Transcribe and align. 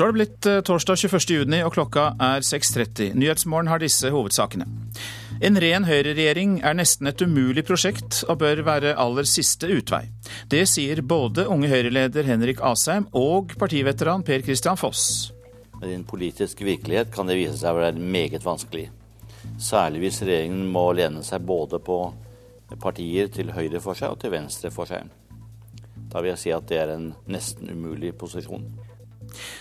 Så 0.00 0.06
har 0.06 0.12
det 0.12 0.16
blitt 0.16 0.46
eh, 0.46 0.60
torsdag 0.64 0.96
21. 0.96 1.30
juni, 1.30 1.58
og 1.60 1.74
klokka 1.74 2.02
er 2.24 2.40
6.30. 2.40 3.10
Nyhetsmorgen 3.20 3.68
har 3.68 3.82
disse 3.82 4.08
hovedsakene. 4.08 4.64
En 5.44 5.60
ren 5.60 5.84
høyreregjering 5.84 6.54
er 6.64 6.78
nesten 6.78 7.10
et 7.10 7.20
umulig 7.20 7.66
prosjekt 7.68 8.22
og 8.24 8.38
bør 8.40 8.62
være 8.64 8.94
aller 8.96 9.28
siste 9.28 9.68
utvei. 9.68 10.06
Det 10.48 10.62
sier 10.72 11.02
både 11.04 11.44
unge 11.52 11.68
Høyre-leder 11.68 12.24
Henrik 12.24 12.64
Asheim 12.64 13.10
og 13.12 13.52
partiveteran 13.60 14.24
Per 14.24 14.40
Christian 14.46 14.80
Foss. 14.80 15.34
I 15.84 15.92
en 15.92 16.08
politisk 16.08 16.64
virkelighet 16.64 17.12
kan 17.12 17.28
det 17.28 17.36
vise 17.36 17.60
seg 17.60 17.76
å 17.76 17.82
være 17.82 18.00
meget 18.00 18.46
vanskelig. 18.46 18.86
Særlig 19.60 20.06
hvis 20.06 20.22
regjeringen 20.24 20.64
må 20.64 20.86
lene 20.96 21.20
seg 21.28 21.44
både 21.44 21.82
på 21.84 22.06
partier 22.80 23.28
til 23.28 23.52
høyre 23.52 23.84
for 23.84 24.00
seg 24.00 24.16
og 24.16 24.24
til 24.24 24.32
venstre 24.32 24.72
for 24.72 24.88
seg. 24.88 25.12
Da 26.08 26.24
vil 26.24 26.32
jeg 26.32 26.42
si 26.46 26.56
at 26.56 26.72
det 26.72 26.86
er 26.86 26.94
en 26.96 27.10
nesten 27.28 27.68
umulig 27.68 28.16
posisjon. 28.16 28.64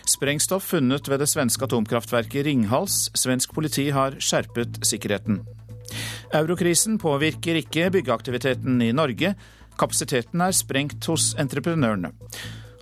Sprengstoff 0.08 0.68
funnet 0.72 1.08
ved 1.10 1.22
det 1.24 1.30
svenske 1.32 1.66
atomkraftverket 1.68 2.46
Ringhals. 2.48 3.08
Svensk 3.18 3.54
politi 3.56 3.90
har 3.96 4.18
skjerpet 4.20 4.82
sikkerheten. 4.88 5.44
Eurokrisen 6.36 7.00
påvirker 7.02 7.62
ikke 7.62 7.90
byggeaktiviteten 7.94 8.82
i 8.86 8.92
Norge. 8.94 9.34
Kapasiteten 9.80 10.42
er 10.44 10.56
sprengt 10.56 11.06
hos 11.10 11.34
entreprenørene. 11.40 12.14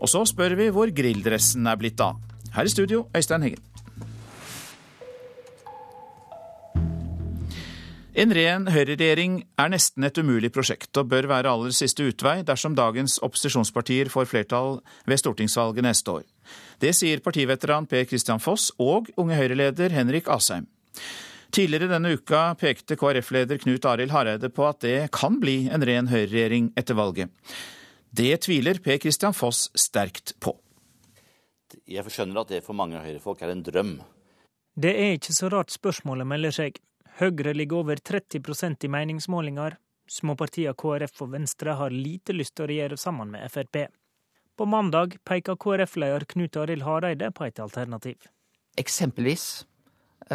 Og 0.01 0.11
så 0.11 0.25
spør 0.29 0.57
vi 0.59 0.71
hvor 0.73 0.91
grilldressen 0.93 1.67
er 1.67 1.79
blitt 1.79 2.01
av. 2.03 2.19
Her 2.53 2.67
i 2.67 2.73
studio, 2.73 3.07
Øystein 3.15 3.45
Heggen. 3.45 3.63
En 8.17 8.31
ren 8.33 8.63
høyreregjering 8.73 9.33
er 9.61 9.69
nesten 9.69 10.07
et 10.07 10.17
umulig 10.17 10.49
prosjekt, 10.49 10.89
og 10.97 11.11
bør 11.11 11.27
være 11.29 11.51
aller 11.53 11.73
siste 11.77 12.01
utvei 12.01 12.39
dersom 12.41 12.73
dagens 12.73 13.19
opposisjonspartier 13.21 14.09
får 14.09 14.25
flertall 14.31 14.79
ved 15.05 15.21
stortingsvalget 15.21 15.85
neste 15.85 16.15
år. 16.15 16.23
Det 16.77 16.93
sier 16.93 17.23
partiveteran 17.25 17.87
Per 17.89 18.05
Christian 18.05 18.41
Foss 18.41 18.69
og 18.77 19.09
Unge 19.17 19.37
Høyre-leder 19.39 19.95
Henrik 19.95 20.29
Asheim. 20.29 20.67
Tidligere 21.53 21.87
denne 21.89 22.11
uka 22.13 22.51
pekte 22.59 22.97
KrF-leder 22.99 23.57
Knut 23.63 23.85
Arild 23.87 24.13
Hareide 24.13 24.49
på 24.53 24.67
at 24.67 24.83
det 24.83 25.09
kan 25.15 25.39
bli 25.41 25.63
en 25.73 25.85
ren 25.87 26.11
høyreregjering 26.11 26.73
etter 26.77 26.97
valget. 26.99 27.31
Det 28.11 28.35
tviler 28.45 28.81
Per 28.83 28.99
Christian 29.01 29.33
Foss 29.33 29.71
sterkt 29.77 30.35
på. 30.43 30.53
Jeg 31.87 32.05
skjønner 32.11 32.43
at 32.43 32.51
det 32.51 32.63
for 32.65 32.77
mange 32.77 32.99
høyrefolk 33.01 33.41
er 33.43 33.55
en 33.55 33.63
drøm. 33.65 33.97
Det 34.77 34.93
er 34.93 35.15
ikke 35.17 35.33
så 35.33 35.49
rart 35.49 35.73
spørsmålet 35.73 36.29
melder 36.29 36.53
seg. 36.53 36.77
Høyre 37.17 37.55
ligger 37.57 37.81
over 37.81 37.97
30% 37.97 38.85
i 38.85 38.91
meningsmålinger. 38.93 39.79
Småpartiene 40.07 40.77
KrF 40.77 41.23
og 41.25 41.31
Venstre 41.33 41.73
har 41.79 41.95
lite 41.95 42.35
lyst 42.35 42.55
til 42.55 42.67
å 42.67 42.69
regjere 42.69 42.99
sammen 43.01 43.33
med 43.33 43.49
Frp. 43.51 43.87
På 44.57 44.65
mandag 44.65 45.17
peker 45.23 45.55
KrF-leder 45.55 46.19
Knut 46.25 46.55
Arild 46.57 46.81
Hareide 46.81 47.27
på 47.31 47.45
et 47.45 47.59
alternativ. 47.59 48.23
Eksempelvis 48.77 49.67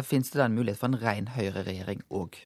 finnes 0.07 0.31
det 0.31 0.39
da 0.39 0.45
en 0.45 0.55
mulighet 0.55 0.79
for 0.79 0.87
en 0.93 1.01
ren 1.01 1.27
høyreregjering 1.35 2.05
òg. 2.07 2.37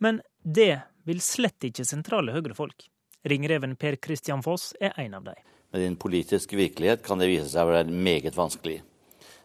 Men 0.00 0.22
det 0.40 0.78
vil 1.04 1.20
slett 1.20 1.66
ikke 1.68 1.84
sentrale 1.84 2.32
høyrefolk. 2.32 2.86
Ringreven 3.28 3.76
Per 3.76 3.98
Christian 4.00 4.40
Foss 4.40 4.70
er 4.80 4.96
en 5.04 5.18
av 5.20 5.28
dem. 5.28 5.36
Med 5.76 5.84
din 5.84 6.00
politiske 6.00 6.56
virkelighet 6.56 7.04
kan 7.04 7.20
det 7.20 7.28
vise 7.28 7.50
seg 7.52 7.68
å 7.68 7.74
være 7.74 7.92
meget 7.92 8.32
vanskelig. 8.38 8.80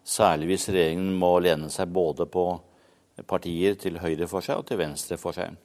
Særlig 0.07 0.53
hvis 0.53 0.69
regjeringen 0.71 1.11
må 1.19 1.33
lene 1.43 1.67
seg 1.75 1.91
både 1.91 2.29
på 2.31 2.47
partier 3.27 3.75
til 3.75 3.99
høyre 3.99 4.31
for 4.31 4.47
seg 4.47 4.63
og 4.63 4.71
til 4.71 4.79
venstre 4.79 5.19
for 5.19 5.35
seg. 5.35 5.59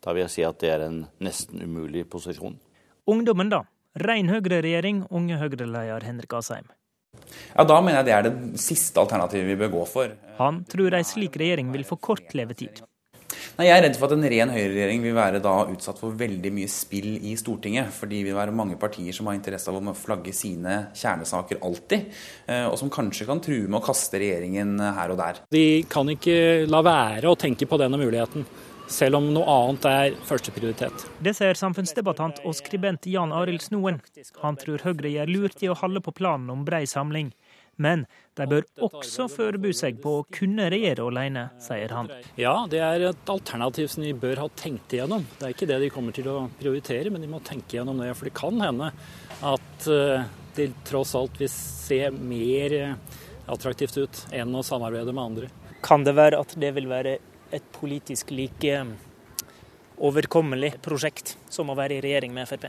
Da 0.00 0.16
vil 0.16 0.24
jeg 0.24 0.38
si 0.38 0.48
at 0.48 0.64
det 0.64 0.72
er 0.72 0.88
en 0.88 1.02
nesten 1.20 1.60
umulig 1.60 2.08
posisjon. 2.08 2.56
Ungdommen, 3.04 3.52
da? 3.52 3.66
Rein 3.96 4.28
høyreregjering, 4.28 5.06
unge 5.08 5.38
Høyre-leder 5.40 6.04
Henrik 6.04 6.34
Asheim. 6.36 6.66
Ja, 7.54 7.64
Da 7.64 7.78
mener 7.80 8.02
jeg 8.02 8.08
det 8.08 8.12
er 8.12 8.26
det 8.26 8.60
siste 8.60 9.00
alternativet 9.00 9.48
vi 9.48 9.56
bør 9.62 9.72
gå 9.78 9.86
for. 9.88 10.12
Han 10.36 10.64
tror 10.68 10.98
ei 10.98 11.06
slik 11.06 11.38
regjering 11.40 11.72
vil 11.72 11.86
få 11.88 11.96
kort 11.96 12.34
levetid. 12.36 12.82
Nei, 13.56 13.66
Jeg 13.66 13.78
er 13.78 13.82
redd 13.86 13.96
for 13.96 14.10
at 14.10 14.18
en 14.18 14.28
ren 14.28 14.52
høyreregjering 14.52 15.00
vil 15.00 15.14
være 15.16 15.40
da 15.40 15.54
utsatt 15.72 15.98
for 15.98 16.12
veldig 16.12 16.52
mye 16.52 16.68
spill 16.68 17.16
i 17.24 17.32
Stortinget. 17.40 17.88
Fordi 17.88 18.20
det 18.20 18.28
vil 18.28 18.36
være 18.36 18.52
mange 18.52 18.76
partier 18.76 19.16
som 19.16 19.30
har 19.30 19.38
interesse 19.38 19.72
av 19.72 19.80
å 19.80 19.96
flagge 19.96 20.34
sine 20.36 20.90
kjernesaker 20.92 21.62
alltid. 21.64 22.12
Eh, 22.46 22.66
og 22.68 22.76
som 22.76 22.92
kanskje 22.92 23.24
kan 23.24 23.40
true 23.40 23.64
med 23.64 23.80
å 23.80 23.84
kaste 23.86 24.20
regjeringen 24.20 24.76
her 24.76 25.14
og 25.14 25.20
der. 25.22 25.40
De 25.50 25.82
kan 25.88 26.12
ikke 26.12 26.68
la 26.68 26.84
være 26.84 27.32
å 27.32 27.38
tenke 27.40 27.64
på 27.64 27.80
denne 27.80 27.96
muligheten 27.96 28.44
selv 28.88 29.18
om 29.20 29.28
noe 29.34 29.46
annet 29.50 29.88
er 29.90 30.16
førsteprioritet. 30.28 31.06
Det 31.22 31.34
sier 31.36 31.58
samfunnsdebattant 31.58 32.42
og 32.46 32.56
skribent 32.58 33.08
Jan 33.10 33.34
Arild 33.34 33.64
Snoen. 33.64 34.00
Han 34.42 34.58
tror 34.60 34.84
Høyre 34.86 35.12
gjør 35.12 35.32
lurt 35.32 35.62
i 35.64 35.70
å 35.72 35.78
holde 35.78 36.02
på 36.04 36.14
planen 36.16 36.52
om 36.54 36.64
brei 36.66 36.84
samling. 36.90 37.32
Men 37.76 38.06
de 38.38 38.46
bør 38.48 38.64
også 38.86 39.26
forberede 39.28 39.76
seg 39.76 39.98
på 40.00 40.14
å 40.22 40.24
kunne 40.32 40.70
regjere 40.72 41.04
alene, 41.10 41.42
sier 41.60 41.92
han. 41.92 42.08
Ja, 42.40 42.54
det 42.72 42.80
er 42.80 43.04
et 43.10 43.28
alternativ 43.32 43.90
som 43.92 44.06
de 44.06 44.14
bør 44.16 44.46
ha 44.46 44.48
tenkt 44.56 44.94
igjennom. 44.96 45.26
Det 45.36 45.44
er 45.44 45.52
ikke 45.52 45.68
det 45.68 45.82
de 45.84 45.92
kommer 45.92 46.16
til 46.16 46.30
å 46.32 46.38
prioritere, 46.56 47.12
men 47.12 47.20
de 47.20 47.28
må 47.28 47.42
tenke 47.44 47.76
igjennom 47.76 48.00
det. 48.00 48.14
For 48.16 48.30
det 48.30 48.36
kan 48.38 48.64
hende 48.64 48.90
at 49.44 49.84
de 49.84 50.00
det 50.56 50.72
tross 50.88 51.14
alt 51.14 51.40
vil 51.40 51.50
se 51.52 52.10
mer 52.10 52.72
eh, 52.72 52.94
attraktivt 53.52 53.98
ut 54.00 54.20
enn 54.34 54.54
å 54.56 54.64
samarbeide 54.64 55.12
med 55.12 55.24
andre. 55.24 55.50
Kan 55.84 56.06
det 56.06 56.16
være 56.16 56.40
at 56.40 56.54
det 56.58 56.72
vil 56.78 56.88
være 56.90 57.18
et 57.54 57.68
politisk 57.76 58.32
like 58.34 58.72
eh, 58.72 58.96
overkommelig 59.96 60.74
prosjekt 60.84 61.36
som 61.52 61.70
å 61.70 61.78
være 61.78 61.98
i 61.98 62.02
regjering 62.04 62.34
med 62.36 62.48
Frp? 62.50 62.68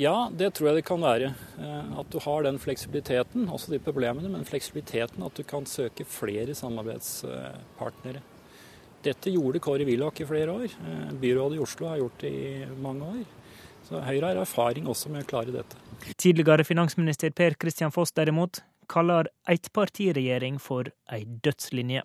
Ja, 0.00 0.30
det 0.32 0.54
tror 0.56 0.70
jeg 0.70 0.80
det 0.80 0.86
kan 0.88 1.02
være. 1.02 1.32
Eh, 1.60 1.94
at 2.00 2.12
du 2.12 2.18
har 2.24 2.46
den 2.46 2.60
fleksibiliteten, 2.62 3.48
også 3.52 3.74
de 3.74 3.80
problemene, 3.82 4.30
men 4.32 4.46
fleksibiliteten 4.48 5.24
at 5.26 5.36
du 5.36 5.44
kan 5.44 5.66
søke 5.68 6.06
flere 6.08 6.54
samarbeidspartnere. 6.56 8.22
Dette 9.04 9.32
gjorde 9.32 9.62
Kåre 9.64 9.84
Willoch 9.88 10.20
i 10.20 10.28
flere 10.28 10.54
år. 10.54 10.72
Eh, 10.72 11.12
byrådet 11.20 11.58
i 11.58 11.62
Oslo 11.64 11.90
har 11.90 12.00
gjort 12.00 12.24
det 12.24 12.32
i 12.32 12.66
mange 12.80 13.12
år. 13.12 13.22
Så 13.88 14.00
Høyre 14.04 14.30
har 14.30 14.40
erfaring 14.40 14.88
også 14.88 15.10
med 15.10 15.24
å 15.24 15.28
klare 15.28 15.54
dette. 15.54 15.78
Tidligere 16.16 16.64
finansminister 16.64 17.32
Per 17.36 17.56
Christian 17.60 17.92
Foss 17.92 18.12
derimot 18.16 18.62
kaller 18.90 19.28
ettpartiregjering 19.50 20.60
for 20.62 20.90
ei 21.12 21.24
dødslinje. 21.44 22.04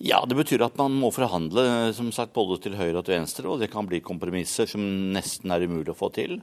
Ja, 0.00 0.22
det 0.26 0.38
betyr 0.38 0.64
at 0.66 0.78
man 0.80 0.94
må 0.98 1.12
forhandle 1.14 1.92
som 1.96 2.08
sagt, 2.14 2.32
både 2.34 2.58
til 2.64 2.78
høyre 2.78 3.00
og 3.00 3.06
til 3.06 3.18
venstre, 3.18 3.46
og 3.50 3.60
det 3.60 3.70
kan 3.72 3.86
bli 3.88 4.00
kompromisser 4.04 4.70
som 4.70 4.82
nesten 5.14 5.52
er 5.52 5.66
umulig 5.68 5.92
å 5.92 5.98
få 5.98 6.10
til. 6.14 6.40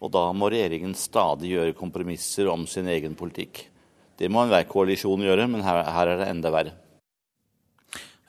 Og 0.00 0.12
da 0.12 0.28
må 0.36 0.50
regjeringen 0.52 0.94
stadig 0.98 1.54
gjøre 1.54 1.76
kompromisser 1.76 2.50
om 2.52 2.66
sin 2.68 2.88
egen 2.92 3.14
politikk. 3.16 3.66
Det 4.16 4.28
må 4.32 4.42
enhver 4.44 4.66
koalisjon 4.68 5.24
gjøre, 5.24 5.46
men 5.50 5.64
her, 5.64 5.82
her 5.92 6.12
er 6.12 6.22
det 6.22 6.28
enda 6.32 6.52
verre. 6.52 6.74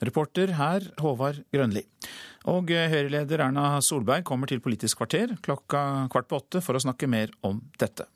Reporter 0.04 0.52
her, 0.54 0.84
Håvard 1.00 1.42
Grønli. 1.52 1.82
Og 2.48 2.70
Høyre-leder 2.70 3.42
Erna 3.48 3.80
Solberg 3.84 4.22
kommer 4.28 4.48
til 4.48 4.62
Politisk 4.64 5.00
kvarter 5.00 5.34
klokka 5.42 6.06
kvart 6.12 6.28
på 6.30 6.38
åtte 6.38 6.62
for 6.64 6.78
å 6.78 6.82
snakke 6.84 7.10
mer 7.10 7.32
om 7.44 7.58
dette. 7.80 8.06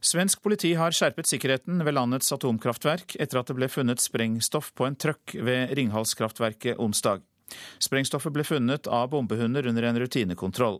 Svensk 0.00 0.42
politi 0.42 0.74
har 0.78 0.94
skjerpet 0.94 1.26
sikkerheten 1.26 1.82
ved 1.82 1.96
landets 1.96 2.30
atomkraftverk 2.34 3.16
etter 3.18 3.40
at 3.40 3.48
det 3.50 3.56
ble 3.58 3.66
funnet 3.72 4.02
sprengstoff 4.02 4.70
på 4.78 4.86
en 4.86 4.94
trøkk 4.94 5.34
ved 5.42 5.74
Ringhalskraftverket 5.74 6.78
onsdag. 6.78 7.24
Sprengstoffet 7.82 8.34
ble 8.34 8.44
funnet 8.46 8.86
av 8.86 9.08
bombehunder 9.10 9.66
under 9.66 9.88
en 9.88 9.98
rutinekontroll. 9.98 10.78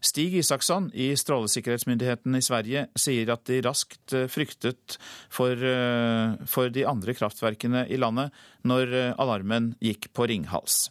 Stig 0.00 0.36
Isaksson 0.38 0.86
i 0.94 1.10
Strålesikkerhetsmyndigheten 1.18 2.36
i 2.38 2.44
Sverige 2.44 2.86
sier 2.96 3.32
at 3.34 3.44
de 3.50 3.58
raskt 3.66 4.14
eh, 4.16 4.28
fryktet 4.30 4.96
for, 5.34 5.52
eh, 5.52 6.38
for 6.48 6.70
de 6.72 6.86
andre 6.88 7.14
kraftverkene 7.18 7.84
i 7.90 7.98
landet 8.00 8.32
når 8.64 8.94
eh, 8.94 9.10
alarmen 9.18 9.74
gikk 9.84 10.12
på 10.16 10.28
Ringhals. 10.30 10.88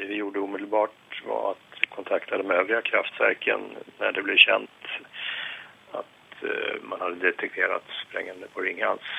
Det 0.00 0.08
vi 0.08 0.18
gjorde 0.22 0.42
umiddelbart, 0.42 0.96
var 1.28 1.52
at 1.52 1.86
kontakte 1.94 2.40
de 2.40 2.56
øvrige 2.56 2.82
kraftverkene 2.88 3.84
når 4.00 4.16
det 4.16 4.26
ble 4.26 4.38
kjent 4.40 4.94
man 6.86 7.02
hadde 7.02 7.22
detektert 7.24 7.86
sprengende 8.04 8.48
på 8.54 8.64
Ringhals. 8.64 9.12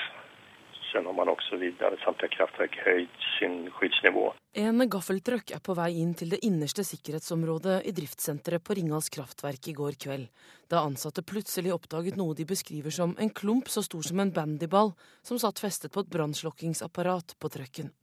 Sen 0.92 1.06
har 1.08 1.16
man 1.16 1.30
også 1.32 1.56
videre 1.56 1.96
samtlige 2.04 2.36
kraftverk 2.36 2.76
høyt 2.84 3.28
sin 3.38 3.70
skyddsnivå. 3.78 4.26
En 4.60 4.84
gaffeltruck 4.92 5.54
er 5.56 5.62
på 5.64 5.76
vei 5.78 5.94
inn 6.02 6.12
til 6.20 6.34
det 6.34 6.42
innerste 6.44 6.84
sikkerhetsområdet 6.84 7.78
i 7.88 7.94
driftssenteret 7.96 8.66
på 8.68 8.76
Ringhals 8.76 9.08
kraftverk 9.14 9.70
i 9.72 9.76
går 9.78 9.96
kveld, 9.96 10.28
da 10.68 10.84
ansatte 10.84 11.24
plutselig 11.24 11.72
oppdaget 11.72 12.20
noe 12.20 12.36
de 12.36 12.44
beskriver 12.50 12.92
som 12.92 13.16
en 13.16 13.32
klump 13.32 13.72
så 13.72 13.86
stor 13.88 14.04
som 14.04 14.20
en 14.20 14.36
bandyball 14.36 14.92
som 15.24 15.40
satt 15.40 15.64
festet 15.64 15.96
på 15.96 16.04
et 16.04 16.12
brannslokkingsapparat 16.12 17.38
på 17.40 17.54
trucken. 17.56 17.96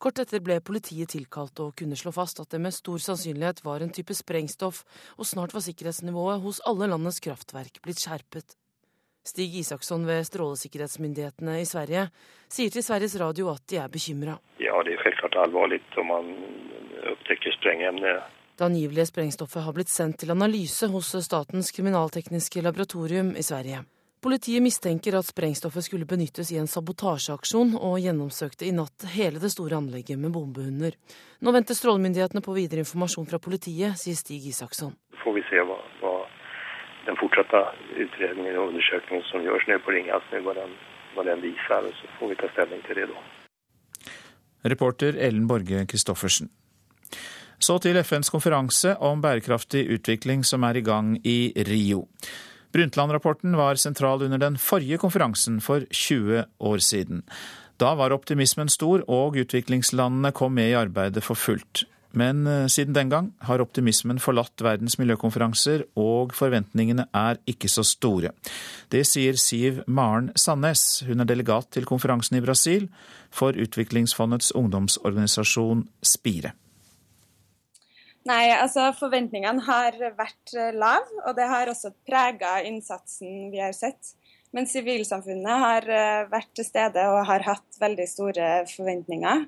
Kort 0.00 0.16
etter 0.22 0.40
ble 0.40 0.54
politiet 0.64 1.12
tilkalt 1.12 1.60
og 1.60 1.74
kunne 1.76 1.96
slå 1.98 2.08
fast 2.16 2.38
at 2.40 2.48
det 2.54 2.60
med 2.64 2.72
stor 2.72 3.02
sannsynlighet 3.04 3.58
var 3.66 3.82
en 3.84 3.92
type 3.92 4.14
sprengstoff, 4.16 4.80
og 5.20 5.28
snart 5.28 5.52
var 5.52 5.60
sikkerhetsnivået 5.66 6.40
hos 6.40 6.62
alle 6.70 6.88
landets 6.88 7.20
kraftverk 7.20 7.82
blitt 7.84 8.00
skjerpet. 8.00 8.56
Stig 9.28 9.58
Isaksson 9.60 10.06
ved 10.08 10.24
strålesikkerhetsmyndighetene 10.24 11.58
i 11.60 11.68
Sverige 11.68 12.06
sier 12.48 12.72
til 12.72 12.86
Sveriges 12.86 13.18
Radio 13.20 13.50
at 13.52 13.66
de 13.68 13.76
er 13.82 13.92
bekymra. 13.92 14.38
Ja, 14.56 14.80
det 14.88 14.96
er 14.96 15.04
selvklart 15.04 15.36
alvorlig 15.44 15.82
om 16.00 16.08
man 16.08 16.32
oppdager 17.12 17.52
sprengemne. 17.60 18.16
Det 18.56 18.68
angivelige 18.70 19.10
sprengstoffet 19.12 19.68
har 19.68 19.76
blitt 19.76 19.92
sendt 19.92 20.22
til 20.24 20.32
analyse 20.32 20.88
hos 20.88 21.12
Statens 21.28 21.74
kriminaltekniske 21.76 22.64
laboratorium 22.64 23.34
i 23.36 23.44
Sverige. 23.44 23.84
Politiet 24.20 24.60
mistenker 24.60 25.14
at 25.16 25.24
sprengstoffet 25.24 25.86
skulle 25.86 26.04
benyttes 26.04 26.50
i 26.52 26.58
en 26.60 26.66
sabotasjeaksjon, 26.68 27.70
og 27.80 28.02
gjennomsøkte 28.04 28.66
i 28.68 28.72
natt 28.76 29.06
hele 29.14 29.40
det 29.40 29.48
store 29.54 29.78
anlegget 29.78 30.20
med 30.20 30.34
bombehunder. 30.34 30.92
Nå 31.40 31.54
venter 31.56 31.78
strålemyndighetene 31.78 32.42
på 32.44 32.52
videre 32.52 32.84
informasjon 32.84 33.28
fra 33.30 33.40
politiet, 33.40 33.96
sier 33.96 34.18
Stig 34.18 34.44
Isaksson. 34.50 34.92
Får 35.22 35.36
vi 35.38 35.44
se 35.48 35.64
hva, 35.64 35.78
hva 36.02 36.12
den 37.06 37.16
fortsatte 37.16 37.62
utredningen 37.96 38.58
og 38.60 38.74
undersøkelsen 38.74 39.24
som 39.30 39.46
gjøres 39.46 39.64
nede 39.70 39.80
på 39.86 39.96
Ringas, 39.96 40.28
hva 40.44 40.56
den, 40.58 40.76
hva 41.16 41.24
den 41.30 41.40
viser. 41.46 41.88
Så 42.02 42.12
får 42.18 42.34
vi 42.34 42.38
ta 42.42 42.52
stilling 42.52 42.84
til 42.84 43.00
det 43.00 43.08
da. 43.14 43.24
Reporter 44.68 45.16
Ellen 45.16 45.48
Borge 45.48 45.86
Christoffersen. 45.88 46.52
Så 47.60 47.80
til 47.80 47.96
FNs 48.04 48.28
konferanse 48.32 48.94
om 49.00 49.24
bærekraftig 49.24 49.86
utvikling 49.96 50.44
som 50.44 50.68
er 50.68 50.76
i 50.76 50.84
gang 50.84 51.16
i 51.24 51.52
Rio. 51.68 52.04
Brundtland-rapporten 52.72 53.56
var 53.58 53.80
sentral 53.80 54.22
under 54.22 54.38
den 54.38 54.58
forrige 54.58 54.98
konferansen 55.02 55.60
for 55.60 55.86
20 55.90 56.44
år 56.58 56.78
siden. 56.84 57.24
Da 57.80 57.94
var 57.96 58.12
optimismen 58.12 58.68
stor, 58.68 59.02
og 59.08 59.38
utviklingslandene 59.40 60.34
kom 60.36 60.54
med 60.54 60.70
i 60.70 60.76
arbeidet 60.78 61.24
for 61.24 61.38
fullt. 61.38 61.86
Men 62.12 62.46
eh, 62.46 62.66
siden 62.66 62.94
den 62.94 63.10
gang 63.10 63.30
har 63.46 63.62
optimismen 63.62 64.18
forlatt 64.22 64.62
verdens 64.64 64.98
miljøkonferanser, 64.98 65.86
og 65.98 66.34
forventningene 66.34 67.06
er 67.14 67.38
ikke 67.50 67.70
så 67.70 67.84
store. 67.86 68.32
Det 68.90 69.04
sier 69.06 69.38
Siv 69.38 69.82
Maren 69.86 70.32
Sandnes. 70.36 71.04
Hun 71.06 71.22
er 71.22 71.30
delegat 71.30 71.70
til 71.74 71.86
konferansen 71.88 72.40
i 72.40 72.44
Brasil 72.44 72.88
for 73.30 73.54
Utviklingsfondets 73.54 74.50
ungdomsorganisasjon 74.58 75.86
Spire. 76.02 76.54
Nei, 78.28 78.50
altså 78.52 78.90
forventningene 78.98 79.62
har 79.64 79.96
vært 80.18 80.52
eh, 80.52 80.74
lav, 80.76 81.06
og 81.24 81.36
det 81.38 81.46
har 81.48 81.70
også 81.72 81.94
prega 82.04 82.58
innsatsen 82.68 83.48
vi 83.52 83.62
har 83.62 83.72
sett. 83.76 84.12
Men 84.52 84.68
sivilsamfunnet 84.68 85.62
har 85.64 85.88
eh, 85.88 86.28
vært 86.28 86.50
til 86.58 86.66
stede 86.66 87.06
og 87.14 87.22
har 87.30 87.46
hatt 87.46 87.80
veldig 87.80 88.06
store 88.10 88.50
forventninger. 88.68 89.46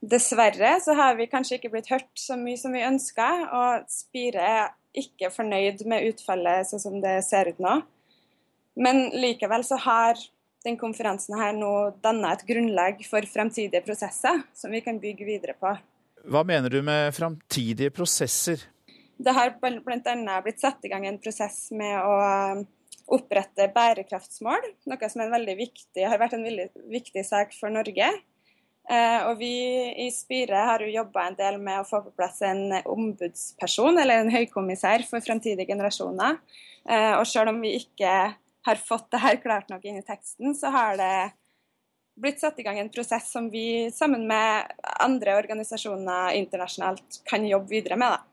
Dessverre 0.00 0.78
så 0.80 0.94
har 0.96 1.18
vi 1.18 1.28
kanskje 1.28 1.58
ikke 1.58 1.72
blitt 1.74 1.90
hørt 1.92 2.08
så 2.16 2.38
mye 2.40 2.56
som 2.56 2.72
vi 2.72 2.86
ønska, 2.86 3.28
og 3.52 3.88
Spire 3.92 4.46
er 4.48 4.70
ikke 4.96 5.28
fornøyd 5.34 5.84
med 5.90 6.08
utfallet 6.08 6.70
sånn 6.70 6.82
som 6.82 6.96
det 7.04 7.18
ser 7.26 7.52
ut 7.52 7.60
nå. 7.60 7.82
Men 8.80 9.10
likevel 9.12 9.66
så 9.66 9.76
har 9.84 10.16
den 10.64 10.80
konferansen 10.80 11.36
her 11.36 11.52
nå 11.56 11.72
danna 12.00 12.32
et 12.32 12.46
grunnlag 12.48 13.04
for 13.08 13.28
fremtidige 13.28 13.84
prosesser 13.84 14.40
som 14.56 14.72
vi 14.72 14.80
kan 14.84 14.98
bygge 15.02 15.28
videre 15.28 15.56
på. 15.60 15.76
Hva 16.28 16.42
mener 16.46 16.72
du 16.72 16.80
med 16.84 17.14
framtidige 17.16 17.92
prosesser? 17.94 18.62
Det 19.20 19.32
har 19.36 19.54
bl.a. 19.60 20.36
blitt 20.44 20.60
satt 20.60 20.84
i 20.84 20.90
gang 20.92 21.06
en 21.08 21.20
prosess 21.20 21.68
med 21.76 21.96
å 22.00 22.16
um, 22.56 22.64
opprette 23.10 23.68
bærekraftsmål, 23.74 24.66
noe 24.88 25.10
som 25.10 25.22
viktig, 25.58 26.04
har 26.06 26.20
vært 26.20 26.36
en 26.38 26.46
veldig 26.46 26.68
viktig 26.92 27.24
sak 27.26 27.56
for 27.56 27.72
Norge. 27.74 28.10
Eh, 28.90 29.20
og 29.28 29.36
vi 29.38 29.52
i 30.02 30.08
Spire 30.14 30.64
har 30.66 30.82
jo 30.82 30.90
jobba 30.90 31.28
en 31.28 31.36
del 31.38 31.58
med 31.62 31.82
å 31.82 31.86
få 31.86 32.00
på 32.06 32.14
plass 32.16 32.40
en 32.46 32.72
ombudsperson, 32.80 33.98
eller 34.02 34.22
en 34.22 34.32
høykommissær 34.32 35.04
for 35.06 35.22
fremtidige 35.22 35.68
generasjoner. 35.70 36.40
Eh, 36.88 37.12
og 37.18 37.26
selv 37.28 37.52
om 37.52 37.60
vi 37.62 37.76
ikke 37.78 38.14
har 38.66 38.82
fått 38.82 39.10
det 39.14 39.22
her 39.22 39.38
klart 39.42 39.70
nok 39.70 39.84
inn 39.86 40.00
i 40.00 40.06
teksten, 40.06 40.54
så 40.58 40.72
har 40.74 40.98
det 40.98 41.12
blitt 42.20 42.40
satt 42.42 42.58
i 42.60 42.64
gang 42.66 42.78
en 42.80 42.92
prosess 42.92 43.30
som 43.32 43.48
vi 43.52 43.90
sammen 43.94 44.26
med 44.28 44.72
andre 45.00 45.38
organisasjoner 45.40 46.36
internasjonalt 46.38 47.22
kan 47.28 47.46
jobbe 47.48 47.72
videre 47.72 47.98
med. 48.00 48.16
Da. 48.16 48.30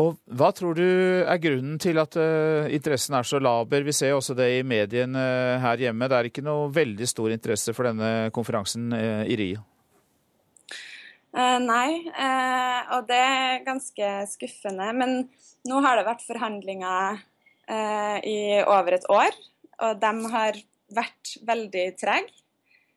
Og 0.00 0.16
Hva 0.24 0.48
tror 0.56 0.76
du 0.78 0.86
er 1.28 1.40
grunnen 1.42 1.76
til 1.82 2.00
at 2.00 2.16
uh, 2.16 2.64
interessen 2.72 3.16
er 3.18 3.28
så 3.28 3.40
laber? 3.42 3.84
Vi 3.84 3.92
ser 3.96 4.14
også 4.16 4.36
det 4.38 4.48
i 4.56 4.62
mediene 4.64 5.20
uh, 5.20 5.60
her 5.60 5.84
hjemme. 5.84 6.08
Det 6.08 6.18
er 6.18 6.28
ikke 6.30 6.44
noe 6.46 6.70
veldig 6.72 7.08
stor 7.10 7.34
interesse 7.34 7.74
for 7.76 7.90
denne 7.90 8.30
konferansen 8.32 8.88
uh, 8.96 9.24
i 9.26 9.38
Rio? 9.40 9.66
nei, 11.32 12.10
og 12.92 13.06
det 13.08 13.16
er 13.16 13.62
ganske 13.64 14.08
skuffende. 14.28 14.90
Men 14.92 15.14
nå 15.64 15.78
har 15.80 15.96
det 15.96 16.02
vært 16.04 16.26
forhandlinger 16.26 17.22
i 18.28 18.34
over 18.60 18.98
et 18.98 19.06
år, 19.08 19.38
og 19.80 20.02
de 20.02 20.10
har 20.34 20.58
vært 20.96 21.36
veldig 21.48 21.86
treg. 22.00 22.30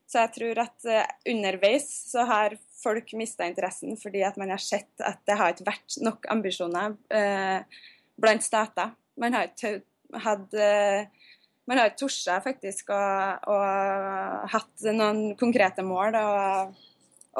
Så 0.05 0.21
jeg 0.21 0.33
tror 0.35 0.61
at 0.65 0.87
uh, 0.87 1.01
underveis 1.31 1.87
så 2.11 2.25
har 2.29 2.57
folk 2.83 3.15
mista 3.17 3.47
interessen 3.49 3.97
fordi 3.97 4.21
at 4.27 4.37
man 4.37 4.51
har 4.53 4.61
sett 4.61 5.01
at 5.01 5.23
det 5.25 5.37
har 5.39 5.55
ikke 5.55 5.65
vært 5.65 5.95
nok 6.05 6.27
ambisjoner 6.29 6.93
eh, 7.09 7.79
blant 8.21 8.45
stater. 8.45 8.91
Man 9.17 9.33
har 9.33 9.49
ikke 9.49 9.79
hatt 10.21 10.53
uh, 10.53 11.07
man 11.65 11.81
har 11.81 11.95
torsa 11.97 12.37
faktisk 12.45 12.91
å, 12.93 13.01
å 13.49 13.57
hatt 14.53 14.85
noen 14.93 15.33
konkrete 15.39 15.81
mål 15.85 16.17
å, 16.19 16.29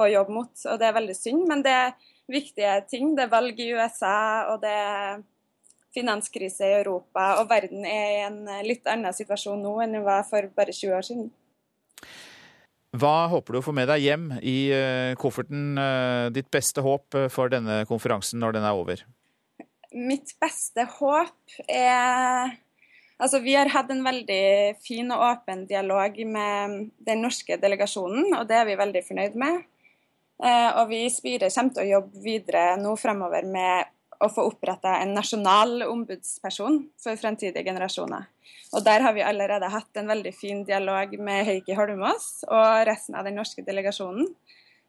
å, 0.01 0.07
jobbe 0.09 0.33
mot, 0.33 0.53
og 0.65 0.79
det 0.81 0.87
er 0.87 0.97
veldig 0.97 1.15
synd. 1.17 1.45
Men 1.51 1.61
det 1.65 1.75
er 1.77 1.93
viktige 2.31 2.79
ting. 2.89 3.13
Det 3.13 3.27
er 3.27 3.35
valg 3.35 3.61
i 3.61 3.69
USA, 3.77 4.17
og 4.49 4.63
det 4.65 4.73
er 4.73 5.21
finanskrise 5.95 6.67
i 6.67 6.77
Europa, 6.81 7.39
og 7.39 7.49
verden 7.49 7.87
er 7.87 8.11
i 8.11 8.21
en 8.27 8.43
litt 8.67 8.85
annen 8.91 9.15
situasjon 9.15 9.63
nå 9.63 9.77
enn 9.83 9.97
den 9.97 10.05
var 10.05 10.27
for 10.27 10.51
bare 10.55 10.75
20 10.75 10.97
år 10.99 11.07
siden. 11.07 11.33
Hva 12.95 13.27
håper 13.31 13.55
du 13.55 13.59
å 13.59 13.65
få 13.65 13.73
med 13.75 13.89
deg 13.91 14.03
hjem 14.05 14.27
i 14.39 14.57
eh, 14.73 15.13
kofferten, 15.19 15.75
eh, 15.81 16.27
ditt 16.35 16.47
beste 16.53 16.83
håp 16.85 17.17
eh, 17.17 17.27
for 17.33 17.51
denne 17.51 17.81
konferansen 17.89 18.39
når 18.39 18.57
den 18.57 18.67
er 18.67 18.77
over? 18.77 19.01
Mitt 19.95 20.35
beste 20.41 20.87
håp 20.99 21.57
er 21.71 22.55
Altså, 23.15 23.39
vi 23.39 23.53
har 23.55 23.69
hatt 23.71 23.87
en 23.93 24.01
veldig 24.03 24.75
fin 24.83 25.07
og 25.15 25.21
åpen 25.23 25.61
dialog 25.69 26.17
med 26.27 26.73
den 27.07 27.21
norske 27.23 27.55
delegasjonen, 27.61 28.33
og 28.35 28.43
det 28.49 28.57
er 28.59 28.65
vi 28.67 28.75
veldig 28.75 29.01
fornøyd 29.07 29.37
med. 29.39 29.61
Og 30.81 30.89
vi 30.89 30.99
i 31.05 31.13
Spire 31.13 31.47
kommer 31.47 31.77
til 31.77 31.85
å 31.85 31.93
jobbe 31.93 32.23
videre 32.25 32.65
nå 32.75 32.91
fremover 32.99 33.47
med 33.47 33.87
å 34.23 34.29
få 34.31 34.45
oppretta 34.49 34.97
en 35.01 35.13
nasjonal 35.15 35.83
ombudsperson 35.87 36.81
for 37.01 37.19
fremtidige 37.19 37.65
generasjoner. 37.67 38.27
Og 38.75 38.83
Der 38.83 39.03
har 39.05 39.13
vi 39.15 39.23
allerede 39.23 39.69
hatt 39.71 39.97
en 39.97 40.09
veldig 40.11 40.33
fin 40.35 40.63
dialog 40.67 41.13
med 41.19 41.45
Heikki 41.47 41.77
Holmås 41.77 42.43
og 42.49 42.85
resten 42.89 43.15
av 43.15 43.27
den 43.27 43.37
norske 43.39 43.63
delegasjonen. 43.63 44.27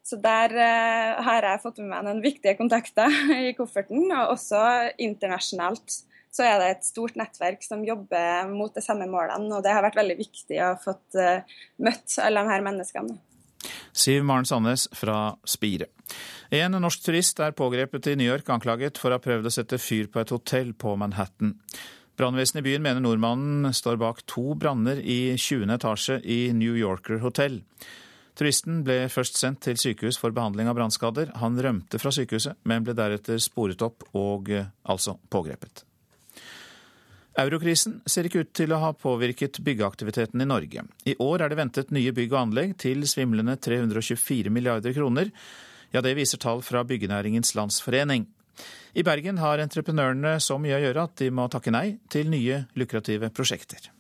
Så 0.07 0.19
der 0.23 0.53
uh, 0.55 1.23
har 1.27 1.43
jeg 1.43 1.63
fått 1.65 1.81
med 1.83 1.91
meg 1.91 2.05
noen 2.07 2.23
viktige 2.23 2.55
kontakter 2.59 3.11
i 3.49 3.55
kofferten. 3.59 4.07
Og 4.07 4.37
også 4.37 4.61
internasjonalt 5.03 6.03
så 6.37 6.45
er 6.45 6.61
det 6.61 6.69
et 6.71 6.87
stort 6.87 7.17
nettverk 7.19 7.65
som 7.65 7.85
jobber 7.87 8.51
mot 8.51 8.75
de 8.75 8.83
samme 8.85 9.09
målene. 9.11 9.51
Og 9.57 9.65
det 9.65 9.73
har 9.75 9.83
vært 9.87 9.99
veldig 9.99 10.19
viktig 10.21 10.61
å 10.63 10.75
fått 10.83 11.19
uh, 11.19 11.43
møtt 11.83 12.19
alle 12.23 12.45
de 12.45 12.55
her 12.55 12.67
menneskene. 12.67 13.19
Siv 13.97 14.25
Maren 14.27 14.47
Sandnes 14.49 14.87
fra 14.95 15.35
Spire. 15.49 15.91
En 16.55 16.77
norsk 16.79 17.03
turist 17.03 17.41
er 17.43 17.57
pågrepet 17.57 18.13
i 18.13 18.17
New 18.19 18.29
York 18.29 18.49
anklaget 18.53 19.01
for 19.01 19.11
å 19.11 19.19
ha 19.19 19.23
prøvd 19.23 19.49
å 19.49 19.55
sette 19.55 19.81
fyr 19.83 20.11
på 20.13 20.23
et 20.23 20.33
hotell 20.35 20.75
på 20.79 20.95
Manhattan. 21.01 21.57
Brannvesenet 22.17 22.63
i 22.63 22.69
byen 22.71 22.85
mener 22.85 23.03
nordmannen 23.05 23.75
står 23.77 23.99
bak 24.01 24.23
to 24.31 24.55
branner 24.57 25.03
i 25.03 25.37
20. 25.37 25.69
etasje 25.75 26.21
i 26.25 26.41
New 26.57 26.79
Yorker 26.79 27.21
hotell. 27.25 27.61
Turisten 28.37 28.83
ble 28.85 29.07
først 29.13 29.39
sendt 29.41 29.63
til 29.65 29.79
sykehus 29.81 30.19
for 30.21 30.35
behandling 30.37 30.69
av 30.69 30.77
brannskader. 30.77 31.33
Han 31.41 31.57
rømte 31.61 32.01
fra 32.01 32.13
sykehuset, 32.13 32.57
men 32.69 32.85
ble 32.85 32.97
deretter 32.97 33.41
sporet 33.41 33.85
opp 33.85 34.05
og 34.17 34.53
eh, 34.53 34.69
altså 34.85 35.17
pågrepet. 35.33 35.87
Eurokrisen 37.37 37.99
ser 38.09 38.25
ikke 38.25 38.47
ut 38.47 38.53
til 38.57 38.73
å 38.73 38.79
ha 38.81 38.95
påvirket 38.97 39.59
byggeaktiviteten 39.65 40.41
i 40.41 40.49
Norge. 40.49 40.87
I 41.05 41.17
år 41.21 41.45
er 41.45 41.53
det 41.53 41.59
ventet 41.59 41.91
nye 41.93 42.15
bygg 42.17 42.33
og 42.33 42.39
anlegg 42.47 42.73
til 42.81 43.05
svimlende 43.09 43.59
324 43.61 44.53
milliarder 44.53 44.97
kroner. 44.97 45.29
Ja, 45.93 46.01
det 46.01 46.15
viser 46.17 46.41
tall 46.41 46.63
fra 46.65 46.81
Byggenæringens 46.89 47.53
Landsforening. 47.59 48.25
I 48.97 49.05
Bergen 49.05 49.37
har 49.43 49.61
entreprenørene 49.61 50.39
så 50.41 50.57
mye 50.57 50.79
å 50.79 50.81
gjøre 50.87 51.05
at 51.05 51.21
de 51.21 51.29
må 51.29 51.45
takke 51.53 51.75
nei 51.75 51.99
til 52.09 52.33
nye 52.33 52.63
lukrative 52.73 53.29
prosjekter. 53.29 53.91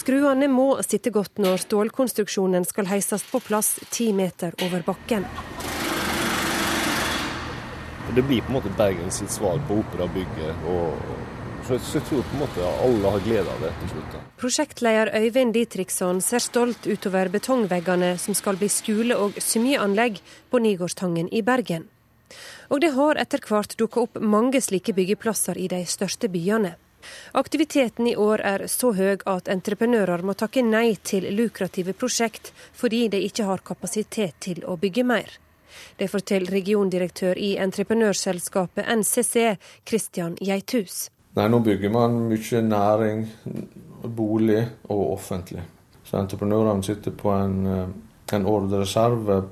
Skruene 0.00 0.48
må 0.52 0.68
sitte 0.84 1.12
godt 1.16 1.40
når 1.40 1.64
stålkonstruksjonen 1.64 2.68
skal 2.68 2.92
heises 2.92 3.24
på 3.32 3.40
plass 3.44 3.78
ti 3.88 4.12
meter 4.16 4.52
over 4.66 4.84
bakken. 4.84 5.24
Det 8.14 8.22
blir 8.22 8.40
på 8.42 8.50
en 8.50 8.58
måte 8.58 8.72
Bergens 8.76 9.20
sitt 9.20 9.30
svar 9.30 9.60
på 9.68 9.80
operabygget. 9.84 10.64
og 10.66 10.94
så 11.70 11.98
jeg 11.98 12.06
tror 12.08 12.22
på 12.26 12.34
en 12.34 12.40
måte 12.40 12.66
alle 12.66 13.10
har 13.14 13.20
glede 13.22 13.52
av 13.52 13.60
det 13.62 13.70
til 13.80 13.90
slutt. 13.92 14.14
Prosjektleder 14.40 15.10
Øyvind 15.14 15.54
Ditriksson 15.54 16.20
ser 16.24 16.42
stolt 16.42 16.86
utover 16.86 17.28
betongveggene 17.30 18.16
som 18.18 18.34
skal 18.34 18.56
bli 18.58 18.68
skole- 18.68 19.16
og 19.16 19.38
symjeanlegg 19.38 20.18
på 20.50 20.58
Nygårdstangen 20.58 21.28
i 21.30 21.42
Bergen. 21.42 21.86
Og 22.70 22.80
det 22.80 22.90
har 22.96 23.20
etter 23.22 23.42
hvert 23.46 23.76
dukka 23.78 24.00
opp 24.06 24.18
mange 24.20 24.60
slike 24.60 24.94
byggeplasser 24.96 25.58
i 25.58 25.68
de 25.68 25.84
største 25.86 26.30
byene. 26.32 26.74
Aktiviteten 27.32 28.06
i 28.06 28.16
år 28.16 28.42
er 28.44 28.66
så 28.66 28.90
høy 28.96 29.20
at 29.26 29.48
entreprenører 29.48 30.24
må 30.26 30.34
takke 30.34 30.64
nei 30.66 30.96
til 31.02 31.28
lukrative 31.36 31.94
prosjekt 31.94 32.52
fordi 32.76 33.06
de 33.08 33.22
ikke 33.28 33.46
har 33.48 33.62
kapasitet 33.64 34.36
til 34.40 34.64
å 34.66 34.76
bygge 34.80 35.06
mer. 35.06 35.38
Det 35.96 36.10
forteller 36.10 36.52
regiondirektør 36.52 37.38
i 37.38 37.56
entreprenørselskapet 37.60 38.88
NCC, 38.88 39.56
Christian 39.88 40.36
Geithus. 40.40 41.08
Nei, 41.38 41.46
nå 41.48 41.60
bygger 41.62 41.92
man 41.94 42.16
mye 42.30 42.62
næring, 42.66 43.26
bolig 44.16 44.64
og 44.88 45.12
offentlig. 45.12 45.62
Så 46.04 46.18
entreprenørene 46.18 46.82
sitter 46.82 47.14
på 47.14 47.30
en, 47.30 47.66
eh, 47.66 48.34
en 48.34 48.46
ordrereserve 48.46 49.44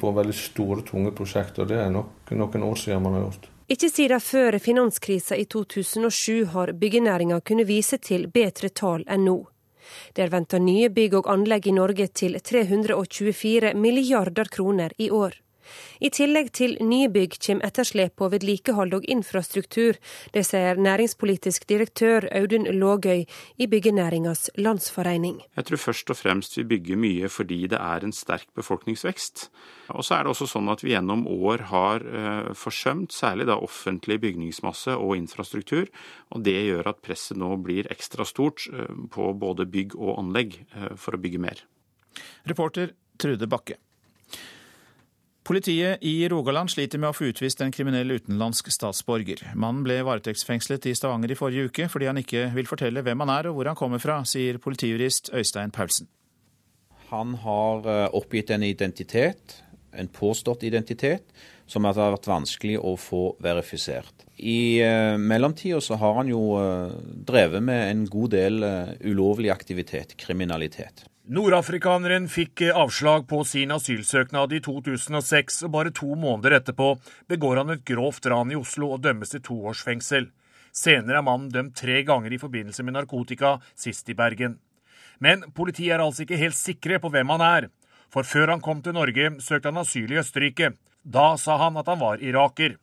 på 0.00 0.12
veldig 0.12 0.34
store, 0.34 0.82
tunge 0.82 1.10
prosjekter. 1.10 1.64
Det 1.64 1.78
er 1.78 1.90
nok 1.90 2.30
noen 2.30 2.62
år 2.62 2.76
siden 2.76 3.02
man 3.02 3.14
har 3.14 3.26
gjort. 3.26 3.48
Ikke 3.72 3.88
siden 3.88 4.20
før 4.20 4.58
finanskrisa 4.58 5.36
i 5.36 5.44
2007 5.44 6.44
har 6.52 6.72
byggenæringa 6.72 7.40
kunnet 7.40 7.66
vise 7.66 7.98
til 7.98 8.26
bedre 8.28 8.68
tall 8.68 9.04
enn 9.08 9.24
nå. 9.24 9.38
Det 10.12 10.24
er 10.24 10.32
venta 10.32 10.58
nye 10.58 10.90
bygg 10.92 11.14
og 11.14 11.30
anlegg 11.32 11.66
i 11.66 11.74
Norge 11.76 12.06
til 12.12 12.36
324 12.40 13.72
milliarder 13.74 14.50
kroner 14.52 14.92
i 14.98 15.10
år. 15.10 15.41
I 16.00 16.10
tillegg 16.12 16.52
til 16.56 16.76
nybygg 16.80 17.38
kommer 17.42 17.68
etterslep 17.68 18.16
på 18.20 18.28
vedlikehold 18.32 18.94
og 18.98 19.06
infrastruktur. 19.10 19.98
Det 20.34 20.44
sier 20.46 20.80
næringspolitisk 20.80 21.68
direktør 21.68 22.28
Audun 22.32 22.66
Lågøy 22.66 23.24
i 23.58 23.68
Byggenæringas 23.70 24.50
Landsforening. 24.58 25.40
Jeg 25.56 25.68
tror 25.68 25.82
først 25.84 26.10
og 26.10 26.18
fremst 26.18 26.58
vi 26.58 26.66
bygger 26.74 27.00
mye 27.00 27.30
fordi 27.32 27.66
det 27.72 27.80
er 27.80 28.04
en 28.04 28.14
sterk 28.16 28.48
befolkningsvekst. 28.56 29.48
Og 29.92 30.04
så 30.04 30.16
er 30.16 30.24
det 30.24 30.32
også 30.32 30.48
sånn 30.50 30.70
at 30.72 30.82
vi 30.84 30.94
gjennom 30.94 31.26
år 31.26 31.66
har 31.72 32.06
eh, 32.06 32.52
forsømt 32.56 33.12
særlig 33.14 33.48
da 33.50 33.58
offentlig 33.60 34.20
bygningsmasse 34.22 34.96
og 34.96 35.16
infrastruktur. 35.18 35.90
Og 36.32 36.44
det 36.46 36.56
gjør 36.68 36.92
at 36.92 37.02
presset 37.04 37.40
nå 37.40 37.54
blir 37.64 37.90
ekstra 37.92 38.26
stort 38.28 38.66
eh, 38.72 38.90
på 39.12 39.32
både 39.38 39.68
bygg 39.70 39.96
og 39.98 40.18
anlegg 40.22 40.58
eh, 40.62 40.92
for 40.96 41.16
å 41.16 41.22
bygge 41.22 41.42
mer. 41.42 41.64
Reporter 42.48 42.92
Trude 43.20 43.48
Bakke. 43.48 43.78
Politiet 45.42 45.98
i 46.06 46.28
Rogaland 46.30 46.70
sliter 46.70 47.00
med 47.02 47.10
å 47.10 47.16
få 47.16 47.26
utvist 47.32 47.60
en 47.64 47.72
kriminell 47.74 48.14
utenlandsk 48.14 48.68
statsborger. 48.70 49.40
Mannen 49.58 49.82
ble 49.82 49.96
varetektsfengslet 50.06 50.86
i 50.86 50.94
Stavanger 50.94 51.34
i 51.34 51.38
forrige 51.38 51.66
uke 51.66 51.88
fordi 51.90 52.06
han 52.06 52.20
ikke 52.20 52.44
vil 52.54 52.70
fortelle 52.70 53.02
hvem 53.02 53.24
han 53.24 53.32
er 53.34 53.48
og 53.50 53.56
hvor 53.56 53.72
han 53.72 53.78
kommer 53.78 54.02
fra, 54.02 54.20
sier 54.22 54.60
politijurist 54.62 55.32
Øystein 55.34 55.74
Paulsen. 55.74 56.06
Han 57.10 57.34
har 57.42 57.90
eh, 57.90 58.06
oppgitt 58.14 58.54
en 58.54 58.62
identitet, 58.62 59.58
en 59.98 60.08
påstått 60.14 60.62
identitet, 60.62 61.26
som 61.66 61.90
har 61.90 61.98
vært 61.98 62.30
vanskelig 62.30 62.78
å 62.78 62.94
få 63.00 63.32
verifisert. 63.42 64.26
I 64.38 64.82
uh, 64.82 65.18
mellomtida 65.20 65.78
så 65.84 65.96
har 66.00 66.16
han 66.18 66.30
jo 66.30 66.40
uh, 66.58 66.94
drevet 67.02 67.62
med 67.64 67.84
en 67.90 68.02
god 68.10 68.34
del 68.34 68.64
ulovlig 69.06 69.52
aktivitet, 69.54 70.16
kriminalitet. 70.20 71.06
Nordafrikaneren 71.22 72.24
fikk 72.26 72.64
avslag 72.74 73.28
på 73.30 73.44
sin 73.46 73.70
asylsøknad 73.70 74.52
i 74.56 74.58
2006, 74.58 75.60
og 75.68 75.70
bare 75.70 75.92
to 75.94 76.16
måneder 76.18 76.56
etterpå 76.56 76.96
begår 77.30 77.60
han 77.60 77.70
et 77.70 77.84
grovt 77.86 78.26
ran 78.26 78.50
i 78.50 78.58
Oslo 78.58 78.88
og 78.96 79.04
dømmes 79.04 79.30
til 79.30 79.44
to 79.46 79.60
års 79.70 79.84
fengsel. 79.86 80.32
Senere 80.74 81.20
er 81.20 81.22
mannen 81.22 81.46
dømt 81.54 81.76
tre 81.78 82.00
ganger 82.02 82.34
i 82.34 82.42
forbindelse 82.42 82.82
med 82.82 82.98
narkotika, 82.98 83.60
sist 83.78 84.10
i 84.10 84.18
Bergen. 84.18 84.58
Men 85.22 85.46
politiet 85.54 85.94
er 85.94 86.02
altså 86.02 86.26
ikke 86.26 86.42
helt 86.42 86.58
sikre 86.58 86.98
på 86.98 87.14
hvem 87.14 87.30
han 87.36 87.46
er. 87.52 87.70
For 88.10 88.26
før 88.26 88.56
han 88.56 88.64
kom 88.64 88.82
til 88.82 88.98
Norge, 88.98 89.36
søkte 89.38 89.70
han 89.70 89.78
asyl 89.78 90.10
i 90.10 90.18
Østerrike. 90.18 90.74
Da 91.06 91.36
sa 91.38 91.60
han 91.62 91.78
at 91.78 91.86
han 91.86 92.02
var 92.02 92.18
iraker. 92.18 92.80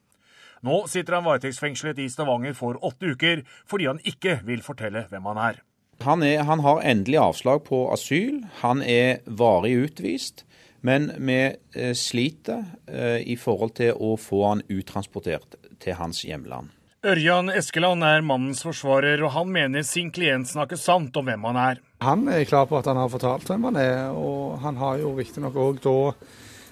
Nå 0.64 0.86
sitter 0.88 1.20
han 1.20 1.28
varetektsfengslet 1.28 2.00
i 2.00 2.08
Stavanger 2.08 2.56
for 2.56 2.80
åtte 2.88 3.12
uker 3.12 3.44
fordi 3.68 3.92
han 3.92 4.00
ikke 4.00 4.40
vil 4.48 4.64
fortelle 4.64 5.10
hvem 5.12 5.28
han 5.34 5.48
er. 5.52 5.66
Han, 6.06 6.24
er, 6.24 6.44
han, 6.48 6.62
har 6.64 6.82
endelig 6.82 7.20
avslag 7.20 7.64
på 7.68 7.86
asyl. 7.94 8.44
Han 8.62 8.84
er 8.84 9.20
varig 9.26 9.76
utvist. 9.86 10.46
Men 10.82 11.10
vi 11.20 11.40
eh, 11.76 11.94
sliter 11.98 12.64
eh, 12.88 13.20
i 13.28 13.36
forhold 13.36 13.76
til 13.82 13.98
å 14.00 14.14
få 14.20 14.46
han 14.46 14.64
uttransportert 14.72 15.58
til 15.84 15.98
hans 16.00 16.24
hjemland. 16.24 16.72
Ørjan 17.00 17.48
Eskeland 17.56 18.04
er 18.04 18.24
mannens 18.28 18.60
forsvarer, 18.66 19.22
og 19.24 19.32
han 19.32 19.52
mener 19.56 19.86
sin 19.88 20.10
klient 20.12 20.50
snakker 20.50 20.80
sant 20.80 21.16
om 21.16 21.28
hvem 21.28 21.46
han 21.48 21.60
er. 21.60 21.80
Han 22.04 22.26
er 22.32 22.44
klar 22.48 22.68
på 22.68 22.76
at 22.80 22.90
han 22.92 23.00
har 23.00 23.12
fortalt 23.12 23.48
hvem 23.48 23.70
han 23.70 23.80
er, 23.80 24.10
og 24.12 24.60
han 24.64 24.80
har 24.80 25.00
jo 25.00 25.14
riktignok 25.16 25.56
òg 25.60 25.80
da 25.84 25.96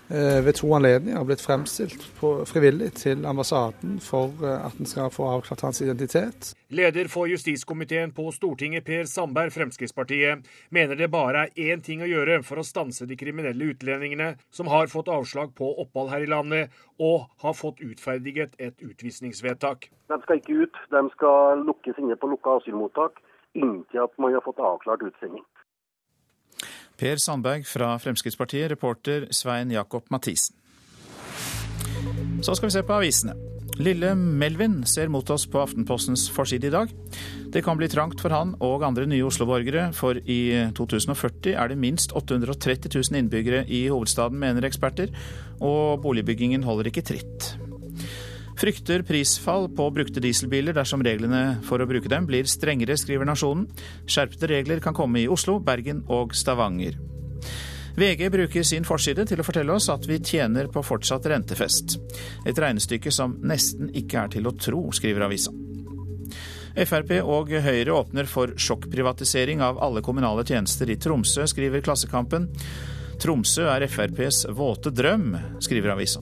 ved 0.09 0.55
to 0.55 0.69
anledninger 0.75 1.23
blitt 1.27 1.41
fremstilt 1.43 2.03
frivillig 2.47 2.93
til 3.01 3.25
ambassaden 3.27 3.99
for 4.03 4.31
eh, 4.43 4.65
at 4.65 4.79
en 4.79 4.89
skal 4.89 5.11
få 5.13 5.27
avklart 5.33 5.65
hans 5.65 5.81
identitet. 5.81 6.53
Leder 6.69 7.09
for 7.11 7.27
justiskomiteen 7.27 8.13
på 8.15 8.31
Stortinget, 8.31 8.85
Per 8.85 9.03
Sandberg, 9.03 9.51
Fremskrittspartiet, 9.51 10.47
mener 10.69 10.95
det 10.95 11.11
bare 11.11 11.47
er 11.47 11.73
én 11.73 11.83
ting 11.83 12.03
å 12.03 12.09
gjøre 12.09 12.41
for 12.47 12.61
å 12.61 12.65
stanse 12.67 13.07
de 13.07 13.17
kriminelle 13.19 13.71
utlendingene 13.73 14.33
som 14.51 14.71
har 14.71 14.87
fått 14.91 15.11
avslag 15.11 15.53
på 15.55 15.69
opphold 15.83 16.11
her 16.13 16.25
i 16.25 16.31
landet, 16.31 16.73
og 16.99 17.27
har 17.43 17.53
fått 17.53 17.83
utferdiget 17.85 18.55
et 18.59 18.81
utvisningsvedtak. 18.81 19.89
De 20.09 20.17
skal 20.23 20.39
ikke 20.41 20.63
ut, 20.63 20.81
de 20.91 21.03
skal 21.13 21.63
lukkes 21.67 21.99
inne 22.01 22.17
på 22.17 22.31
lukka 22.31 22.57
asylmottak 22.61 23.21
inntil 23.57 24.03
at 24.03 24.13
man 24.21 24.33
har 24.33 24.43
fått 24.45 24.59
avklart 24.61 25.05
utsending. 25.05 25.45
Per 26.97 27.19
Sandberg 27.21 27.67
fra 27.69 27.91
Fremskrittspartiet, 28.01 28.71
reporter 28.71 29.27
Svein 29.29 29.69
Jakob 29.71 30.07
Mathisen. 30.09 30.55
Så 32.41 32.55
skal 32.55 32.69
vi 32.69 32.73
se 32.73 32.81
på 32.85 32.95
avisene. 32.97 33.35
Lille 33.77 34.15
Melvin 34.17 34.79
ser 34.89 35.11
mot 35.13 35.29
oss 35.29 35.45
på 35.45 35.61
Aftenpostens 35.61 36.25
forside 36.33 36.71
i 36.71 36.73
dag. 36.73 36.89
Det 37.53 37.61
kan 37.65 37.77
bli 37.77 37.89
trangt 37.89 38.21
for 38.21 38.33
han 38.33 38.55
og 38.65 38.85
andre 38.87 39.05
nye 39.05 39.27
Oslo-borgere, 39.27 39.91
for 39.93 40.17
i 40.25 40.71
2040 40.77 41.53
er 41.53 41.69
det 41.69 41.77
minst 41.77 42.17
830 42.17 42.89
000 42.97 43.21
innbyggere 43.21 43.61
i 43.69 43.85
hovedstaden, 43.93 44.41
mener 44.41 44.65
eksperter, 44.65 45.13
og 45.61 46.01
boligbyggingen 46.01 46.65
holder 46.65 46.89
ikke 46.89 47.05
tritt 47.13 47.53
frykter 48.57 49.03
prisfall 49.07 49.69
på 49.75 49.89
brukte 49.93 50.21
dieselbiler 50.23 50.75
dersom 50.75 51.03
reglene 51.05 51.57
for 51.67 51.81
å 51.81 51.87
bruke 51.89 52.09
dem 52.11 52.25
blir 52.29 52.49
strengere, 52.49 52.97
skriver 52.97 53.27
Nasjonen. 53.29 53.67
Skjerpede 54.09 54.49
regler 54.51 54.81
kan 54.83 54.97
komme 54.97 55.21
i 55.21 55.29
Oslo, 55.29 55.59
Bergen 55.63 56.03
og 56.07 56.35
Stavanger. 56.35 56.97
VG 57.97 58.27
bruker 58.29 58.65
sin 58.65 58.85
forside 58.85 59.25
til 59.25 59.41
å 59.41 59.45
fortelle 59.45 59.73
oss 59.73 59.89
at 59.89 60.05
vi 60.05 60.19
tjener 60.21 60.69
på 60.69 60.83
fortsatt 60.85 61.25
rentefest. 61.31 61.97
Et 62.45 62.59
regnestykke 62.61 63.13
som 63.13 63.33
nesten 63.41 63.89
ikke 63.97 64.21
er 64.21 64.35
til 64.37 64.49
å 64.49 64.53
tro, 64.53 64.83
skriver 64.93 65.25
avisa. 65.25 65.53
Frp 66.77 67.15
og 67.23 67.49
Høyre 67.49 67.95
åpner 67.97 68.29
for 68.29 68.53
sjokkprivatisering 68.53 69.65
av 69.65 69.81
alle 69.81 70.05
kommunale 70.05 70.45
tjenester 70.45 70.93
i 70.93 70.99
Tromsø, 71.01 71.47
skriver 71.49 71.81
Klassekampen. 71.81 72.51
Tromsø 73.17 73.65
er 73.73 73.87
FrPs 73.89 74.45
våte 74.53 74.93
drøm, 74.93 75.31
skriver 75.57 75.97
avisa. 75.97 76.21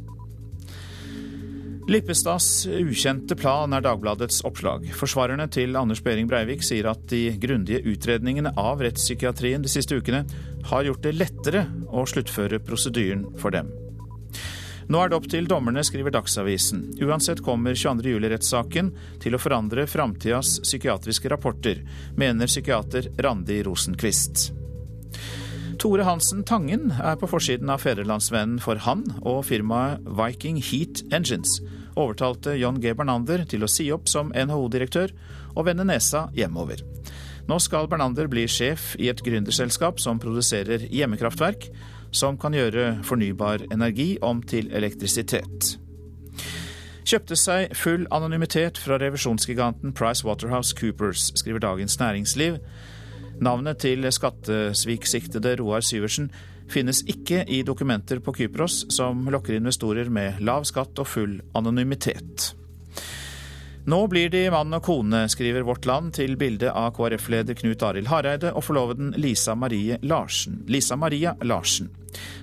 Lippestads 1.85 2.65
ukjente 2.65 3.35
plan 3.37 3.73
er 3.77 3.83
Dagbladets 3.85 4.39
oppslag. 4.47 4.87
Forsvarerne 4.97 5.45
til 5.53 5.77
Anders 5.77 6.01
Behring 6.01 6.25
Breivik 6.25 6.65
sier 6.65 6.87
at 6.89 7.03
de 7.11 7.27
grundige 7.37 7.83
utredningene 7.85 8.55
av 8.57 8.81
rettspsykiatrien 8.81 9.61
de 9.61 9.69
siste 9.69 9.99
ukene 9.99 10.23
har 10.71 10.87
gjort 10.87 11.05
det 11.05 11.13
lettere 11.13 11.67
å 11.93 12.07
sluttføre 12.09 12.57
prosedyren 12.65 13.27
for 13.37 13.53
dem. 13.53 13.69
Nå 14.89 14.97
er 15.01 15.13
det 15.13 15.19
opp 15.19 15.29
til 15.29 15.45
dommerne, 15.49 15.85
skriver 15.85 16.13
Dagsavisen. 16.17 16.87
Uansett 17.05 17.45
kommer 17.45 17.77
22. 17.77 18.15
juli-rettssaken 18.15 18.93
til 19.21 19.37
å 19.37 19.41
forandre 19.45 19.85
framtidas 19.89 20.57
psykiatriske 20.65 21.29
rapporter, 21.29 21.85
mener 22.17 22.49
psykiater 22.49 23.13
Randi 23.21 23.61
Rosenquist. 23.65 24.49
Tore 25.85 26.01
Hansen 26.01 26.39
Tangen 26.41 26.87
er 26.97 27.13
på 27.21 27.27
forsiden 27.29 27.69
av 27.69 27.83
Fedrelandsvennen 27.83 28.57
for 28.57 28.79
han 28.87 29.03
og 29.21 29.43
firmaet 29.45 30.01
Viking 30.17 30.55
Heat 30.57 31.03
Engines 31.13 31.59
overtalte 31.93 32.55
John 32.57 32.79
G. 32.81 32.95
Bernander 32.97 33.43
til 33.45 33.61
å 33.61 33.69
si 33.69 33.85
opp 33.93 34.09
som 34.09 34.31
NHO-direktør 34.33 35.13
og 35.53 35.67
vende 35.67 35.85
nesa 35.85 36.23
hjemover. 36.33 36.81
Nå 37.45 37.59
skal 37.61 37.85
Bernander 37.91 38.25
bli 38.31 38.47
sjef 38.49 38.95
i 38.97 39.11
et 39.13 39.21
gründerselskap 39.21 40.01
som 40.01 40.17
produserer 40.17 40.87
hjemmekraftverk, 40.89 41.69
som 42.09 42.41
kan 42.41 42.57
gjøre 42.57 43.03
fornybar 43.05 43.67
energi 43.69 44.15
om 44.25 44.41
til 44.41 44.73
elektrisitet. 44.73 45.75
Kjøpte 47.05 47.37
seg 47.37 47.77
full 47.77 48.09
anonymitet 48.09 48.81
fra 48.81 48.97
revisjonsgiganten 49.05 49.93
Price 49.93 50.25
Waterhouse 50.25 50.73
Coopers, 50.73 51.29
skriver 51.37 51.61
Dagens 51.61 52.01
Næringsliv. 52.01 52.57
Navnet 53.43 53.81
til 53.83 54.05
skattesviksiktede 54.15 55.57
Roar 55.59 55.83
Syversen 55.83 56.29
finnes 56.71 57.01
ikke 57.09 57.43
i 57.51 57.61
dokumenter 57.67 58.21
på 58.23 58.33
Kypros 58.37 58.85
som 58.93 59.25
lokker 59.31 59.57
investorer 59.57 60.09
med 60.09 60.39
lav 60.45 60.63
skatt 60.67 60.97
og 61.01 61.09
full 61.09 61.39
anonymitet. 61.57 62.53
Nå 63.85 63.99
blir 64.09 64.31
de 64.33 64.47
mann 64.49 64.73
og 64.73 64.81
kone, 64.87 65.27
skriver 65.29 65.65
Vårt 65.67 65.85
Land 65.85 66.15
til 66.17 66.33
bildet 66.41 66.71
av 66.71 66.89
KrF-leder 66.95 67.53
Knut 67.59 67.83
Arild 67.85 68.09
Hareide 68.09 68.49
og 68.55 68.65
forloveden 68.65 69.11
Lisa 69.21 69.53
Marie 69.53 69.99
Larsen. 70.01 70.63
Lisa 70.65 70.97
Maria 70.97 71.35
Larsen. 71.45 71.91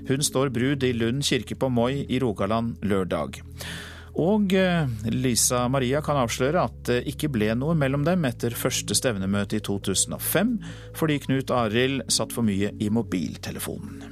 Hun 0.07 0.23
står 0.23 0.53
brud 0.55 0.85
i 0.87 0.93
Lund 0.95 1.25
kirke 1.27 1.57
på 1.59 1.73
Moi 1.73 2.05
i 2.07 2.21
Rogaland 2.23 2.77
lørdag. 2.87 3.41
Og 4.21 4.53
eh, 4.53 4.89
Lisa 5.09 5.65
Maria 5.73 6.03
kan 6.05 6.19
avsløre 6.21 6.67
at 6.67 6.81
det 6.89 6.99
ikke 7.09 7.31
ble 7.33 7.55
noe 7.57 7.77
mellom 7.79 8.05
dem 8.05 8.27
etter 8.29 8.53
første 8.57 8.97
stevnemøte 8.99 9.57
i 9.57 9.65
2005, 9.65 10.57
fordi 10.99 11.21
Knut 11.25 11.53
Arild 11.57 12.05
satt 12.13 12.35
for 12.35 12.45
mye 12.45 12.75
i 12.77 12.91
mobiltelefonen. 12.93 14.03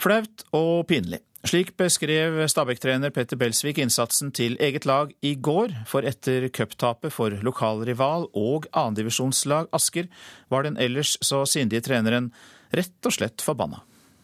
Flaut 0.00 0.46
og 0.56 0.86
pinlig. 0.88 1.20
Slik 1.44 1.74
beskrev 1.80 2.38
Stabæk-trener 2.52 3.12
Petter 3.16 3.36
Belsvik 3.40 3.78
innsatsen 3.80 4.28
til 4.36 4.58
eget 4.60 4.84
lag 4.88 5.12
i 5.24 5.34
går, 5.36 5.72
for 5.88 6.04
etter 6.08 6.48
cuptapet 6.52 7.12
for 7.12 7.36
lokalrival 7.44 8.26
og 8.36 8.68
andredivisjonslag 8.76 9.68
Asker 9.76 10.08
var 10.52 10.64
den 10.64 10.76
ellers 10.80 11.16
så 11.24 11.46
sindige 11.48 11.84
treneren 11.88 12.28
rett 12.76 13.08
og 13.08 13.16
slett 13.16 13.44
forbanna. 13.44 13.80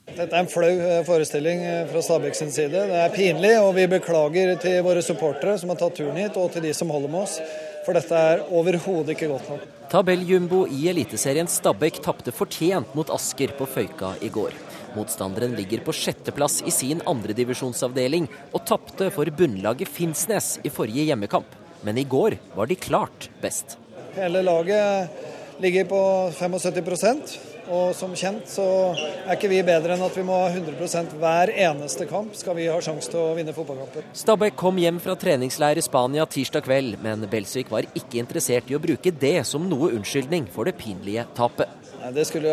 Dette 0.07 0.31
er 0.31 0.45
en 0.45 0.49
flau 0.49 0.71
eh, 0.71 1.01
forestilling 1.03 1.65
eh, 1.67 1.87
fra 1.91 2.01
Stabæk 2.05 2.37
sin 2.39 2.53
side. 2.55 2.85
Det 2.89 2.99
er 3.03 3.15
pinlig, 3.15 3.57
og 3.59 3.73
vi 3.75 3.89
beklager 3.91 4.53
til 4.63 4.79
våre 4.87 5.03
supportere 5.03 5.57
som 5.59 5.73
har 5.73 5.81
tatt 5.81 5.97
turen 5.99 6.21
hit, 6.21 6.39
og 6.39 6.53
til 6.55 6.63
de 6.63 6.71
som 6.79 6.93
holder 6.95 7.11
med 7.11 7.25
oss. 7.25 7.41
For 7.83 7.99
dette 7.99 8.21
er 8.29 8.45
overhodet 8.55 9.17
ikke 9.17 9.29
godt 9.33 9.51
nok. 9.51 9.65
Tabelljumbo 9.91 10.61
i 10.71 10.87
Eliteserien 10.93 11.51
Stabæk 11.51 11.99
tapte 12.07 12.35
fortjent 12.35 12.95
mot 12.99 13.11
Asker 13.15 13.51
på 13.59 13.67
Føyka 13.71 14.13
i 14.23 14.31
går. 14.31 14.55
Motstanderen 14.95 15.59
ligger 15.59 15.83
på 15.87 15.95
sjetteplass 15.95 16.61
i 16.67 16.75
sin 16.75 17.03
andredivisjonsavdeling 17.07 18.31
og 18.53 18.63
tapte 18.67 19.11
for 19.15 19.31
bunnlaget 19.39 19.91
Finnsnes 19.91 20.55
i 20.63 20.73
forrige 20.73 21.09
hjemmekamp. 21.11 21.51
Men 21.83 21.99
i 21.99 22.07
går 22.07 22.39
var 22.55 22.71
de 22.71 22.79
klart 22.79 23.29
best. 23.43 23.75
Hele 24.15 24.47
laget 24.47 25.61
ligger 25.63 25.91
på 25.91 26.01
75 26.39 27.56
og 27.73 27.94
som 27.99 28.12
kjent 28.16 28.46
så 28.50 28.64
er 28.94 29.32
ikke 29.35 29.50
vi 29.50 29.62
bedre 29.66 29.96
enn 29.96 30.04
at 30.06 30.16
vi 30.16 30.25
må 30.26 30.37
ha 30.38 30.50
100% 30.52 31.16
hver 31.20 31.50
eneste 31.52 32.06
kamp 32.11 32.37
skal 32.38 32.56
vi 32.58 32.68
ha 32.70 32.76
sjanse 32.85 33.11
til 33.11 33.20
å 33.23 33.35
vinne 33.37 33.54
fotballkamper. 33.56 34.06
Stabæk 34.16 34.58
kom 34.58 34.78
hjem 34.80 35.00
fra 35.02 35.16
treningsleir 35.18 35.80
i 35.80 35.85
Spania 35.85 36.26
tirsdag 36.30 36.66
kveld, 36.66 36.99
men 37.02 37.26
Belsvik 37.30 37.73
var 37.73 37.88
ikke 37.92 38.20
interessert 38.23 38.70
i 38.70 38.76
å 38.78 38.82
bruke 38.82 39.11
det 39.11 39.40
som 39.49 39.66
noe 39.70 39.90
unnskyldning 39.96 40.46
for 40.54 40.68
det 40.68 40.76
pinlige 40.78 41.26
tapet. 41.37 41.73
Nei, 42.02 42.12
det 42.14 42.26
skulle 42.28 42.52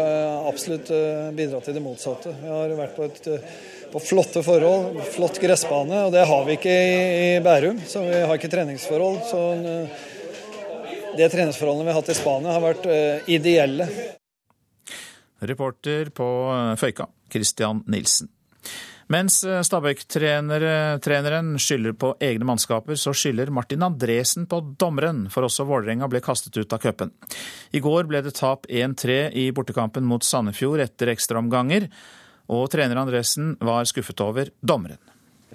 absolutt 0.49 0.89
eh, 0.95 1.29
bidra 1.37 1.59
til 1.61 1.77
det 1.77 1.83
motsatte. 1.83 2.33
Vi 2.39 2.49
har 2.49 2.73
vært 2.79 2.97
på, 2.97 3.05
et, 3.05 3.29
eh, 3.29 3.53
på 3.93 4.01
flotte 4.01 4.41
forhold, 4.45 4.97
flott 5.13 5.37
gressbane, 5.43 6.07
og 6.07 6.15
det 6.15 6.25
har 6.29 6.47
vi 6.47 6.57
ikke 6.57 6.73
i, 6.73 6.97
i 7.35 7.43
Bærum. 7.45 7.83
Så 7.85 8.01
vi 8.07 8.23
har 8.23 8.39
ikke 8.39 8.49
treningsforhold. 8.55 9.21
Så 9.29 9.43
det 11.13 11.21
de 11.21 11.29
treningsforholdene 11.29 11.85
vi 11.85 11.93
har 11.93 12.01
hatt 12.01 12.09
i 12.09 12.17
Spania 12.17 12.55
har 12.55 12.63
vært 12.63 12.87
ideelle. 13.29 13.85
Reporter 15.49 16.13
på 16.15 16.27
Føyka, 16.79 17.05
Christian 17.33 17.83
Nilsen. 17.91 18.29
Mens 19.11 19.41
Stabæk-treneren 19.43 21.49
skylder 21.59 21.93
på 21.99 22.13
egne 22.23 22.45
mannskaper, 22.47 22.95
så 22.97 23.11
skylder 23.13 23.51
Martin 23.53 23.83
Andresen 23.83 24.47
på 24.49 24.61
dommeren, 24.79 25.25
for 25.29 25.43
også 25.45 25.65
Vålerenga 25.67 26.07
ble 26.09 26.21
kastet 26.23 26.55
ut 26.57 26.73
av 26.73 26.79
cupen. 26.81 27.11
I 27.75 27.79
går 27.83 28.07
ble 28.09 28.21
det 28.23 28.33
tap 28.39 28.63
1-3 28.71 29.35
i 29.35 29.51
bortekampen 29.53 30.07
mot 30.07 30.23
Sandefjord 30.23 30.79
etter 30.85 31.11
ekstraomganger, 31.13 31.89
og 32.53 32.69
trener 32.71 33.01
Andresen 33.03 33.57
var 33.63 33.83
skuffet 33.91 34.23
over 34.23 34.45
dommeren. 34.63 35.01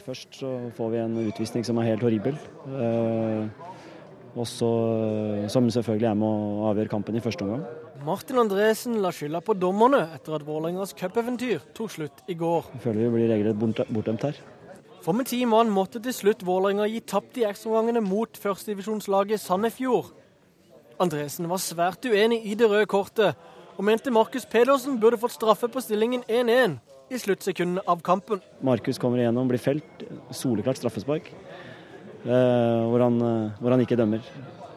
Først 0.04 0.28
så 0.38 0.50
får 0.76 0.88
vi 0.92 0.99
en 1.02 1.18
utvisning 1.25 1.62
som 1.66 1.80
er 1.80 1.88
helt 1.90 2.04
horribel. 2.04 2.37
Også, 4.38 4.68
som 5.50 5.73
selvfølgelig 5.73 6.11
er 6.12 6.21
med 6.21 6.28
å 6.28 6.68
avgjøre 6.71 6.92
kampen 6.92 7.16
i 7.18 7.25
første 7.25 7.42
omgang. 7.49 7.64
Martin 8.05 8.38
Andresen 8.38 9.00
la 9.02 9.11
skylda 9.12 9.40
på 9.43 9.55
dommerne 9.59 10.05
etter 10.14 10.37
at 10.37 10.45
Vålerengas 10.47 10.93
cupeventyr 10.97 11.64
tok 11.75 11.90
slutt 11.90 12.21
i 12.31 12.37
går. 12.38 12.69
Jeg 12.76 12.83
føler 12.85 13.05
vi 13.05 13.11
blir 13.17 13.31
regelrett 13.33 13.88
bortdømt 13.90 14.26
her. 14.28 14.38
For 15.02 15.17
med 15.17 15.26
ti 15.31 15.40
mann 15.49 15.71
måtte 15.73 16.00
til 16.02 16.14
slutt 16.14 16.45
Vålerenga 16.47 16.87
gi 16.90 17.00
tapt 17.02 17.40
i 17.40 17.47
ekstraomgangene 17.49 18.02
mot 18.05 18.38
førstedivisjonslaget 18.38 19.43
Sandefjord. 19.43 20.12
Andresen 21.02 21.49
var 21.50 21.62
svært 21.62 22.07
uenig 22.07 22.40
i 22.47 22.55
det 22.59 22.69
røde 22.71 22.87
kortet, 22.90 23.38
og 23.78 23.87
mente 23.87 24.13
Markus 24.15 24.47
Pedersen 24.50 24.99
burde 25.02 25.19
fått 25.19 25.37
straffe 25.37 25.71
på 25.71 25.82
stillingen 25.82 26.23
1-1 26.26 26.78
i 27.11 27.19
sluttsekundene 27.23 27.82
av 27.89 28.02
kampen. 28.06 28.43
Markus 28.63 28.99
kommer 29.00 29.23
igjennom, 29.23 29.49
blir 29.50 29.63
felt. 29.63 30.06
Soleklart 30.34 30.78
straffespark. 30.78 31.30
Hvor 32.26 33.04
han, 33.06 33.21
hvor 33.58 33.75
han 33.75 33.82
ikke 33.82 33.99
dømmer. 33.99 34.23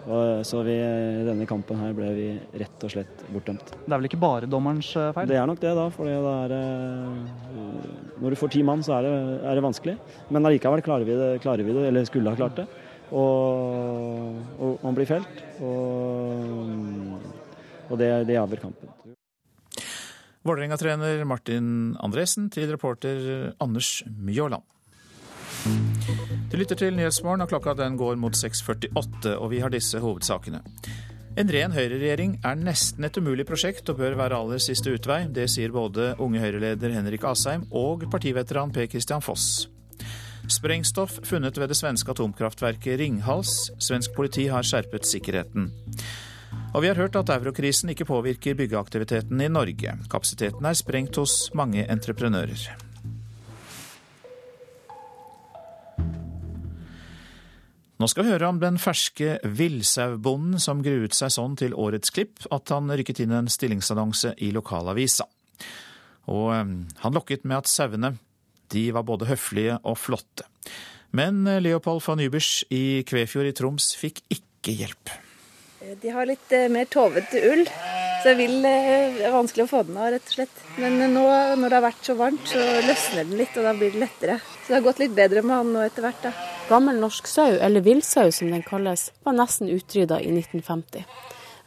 Så 0.02 0.64
vi, 0.66 0.74
i 0.74 1.26
denne 1.28 1.46
kampen 1.46 1.78
her 1.78 1.92
ble 1.94 2.08
vi 2.16 2.28
rett 2.58 2.86
og 2.88 2.94
slett 2.94 3.22
bortdømt. 3.30 3.74
Det 3.86 3.92
er 3.92 4.00
vel 4.00 4.10
ikke 4.10 4.20
bare 4.22 4.50
dommerens 4.50 4.90
feil? 5.14 5.30
Det 5.30 5.38
er 5.38 5.50
nok 5.50 5.62
det, 5.62 5.74
da. 5.78 5.84
For 5.94 6.10
det 6.10 6.16
er, 6.18 6.56
når 8.18 8.34
du 8.34 8.40
får 8.40 8.54
ti 8.56 8.64
mann, 8.66 8.82
så 8.86 8.98
er 8.98 9.06
det, 9.06 9.14
er 9.46 9.60
det 9.60 9.66
vanskelig. 9.66 9.96
Men 10.34 10.50
allikevel 10.50 10.82
klarer 10.86 11.06
vi, 11.06 11.18
det, 11.20 11.30
klarer 11.44 11.68
vi 11.68 11.76
det, 11.78 11.86
eller 11.92 12.10
skulle 12.10 12.34
ha 12.34 12.40
klart 12.40 12.58
det. 12.64 12.66
Og, 13.12 14.42
og 14.58 14.84
man 14.88 14.98
blir 14.98 15.10
felt. 15.10 15.46
Og, 15.62 16.66
og 17.92 18.02
det, 18.02 18.10
det 18.32 18.40
avgjør 18.42 18.66
kampen. 18.66 18.98
Vålerenga-trener 20.42 21.22
Martin 21.30 21.94
Andresen 22.02 22.50
til 22.50 22.72
reporter 22.74 23.54
Anders 23.62 24.00
Mjåland. 24.10 24.66
Du 26.52 26.58
lytter 26.60 26.76
til 26.76 26.98
Nyhetsmorgen, 26.98 27.46
og 27.46 27.48
klokka 27.48 27.72
den 27.80 27.94
går 27.96 28.18
mot 28.20 28.36
6.48, 28.36 29.38
og 29.38 29.54
vi 29.54 29.62
har 29.64 29.72
disse 29.72 30.02
hovedsakene. 30.04 30.60
En 31.40 31.48
ren 31.48 31.72
høyreregjering 31.72 32.34
er 32.44 32.58
nesten 32.60 33.08
et 33.08 33.16
umulig 33.16 33.46
prosjekt 33.48 33.88
og 33.88 34.02
bør 34.02 34.18
være 34.20 34.36
aller 34.36 34.60
siste 34.60 34.92
utvei. 34.92 35.22
Det 35.32 35.46
sier 35.48 35.72
både 35.72 36.10
unge 36.20 36.42
Høyre-leder 36.44 36.92
Henrik 36.98 37.24
Asheim 37.24 37.64
og 37.72 38.04
partiveteran 38.12 38.76
Per 38.76 38.92
Christian 38.92 39.24
Foss. 39.24 39.70
Sprengstoff 40.52 41.22
funnet 41.24 41.56
ved 41.56 41.72
det 41.72 41.80
svenske 41.80 42.12
atomkraftverket 42.12 43.00
Ringhals. 43.00 43.72
Svensk 43.80 44.12
politi 44.20 44.50
har 44.52 44.68
skjerpet 44.68 45.08
sikkerheten. 45.08 45.72
Og 46.76 46.84
vi 46.84 46.92
har 46.92 47.00
hørt 47.00 47.16
at 47.16 47.32
eurokrisen 47.32 47.96
ikke 47.96 48.12
påvirker 48.12 48.60
byggeaktiviteten 48.60 49.40
i 49.40 49.48
Norge. 49.48 49.96
Kapasiteten 50.12 50.68
er 50.68 50.76
sprengt 50.76 51.16
hos 51.16 51.46
mange 51.56 51.88
entreprenører. 51.88 52.91
Nå 58.02 58.08
skal 58.10 58.26
vi 58.26 58.32
høre 58.34 58.48
om 58.50 58.58
den 58.58 58.80
ferske 58.82 59.36
villsaubonden 59.46 60.58
som 60.64 60.80
gruet 60.82 61.14
seg 61.14 61.30
sånn 61.36 61.54
til 61.60 61.76
årets 61.78 62.10
klipp 62.10 62.48
at 62.50 62.72
han 62.74 62.90
rykket 62.90 63.20
inn 63.22 63.36
en 63.38 63.50
stillingsannonse 63.52 64.32
i 64.42 64.50
lokalavisa. 64.56 65.28
Og 66.34 66.50
han 67.04 67.14
lokket 67.14 67.46
med 67.46 67.60
at 67.60 67.70
sauene 67.70 68.16
de 68.74 68.88
var 68.96 69.06
både 69.06 69.30
høflige 69.30 69.78
og 69.86 70.00
flotte. 70.02 70.48
Men 71.14 71.44
Leopold 71.62 72.02
von 72.08 72.24
Übers 72.26 72.64
i 72.74 73.04
Kvefjord 73.06 73.52
i 73.52 73.54
Troms 73.60 73.92
fikk 74.00 74.24
ikke 74.34 74.74
hjelp. 74.80 75.14
De 75.82 76.10
har 76.14 76.30
litt 76.30 76.52
mer 76.70 76.86
tovete 76.86 77.42
ull, 77.52 77.64
så 78.22 78.36
det 78.38 78.46
er 78.70 79.34
vanskelig 79.34 79.64
å 79.66 79.70
få 79.72 79.82
den 79.88 79.98
av, 79.98 80.12
rett 80.14 80.28
og 80.30 80.36
slett. 80.36 80.60
Men 80.78 81.00
nå 81.10 81.24
når 81.58 81.64
det 81.66 81.78
har 81.80 81.86
vært 81.88 82.06
så 82.06 82.14
varmt, 82.20 82.44
så 82.46 82.62
løsner 82.86 83.24
den 83.24 83.40
litt, 83.40 83.56
og 83.58 83.66
da 83.66 83.74
blir 83.74 83.94
det 83.96 84.04
lettere. 84.04 84.36
Så 84.62 84.68
det 84.68 84.78
har 84.78 84.86
gått 84.86 85.02
litt 85.02 85.16
bedre 85.18 85.42
med 85.42 85.58
han 85.58 85.72
nå 85.74 85.82
etter 85.88 86.06
hvert, 86.06 86.22
da. 86.28 86.34
Gammel 86.70 87.02
norsk 87.02 87.28
sau, 87.28 87.58
eller 87.58 87.82
villsau 87.82 88.30
som 88.32 88.52
den 88.54 88.62
kalles, 88.68 89.10
var 89.26 89.34
nesten 89.40 89.72
utrydda 89.74 90.20
i 90.22 90.30
1950. 90.30 91.08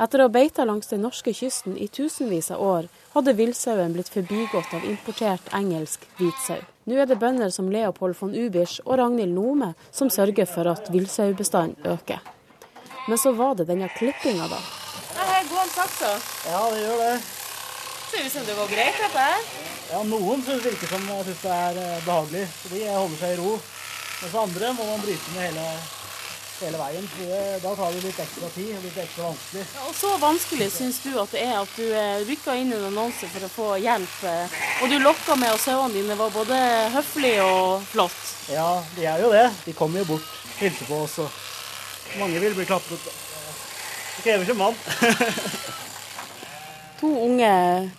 Etter 0.05 0.23
å 0.23 0.29
ha 0.29 0.33
beita 0.37 0.67
langs 0.67 0.91
den 0.91 1.03
norske 1.03 1.35
kysten 1.35 1.75
i 1.79 1.89
tusenvis 1.91 2.53
av 2.55 2.63
år, 2.63 2.89
hadde 3.15 3.35
villsauen 3.39 3.95
blitt 3.95 4.11
forbigått 4.15 4.75
av 4.79 4.87
importert 4.91 5.51
engelsk 5.55 6.07
hvitsau. 6.21 6.63
Nå 6.87 6.99
er 6.99 7.11
det 7.11 7.19
bønder 7.19 7.51
som 7.55 7.71
Leopold 7.73 8.19
von 8.19 8.35
Ubisch 8.35 8.81
og 8.85 8.99
Ragnhild 9.03 9.35
Nome 9.35 9.75
som 9.91 10.11
sørger 10.11 10.51
for 10.51 10.71
at 10.71 10.91
villsaubestanden 10.95 11.91
øker. 11.95 12.34
Men 13.07 13.19
så 13.19 13.33
var 13.33 13.55
det 13.55 13.67
denne 13.69 13.89
klippinga, 13.93 14.49
da. 14.49 14.61
Her 15.15 15.45
går 15.51 15.73
saksa. 15.75 16.13
Ja, 16.49 16.63
det 16.73 16.81
gjør 16.81 17.03
det. 17.03 17.15
Ser 18.11 18.27
ut 18.27 18.33
som 18.33 18.47
det 18.47 18.55
går 18.57 18.71
greit, 18.73 19.01
dette 19.01 19.27
her. 19.29 19.43
Ja, 19.91 20.01
noen 20.09 20.45
synes 20.45 20.65
virker 20.65 20.89
som 20.89 21.05
syns 21.11 21.43
det 21.43 21.53
er 21.53 21.83
behagelig, 22.07 22.47
så 22.63 22.71
de 22.73 22.87
holder 22.89 23.21
seg 23.21 23.35
i 23.35 23.43
ro. 23.43 23.53
Mens 24.23 24.39
andre 24.41 24.73
må 24.79 24.87
man 24.89 25.03
bryte 25.05 25.35
med 25.35 25.45
hele, 25.45 25.67
hele 26.63 26.81
veien. 26.81 27.09
Det, 27.19 27.41
da 27.61 27.75
tar 27.77 27.93
det 27.93 28.03
litt 28.07 28.21
ekstra 28.25 28.51
tid 28.55 28.71
og 28.79 28.87
litt 28.87 29.01
ekstra 29.05 29.29
vanskelig. 29.29 29.65
Ja, 29.75 29.87
og 29.91 29.97
Så 30.01 30.13
vanskelig 30.23 30.69
syns 30.73 31.01
du 31.05 31.11
at 31.21 31.35
det 31.37 31.43
er 31.45 31.57
at 31.61 31.77
du 31.77 32.29
rykka 32.31 32.57
inn 32.57 32.73
i 32.73 32.79
en 32.79 32.89
annonse 32.89 33.29
for 33.35 33.45
å 33.45 33.53
få 33.53 33.71
hjelp, 33.85 34.21
og 34.81 34.89
du 34.89 34.97
lokka 35.05 35.37
med 35.37 35.53
at 35.53 35.65
sauene 35.67 35.93
dine 35.99 36.17
var 36.17 36.33
både 36.33 36.61
høflige 36.97 37.45
og 37.45 37.85
flott? 37.93 38.23
Ja, 38.55 38.71
de 38.97 39.11
er 39.13 39.21
jo 39.27 39.35
det. 39.35 39.51
De 39.67 39.77
kommer 39.77 40.01
jo 40.01 40.15
bort, 40.15 40.31
hilser 40.63 40.89
på 40.89 41.03
oss, 41.05 41.19
og 41.27 41.43
mange 42.19 42.41
vil 42.41 42.55
bli 42.55 42.65
klappet. 42.65 43.09
Det 44.17 44.23
krever 44.23 44.45
sin 44.45 44.57
mann. 44.57 44.75
To 47.05 47.11
unge 47.21 47.49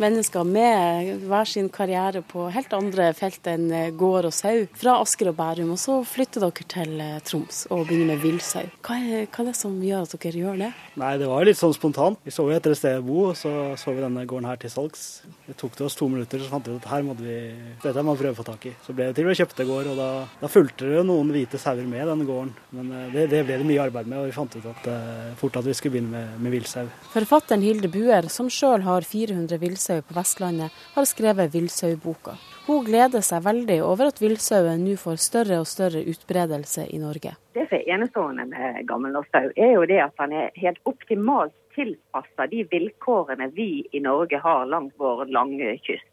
mennesker 0.01 0.43
med 0.49 1.25
hver 1.29 1.45
sin 1.45 1.67
karriere 1.69 2.23
på 2.25 2.47
helt 2.49 2.71
andre 2.73 3.11
felt 3.13 3.45
enn 3.51 3.67
gård 3.99 4.25
og 4.25 4.33
sau, 4.33 4.63
fra 4.73 4.95
Asker 5.03 5.29
og 5.29 5.35
Bærum. 5.37 5.75
Og 5.75 5.77
så 5.77 5.99
flytter 6.09 6.41
dere 6.41 6.65
til 6.73 7.03
Troms 7.27 7.59
og 7.69 7.83
begynner 7.85 8.15
med 8.15 8.23
villsau. 8.23 8.63
Hva, 8.81 8.97
er, 8.97 9.27
hva 9.29 9.43
er 9.43 9.51
det 9.51 9.53
som 9.59 9.75
gjør 9.85 10.07
at 10.07 10.15
dere 10.23 10.41
gjør 10.41 10.57
det? 10.63 10.69
Nei, 10.97 11.11
Det 11.21 11.27
var 11.29 11.45
litt 11.45 11.59
sånn 11.59 11.75
spontant. 11.77 12.17
Vi 12.25 12.33
så 12.33 12.47
jo 12.49 12.55
etter 12.55 12.73
et 12.73 12.79
sted 12.79 12.97
å 12.97 13.03
bo, 13.05 13.19
og 13.29 13.37
så 13.37 13.51
så 13.77 13.93
vi 13.93 14.01
denne 14.01 14.23
gården 14.25 14.47
her 14.49 14.57
til 14.63 14.73
salgs. 14.73 15.05
Det 15.45 15.53
tok 15.61 15.77
det 15.77 15.85
oss 15.85 15.99
to 15.99 16.09
minutter, 16.09 16.41
så 16.41 16.49
fant 16.55 16.65
vi 16.65 16.73
ut 16.73 16.81
at 16.81 16.89
her 16.95 17.05
måtte 17.05 17.27
vi, 17.27 17.37
dette 17.85 18.05
må 18.07 18.17
vi 18.17 18.23
prøve 18.23 18.33
å 18.33 18.39
få 18.41 18.47
tak 18.49 18.65
i. 18.71 18.73
Så 18.87 18.97
ble 18.97 19.11
det 19.11 19.19
til 19.19 19.29
vi 19.29 19.37
kjøpte 19.37 19.69
gård, 19.69 19.91
og 19.93 20.01
da, 20.01 20.09
da 20.41 20.49
fulgte 20.49 20.89
det 20.89 21.05
noen 21.05 21.29
hvite 21.35 21.61
sauer 21.61 21.85
med 21.85 22.09
denne 22.09 22.25
gården. 22.25 22.55
Men 22.73 22.89
det, 23.13 23.29
det, 23.35 23.45
ble 23.45 23.61
det 23.61 23.69
mye 23.69 23.85
arbeid 23.85 24.09
med, 24.09 24.23
og 24.23 24.31
vi 24.31 24.35
fant 24.39 24.57
ut 24.57 24.65
at, 24.73 24.91
fort 25.37 25.61
at 25.61 25.69
vi 25.69 25.77
skulle 25.77 25.99
begynne 25.99 26.15
med, 26.17 26.41
med 26.41 26.57
villsau. 26.57 26.89
Forfatteren 27.13 27.61
Hilde 27.65 27.91
Buer, 27.93 28.33
som 28.33 28.49
sjøl 28.49 28.81
har 28.87 28.94
har 28.95 29.07
400 29.07 29.59
villsau 29.61 30.01
på 30.01 30.15
Vestlandet, 30.15 30.71
har 30.95 31.05
skrevet 31.05 31.53
Villsauboka. 31.53 32.37
Hun 32.65 32.85
gleder 32.87 33.21
seg 33.21 33.43
veldig 33.45 33.81
over 33.85 34.09
at 34.09 34.21
villsauen 34.23 34.81
nå 34.81 34.95
får 34.97 35.19
større 35.21 35.59
og 35.61 35.67
større 35.69 36.01
utbredelse 36.01 36.87
i 36.89 37.01
Norge. 37.01 37.35
Det 37.53 37.67
som 37.69 37.77
er 37.77 37.91
enestående 37.93 38.47
med 38.49 38.81
gammel 38.89 39.13
norsk 39.13 39.29
sau, 39.35 39.51
er 39.53 39.75
jo 39.75 39.85
det 39.89 40.01
at 40.07 40.15
han 40.23 40.33
er 40.33 40.55
helt 40.57 40.81
optimalt 40.89 41.53
tilpassa 41.75 42.47
de 42.49 42.63
vilkårene 42.71 43.51
vi 43.53 43.85
i 43.91 43.99
Norge 43.99 44.39
har 44.41 44.65
langs 44.71 44.95
vår 44.97 45.27
lange 45.35 45.75
kyst 45.83 46.07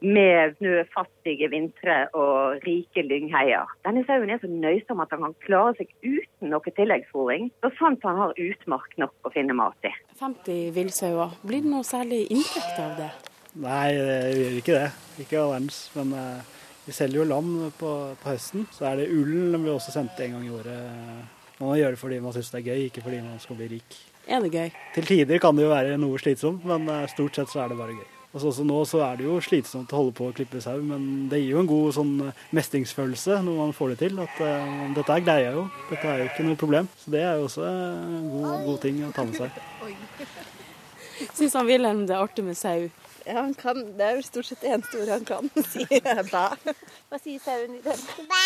med 0.00 0.54
snøfattige 0.58 1.50
vintre 1.52 1.96
og 2.16 2.60
rike 2.64 3.04
lyngheier. 3.04 3.68
Denne 3.84 4.04
sauen 4.08 4.32
er 4.32 4.40
så 4.40 4.48
nøysom 4.50 5.02
at 5.04 5.12
han 5.14 5.26
kan 5.26 5.34
klare 5.44 5.74
seg 5.78 5.90
uten 6.04 6.52
noe 6.52 6.74
tilleggsfòring, 6.76 7.50
så 7.60 7.72
sant 7.78 8.06
han 8.08 8.20
har 8.20 8.38
utmark 8.40 8.96
nok 9.02 9.28
å 9.28 9.34
finne 9.34 9.56
mat 9.56 9.88
i. 9.88 9.92
50 10.20 10.70
villsauer, 10.76 11.36
blir 11.44 11.64
det 11.64 11.74
noe 11.74 11.86
særlig 11.86 12.24
inntekt 12.32 12.80
av 12.80 12.96
det? 13.00 13.10
Nei, 13.58 13.90
det 13.98 14.18
gjør 14.38 14.56
ikke 14.60 14.76
det. 14.76 14.88
Ikke 15.24 15.40
all 15.40 15.52
verdens. 15.54 15.80
Men 15.96 16.14
uh, 16.14 16.60
vi 16.86 16.94
selger 16.94 17.20
jo 17.20 17.26
lam 17.26 17.50
på, 17.78 17.90
på, 18.20 18.28
høsten. 18.28 18.68
Så 18.74 18.86
er 18.90 19.02
det 19.02 19.10
ullen 19.10 19.58
vi 19.64 19.72
også 19.72 19.94
sendte 19.94 20.24
en 20.26 20.38
gang 20.38 20.46
i 20.46 20.54
året. 20.54 21.34
Man 21.60 21.76
gjør 21.76 21.96
det 21.96 22.00
fordi 22.00 22.22
man 22.22 22.36
syns 22.36 22.52
det 22.54 22.62
er 22.62 22.70
gøy, 22.70 22.86
ikke 22.86 23.04
fordi 23.04 23.20
man 23.26 23.42
skal 23.42 23.58
bli 23.58 23.68
rik. 23.74 23.98
Er 24.30 24.44
det 24.44 24.54
gøy? 24.54 24.70
Til 24.94 25.10
tider 25.10 25.42
kan 25.42 25.58
det 25.58 25.66
jo 25.66 25.74
være 25.74 25.98
noe 26.00 26.22
slitsomt, 26.22 26.64
men 26.68 26.88
uh, 26.88 27.04
stort 27.10 27.36
sett 27.36 27.52
så 27.52 27.64
er 27.64 27.74
det 27.74 27.80
bare 27.80 27.98
gøy. 27.98 28.08
Og 28.30 28.42
så 28.44 28.62
nå 28.62 28.76
så 28.86 29.00
er 29.02 29.16
det 29.18 29.24
jo 29.26 29.40
slitsomt 29.42 29.90
å 29.90 29.98
holde 29.98 30.14
på 30.14 30.28
å 30.30 30.34
klippe 30.34 30.60
sau, 30.62 30.76
men 30.86 31.26
det 31.30 31.40
gir 31.40 31.56
jo 31.56 31.64
en 31.64 31.70
god 31.70 31.96
sånn 31.96 32.12
mestringsfølelse 32.54 33.40
når 33.42 33.56
man 33.58 33.74
får 33.74 33.94
det 33.94 33.98
til. 34.04 34.20
At 34.22 34.38
uh, 34.38 34.84
dette 34.94 35.16
greier 35.26 35.48
jeg 35.48 35.56
jo, 35.56 35.64
dette 35.88 36.12
er 36.12 36.22
jo 36.22 36.28
ikke 36.30 36.46
noe 36.46 36.60
problem. 36.60 36.90
Så 37.02 37.14
det 37.16 37.24
er 37.26 37.40
jo 37.40 37.48
også 37.48 37.66
en 37.66 38.28
god, 38.30 38.52
god 38.68 38.78
ting 38.84 39.00
å 39.08 39.10
ta 39.16 39.26
med 39.26 39.40
seg. 39.40 39.58
Syns 41.36 41.56
han 41.58 41.66
Wilhelm 41.68 42.04
det 42.08 42.14
er 42.16 42.22
artig 42.22 42.46
med 42.46 42.56
sau? 42.56 42.86
Ja, 43.26 43.40
han 43.42 43.54
kan. 43.58 43.82
Det 43.98 44.06
er 44.06 44.20
jo 44.20 44.22
stort 44.24 44.48
sett 44.48 44.62
det 44.62 44.70
eneste 44.76 45.02
ordet 45.02 45.18
han 45.18 45.26
kan. 45.28 45.50
sier 45.74 46.22
bæ. 46.30 46.44
Hva 47.10 47.18
sier 47.20 47.42
sauen 47.42 47.74
i 47.76 47.82
den? 47.84 48.06
Bæ! 48.30 48.44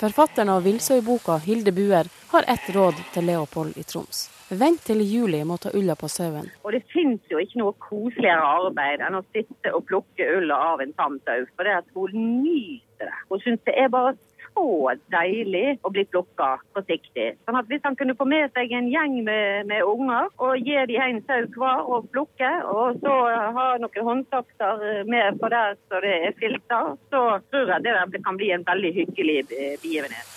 Forfatteren 0.00 0.50
av 0.52 0.64
Villsauboka, 0.64 1.38
Hilde 1.44 1.72
Buer, 1.72 2.08
har 2.32 2.48
ett 2.48 2.72
råd 2.74 2.98
til 3.14 3.28
Leopold 3.28 3.78
i 3.80 3.84
Troms. 3.84 4.26
Vent 4.48 4.84
til 4.86 5.00
juli 5.02 5.40
med 5.42 5.56
å 5.56 5.62
ta 5.64 5.70
ulla 5.74 5.96
på 5.98 6.06
sauen. 6.06 6.46
Og 6.62 6.70
det 6.70 6.84
finnes 6.92 7.32
jo 7.32 7.40
ikke 7.42 7.58
noe 7.58 7.74
koseligere 7.82 8.46
arbeid 8.46 9.02
enn 9.02 9.18
å 9.18 9.24
sitte 9.34 9.72
og 9.74 9.82
plukke 9.88 10.28
ulla 10.36 10.60
av 10.68 10.84
en 10.84 10.94
tam. 10.94 11.16
For 11.26 11.66
det 11.66 11.74
at 11.80 11.88
hun 11.96 12.14
nyter 12.44 13.10
det. 13.10 13.16
Hun 13.26 13.42
syns 13.42 13.64
det 13.66 13.74
er 13.74 13.90
bare 13.90 14.14
så 14.56 14.92
deilig 15.10 15.80
å 15.82 15.90
bli 15.90 16.06
plukka 16.06 16.52
forsiktig. 16.78 17.26
Sånn 17.42 17.58
at 17.58 17.66
Hvis 17.66 17.82
han 17.82 17.98
kunne 17.98 18.14
få 18.14 18.28
med 18.30 18.54
seg 18.54 18.70
en 18.70 18.86
gjeng 18.92 19.18
med, 19.26 19.66
med 19.66 19.82
unger 19.82 20.30
og 20.38 20.62
gi 20.62 20.78
de 20.92 21.02
en 21.02 21.20
sau 21.26 21.42
hver 21.58 21.82
og 21.82 22.06
plukke, 22.14 22.52
og 22.70 23.02
så 23.02 23.18
ha 23.58 23.68
noen 23.82 24.10
håndsakser 24.12 25.04
med 25.10 25.42
på 25.42 25.50
der 25.50 25.74
så 25.90 26.00
det 26.06 26.16
er 26.30 26.38
filter, 26.38 26.94
så 27.10 27.26
tror 27.50 27.74
jeg 27.74 27.82
det 28.14 28.24
kan 28.24 28.38
bli 28.38 28.54
en 28.54 28.66
veldig 28.70 28.94
hyggelig 29.02 29.40
begivenhet. 29.50 30.36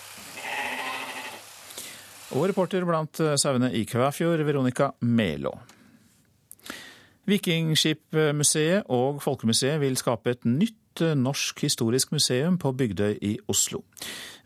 Og 2.30 2.46
reporter 2.52 2.86
blant 2.86 3.22
sauene 3.42 3.72
i 3.74 3.86
Kvæfjord, 3.90 4.44
Veronica 4.46 4.92
Melå. 5.02 5.56
Vikingskipmuseet 7.30 8.90
og 8.90 9.18
Folkemuseet 9.22 9.80
vil 9.82 9.98
skape 9.98 10.36
et 10.36 10.46
nytt 10.46 11.04
norsk 11.18 11.62
historisk 11.62 12.12
museum 12.12 12.58
på 12.62 12.72
Bygdøy 12.78 13.18
i 13.22 13.36
Oslo. 13.50 13.84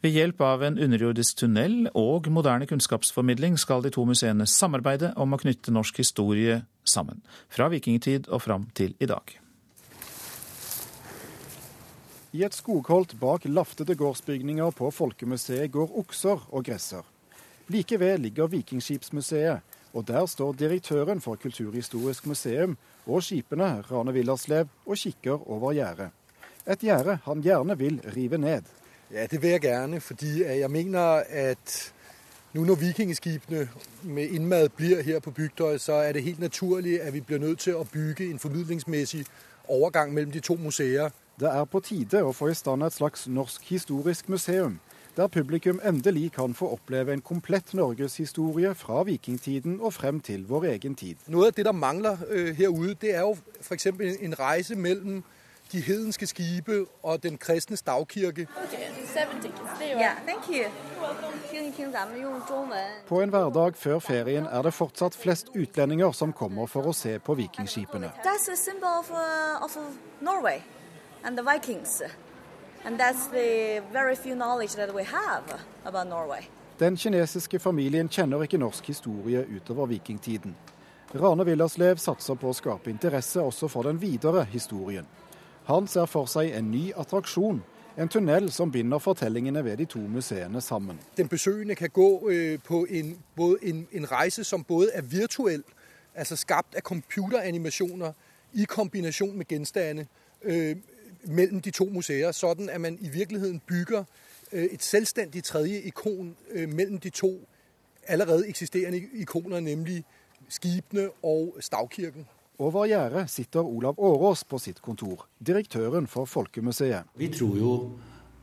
Ved 0.04 0.16
hjelp 0.16 0.42
av 0.44 0.64
en 0.68 0.80
underjordisk 0.80 1.38
tunnel 1.44 1.88
og 1.96 2.28
moderne 2.32 2.68
kunnskapsformidling 2.68 3.56
skal 3.60 3.84
de 3.84 3.92
to 3.94 4.04
museene 4.08 4.48
samarbeide 4.48 5.14
om 5.20 5.36
å 5.36 5.40
knytte 5.40 5.72
norsk 5.76 6.02
historie 6.04 6.62
sammen, 6.84 7.24
fra 7.50 7.70
vikingtid 7.72 8.28
og 8.30 8.44
fram 8.44 8.68
til 8.76 8.96
i 9.00 9.08
dag. 9.12 9.40
I 12.34 12.44
et 12.48 12.56
skogholt 12.58 13.16
bak 13.22 13.46
laftede 13.46 13.96
gårdsbygninger 13.96 14.72
på 14.76 14.92
Folkemuseet 14.92 15.72
går 15.72 16.00
okser 16.04 16.48
og 16.50 16.64
gresser. 16.66 17.13
Like 17.74 18.00
ved 18.00 18.18
ligger 18.18 18.48
Vikingskipsmuseet, 18.48 19.60
og 19.94 20.08
der 20.08 20.26
står 20.26 20.52
direktøren 20.54 21.22
for 21.22 21.36
Kulturhistorisk 21.36 22.28
museum 22.28 22.78
og 23.06 23.24
skipene 23.24 23.82
Rane 23.82 24.14
Villerslev 24.14 24.68
og 24.86 24.98
kikker 24.98 25.50
over 25.50 25.74
gjerdet. 25.74 26.10
Et 26.70 26.80
gjerde 26.80 27.18
han 27.26 27.42
gjerne 27.42 27.78
vil 27.78 28.02
rive 28.16 28.38
ned. 28.38 28.62
Ja, 29.12 29.26
det 29.26 29.42
vil 29.42 29.50
jeg 29.50 29.62
gjerne, 29.62 30.00
fordi 30.00 30.44
jeg 30.44 30.72
mener 30.72 31.24
at 31.30 31.94
nå 32.54 32.64
når 32.64 32.76
vikingskipene 32.76 33.68
med 34.04 34.30
innmad 34.30 34.70
blir 34.70 35.02
her 35.02 35.20
på 35.20 35.32
Bygdøy, 35.32 35.78
så 35.78 35.94
er 35.94 36.12
det 36.12 36.24
helt 36.24 36.40
naturlig 36.40 37.02
at 37.02 37.14
vi 37.14 37.22
blir 37.22 37.38
nødt 37.38 37.60
til 37.60 37.76
å 37.76 37.88
bygge 37.94 38.30
en 38.30 38.40
formidlingsmessig 38.40 39.26
overgang 39.68 40.14
mellom 40.14 40.32
de 40.32 40.40
to 40.40 40.56
museer. 40.56 41.10
Det 41.40 41.50
er 41.50 41.66
på 41.66 41.80
tide 41.80 42.22
å 42.24 42.32
få 42.32 42.52
i 42.52 42.54
stand 42.54 42.84
et 42.84 42.94
slags 42.94 43.28
norsk 43.28 43.70
historisk 43.70 44.30
museum, 44.30 44.80
der 45.18 45.28
publikum 45.28 45.80
endelig 45.86 46.32
kan 46.32 46.54
få 46.54 46.72
oppleve 46.74 47.14
en 47.14 47.22
komplett 47.22 47.74
norgeshistorie 47.74 48.76
fra 48.76 49.04
vikingtiden 49.04 49.80
og 49.82 49.94
frem 49.94 50.20
til 50.20 50.48
vår 50.48 50.64
egen 50.64 50.96
tid. 50.96 51.16
Noe 51.28 51.48
av 51.48 51.54
det 51.58 51.66
der 51.66 51.72
mangler 51.72 52.18
uh, 52.32 52.50
herude, 52.56 52.96
det 53.02 53.16
er 53.16 53.20
jo 53.20 53.38
f.eks. 53.62 53.86
en 53.86 54.40
reise 54.40 54.76
mellom 54.76 55.24
de 55.72 55.82
hedenske 55.82 56.28
skipe 56.28 56.86
og 57.04 57.24
den 57.24 57.38
kristne 57.38 57.78
stavkirke. 57.78 58.48
På 63.08 63.22
en 63.22 63.30
hverdag 63.30 63.76
før 63.76 64.00
ferien 64.00 64.46
er 64.46 64.62
det 64.62 64.74
fortsatt 64.74 65.16
flest 65.16 65.48
utlendinger 65.56 66.12
som 66.12 66.34
kommer 66.34 66.66
for 66.66 66.90
å 66.90 66.94
se 66.94 67.20
på 67.20 67.34
vikingskipene. 67.34 68.12
Den 76.80 76.98
kinesiske 76.98 77.60
familien 77.60 78.10
kjenner 78.12 78.44
ikke 78.44 78.58
norsk 78.60 78.88
historie 78.92 79.46
utover 79.56 79.86
vikingtiden. 79.88 80.56
Rane 81.16 81.46
Villerslev 81.46 81.96
satser 82.04 82.36
på 82.36 82.50
å 82.52 82.58
skape 82.58 82.92
interesse 82.92 83.40
også 83.40 83.70
for 83.72 83.88
den 83.88 84.02
videre 84.02 84.44
historien. 84.52 85.08
Han 85.70 85.88
ser 85.88 86.10
for 86.12 86.28
seg 86.28 86.52
en 86.58 86.72
ny 86.72 86.90
attraksjon, 87.00 87.62
en 87.96 88.12
tunnel 88.12 88.52
som 88.52 88.72
binder 88.72 89.00
fortellingene 89.00 89.64
ved 89.64 89.80
de 89.80 89.86
to 89.86 90.02
museene 90.04 90.62
sammen. 90.62 91.00
Den 91.18 91.32
besøkende 91.32 91.76
kan 91.80 91.90
gå 91.94 92.30
øh, 92.30 92.60
på 92.68 92.86
en, 92.90 93.16
en, 93.62 93.88
en, 93.92 94.12
reise 94.12 94.44
som 94.44 94.64
både 94.64 94.92
er 94.94 95.08
virtuell, 95.08 95.64
altså 96.16 96.36
skapt 96.36 96.76
av 96.76 96.82
computeranimasjoner 96.82 98.12
i 98.54 98.68
kombinasjon 98.68 99.38
med 99.38 99.46
gjenstander 99.46 100.06
mellom 101.28 101.62
de 101.62 101.72
to 101.72 101.86
museer, 101.86 102.32
sånn 102.32 102.70
at 102.70 102.82
man 102.82 102.98
i 103.02 103.10
virkeligheten 103.10 103.62
bygger 103.68 104.04
øh, 104.52 104.66
et 104.66 104.84
selvstendig 104.84 105.44
tredje 105.44 105.82
ikon 105.90 106.36
øh, 106.52 106.70
mellom 106.70 107.00
de 107.00 107.10
to 107.10 107.32
allerede 108.08 108.48
eksisterende 108.50 109.02
ikoner, 109.14 109.60
nemlig 109.60 110.04
skipene 110.50 111.10
og 111.24 111.58
stavkirken. 111.60 112.26
Over 112.60 112.86
gjerdet 112.86 113.30
sitter 113.30 113.66
Olav 113.66 113.96
Årås 113.98 114.44
på 114.44 114.60
sitt 114.62 114.82
kontor, 114.82 115.28
direktøren 115.46 116.08
for 116.08 116.26
Folkemuseet. 116.26 117.10
Vi 117.18 117.28
tror 117.34 117.58
jo 117.58 117.72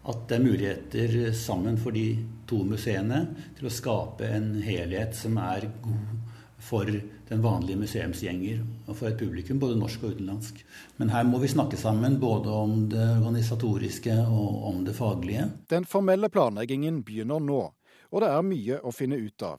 at 0.08 0.24
det 0.28 0.36
er 0.36 0.42
muligheter 0.42 1.32
sammen 1.32 1.78
for 1.78 1.90
de 1.90 2.18
to 2.48 2.62
museene 2.64 3.20
til 3.58 3.68
å 3.68 3.72
skape 3.72 4.26
en 4.26 4.54
helhet 4.64 5.14
som 5.16 5.36
er 5.36 5.68
god 5.84 6.29
for 6.60 6.88
den 7.28 7.42
vanlige 7.42 7.80
museumsgjenger 7.80 8.60
og 8.86 8.96
for 8.96 9.08
et 9.08 9.18
publikum, 9.20 9.58
både 9.62 9.78
norsk 9.80 10.04
og 10.04 10.16
utenlandsk. 10.16 10.60
Men 11.00 11.12
her 11.14 11.24
må 11.28 11.40
vi 11.42 11.50
snakke 11.52 11.78
sammen 11.80 12.18
både 12.20 12.52
om 12.52 12.76
det 12.92 13.06
organisatoriske 13.16 14.16
og 14.28 14.68
om 14.70 14.84
det 14.84 14.94
faglige. 14.98 15.48
Den 15.72 15.88
formelle 15.88 16.28
planleggingen 16.28 17.02
begynner 17.06 17.42
nå, 17.42 17.62
og 18.10 18.24
det 18.24 18.30
er 18.30 18.46
mye 18.46 18.80
å 18.84 18.94
finne 18.94 19.20
ut 19.20 19.46
av. 19.46 19.58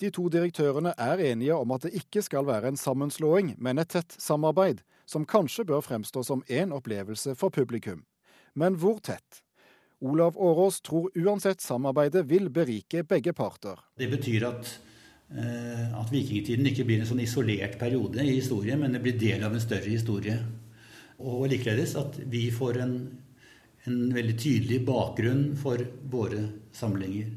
De 0.00 0.08
to 0.08 0.30
direktørene 0.32 0.94
er 0.96 1.20
enige 1.20 1.56
om 1.60 1.74
at 1.76 1.84
det 1.84 1.92
ikke 1.98 2.22
skal 2.24 2.46
være 2.48 2.72
en 2.72 2.80
sammenslåing, 2.80 3.54
men 3.60 3.78
et 3.78 3.90
tett 3.92 4.16
samarbeid, 4.16 4.80
som 5.04 5.26
kanskje 5.28 5.66
bør 5.68 5.84
fremstå 5.84 6.22
som 6.24 6.44
én 6.48 6.72
opplevelse 6.72 7.34
for 7.36 7.52
publikum. 7.52 8.06
Men 8.54 8.78
hvor 8.80 9.02
tett? 9.04 9.42
Olav 10.00 10.38
Årås 10.40 10.80
tror 10.80 11.10
uansett 11.14 11.60
samarbeidet 11.60 12.24
vil 12.30 12.48
berike 12.48 13.02
begge 13.04 13.34
parter. 13.36 13.76
Det 14.00 14.08
betyr 14.08 14.46
at, 14.48 14.70
at 15.30 16.08
vikingtiden 16.10 16.66
ikke 16.66 16.82
blir 16.88 17.02
en 17.02 17.06
sånn 17.06 17.20
isolert 17.22 17.76
periode 17.78 18.24
i 18.24 18.32
historien, 18.34 18.80
men 18.82 18.96
det 18.96 19.02
blir 19.04 19.18
del 19.20 19.44
av 19.46 19.54
en 19.54 19.62
større 19.62 19.86
historie. 19.86 20.34
Og 21.22 21.44
likeledes 21.52 21.94
at 22.00 22.18
vi 22.32 22.48
får 22.50 22.80
en, 22.82 22.96
en 23.86 24.00
veldig 24.16 24.34
tydelig 24.40 24.80
bakgrunn 24.88 25.44
for 25.60 25.84
våre 26.10 26.42
samlinger. 26.74 27.30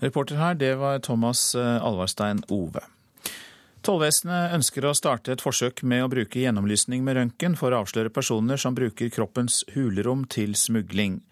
Reporter 0.00 0.36
her, 0.36 0.54
det 0.54 0.74
var 0.80 0.98
Thomas 1.04 1.54
eh, 1.54 1.76
Alvarstein 1.84 2.44
Ove. 2.48 2.84
Tollvesenet 3.80 4.52
ønsker 4.52 4.84
å 4.84 4.92
starte 4.92 5.32
et 5.32 5.40
forsøk 5.40 5.80
med 5.88 6.02
å 6.04 6.10
bruke 6.12 6.42
gjennomlysning 6.42 7.00
med 7.06 7.16
røntgen 7.16 7.54
for 7.56 7.72
å 7.72 7.78
avsløre 7.80 8.12
personer 8.12 8.60
som 8.60 8.76
bruker 8.76 9.08
kroppens 9.08 9.62
hulrom 9.72 10.26
til 10.28 10.52
smugling. 10.52 11.22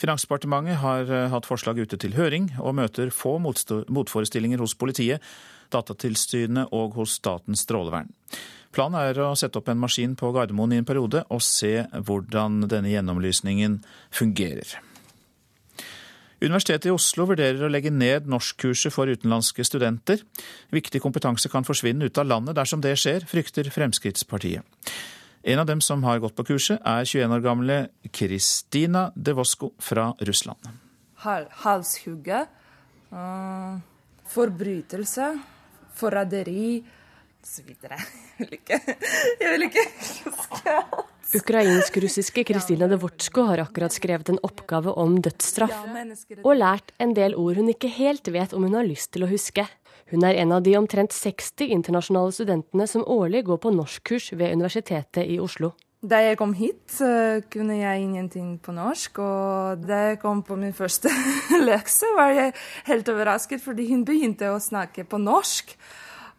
Finansdepartementet 0.00 0.80
har 0.80 1.12
eh, 1.12 1.26
hatt 1.28 1.48
forslag 1.48 1.82
ute 1.82 2.00
til 2.00 2.16
høring, 2.16 2.48
og 2.64 2.78
møter 2.80 3.12
få 3.12 3.36
motforestillinger 3.44 4.64
hos 4.64 4.76
politiet, 4.78 5.20
Datatilsynet 5.68 6.72
og 6.72 6.96
hos 6.96 7.18
Statens 7.20 7.66
strålevern. 7.66 8.08
Planen 8.72 9.02
er 9.02 9.20
å 9.20 9.34
sette 9.36 9.60
opp 9.60 9.68
en 9.68 9.80
maskin 9.80 10.16
på 10.16 10.32
Gardermoen 10.32 10.78
i 10.78 10.80
en 10.80 10.88
periode 10.88 11.26
og 11.28 11.44
se 11.44 11.82
hvordan 11.92 12.62
denne 12.72 12.88
gjennomlysningen 12.94 13.82
fungerer. 14.08 14.78
Universitetet 16.38 16.86
i 16.86 16.94
Oslo 16.94 17.26
vurderer 17.26 17.64
å 17.66 17.70
legge 17.70 17.90
ned 17.90 18.28
norskkurset 18.30 18.94
for 18.94 19.10
utenlandske 19.10 19.64
studenter. 19.66 20.22
Viktig 20.74 21.00
kompetanse 21.02 21.50
kan 21.50 21.66
forsvinne 21.66 22.06
ut 22.06 22.20
av 22.20 22.28
landet 22.30 22.54
dersom 22.58 22.82
det 22.84 22.94
skjer, 23.00 23.26
frykter 23.26 23.70
Fremskrittspartiet. 23.74 24.62
En 25.42 25.58
av 25.58 25.66
dem 25.66 25.80
som 25.82 26.02
har 26.06 26.20
gått 26.22 26.36
på 26.38 26.46
kurset, 26.46 26.78
er 26.86 27.06
21 27.06 27.34
år 27.34 27.42
gamle 27.42 27.78
Kristina 28.14 29.08
Devosko 29.14 29.72
fra 29.82 30.12
Russland. 30.22 30.70
Halshugge, 31.24 32.44
uh, 33.10 33.78
forbrytelse, 34.30 35.32
forræderi 35.98 36.78
osv. 37.42 37.74
Jeg 38.38 39.54
vil 39.54 39.70
ikke 39.70 39.86
huske 40.26 40.74
alt. 40.78 41.17
Ukrainsk-russiske 41.36 42.44
Kristina 42.48 42.86
Devortsko 42.88 43.42
har 43.50 43.60
akkurat 43.60 43.92
skrevet 43.92 44.30
en 44.32 44.38
oppgave 44.46 44.94
om 44.96 45.18
dødsstraff, 45.20 45.74
og 46.40 46.54
lært 46.56 46.94
en 47.02 47.12
del 47.16 47.36
ord 47.36 47.60
hun 47.60 47.68
ikke 47.68 47.90
helt 47.92 48.30
vet 48.32 48.54
om 48.56 48.64
hun 48.64 48.78
har 48.78 48.88
lyst 48.88 49.12
til 49.12 49.26
å 49.26 49.28
huske. 49.28 49.66
Hun 50.08 50.24
er 50.24 50.40
en 50.40 50.54
av 50.56 50.62
de 50.64 50.72
omtrent 50.78 51.12
60 51.12 51.68
internasjonale 51.68 52.32
studentene 52.32 52.88
som 52.88 53.04
årlig 53.04 53.44
går 53.50 53.60
på 53.60 53.74
norskkurs 53.76 54.30
ved 54.40 54.56
Universitetet 54.56 55.28
i 55.28 55.36
Oslo. 55.42 55.74
Da 56.00 56.22
jeg 56.22 56.38
kom 56.38 56.54
hit, 56.54 56.96
kunne 57.52 57.76
jeg 57.76 58.02
ingenting 58.06 58.52
på 58.62 58.72
norsk. 58.72 59.18
Og 59.20 59.84
da 59.84 60.02
jeg 60.12 60.20
kom 60.22 60.44
på 60.46 60.56
min 60.56 60.72
første 60.72 61.12
lekse, 61.68 62.08
var 62.16 62.32
jeg 62.36 62.54
helt 62.88 63.08
overrasket, 63.12 63.60
fordi 63.60 63.90
hun 63.90 64.06
begynte 64.08 64.48
å 64.54 64.62
snakke 64.62 65.04
på 65.04 65.20
norsk. 65.20 65.74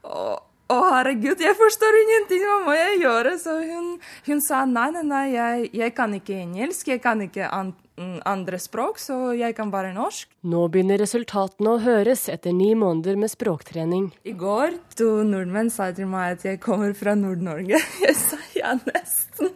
Og 0.07 0.48
å, 0.69 0.77
herregud, 0.93 1.39
jeg 1.41 1.57
forstår 1.57 1.95
ingenting, 2.03 2.43
hva 2.45 2.57
må 2.67 2.73
jeg 2.77 2.99
gjøre? 3.01 3.35
Så 3.41 3.55
hun, 3.63 3.93
hun 4.27 4.41
sa 4.45 4.63
nei, 4.69 4.89
nei, 4.93 5.05
nei, 5.07 5.23
jeg, 5.33 5.69
jeg, 5.81 5.93
kan 5.97 6.13
ikke 6.13 6.35
engelsk, 6.43 6.91
jeg 6.93 7.01
kan 7.01 7.23
ikke 7.25 7.47
an, 7.55 7.71
mm, 7.97 8.19
andre 8.29 8.59
språk, 8.61 9.01
så 9.01 9.17
jeg 9.37 9.55
kan 9.57 9.71
bare 9.73 9.95
norsk. 9.95 10.29
Nå 10.49 10.67
begynner 10.69 11.01
resultatene 11.01 11.73
å 11.73 11.81
høres 11.81 12.27
etter 12.29 12.53
ni 12.53 12.75
måneder 12.77 13.17
med 13.17 13.33
språktrening. 13.33 14.11
I 14.29 14.35
går 14.37 14.77
to 14.99 15.23
nordmenn 15.25 15.73
sa 15.73 15.89
til 15.95 16.11
meg 16.11 16.37
at 16.37 16.45
jeg 16.51 16.61
kommer 16.61 16.93
fra 16.97 17.17
Nord-Norge. 17.17 17.81
Jeg 18.05 18.15
sa 18.19 18.37
ja, 18.57 18.75
nesten. 18.85 19.55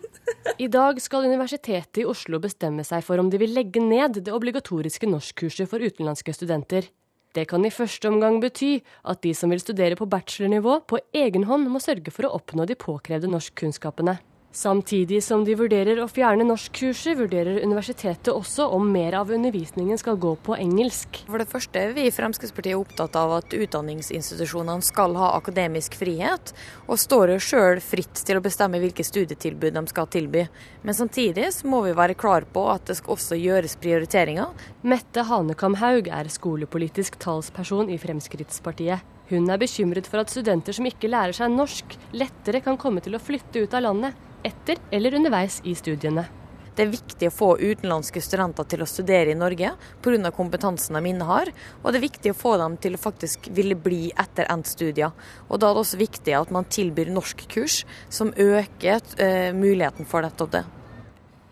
I 0.60 0.67
dag 0.71 0.99
skal 1.02 1.28
Universitetet 1.28 2.02
i 2.02 2.08
Oslo 2.08 2.39
bestemme 2.41 2.84
seg 2.88 3.04
for 3.06 3.21
om 3.21 3.30
de 3.32 3.39
vil 3.41 3.54
legge 3.56 3.82
ned 3.84 4.19
det 4.23 4.34
obligatoriske 4.34 5.08
norskkurset 5.10 5.69
for 5.69 5.84
utenlandske 5.84 6.36
studenter. 6.36 6.89
Det 7.34 7.48
kan 7.50 7.65
i 7.65 7.74
første 7.74 8.10
omgang 8.12 8.38
bety 8.43 8.76
at 9.10 9.24
de 9.26 9.32
som 9.34 9.50
vil 9.50 9.62
studere 9.62 9.98
på 9.98 10.06
bachelornivå, 10.10 10.84
på 10.86 11.00
egen 11.17 11.48
hånd 11.50 11.65
må 11.72 11.82
sørge 11.82 12.13
for 12.13 12.28
å 12.28 12.36
oppnå 12.38 12.67
de 12.69 12.78
påkrevde 12.78 13.32
norskkunnskapene. 13.32 14.19
Samtidig 14.54 15.24
som 15.26 15.42
de 15.42 15.56
vurderer 15.58 15.98
å 15.98 16.06
fjerne 16.06 16.46
norskkurset, 16.46 17.16
vurderer 17.18 17.63
universitetet 17.66 18.30
også 18.30 18.68
om 18.76 18.86
mer 18.94 19.16
av 19.18 19.32
undervisningen 19.34 19.98
skal 19.98 20.20
gå 20.22 20.36
på 20.46 20.54
engelsk. 20.62 21.24
For 21.26 21.42
det 21.42 21.48
første 21.50 21.82
er 21.82 21.96
vi 21.96 22.04
i 22.06 22.12
Fremskrittspartiet 22.13 22.78
opptatt 22.78 23.18
av 23.18 23.34
at 23.39 23.56
utdanningsinstitusjonene 23.58 24.86
skal 24.86 25.18
ha 25.18 25.32
akademisk 25.39 25.98
frihet, 25.98 26.54
og 26.86 27.02
står 27.02 27.34
sjøl 27.42 27.82
fritt 27.82 28.22
til 28.28 28.38
å 28.38 28.44
bestemme 28.46 28.78
hvilke 28.84 29.02
studietilbud 29.08 29.74
de 29.74 29.84
skal 29.89 30.12
tilby. 30.13 30.46
Men 30.86 31.00
samtidig 31.02 31.50
må 31.66 31.82
vi 31.88 31.98
være 31.98 32.13
klar 32.13 32.46
på 32.46 32.68
at 32.76 32.86
det 32.92 33.00
skal 33.02 33.18
også 33.18 33.39
gjøres 33.42 33.74
prioriteringer. 33.82 34.54
Mette 34.86 35.26
Hanekam 35.32 35.80
Haug 35.82 36.13
er 36.13 36.30
skolepolitisk 36.30 37.18
talsperson 37.26 37.89
i 37.89 37.98
Fremskrittspartiet. 37.98 39.02
Hun 39.34 39.50
er 39.50 39.58
bekymret 39.58 40.06
for 40.06 40.22
at 40.22 40.30
studenter 40.30 40.76
som 40.78 40.86
ikke 40.86 41.10
lærer 41.10 41.34
seg 41.34 41.50
norsk, 41.50 41.96
lettere 42.13 42.62
kan 42.62 42.78
komme 42.78 43.02
til 43.02 43.15
å 43.17 43.22
flytte 43.22 43.63
ut 43.65 43.74
av 43.74 43.82
landet 43.88 44.46
etter 44.46 44.78
eller 44.93 45.15
underveis 45.17 45.58
i 45.65 45.74
studiene. 45.74 46.28
Det 46.74 46.86
er 46.86 46.91
viktig 46.93 47.30
å 47.30 47.34
få 47.34 47.48
utenlandske 47.62 48.22
studenter 48.22 48.65
til 48.69 48.82
å 48.82 48.89
studere 48.89 49.34
i 49.34 49.38
Norge 49.38 49.72
pga. 50.02 50.32
kompetansen 50.34 50.98
de 50.98 51.10
innehar. 51.10 51.50
Og 51.82 51.91
det 51.91 52.00
er 52.00 52.08
viktig 52.08 52.32
å 52.34 52.38
få 52.38 52.56
dem 52.58 52.78
til 52.78 52.93
å 52.93 53.02
faktisk 53.02 53.50
ville 53.54 53.76
bli 53.76 54.12
etter 54.12 54.50
endt 54.50 54.69
studier. 54.69 55.12
Og 55.50 55.60
da 55.60 55.69
er 55.69 55.74
det 55.74 55.84
også 55.84 56.02
viktig 56.02 56.34
at 56.38 56.52
man 56.52 56.65
tilbyr 56.65 57.13
norskkurs 57.13 57.84
som 58.10 58.34
øker 58.38 59.02
uh, 59.02 59.54
muligheten 59.54 60.10
for 60.10 60.26
nettopp 60.26 60.52
det. 60.58 60.63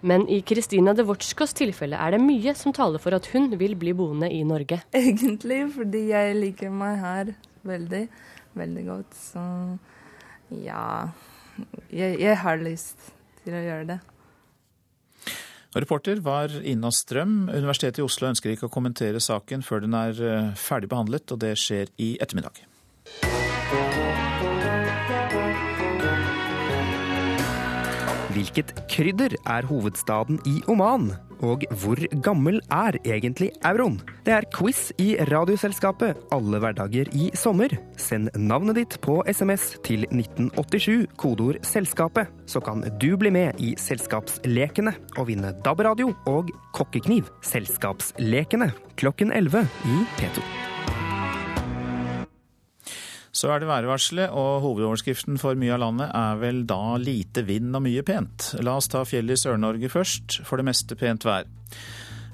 Men 0.02 0.26
i 0.30 0.42
Kristina 0.42 0.96
Devortskas 0.98 1.54
tilfelle 1.54 1.98
er 1.98 2.16
det 2.16 2.22
mye 2.22 2.56
som 2.58 2.74
taler 2.74 2.98
for 2.98 3.14
at 3.14 3.30
hun 3.34 3.52
vil 3.58 3.78
bli 3.78 3.94
boende 3.94 4.30
i 4.34 4.42
Norge. 4.42 4.82
Egentlig 4.94 5.68
fordi 5.76 6.08
jeg 6.10 6.38
liker 6.42 6.74
meg 6.74 6.98
her 7.02 7.34
veldig, 7.68 8.06
veldig 8.60 8.86
godt. 8.88 9.18
Så 9.18 9.44
ja 10.62 11.10
jeg, 11.92 12.18
jeg 12.20 12.38
har 12.42 12.62
lyst 12.62 13.12
til 13.44 13.56
å 13.58 13.64
gjøre 13.66 13.88
det. 13.94 14.00
Reporter 15.72 16.20
var 16.24 16.52
Ina 16.68 16.92
Strøm. 16.92 17.46
Universitetet 17.48 18.02
i 18.02 18.06
Oslo 18.06 18.28
ønsker 18.28 18.52
ikke 18.52 18.68
å 18.68 18.74
kommentere 18.74 19.24
saken 19.24 19.64
før 19.64 19.86
den 19.86 19.96
er 19.96 20.20
eh, 20.20 20.52
ferdig 20.60 20.92
behandlet, 20.92 21.32
og 21.32 21.40
det 21.46 21.56
skjer 21.60 21.94
i 22.02 22.18
ettermiddag. 22.20 22.66
Hvilket 28.32 28.72
krydder 28.88 29.34
er 29.50 29.66
hovedstaden 29.68 30.40
i 30.48 30.62
Oman? 30.72 31.10
Og 31.42 31.66
hvor 31.82 32.00
gammel 32.24 32.60
er 32.72 32.96
egentlig 33.02 33.50
euroen? 33.66 33.98
Det 34.24 34.34
er 34.36 34.48
quiz 34.54 34.92
i 35.02 35.16
Radioselskapet 35.28 36.20
alle 36.32 36.62
hverdager 36.62 37.10
i 37.18 37.32
sommer. 37.36 37.74
Send 38.00 38.30
navnet 38.38 38.78
ditt 38.78 38.98
på 39.04 39.20
SMS 39.28 39.76
til 39.84 40.06
1987, 40.08 41.10
kodeord 41.18 41.60
'Selskapet', 41.66 42.30
så 42.46 42.62
kan 42.62 42.86
du 43.02 43.18
bli 43.18 43.30
med 43.30 43.60
i 43.60 43.76
Selskapslekene 43.76 44.94
og 45.18 45.28
vinne 45.28 45.56
DAB-radio 45.66 46.14
og 46.26 46.52
kokkekniv. 46.74 47.28
Selskapslekene 47.42 48.72
klokken 48.96 49.32
11 49.32 49.68
i 49.86 50.06
P2. 50.18 50.71
Så 53.32 53.48
er 53.48 53.62
det 53.62 53.70
værvarselet, 53.70 54.34
og 54.36 54.60
hovedoverskriften 54.66 55.38
for 55.40 55.56
mye 55.60 55.72
av 55.78 55.82
landet 55.86 56.10
er 56.12 56.40
vel 56.42 56.66
da 56.68 56.98
lite 57.00 57.46
vind 57.48 57.72
og 57.78 57.86
mye 57.86 58.04
pent. 58.04 58.50
La 58.60 58.76
oss 58.76 58.92
ta 58.92 59.06
fjellet 59.08 59.40
i 59.40 59.44
Sør-Norge 59.46 59.92
først, 59.92 60.42
for 60.48 60.60
det 60.60 60.68
meste 60.68 60.98
pent 61.00 61.24
vær. 61.28 61.48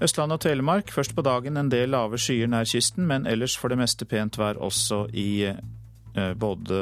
Østlandet 0.01 0.39
og 0.39 0.41
Telemark 0.45 0.91
først 0.93 1.13
på 1.17 1.25
dagen 1.25 1.57
en 1.57 1.69
del 1.73 1.93
lave 1.93 2.17
skyer 2.21 2.49
nær 2.49 2.65
kysten, 2.69 3.05
men 3.09 3.29
ellers 3.29 3.57
for 3.57 3.73
det 3.73 3.79
meste 3.79 4.05
pent 4.09 4.37
vær 4.37 4.57
også 4.61 5.05
i 5.13 5.29
eh, 5.47 6.33
både 6.37 6.81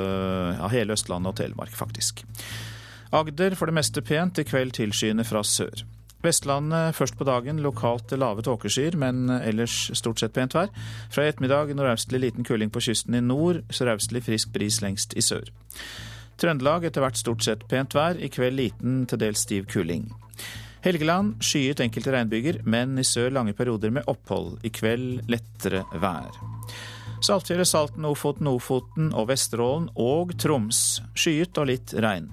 ja, 0.62 0.72
hele 0.72 0.96
Østlandet 0.96 1.32
og 1.32 1.38
Telemark, 1.40 1.76
faktisk. 1.76 2.24
Agder 3.16 3.56
for 3.56 3.72
det 3.72 3.76
meste 3.78 4.04
pent, 4.04 4.40
i 4.40 4.48
kveld 4.48 4.76
tilskyende 4.76 5.28
fra 5.28 5.44
sør. 5.44 5.84
Vestlandet 6.24 6.96
først 6.98 7.18
på 7.20 7.28
dagen 7.28 7.60
lokalt 7.62 8.14
lave 8.18 8.42
tåkeskyer, 8.46 8.98
men 8.98 9.30
ellers 9.42 9.92
stort 9.98 10.22
sett 10.22 10.34
pent 10.34 10.56
vær. 10.56 10.72
Fra 11.14 11.26
i 11.26 11.30
ettermiddag 11.30 11.76
nordøstlig 11.76 12.22
liten 12.24 12.48
kuling 12.48 12.72
på 12.74 12.84
kysten 12.88 13.18
i 13.18 13.22
nord, 13.22 13.62
sørøstlig 13.70 14.24
frisk 14.26 14.54
bris 14.56 14.82
lengst 14.82 15.14
i 15.18 15.24
sør. 15.26 15.52
Trøndelag 16.42 16.88
etter 16.88 17.04
hvert 17.04 17.20
stort 17.20 17.46
sett 17.46 17.68
pent 17.72 17.96
vær, 17.96 18.18
i 18.20 18.32
kveld 18.32 18.58
liten 18.60 19.04
til 19.10 19.22
dels 19.22 19.46
stiv 19.46 19.68
kuling. 19.72 20.10
Helgeland 20.86 21.40
skyet 21.42 21.82
enkelte 21.82 22.12
regnbyger, 22.14 22.60
men 22.70 23.00
i 23.02 23.06
sør 23.08 23.32
lange 23.34 23.56
perioder 23.58 23.94
med 23.96 24.06
opphold. 24.12 24.60
I 24.62 24.70
kveld 24.70 25.24
lettere 25.32 25.82
vær. 26.02 26.36
Saltfjellet, 27.26 27.66
Salten, 27.66 28.06
Ofoten, 28.06 28.50
Ofoten 28.52 29.08
og 29.18 29.32
Vesterålen 29.32 29.88
og 29.96 30.36
Troms. 30.38 31.02
Skyet 31.18 31.58
og 31.58 31.72
litt 31.72 31.96
regn. 32.06 32.28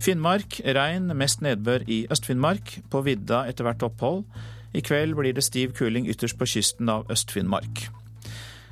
Finnmark 0.00 0.62
regn, 0.64 1.12
mest 1.12 1.42
nedbør 1.44 1.82
i 1.84 2.06
Øst-Finnmark. 2.08 2.78
På 2.88 3.02
vidda 3.04 3.42
etter 3.50 3.66
hvert 3.66 3.82
opphold. 3.84 4.22
I 4.72 4.80
kveld 4.80 5.12
blir 5.18 5.34
det 5.36 5.44
stiv 5.44 5.74
kuling 5.76 6.06
ytterst 6.08 6.38
på 6.40 6.48
kysten 6.48 6.88
av 6.88 7.10
Øst-Finnmark. 7.12 7.90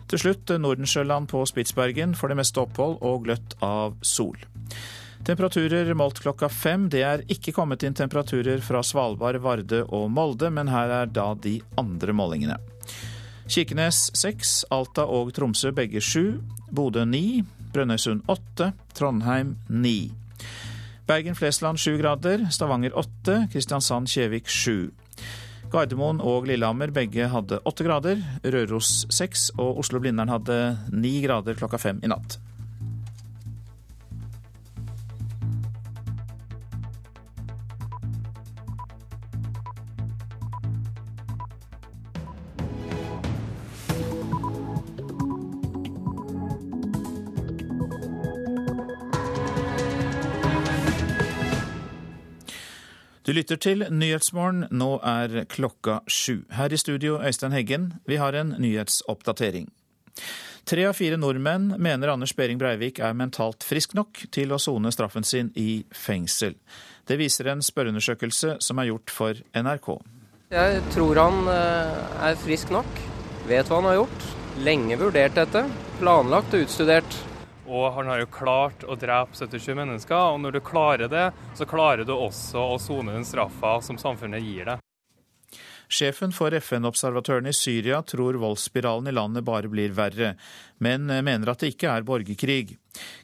Til 0.09 0.23
slutt 0.23 0.49
Nordensjøland 0.57 1.29
på 1.29 1.43
Spitsbergen 1.45 2.15
for 2.17 2.33
det 2.33 2.39
meste 2.39 2.63
opphold 2.63 2.97
og 3.05 3.27
gløtt 3.27 3.59
av 3.61 3.99
sol. 4.01 4.39
Temperaturer 5.29 5.91
målt 5.99 6.23
klokka 6.25 6.49
fem. 6.49 6.87
Det 6.89 7.03
er 7.05 7.25
ikke 7.29 7.53
kommet 7.53 7.85
inn 7.85 7.97
temperaturer 7.99 8.63
fra 8.65 8.81
Svalbard, 8.81 9.37
Varde 9.45 9.83
og 9.85 10.07
Molde, 10.09 10.49
men 10.49 10.71
her 10.73 10.95
er 11.03 11.13
da 11.13 11.35
de 11.37 11.59
andre 11.77 12.15
målingene. 12.17 12.57
Kirkenes 13.49 14.07
seks, 14.17 14.63
Alta 14.73 15.05
og 15.05 15.35
Tromsø 15.37 15.75
begge 15.77 16.01
sju, 16.01 16.39
Bodø 16.73 17.05
ni, 17.05 17.43
Brønnøysund 17.75 18.25
åtte, 18.33 18.73
Trondheim 18.97 19.59
ni. 19.69 20.09
Bergen-Flesland 21.09 21.81
7 21.81 21.97
grader, 22.03 22.43
Stavanger 22.53 22.93
8, 22.93 23.47
Kristiansand-Kjevik 23.53 24.51
7. 24.53 24.91
Gardermoen 25.73 26.21
og 26.21 26.45
Lillehammer 26.51 26.93
begge 26.93 27.31
hadde 27.33 27.63
8 27.65 27.87
grader, 27.87 28.21
Røros 28.45 29.07
6 29.17 29.47
og 29.57 29.81
Oslo-Blindern 29.81 30.29
hadde 30.29 30.59
9 30.93 31.15
grader 31.25 31.57
klokka 31.57 31.81
fem 31.81 32.03
i 32.05 32.11
natt. 32.13 32.37
Du 53.29 53.35
lytter 53.37 53.59
til 53.61 53.85
Nyhetsmorgen. 53.93 54.63
Nå 54.73 54.87
er 55.05 55.43
klokka 55.53 55.99
sju. 56.09 56.47
Her 56.49 56.73
i 56.73 56.79
studio, 56.81 57.19
Øystein 57.21 57.53
Heggen, 57.53 57.91
vi 58.09 58.17
har 58.17 58.33
en 58.33 58.55
nyhetsoppdatering. 58.57 59.67
Tre 60.65 60.87
av 60.89 60.97
fire 60.97 61.19
nordmenn 61.21 61.75
mener 61.77 62.09
Anders 62.09 62.33
Behring 62.33 62.57
Breivik 62.57 63.03
er 63.05 63.13
mentalt 63.13 63.67
frisk 63.69 63.93
nok 63.93 64.23
til 64.33 64.57
å 64.57 64.59
sone 64.59 64.89
straffen 64.97 65.29
sin 65.29 65.53
i 65.61 65.85
fengsel. 65.93 66.57
Det 67.05 67.21
viser 67.21 67.53
en 67.53 67.61
spørreundersøkelse 67.61 68.57
som 68.65 68.81
er 68.81 68.89
gjort 68.95 69.13
for 69.13 69.45
NRK. 69.53 69.93
Jeg 70.57 70.81
tror 70.97 71.21
han 71.27 71.53
eh, 71.53 72.03
er 72.31 72.43
frisk 72.47 72.73
nok, 72.73 73.05
vet 73.53 73.69
hva 73.69 73.83
han 73.83 73.91
har 73.91 74.01
gjort. 74.07 74.31
Lenge 74.65 74.97
vurdert 75.05 75.37
dette, 75.37 75.67
planlagt 76.01 76.57
og 76.57 76.65
utstudert. 76.65 77.25
Og 77.69 77.93
han 77.93 78.09
har 78.09 78.23
jo 78.23 78.33
klart 78.33 78.85
å 78.89 78.97
drepe 78.97 79.37
77 79.37 79.75
mennesker, 79.77 80.17
og 80.17 80.41
når 80.41 80.57
du 80.57 80.61
klarer 80.65 81.11
det, 81.13 81.31
så 81.55 81.69
klarer 81.69 82.09
du 82.09 82.15
også 82.17 82.65
å 82.75 82.79
sone 82.81 83.13
den 83.13 83.29
straffa 83.29 83.79
som 83.85 84.01
samfunnet 84.01 84.45
gir 84.45 84.71
deg. 84.73 84.85
Sjefen 85.89 86.35
for 86.37 86.53
FN-observatørene 86.53 87.49
i 87.49 87.57
Syria 87.57 88.03
tror 88.05 88.37
voldsspiralen 88.41 89.09
i 89.09 89.15
landet 89.17 89.45
bare 89.47 89.71
blir 89.73 89.95
verre, 89.97 90.35
men 90.85 91.09
mener 91.09 91.49
at 91.49 91.65
det 91.65 91.73
ikke 91.73 91.95
er 91.95 92.05
borgerkrig. 92.05 92.77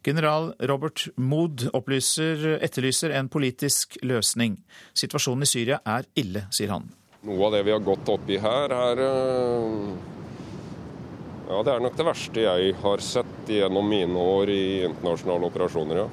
General 0.04 0.48
Robert 0.70 1.04
Mood 1.20 1.66
opplyser, 1.76 2.56
etterlyser 2.64 3.12
en 3.18 3.28
politisk 3.28 3.98
løsning. 4.00 4.56
Situasjonen 4.96 5.44
i 5.44 5.50
Syria 5.50 5.80
er 5.84 6.08
ille, 6.16 6.46
sier 6.56 6.72
han. 6.72 6.88
Noe 7.24 7.48
av 7.50 7.56
det 7.56 7.62
vi 7.68 7.72
har 7.72 7.84
gått 7.84 8.08
opp 8.12 8.32
i 8.32 8.40
her, 8.40 8.72
er 8.72 9.04
ja, 11.48 11.62
Det 11.62 11.72
er 11.72 11.82
nok 11.84 11.96
det 11.96 12.06
verste 12.06 12.44
jeg 12.44 12.76
har 12.82 13.02
sett 13.04 13.50
gjennom 13.50 13.88
mine 13.88 14.16
år 14.18 14.52
i 14.52 14.64
internasjonale 14.88 15.50
operasjoner, 15.50 16.04
ja. 16.04 16.08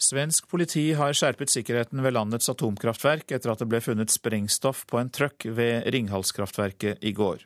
Svensk 0.00 0.46
politi 0.48 0.86
har 0.96 1.12
skjerpet 1.12 1.52
sikkerheten 1.52 2.00
ved 2.00 2.14
landets 2.16 2.48
atomkraftverk 2.48 3.34
etter 3.36 3.52
at 3.52 3.60
det 3.60 3.68
ble 3.68 3.82
funnet 3.84 4.12
sprengstoff 4.12 4.86
på 4.88 4.96
en 4.96 5.12
trøkk 5.12 5.44
ved 5.52 5.90
Ringhalskraftverket 5.92 7.04
i 7.04 7.12
går. 7.12 7.44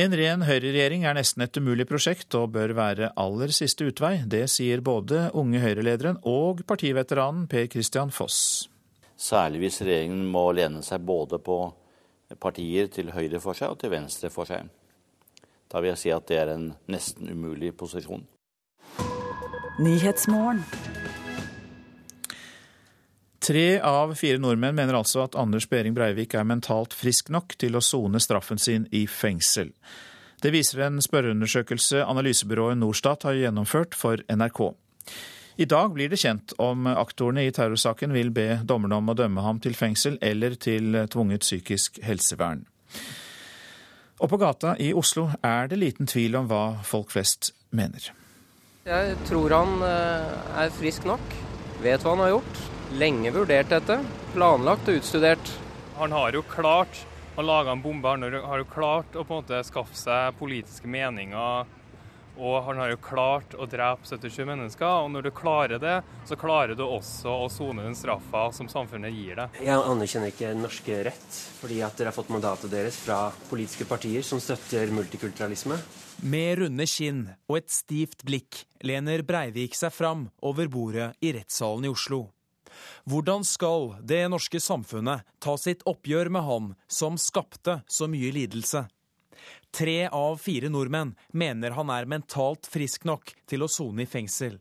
En 0.00 0.16
ren 0.16 0.46
høyreregjering 0.48 1.04
er 1.04 1.18
nesten 1.18 1.44
et 1.44 1.58
umulig 1.60 1.84
prosjekt 1.90 2.32
og 2.38 2.54
bør 2.54 2.72
være 2.78 3.10
aller 3.20 3.52
siste 3.52 3.84
utvei. 3.84 4.22
Det 4.24 4.46
sier 4.48 4.80
både 4.80 5.26
unge 5.36 5.60
Høyre-lederen 5.60 6.22
og 6.24 6.64
partiveteranen 6.64 7.44
Per 7.44 7.68
Christian 7.68 8.08
Foss. 8.08 8.70
Særlig 9.20 9.66
hvis 9.66 9.82
regjeringen 9.84 10.24
må 10.32 10.48
lene 10.56 10.80
seg 10.82 11.04
både 11.04 11.36
på 11.44 11.58
partier 12.40 12.88
til 12.88 13.12
høyre 13.12 13.40
for 13.44 13.52
seg 13.52 13.74
og 13.74 13.82
til 13.82 13.92
venstre 13.92 14.32
for 14.32 14.48
seg. 14.48 14.64
Da 15.72 15.80
vil 15.80 15.94
jeg 15.94 16.02
si 16.02 16.12
at 16.12 16.28
det 16.28 16.36
er 16.36 16.52
en 16.52 16.66
nesten 16.92 17.30
umulig 17.32 17.72
posisjon. 17.80 18.26
Tre 23.42 23.66
av 23.80 24.12
fire 24.14 24.38
nordmenn 24.38 24.76
mener 24.76 24.94
altså 24.94 25.24
at 25.24 25.34
Anders 25.40 25.66
Behring 25.70 25.96
Breivik 25.96 26.36
er 26.38 26.44
mentalt 26.46 26.92
frisk 26.94 27.32
nok 27.32 27.56
til 27.58 27.74
å 27.74 27.82
sone 27.82 28.20
straffen 28.22 28.60
sin 28.60 28.84
i 28.94 29.06
fengsel. 29.10 29.72
Det 30.42 30.52
viser 30.52 30.84
en 30.84 31.00
spørreundersøkelse 31.02 32.04
analysebyrået 32.04 32.78
Norstat 32.78 33.24
har 33.26 33.40
gjennomført 33.40 33.96
for 33.98 34.22
NRK. 34.28 34.62
I 35.62 35.66
dag 35.68 35.90
blir 35.96 36.12
det 36.12 36.20
kjent 36.20 36.54
om 36.62 36.86
aktorene 36.90 37.46
i 37.48 37.52
terrorsaken 37.54 38.14
vil 38.14 38.30
be 38.34 38.60
dommerne 38.68 39.00
om 39.00 39.10
å 39.10 39.16
dømme 39.16 39.44
ham 39.44 39.58
til 39.62 39.74
fengsel 39.78 40.20
eller 40.22 40.54
til 40.60 41.00
tvunget 41.10 41.46
psykisk 41.46 41.98
helsevern. 42.04 42.66
Og 44.22 44.30
på 44.30 44.38
gata 44.38 44.76
i 44.78 44.92
Oslo 44.94 45.26
er 45.42 45.66
det 45.70 45.80
liten 45.80 46.06
tvil 46.06 46.36
om 46.38 46.46
hva 46.50 46.62
folk 46.86 47.10
flest 47.10 47.50
mener. 47.74 48.12
Jeg 48.86 49.16
tror 49.26 49.54
han 49.54 49.82
eh, 49.86 50.36
er 50.62 50.74
frisk 50.74 51.06
nok, 51.06 51.34
vet 51.82 52.02
hva 52.02 52.14
han 52.14 52.22
har 52.22 52.36
gjort. 52.36 52.60
Lenge 53.02 53.32
vurdert 53.34 53.72
dette, 53.72 53.98
planlagt 54.34 54.90
og 54.90 55.00
utstudert. 55.00 55.52
Han 55.98 56.14
har 56.14 56.38
jo 56.38 56.44
klart 56.46 57.02
å 57.34 57.42
lage 57.42 57.72
en 57.72 57.82
bombe, 57.82 58.14
han 58.14 58.22
har 58.46 58.62
jo 58.62 58.68
klart 58.70 59.16
å 59.16 59.24
på 59.24 59.38
en 59.38 59.42
måte 59.42 59.62
skaffe 59.66 59.96
seg 59.98 60.38
politiske 60.38 60.90
meninger 60.90 61.66
og 62.42 62.64
han 62.66 62.80
har 62.82 62.90
jo 62.90 62.98
klart 63.02 63.54
å 63.54 63.68
drepe 63.70 64.08
77 64.08 64.42
mennesker, 64.48 65.04
og 65.04 65.12
når 65.14 65.28
du 65.28 65.30
klarer 65.36 65.78
det, 65.82 65.94
så 66.26 66.38
klarer 66.38 66.74
du 66.78 66.82
også 66.84 67.36
å 67.44 67.48
sone 67.52 67.84
den 67.86 67.96
straffa 67.98 68.48
som 68.56 68.70
samfunnet 68.70 69.14
gir 69.14 69.38
deg. 69.38 69.60
Jeg 69.62 69.78
anerkjenner 69.78 70.32
ikke 70.32 70.50
norske 70.58 70.98
rett, 71.06 71.38
fordi 71.60 71.80
at 71.86 71.96
dere 71.98 72.10
har 72.10 72.18
fått 72.18 72.32
mandatet 72.34 72.72
deres 72.72 72.98
fra 73.04 73.24
politiske 73.50 73.86
partier 73.86 74.26
som 74.26 74.42
støtter 74.42 74.90
multikulturalisme. 74.94 75.78
Med 76.22 76.58
runde 76.60 76.86
kinn 76.90 77.24
og 77.48 77.60
et 77.62 77.72
stivt 77.72 78.26
blikk 78.26 78.64
lener 78.86 79.24
Breivik 79.26 79.78
seg 79.78 79.94
fram 79.94 80.28
over 80.42 80.70
bordet 80.70 81.12
i 81.22 81.32
rettssalen 81.36 81.86
i 81.86 81.92
Oslo. 81.92 82.26
Hvordan 83.06 83.44
skal 83.46 83.94
det 84.02 84.24
norske 84.30 84.60
samfunnet 84.62 85.26
ta 85.42 85.56
sitt 85.60 85.82
oppgjør 85.88 86.30
med 86.32 86.46
han 86.46 86.74
som 86.90 87.18
skapte 87.20 87.80
så 87.86 88.08
mye 88.10 88.32
lidelse? 88.34 88.86
Tre 89.72 90.08
av 90.12 90.36
fire 90.36 90.68
nordmenn 90.68 91.14
mener 91.32 91.72
han 91.78 91.90
er 91.94 92.04
mentalt 92.04 92.68
frisk 92.68 93.06
nok 93.08 93.32
til 93.48 93.64
å 93.64 93.70
sone 93.72 94.04
i 94.04 94.10
fengsel. 94.10 94.58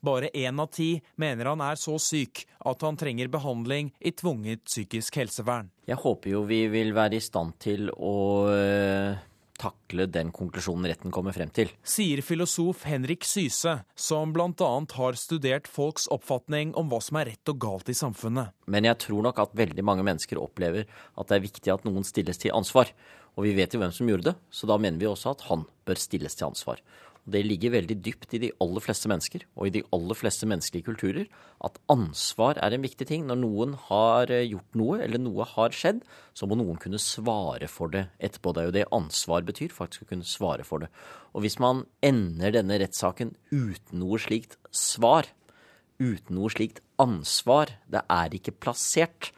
Bare 0.00 0.30
én 0.32 0.56
av 0.62 0.70
ti 0.72 0.94
mener 1.20 1.50
han 1.50 1.60
er 1.60 1.76
så 1.76 1.98
syk 2.00 2.46
at 2.64 2.84
han 2.86 2.96
trenger 2.96 3.28
behandling 3.28 3.92
i 4.00 4.14
tvunget 4.16 4.64
psykisk 4.64 5.20
helsevern. 5.20 5.68
Jeg 5.84 6.00
håper 6.00 6.32
jo 6.32 6.46
vi 6.48 6.62
vil 6.72 6.94
være 6.96 7.18
i 7.18 7.24
stand 7.24 7.58
til 7.60 7.92
å 7.92 8.16
eh, 8.54 9.20
takle 9.58 10.06
den 10.08 10.30
konklusjonen 10.34 10.88
retten 10.88 11.12
kommer 11.14 11.36
frem 11.36 11.52
til. 11.54 11.70
Sier 11.82 12.22
filosof 12.24 12.86
Henrik 12.88 13.26
Syse, 13.28 13.80
som 13.98 14.32
bl.a. 14.32 14.72
har 14.96 15.20
studert 15.20 15.68
folks 15.68 16.08
oppfatning 16.14 16.72
om 16.78 16.88
hva 16.88 17.02
som 17.04 17.20
er 17.20 17.34
rett 17.34 17.52
og 17.52 17.60
galt 17.62 17.92
i 17.92 17.96
samfunnet. 17.98 18.54
Men 18.70 18.88
jeg 18.88 19.02
tror 19.04 19.28
nok 19.28 19.44
at 19.44 19.56
veldig 19.58 19.84
mange 19.84 20.06
mennesker 20.06 20.40
opplever 20.40 20.88
at 20.88 21.28
det 21.28 21.38
er 21.38 21.48
viktig 21.48 21.74
at 21.74 21.88
noen 21.88 22.06
stilles 22.06 22.40
til 22.40 22.54
ansvar. 22.56 22.92
Og 23.38 23.46
vi 23.46 23.54
vet 23.54 23.70
jo 23.70 23.78
hvem 23.78 23.94
som 23.94 24.08
gjorde 24.10 24.32
det, 24.32 24.38
så 24.50 24.66
da 24.66 24.76
mener 24.82 24.98
vi 24.98 25.06
også 25.06 25.36
at 25.36 25.44
han 25.46 25.62
bør 25.86 26.00
stilles 26.02 26.34
til 26.34 26.48
ansvar. 26.48 26.82
Og 27.22 27.34
det 27.36 27.44
ligger 27.44 27.74
veldig 27.76 27.96
dypt 28.02 28.34
i 28.34 28.40
de 28.42 28.50
aller 28.64 28.82
fleste 28.82 29.10
mennesker, 29.10 29.44
og 29.54 29.68
i 29.68 29.72
de 29.76 29.82
aller 29.94 30.18
fleste 30.18 30.48
menneskelige 30.48 30.88
kulturer, 30.88 31.28
at 31.62 31.78
ansvar 31.92 32.58
er 32.64 32.74
en 32.74 32.82
viktig 32.82 33.06
ting. 33.06 33.28
Når 33.28 33.38
noen 33.44 33.76
har 33.86 34.32
eh, 34.34 34.48
gjort 34.48 34.80
noe, 34.80 34.98
eller 35.04 35.22
noe 35.22 35.46
har 35.46 35.76
skjedd, 35.76 36.02
så 36.34 36.48
må 36.50 36.58
noen 36.58 36.80
kunne 36.82 36.98
svare 36.98 37.70
for 37.70 37.94
det 37.94 38.08
etterpå. 38.18 38.56
Det 38.56 38.64
er 38.64 38.70
jo 38.70 38.76
det 38.80 38.86
ansvar 38.98 39.46
betyr, 39.46 39.74
faktisk 39.76 40.08
å 40.08 40.10
kunne 40.14 40.26
svare 40.26 40.66
for 40.66 40.82
det. 40.82 40.90
Og 41.36 41.46
hvis 41.46 41.60
man 41.62 41.84
ender 42.02 42.58
denne 42.58 42.80
rettssaken 42.82 43.36
uten 43.52 44.02
noe 44.02 44.18
slikt 44.24 44.58
svar, 44.74 45.30
uten 46.02 46.40
noe 46.40 46.50
slikt 46.50 46.82
ansvar, 46.98 47.76
det 47.86 48.02
er 48.10 48.34
ikke 48.34 48.56
plassert, 48.58 49.30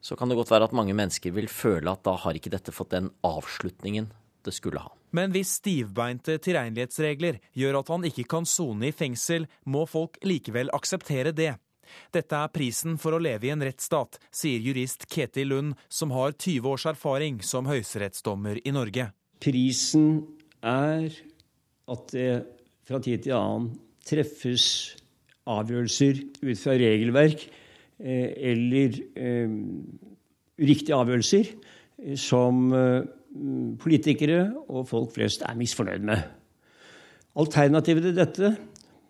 så 0.00 0.16
kan 0.16 0.30
det 0.30 0.38
godt 0.38 0.50
være 0.52 0.68
at 0.68 0.76
mange 0.76 0.96
mennesker 0.96 1.34
vil 1.36 1.48
føle 1.52 1.92
at 1.92 2.04
da 2.06 2.16
har 2.22 2.36
ikke 2.36 2.52
dette 2.52 2.72
fått 2.72 2.94
den 2.96 3.10
avslutningen 3.26 4.08
det 4.44 4.54
skulle 4.56 4.80
ha. 4.80 4.92
Men 5.12 5.32
hvis 5.34 5.56
stivbeinte 5.58 6.38
tilregnelighetsregler 6.40 7.40
gjør 7.56 7.80
at 7.80 7.90
han 7.92 8.06
ikke 8.08 8.28
kan 8.30 8.46
sone 8.48 8.88
i 8.88 8.94
fengsel, 8.96 9.48
må 9.66 9.84
folk 9.90 10.16
likevel 10.24 10.70
akseptere 10.76 11.34
det. 11.36 11.54
Dette 12.14 12.38
er 12.38 12.52
prisen 12.54 12.94
for 13.02 13.16
å 13.16 13.22
leve 13.22 13.48
i 13.48 13.52
en 13.52 13.64
rettsstat, 13.66 14.20
sier 14.30 14.62
jurist 14.62 15.08
Ketil 15.10 15.50
Lund, 15.50 15.74
som 15.90 16.14
har 16.14 16.36
20 16.36 16.70
års 16.70 16.86
erfaring 16.86 17.40
som 17.42 17.66
høyesterettsdommer 17.66 18.62
i 18.62 18.74
Norge. 18.74 19.10
Prisen 19.42 20.22
er 20.62 21.10
at 21.90 22.14
det 22.14 22.30
fra 22.86 23.00
tid 23.02 23.26
til 23.26 23.34
annen 23.36 23.72
treffes 24.06 24.66
avgjørelser 25.50 26.20
ut 26.44 26.60
fra 26.60 26.76
regelverk 26.78 27.48
eller 28.00 28.96
eh, 29.16 29.50
uriktige 30.60 30.96
avgjørelser 30.96 31.52
eh, 31.52 32.16
som 32.16 32.70
politikere 33.78 34.48
og 34.66 34.88
folk 34.90 35.12
flest 35.14 35.44
er 35.46 35.58
misfornøyd 35.58 36.02
med. 36.02 36.24
Alternativet 37.38 38.08
til 38.08 38.16
dette 38.16 38.48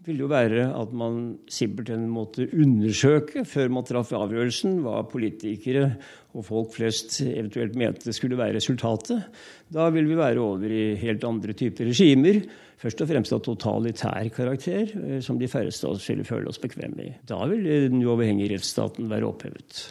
vil 0.07 0.23
jo 0.23 0.31
være 0.31 0.71
at 0.73 0.95
man 0.97 1.21
simpelthen 1.51 2.07
måtte 2.09 2.47
undersøke, 2.57 3.45
før 3.45 3.69
man 3.73 3.87
traff 3.89 4.15
avgjørelsen, 4.17 4.81
hva 4.85 5.03
politikere 5.09 5.91
og 6.33 6.47
folk 6.47 6.73
flest 6.77 7.21
eventuelt 7.27 7.77
mente 7.79 8.15
skulle 8.17 8.39
være 8.39 8.57
resultatet. 8.57 9.27
Da 9.69 9.91
vil 9.93 10.09
vi 10.09 10.19
være 10.19 10.41
over 10.41 10.73
i 10.73 10.97
helt 11.03 11.27
andre 11.29 11.57
typer 11.59 11.91
regimer 11.91 12.41
først 12.81 13.03
og 13.05 13.11
fremst 13.11 13.35
av 13.37 13.43
totalitær 13.45 14.29
karakter, 14.35 14.93
eh, 14.97 15.21
som 15.25 15.39
de 15.39 15.49
færreste 15.51 15.87
av 15.87 15.99
oss 15.99 16.09
ville 16.09 16.25
føle 16.25 16.49
oss 16.49 16.61
bekvemme 16.63 17.07
i. 17.07 17.15
Da 17.29 17.43
vil 17.51 17.65
den 17.67 18.01
uavhengige 18.05 18.55
rettsstaten 18.55 19.11
være 19.11 19.29
opphevet. 19.29 19.91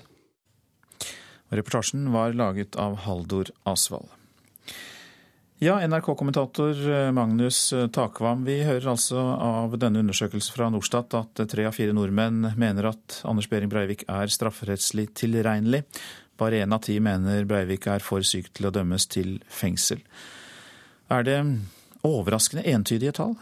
Reportasjen 1.50 2.10
var 2.14 2.36
laget 2.38 2.78
av 2.78 3.00
Haldor 3.06 3.50
Asvald. 3.70 4.19
Ja, 5.62 5.88
NRK-kommentator 5.88 6.90
eh, 6.90 7.12
Magnus 7.12 7.74
eh, 7.74 7.88
Takvam, 7.88 8.46
vi 8.46 8.62
hører 8.64 8.94
altså 8.94 9.20
av 9.20 9.74
denne 9.76 10.00
undersøkelsen 10.00 10.56
fra 10.56 10.70
Norstat 10.72 11.18
at 11.20 11.42
tre 11.52 11.66
av 11.68 11.76
fire 11.76 11.92
nordmenn 11.92 12.54
mener 12.56 12.88
at 12.94 13.18
Anders 13.28 13.50
Behring 13.52 13.68
Breivik 13.68 14.06
er 14.08 14.32
strafferettslig 14.32 15.10
tilregnelig. 15.20 15.82
Bare 16.40 16.62
én 16.64 16.72
av 16.72 16.86
ti 16.88 16.96
mener 17.04 17.44
Breivik 17.44 17.90
er 17.92 18.00
for 18.00 18.24
syk 18.24 18.48
til 18.56 18.70
å 18.70 18.72
dømmes 18.72 19.10
til 19.12 19.36
fengsel. 19.52 20.00
Er 21.12 21.28
det 21.28 21.38
overraskende 22.08 22.64
entydige 22.64 23.18
tall? 23.20 23.36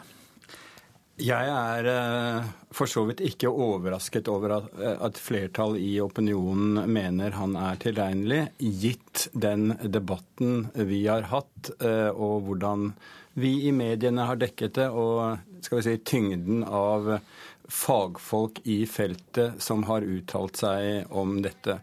Jeg 1.18 1.50
er 1.50 1.88
eh, 1.90 2.50
for 2.78 2.86
så 2.86 3.02
vidt 3.08 3.24
ikke 3.26 3.50
overrasket 3.50 4.28
over 4.30 4.52
eh, 4.60 5.00
at 5.02 5.18
flertall 5.18 5.74
i 5.82 5.96
opinionen 6.04 6.84
mener 6.94 7.34
han 7.34 7.56
er 7.58 7.80
tilregnelig, 7.82 8.44
gitt 8.62 9.24
den 9.34 9.72
debatten 9.82 10.68
vi 10.78 11.00
har 11.08 11.26
hatt, 11.32 11.72
eh, 11.82 12.12
og 12.14 12.46
hvordan 12.46 12.92
vi 13.34 13.56
i 13.66 13.74
mediene 13.74 14.28
har 14.30 14.38
dekket 14.38 14.78
det, 14.78 14.88
og 14.94 15.42
skal 15.66 15.82
vi 15.82 15.88
si, 15.88 15.98
tyngden 16.06 16.62
av 16.70 17.10
fagfolk 17.66 18.62
i 18.70 18.84
feltet 18.86 19.58
som 19.62 19.88
har 19.90 20.06
uttalt 20.06 20.62
seg 20.62 21.10
om 21.10 21.40
dette. 21.44 21.80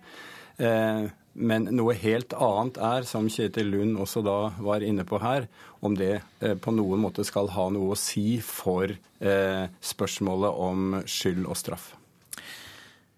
Men 1.35 1.67
noe 1.75 1.95
helt 1.99 2.35
annet 2.39 2.79
er, 2.79 3.07
som 3.07 3.29
Kjetil 3.31 3.71
Lund 3.71 3.99
også 4.03 4.23
da 4.27 4.39
var 4.63 4.87
inne 4.87 5.07
på 5.07 5.19
her, 5.23 5.47
om 5.85 5.97
det 5.99 6.15
eh, 6.41 6.55
på 6.57 6.75
noen 6.75 7.03
måte 7.05 7.25
skal 7.27 7.51
ha 7.55 7.69
noe 7.73 7.95
å 7.95 7.99
si 7.99 8.39
for 8.45 8.91
eh, 8.91 9.65
spørsmålet 9.85 10.65
om 10.69 10.97
skyld 11.05 11.45
og 11.47 11.59
straff. 11.61 11.93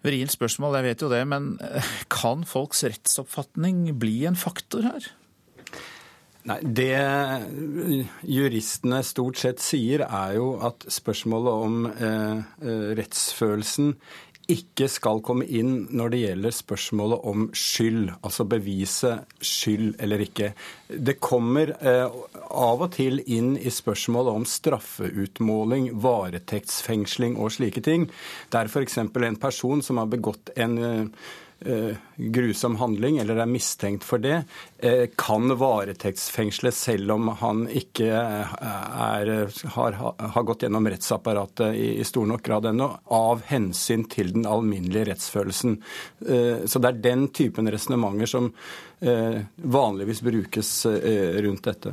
Vrient 0.05 0.31
spørsmål, 0.31 0.77
jeg 0.77 0.87
vet 0.91 1.03
jo 1.03 1.11
det, 1.11 1.23
men 1.27 1.55
eh, 1.63 1.93
kan 2.13 2.45
folks 2.47 2.85
rettsoppfatning 2.85 3.87
bli 3.99 4.19
en 4.29 4.37
faktor 4.39 4.85
her? 4.85 5.07
Nei, 6.47 6.61
Det 6.63 6.93
juristene 8.23 9.01
stort 9.03 9.39
sett 9.41 9.59
sier, 9.63 10.05
er 10.05 10.37
jo 10.37 10.53
at 10.63 10.85
spørsmålet 10.93 11.65
om 11.67 11.89
eh, 11.89 12.37
eh 12.63 12.93
rettsfølelsen 12.99 13.95
ikke 14.51 14.87
skal 14.89 15.21
komme 15.25 15.45
inn 15.45 15.87
når 15.91 16.13
det 16.13 16.21
gjelder 16.23 16.55
spørsmålet 16.55 17.27
om 17.27 17.47
skyld, 17.53 18.13
altså 18.21 18.47
bevise 18.49 19.13
skyld 19.43 19.99
eller 20.03 20.23
ikke. 20.23 20.51
Det 20.87 21.17
kommer 21.19 21.75
eh, 21.77 22.17
av 22.47 22.85
og 22.87 22.93
til 22.95 23.21
inn 23.25 23.55
i 23.59 23.73
spørsmålet 23.73 24.39
om 24.39 24.47
straffeutmåling, 24.47 25.91
varetektsfengsling 26.01 27.37
og 27.37 27.53
slike 27.57 27.83
ting. 27.85 28.07
Der 28.55 28.71
f.eks. 28.71 28.97
en 29.03 29.41
person 29.41 29.83
som 29.83 30.01
har 30.01 30.09
begått 30.11 30.55
en 30.55 30.77
Eh, 30.87 31.05
grusom 32.17 32.75
handling 32.75 33.17
eller 33.17 33.39
er 33.41 33.49
mistenkt 33.49 34.05
for 34.05 34.21
det, 34.21 34.43
eh, 34.79 35.07
kan 35.17 35.49
varetektsfengsles 35.57 36.77
selv 36.89 37.11
om 37.11 37.31
han 37.39 37.65
ikke 37.69 38.07
er, 38.13 39.31
har, 39.75 39.97
har, 40.19 40.43
gått 40.43 40.65
gjennom 40.65 40.87
rettsapparatet 40.89 41.75
i, 41.75 41.87
i 42.01 42.05
stor 42.07 42.27
nok 42.29 42.43
grad 42.45 42.69
ennå, 42.69 42.89
av 43.13 43.41
hensyn 43.49 44.05
til 44.09 44.33
den 44.35 44.45
alminnelige 44.49 45.11
rettsfølelsen. 45.11 45.79
Eh, 46.27 46.65
så 46.65 46.81
det 46.81 46.91
er 46.91 47.05
den 47.09 47.27
typen 47.33 47.69
resonnementer 47.73 48.29
som 48.29 48.51
vanligvis 48.99 50.21
brukes 50.25 50.71
rundt 50.85 51.67
dette. 51.67 51.91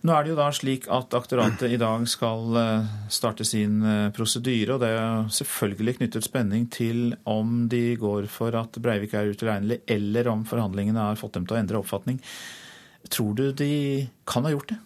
Nå 0.00 0.14
er 0.16 0.24
det 0.24 0.32
jo 0.32 0.38
da 0.38 0.46
slik 0.56 0.86
at 0.88 1.12
aktoratet 1.16 1.74
i 1.74 1.78
dag 1.80 2.06
skal 2.08 2.56
eh, 2.56 2.92
starte 3.12 3.44
sin 3.44 3.82
eh, 3.84 4.06
prosedyre, 4.16 4.76
og 4.76 4.80
det 4.80 4.92
er 4.96 5.26
selvfølgelig 5.36 5.96
knyttet 5.98 6.24
spenning 6.24 6.68
til 6.72 7.10
om 7.28 7.66
de 7.68 7.98
går 8.00 8.30
for 8.32 8.56
at 8.56 8.78
Breivik 8.80 9.12
er 9.12 9.28
utilregnelig, 9.34 9.82
eller 9.92 10.30
om 10.32 10.46
forhandlingene 10.48 11.10
har 11.10 11.20
fått 11.20 11.36
dem 11.36 11.44
til 11.44 11.58
å 11.58 11.60
endre 11.60 11.82
oppfatning. 11.82 12.22
Tror 13.12 13.34
du 13.36 13.50
de 13.52 13.74
kan 14.28 14.48
ha 14.48 14.54
gjort 14.54 14.72
det? 14.72 14.78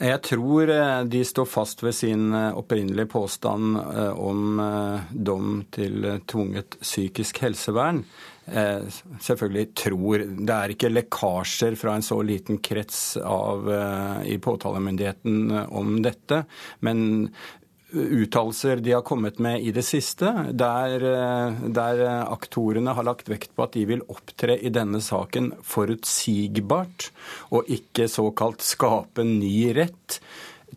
Jeg 0.00 0.20
tror 0.28 0.72
eh, 0.74 1.00
de 1.16 1.24
står 1.24 1.48
fast 1.48 1.80
ved 1.84 1.96
sin 1.96 2.28
opprinnelige 2.36 3.08
påstand 3.16 3.80
om 4.20 4.60
dom 5.10 5.62
til 5.72 6.04
tvunget 6.28 6.76
psykisk 6.84 7.40
helsevern. 7.46 8.04
Eh, 8.50 8.82
selvfølgelig 9.22 9.68
tror 9.78 10.24
Det 10.26 10.54
er 10.56 10.74
ikke 10.74 10.90
lekkasjer 10.90 11.76
fra 11.78 11.94
en 11.94 12.04
så 12.04 12.18
liten 12.26 12.58
krets 12.58 13.16
av, 13.22 13.70
eh, 13.70 14.34
i 14.34 14.38
påtalemyndigheten 14.42 15.50
eh, 15.50 15.66
om 15.70 16.00
dette. 16.02 16.44
Men 16.80 17.30
uttalelser 17.90 18.82
de 18.82 18.92
har 18.92 19.02
kommet 19.02 19.38
med 19.42 19.62
i 19.66 19.72
det 19.74 19.82
siste, 19.82 20.30
der, 20.54 21.02
der, 21.74 22.02
aktorene 22.30 22.94
har 22.94 23.02
lagt 23.02 23.26
vekt 23.26 23.50
på 23.56 23.64
at 23.64 23.74
de 23.74 23.82
vil 23.90 24.04
opptre 24.06 24.54
i 24.54 24.70
denne 24.70 25.00
saken 25.02 25.50
forutsigbart, 25.66 27.08
og 27.50 27.66
ikke 27.66 28.06
såkalt 28.06 28.62
skape 28.62 29.26
ny 29.26 29.72
rett 29.74 30.20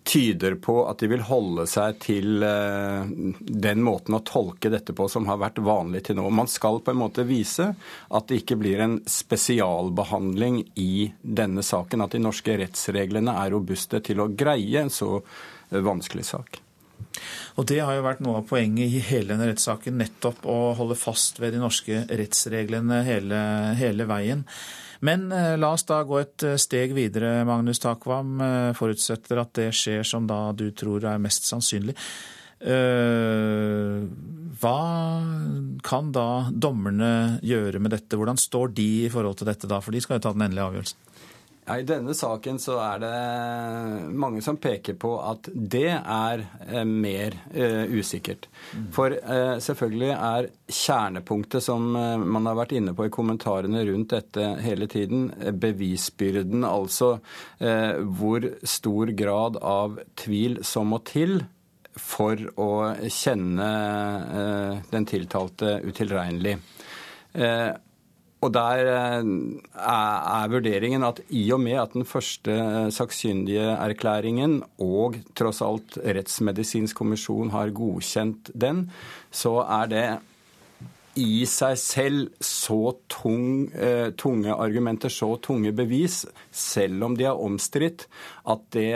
tyder 0.04 0.56
på 0.56 0.76
at 0.90 1.00
de 1.00 1.08
vil 1.12 1.24
holde 1.28 1.66
seg 1.70 2.00
til 2.04 2.44
eh, 2.44 3.06
den 3.40 3.84
måten 3.86 4.18
å 4.18 4.24
tolke 4.28 4.72
dette 4.74 4.96
på 4.96 5.08
som 5.12 5.28
har 5.30 5.40
vært 5.42 5.62
vanlig 5.64 6.06
til 6.08 6.20
nå. 6.20 6.28
Man 6.34 6.50
skal 6.52 6.82
på 6.84 6.94
en 6.94 7.00
måte 7.00 7.26
vise 7.28 7.70
at 7.74 8.28
det 8.30 8.42
ikke 8.42 8.60
blir 8.60 8.84
en 8.84 8.98
spesialbehandling 9.10 10.62
i 10.82 11.08
denne 11.22 11.64
saken. 11.64 12.04
At 12.06 12.18
de 12.18 12.24
norske 12.24 12.58
rettsreglene 12.60 13.38
er 13.46 13.56
robuste 13.56 14.04
til 14.04 14.24
å 14.24 14.30
greie 14.34 14.84
en 14.84 14.94
så 14.94 15.16
eh, 15.20 15.80
vanskelig 15.80 16.28
sak. 16.34 16.60
Og 17.60 17.68
Det 17.70 17.80
har 17.84 17.96
jo 17.96 18.06
vært 18.06 18.24
noe 18.26 18.40
av 18.42 18.48
poenget 18.50 18.90
i 18.90 19.02
hele 19.06 19.36
denne 19.36 19.52
rettssaken, 19.52 20.00
nettopp 20.02 20.48
å 20.50 20.74
holde 20.78 20.98
fast 20.98 21.40
ved 21.42 21.54
de 21.54 21.62
norske 21.62 22.06
rettsreglene 22.10 23.04
hele, 23.06 23.42
hele 23.80 24.08
veien. 24.10 24.48
Men 25.04 25.32
eh, 25.32 25.58
la 25.60 25.74
oss 25.76 25.84
da 25.88 26.02
gå 26.08 26.20
et 26.22 26.46
eh, 26.48 26.60
steg 26.62 26.94
videre, 26.96 27.42
Magnus 27.48 27.82
Takvam. 27.84 28.38
Eh, 28.42 28.70
forutsetter 28.78 29.42
at 29.42 29.52
det 29.60 29.72
skjer 29.76 30.06
som 30.08 30.28
da 30.30 30.46
du 30.56 30.70
tror 30.72 31.04
er 31.12 31.22
mest 31.22 31.50
sannsynlig. 31.50 31.98
Hva 34.64 34.78
kan 35.84 36.12
da 36.16 36.28
dommerne 36.48 37.10
gjøre 37.44 37.82
med 37.84 37.92
dette? 37.92 38.16
Hvordan 38.16 38.40
står 38.40 38.72
de 38.78 38.86
i 39.04 39.10
forhold 39.12 39.42
til 39.42 39.50
dette 39.50 39.68
da? 39.68 39.82
For 39.84 39.92
de 39.92 40.00
skal 40.00 40.16
jo 40.16 40.24
ta 40.24 40.32
den 40.32 40.46
endelige 40.46 40.70
avgjørelsen. 40.70 41.03
Ja, 41.66 41.78
I 41.80 41.86
denne 41.88 42.12
saken 42.12 42.58
så 42.60 42.76
er 42.84 43.00
det 43.00 43.12
mange 44.20 44.42
som 44.44 44.58
peker 44.60 44.98
på 45.00 45.14
at 45.24 45.48
det 45.54 45.94
er 45.96 46.42
eh, 46.68 46.84
mer 46.84 47.38
eh, 47.56 47.88
usikkert. 47.88 48.50
For 48.92 49.16
eh, 49.16 49.56
selvfølgelig 49.64 50.10
er 50.12 50.50
kjernepunktet 50.68 51.64
som 51.64 51.88
eh, 51.96 52.18
man 52.20 52.50
har 52.50 52.58
vært 52.60 52.76
inne 52.76 52.96
på 52.98 53.08
i 53.08 53.14
kommentarene 53.14 53.86
rundt 53.88 54.12
dette 54.12 54.50
hele 54.66 54.90
tiden, 54.92 55.30
eh, 55.40 55.56
bevisbyrden. 55.56 56.68
Altså 56.68 57.14
eh, 57.64 57.96
hvor 58.12 58.50
stor 58.68 59.14
grad 59.24 59.62
av 59.64 60.02
tvil 60.20 60.60
som 60.68 60.92
må 60.92 61.00
til 61.08 61.46
for 61.96 62.40
å 62.58 62.72
kjenne 63.06 63.66
den 64.90 65.06
tiltalte 65.06 65.76
utilregnelig. 65.86 66.56
Og 68.44 68.52
der 68.52 68.90
eh, 68.92 69.30
er 69.80 70.52
vurderingen 70.52 71.06
at 71.08 71.22
i 71.32 71.46
og 71.56 71.62
med 71.64 71.80
at 71.80 71.96
den 71.96 72.08
første 72.08 72.52
eh, 72.52 72.92
sakkyndige 72.92 73.70
erklæringen 73.78 74.60
og 74.84 75.18
tross 75.38 75.64
alt 75.64 75.98
Rettsmedisinsk 76.04 76.98
kommisjon 76.98 77.54
har 77.56 77.74
godkjent 77.76 78.52
den, 78.54 78.88
så 79.32 79.62
er 79.64 79.92
det 79.94 80.06
i 81.14 81.44
seg 81.46 81.78
selv 81.78 82.32
så 82.42 82.96
tung, 83.12 83.70
eh, 83.70 84.10
tunge 84.18 84.50
argumenter, 84.50 85.14
så 85.14 85.36
tunge 85.38 85.72
bevis, 85.72 86.24
selv 86.52 87.06
om 87.06 87.16
de 87.18 87.28
er 87.30 87.38
omstridt, 87.38 88.08
at 88.50 88.66
det 88.74 88.96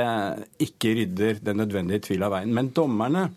ikke 0.65 0.95
rydder 0.97 1.43
den 1.45 1.61
nødvendige 1.61 2.07
tvil 2.09 2.25
av 2.25 2.33
veien. 2.33 2.55
Men 2.57 2.73
dommerne 2.73 3.29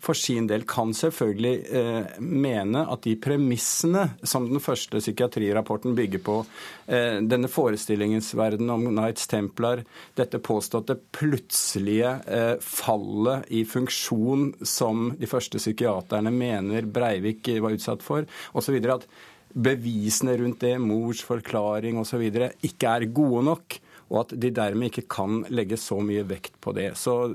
for 0.00 0.14
sin 0.14 0.46
del 0.46 0.64
kan 0.68 0.92
selvfølgelig 0.94 1.54
eh, 1.74 2.18
mene 2.22 2.84
at 2.90 3.02
de 3.06 3.14
premissene 3.20 4.04
som 4.22 4.46
den 4.50 4.62
første 4.62 5.00
psykiatrirapporten 5.02 5.96
bygger 5.98 6.22
på, 6.24 6.36
eh, 6.86 7.18
denne 7.26 7.50
forestillingens 7.50 8.30
verden 8.38 8.70
om 8.70 8.86
Knights 8.90 9.26
Templar, 9.30 9.82
dette 10.18 10.40
påståtte 10.42 10.98
plutselige 11.14 12.14
eh, 12.26 12.54
fallet 12.62 13.50
i 13.54 13.64
funksjon 13.68 14.52
som 14.62 15.10
de 15.18 15.30
første 15.30 15.60
psykiaterne 15.62 16.32
mener 16.34 16.86
Breivik 16.86 17.50
var 17.62 17.74
utsatt 17.74 18.04
for, 18.04 18.28
osv. 18.54 18.78
At 18.94 19.08
bevisene 19.58 20.36
rundt 20.38 20.62
det, 20.62 20.76
mors 20.78 21.24
forklaring 21.26 21.98
osv., 21.98 22.24
ikke 22.62 22.94
er 22.94 23.10
gode 23.10 23.46
nok 23.50 23.80
og 24.08 24.22
at 24.22 24.34
de 24.40 24.50
dermed 24.54 24.88
ikke 24.90 25.08
kan 25.10 25.42
legge 25.52 25.76
så 25.80 25.98
mye 26.04 26.24
vekt 26.28 26.56
på 26.64 26.72
det. 26.76 26.94
Så 26.96 27.34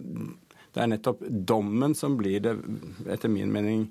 det 0.74 0.84
er 0.84 0.91
nettopp 0.91 1.24
dommen 1.30 1.95
som 1.97 2.17
blir 2.17 2.43
det, 2.43 2.53
etter 3.13 3.32
min 3.32 3.51
mening, 3.53 3.88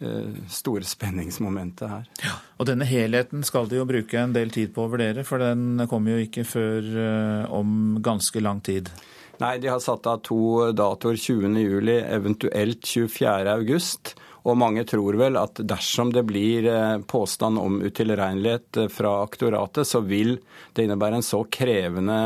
eh, 0.00 0.40
store 0.50 0.86
spenningsmomentet 0.86 1.90
her. 1.90 2.08
Ja, 2.22 2.36
og 2.58 2.68
denne 2.70 2.88
helheten 2.88 3.44
skal 3.46 3.70
de 3.70 3.80
jo 3.80 3.88
bruke 3.88 4.18
en 4.20 4.34
del 4.36 4.52
tid 4.54 4.74
på 4.74 4.86
å 4.86 4.92
vurdere, 4.92 5.24
for 5.26 5.42
den 5.42 5.86
kommer 5.90 6.14
jo 6.16 6.26
ikke 6.28 6.46
før 6.46 6.90
eh, 7.06 7.50
om 7.50 7.98
ganske 8.04 8.42
lang 8.42 8.62
tid. 8.62 8.92
Nei, 9.40 9.56
de 9.58 9.70
har 9.72 9.80
satt 9.80 10.06
av 10.06 10.20
to 10.26 10.70
datoer, 10.76 11.16
20.07, 11.16 11.94
eventuelt 12.12 12.84
24.8. 12.84 14.18
Og 14.48 14.56
mange 14.56 14.84
tror 14.88 15.18
vel 15.20 15.36
at 15.40 15.60
dersom 15.68 16.12
det 16.14 16.22
blir 16.28 16.66
eh, 16.70 17.02
påstand 17.08 17.60
om 17.60 17.80
utilregnelighet 17.84 18.80
eh, 18.84 18.88
fra 18.92 19.18
aktoratet, 19.24 19.88
så 19.88 20.00
vil 20.04 20.38
det 20.76 20.86
innebære 20.86 21.20
så 21.24 21.42
krevende, 21.52 22.16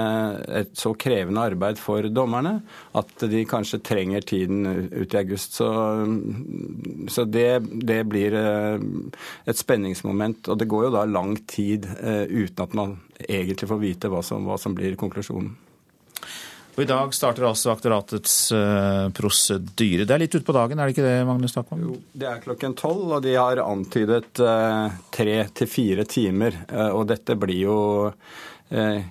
et 0.62 0.74
så 0.78 0.94
krevende 0.98 1.46
arbeid 1.50 1.80
for 1.80 2.06
dommerne 2.12 2.60
at 2.94 3.26
de 3.30 3.42
kanskje 3.48 3.82
trenger 3.84 4.26
tiden 4.26 4.62
ut 4.92 5.14
i 5.14 5.20
august. 5.20 5.58
Så, 5.58 5.68
så 7.10 7.26
det, 7.26 7.48
det, 7.82 8.00
blir 8.10 8.38
eh, 8.38 8.78
et 9.50 9.58
spenningsmoment. 9.58 10.52
Og 10.52 10.60
det 10.60 10.70
går 10.70 10.88
jo 10.88 10.94
da 10.94 11.04
lang 11.08 11.36
tid 11.50 11.88
uten 12.04 12.62
at 12.62 12.78
man 12.78 12.98
egentlig 13.28 13.68
får 13.70 13.82
vite 13.82 14.10
hva 14.12 14.22
som, 14.24 14.46
hva 14.46 14.58
som 14.60 14.74
blir 14.76 14.96
konklusjonen. 15.00 15.54
Og 16.74 16.82
I 16.82 16.88
dag 16.90 17.12
starter 17.14 17.44
altså 17.46 17.70
aktoratets 17.70 18.34
uh, 18.50 19.06
prosedyre. 19.14 20.06
Det 20.08 20.14
er 20.14 20.22
litt 20.24 20.34
utpå 20.34 20.54
dagen, 20.56 20.80
er 20.80 20.90
det 20.90 20.96
ikke 20.96 21.04
det, 21.06 21.26
Magnus 21.28 21.54
Takvam? 21.54 21.84
Jo, 21.86 21.98
det 22.18 22.26
er 22.26 22.40
klokken 22.42 22.74
tolv, 22.78 23.04
og 23.14 23.20
de 23.22 23.36
har 23.38 23.62
antydet 23.62 24.42
uh, 24.42 24.90
tre 25.14 25.36
til 25.54 25.70
fire 25.70 26.06
timer. 26.10 26.58
Uh, 26.72 26.90
og 26.98 27.06
dette 27.12 27.38
blir 27.38 27.62
jo 27.62 27.78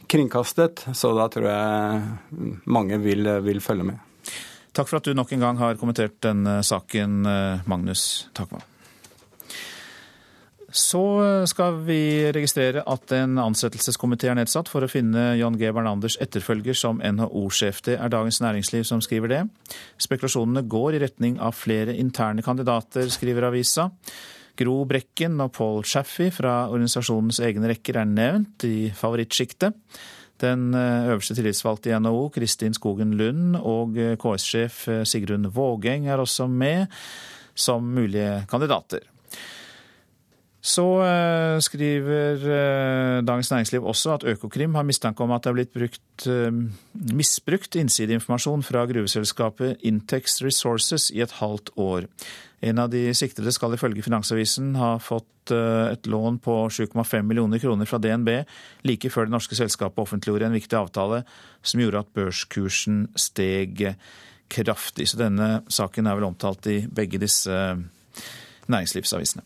kringkastet, 0.09 0.81
så 0.97 1.11
da 1.15 1.27
tror 1.31 1.45
jeg 1.47 2.63
mange 2.73 2.97
vil, 2.99 3.29
vil 3.45 3.61
følge 3.63 3.85
med. 3.93 4.33
Takk 4.75 4.89
for 4.89 4.97
at 4.97 5.07
du 5.07 5.13
nok 5.15 5.31
en 5.31 5.45
gang 5.45 5.61
har 5.61 5.77
kommentert 5.79 6.17
denne 6.25 6.57
saken, 6.65 7.21
Magnus 7.69 8.25
Takvam. 8.35 8.65
Så 10.73 11.03
skal 11.45 11.75
vi 11.85 12.31
registrere 12.33 12.81
at 12.89 13.11
en 13.13 13.37
ansettelseskomité 13.37 14.31
er 14.31 14.39
nedsatt 14.39 14.71
for 14.71 14.81
å 14.81 14.89
finne 14.89 15.35
John 15.37 15.53
G. 15.59 15.69
Bernanders 15.69 16.15
etterfølger 16.23 16.73
som 16.77 16.97
NHO-sjef. 16.97 17.83
Det 17.85 17.99
er 18.01 18.09
Dagens 18.09 18.41
Næringsliv 18.41 18.87
som 18.89 19.03
skriver 19.05 19.29
det. 19.29 19.41
Spekulasjonene 20.01 20.65
går 20.65 20.97
i 20.97 21.03
retning 21.05 21.37
av 21.37 21.53
flere 21.53 21.93
interne 21.93 22.41
kandidater, 22.41 23.05
skriver 23.13 23.51
avisa. 23.51 23.91
Gro 24.57 24.79
Brekken 24.89 25.37
og 25.45 25.53
Paul 25.53 25.85
Chaffey 25.85 26.33
fra 26.33 26.63
organisasjonens 26.71 27.41
egne 27.45 27.69
rekker 27.69 28.01
er 28.01 28.09
nevnt 28.09 28.65
i 28.65 28.89
favorittsjiktet. 28.97 29.77
Den 30.41 30.73
eh, 30.73 31.07
øverste 31.13 31.37
tillitsvalgte 31.37 31.93
i 31.93 31.95
NHO, 32.01 32.27
Kristin 32.33 32.73
Skogen 32.73 33.13
Lund, 33.19 33.57
og 33.61 33.97
eh, 34.01 34.17
KS-sjef 34.19 34.83
eh, 34.89 35.05
Sigrun 35.07 35.47
Vågeng 35.53 36.09
er 36.09 36.21
også 36.21 36.49
med 36.49 36.89
som 37.53 37.85
mulige 37.85 38.41
kandidater. 38.49 39.05
Så 40.63 40.83
uh, 41.03 41.59
skriver 41.59 42.39
uh, 42.39 43.19
Dagens 43.27 43.49
Næringsliv 43.51 43.83
også 43.83 44.13
at 44.13 44.23
Økokrim 44.31 44.77
har 44.79 44.85
mistanke 44.87 45.23
om 45.25 45.33
at 45.35 45.43
det 45.43 45.51
er 45.51 45.57
blitt 45.57 45.73
brukt, 45.75 46.27
uh, 46.31 46.55
misbrukt 47.11 47.75
innsideinformasjon 47.75 48.63
fra 48.63 48.85
gruveselskapet 48.87 49.83
Intex 49.83 50.39
Resources 50.45 51.09
i 51.11 51.19
et 51.25 51.35
halvt 51.41 51.73
år. 51.75 52.07
En 52.63 52.79
av 52.79 52.93
de 52.93 53.09
siktede 53.11 53.51
skal 53.51 53.75
ifølge 53.75 54.05
Finansavisen 54.05 54.71
ha 54.79 54.95
fått 55.03 55.51
et 55.51 56.07
lån 56.07 56.37
på 56.39 56.53
7,5 56.71 57.25
millioner 57.27 57.59
kroner 57.59 57.89
fra 57.89 57.99
DNB 57.99 58.29
like 58.87 59.09
før 59.11 59.27
det 59.27 59.33
norske 59.33 59.57
selskapet 59.59 59.99
offentliggjorde 59.99 60.47
en 60.47 60.55
viktig 60.55 60.77
avtale 60.79 61.25
som 61.59 61.83
gjorde 61.83 62.05
at 62.05 62.13
børskursen 62.15 63.09
steg 63.19 63.83
kraftig. 64.47 65.09
Så 65.11 65.19
denne 65.19 65.49
saken 65.67 66.07
er 66.07 66.15
vel 66.15 66.29
omtalt 66.29 66.71
i 66.71 66.85
begge 66.87 67.19
disse 67.19 67.51
næringslivsavisene. 68.71 69.43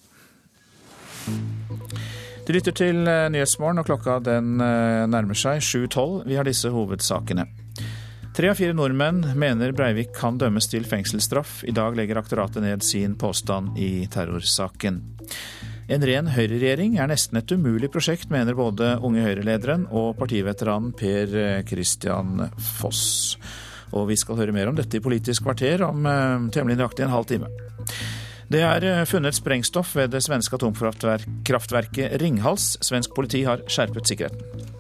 Du 2.47 2.53
lytter 2.55 2.75
til 2.75 3.03
eh, 3.09 3.27
Nyhetsmorgen, 3.33 3.81
og 3.81 3.87
klokka 3.89 4.19
den 4.23 4.61
eh, 4.63 5.03
nærmer 5.11 5.37
seg 5.37 5.59
7.12. 5.59 6.23
Vi 6.29 6.37
har 6.39 6.47
disse 6.47 6.71
hovedsakene. 6.71 7.47
Tre 8.37 8.51
av 8.51 8.59
fire 8.59 8.75
nordmenn 8.77 9.23
mener 9.39 9.73
Breivik 9.75 10.13
kan 10.15 10.37
dømmes 10.39 10.69
til 10.71 10.85
fengselsstraff. 10.87 11.63
I 11.67 11.73
dag 11.75 11.97
legger 11.97 12.21
aktoratet 12.21 12.63
ned 12.63 12.85
sin 12.85 13.17
påstand 13.19 13.79
i 13.81 14.05
terrorsaken. 14.13 15.01
En 15.87 16.03
ren 16.03 16.27
høyreregjering 16.31 16.97
er 16.99 17.09
nesten 17.09 17.39
et 17.39 17.51
umulig 17.51 17.89
prosjekt, 17.91 18.29
mener 18.31 18.55
både 18.55 18.97
Unge 19.07 19.23
Høyre-lederen 19.23 19.87
og 19.89 20.17
partiveteranen 20.19 20.91
Per 20.99 21.63
Christian 21.67 22.45
Foss. 22.77 23.37
Og 23.95 24.09
vi 24.09 24.17
skal 24.19 24.39
høre 24.39 24.55
mer 24.55 24.69
om 24.69 24.77
dette 24.77 24.99
i 24.99 25.03
Politisk 25.03 25.45
kvarter 25.47 25.83
om 25.87 26.07
eh, 26.07 26.47
temmelig 26.53 26.79
nøyaktig 26.79 27.07
en 27.07 27.13
halv 27.15 27.27
time. 27.29 27.51
Det 28.47 28.61
er 28.63 28.83
eh, 28.87 29.03
funnet 29.03 29.35
sprengstoff 29.35 29.95
ved 29.97 30.13
det 30.15 30.21
svenske 30.23 30.55
atomkraftverket 30.55 32.15
Ringhals. 32.21 32.77
Svensk 32.85 33.11
politi 33.15 33.43
har 33.43 33.65
skjerpet 33.67 34.07
sikkerheten. 34.07 34.75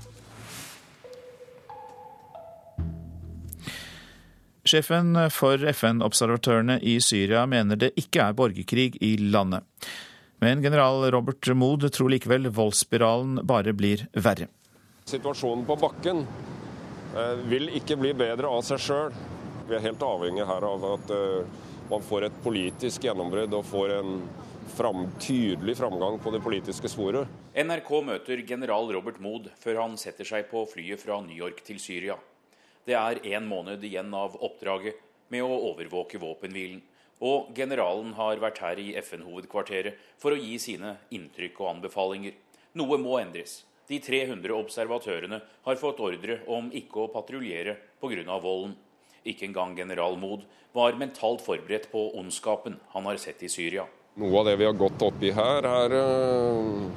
Sjefen 4.67 5.15
for 5.31 5.61
FN-observatørene 5.71 6.79
i 6.83 6.97
Syria 7.03 7.45
mener 7.47 7.79
det 7.79 7.93
ikke 7.99 8.25
er 8.25 8.35
borgerkrig 8.35 8.97
i 9.03 9.13
landet. 9.19 9.63
Men 10.43 10.63
general 10.63 11.03
Robert 11.11 11.47
Mood 11.55 11.87
tror 11.91 12.11
likevel 12.11 12.47
voldsspiralen 12.53 13.41
bare 13.47 13.73
blir 13.75 14.05
verre. 14.13 14.47
Situasjonen 15.07 15.63
på 15.67 15.75
bakken 15.79 16.23
eh, 16.23 17.47
vil 17.51 17.71
ikke 17.79 17.99
bli 17.99 18.15
bedre 18.15 18.47
av 18.47 18.63
seg 18.67 18.83
sjøl. 18.83 19.23
Vi 19.67 19.75
er 19.75 19.83
helt 19.83 20.03
avhengig 20.03 20.47
her 20.47 20.67
av 20.67 20.91
at 20.93 21.15
eh, 21.15 21.63
man 21.89 22.03
får 22.03 22.27
et 22.27 22.39
politisk 22.43 23.05
gjennombrudd 23.07 23.53
og 23.55 23.65
får 23.65 23.93
en 23.97 24.17
fram, 24.77 25.05
tydelig 25.19 25.77
framgang 25.79 26.19
på 26.19 26.31
det 26.33 26.41
politiske 26.43 26.89
sporet. 26.91 27.29
NRK 27.55 27.91
møter 28.05 28.43
general 28.47 28.91
Robert 28.93 29.21
Mood 29.23 29.47
før 29.61 29.83
han 29.85 29.95
setter 29.99 30.27
seg 30.27 30.49
på 30.51 30.65
flyet 30.69 31.01
fra 31.01 31.21
New 31.23 31.35
York 31.35 31.63
til 31.65 31.79
Syria. 31.81 32.17
Det 32.87 32.95
er 32.95 33.21
én 33.35 33.47
måned 33.47 33.83
igjen 33.83 34.13
av 34.15 34.35
oppdraget 34.43 34.99
med 35.33 35.43
å 35.43 35.59
overvåke 35.71 36.19
våpenhvilen. 36.21 36.81
Og 37.23 37.49
generalen 37.57 38.11
har 38.13 38.37
vært 38.39 38.61
her 38.61 38.79
i 38.79 38.91
FN-hovedkvarteret 39.01 39.97
for 40.21 40.35
å 40.35 40.39
gi 40.39 40.59
sine 40.61 40.93
inntrykk 41.15 41.63
og 41.63 41.71
anbefalinger. 41.71 42.35
Noe 42.77 42.99
må 43.01 43.17
endres. 43.19 43.63
De 43.87 43.97
300 44.03 44.53
observatørene 44.53 45.39
har 45.65 45.79
fått 45.79 46.03
ordre 46.03 46.41
om 46.51 46.67
ikke 46.75 47.05
å 47.05 47.11
patruljere 47.13 47.77
pga. 48.01 48.39
volden. 48.43 48.75
Ikke 49.27 49.47
engang 49.49 49.75
general 49.77 50.15
Mood 50.19 50.45
var 50.75 50.95
mentalt 50.99 51.43
forberedt 51.43 51.89
på 51.91 52.03
ondskapen 52.19 52.77
han 52.93 53.07
har 53.09 53.19
sett 53.21 53.43
i 53.43 53.51
Syria. 53.51 53.87
Noe 54.17 54.39
av 54.39 54.47
det 54.47 54.55
vi 54.57 54.65
har 54.65 54.77
gått 54.77 55.03
oppi 55.05 55.33
her, 55.35 55.67
er 55.67 55.93
eh, 55.99 56.87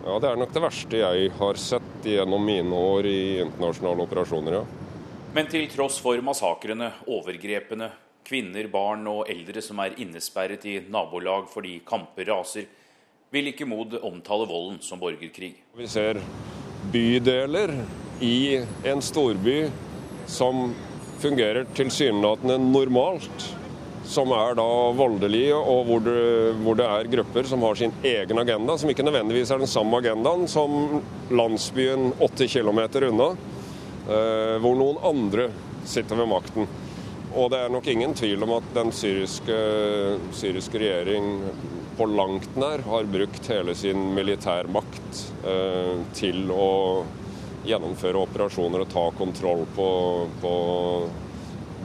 Ja, 0.00 0.16
det 0.20 0.28
er 0.30 0.38
nok 0.40 0.52
det 0.52 0.62
verste 0.64 1.00
jeg 1.00 1.32
har 1.38 1.60
sett 1.60 2.06
gjennom 2.08 2.44
mine 2.44 2.76
år 2.76 3.08
i 3.08 3.20
internasjonale 3.44 4.04
operasjoner, 4.06 4.58
ja. 4.60 4.62
Men 5.36 5.46
til 5.46 5.68
tross 5.70 6.00
for 6.02 6.18
massakrene, 6.26 6.88
overgrepene, 7.06 7.90
kvinner, 8.26 8.66
barn 8.72 9.06
og 9.10 9.28
eldre 9.30 9.62
som 9.62 9.78
er 9.84 9.94
innesperret 10.02 10.64
i 10.66 10.78
nabolag 10.90 11.46
fordi 11.52 11.76
kamper 11.86 12.28
raser, 12.32 12.66
vil 13.30 13.52
ikke 13.52 13.68
Mod 13.68 13.94
omtale 14.02 14.48
volden 14.50 14.80
som 14.82 14.98
borgerkrig. 14.98 15.52
Vi 15.76 15.86
ser 15.86 16.18
bydeler 16.90 17.76
i 18.24 18.58
en 18.90 19.04
storby 19.04 19.62
som 20.30 20.70
fungerer 21.20 21.66
tilsynelatende 21.76 22.58
normalt, 22.58 23.46
som 24.10 24.32
er 24.34 24.56
da 24.58 24.66
voldelige, 24.96 25.54
og 25.54 25.84
hvor 25.86 26.02
det, 26.02 26.20
hvor 26.64 26.78
det, 26.78 26.86
er 26.86 27.10
grupper 27.12 27.46
som 27.46 27.62
har 27.66 27.78
sin 27.78 27.92
egen 28.02 28.42
agenda, 28.42 28.76
som 28.78 28.90
ikke 28.90 29.06
nødvendigvis 29.06 29.52
er 29.52 29.62
den 29.62 29.70
samme 29.70 30.00
agendaen 30.00 30.46
som 30.50 31.02
landsbyen 31.30 32.14
åtte 32.22 32.48
km 32.50 32.80
unna, 33.10 33.28
eh, 34.08 34.56
hvor 34.62 34.78
noen 34.78 35.02
andre 35.12 35.50
sitter 35.86 36.18
ved 36.18 36.30
makten. 36.32 36.70
Og 37.30 37.52
det 37.52 37.60
er 37.62 37.70
nok 37.70 37.86
ingen 37.86 38.16
tvil 38.18 38.42
om 38.42 38.56
at 38.56 38.72
den 38.74 38.90
syriske, 38.90 39.58
syriske 40.34 40.80
regjering 40.82 41.44
på 41.98 42.08
langt 42.10 42.56
nær 42.58 42.82
har 42.88 43.06
brukt 43.12 43.46
hele 43.52 43.76
sin 43.78 44.08
militærmakt 44.16 45.24
eh, 45.46 46.00
til 46.16 46.50
å 46.50 46.70
gjennomføre 47.66 48.22
operasjoner 48.24 48.84
og 48.84 48.92
ta 48.92 49.04
kontroll 49.18 49.66
på, 49.76 49.90
på 50.40 50.54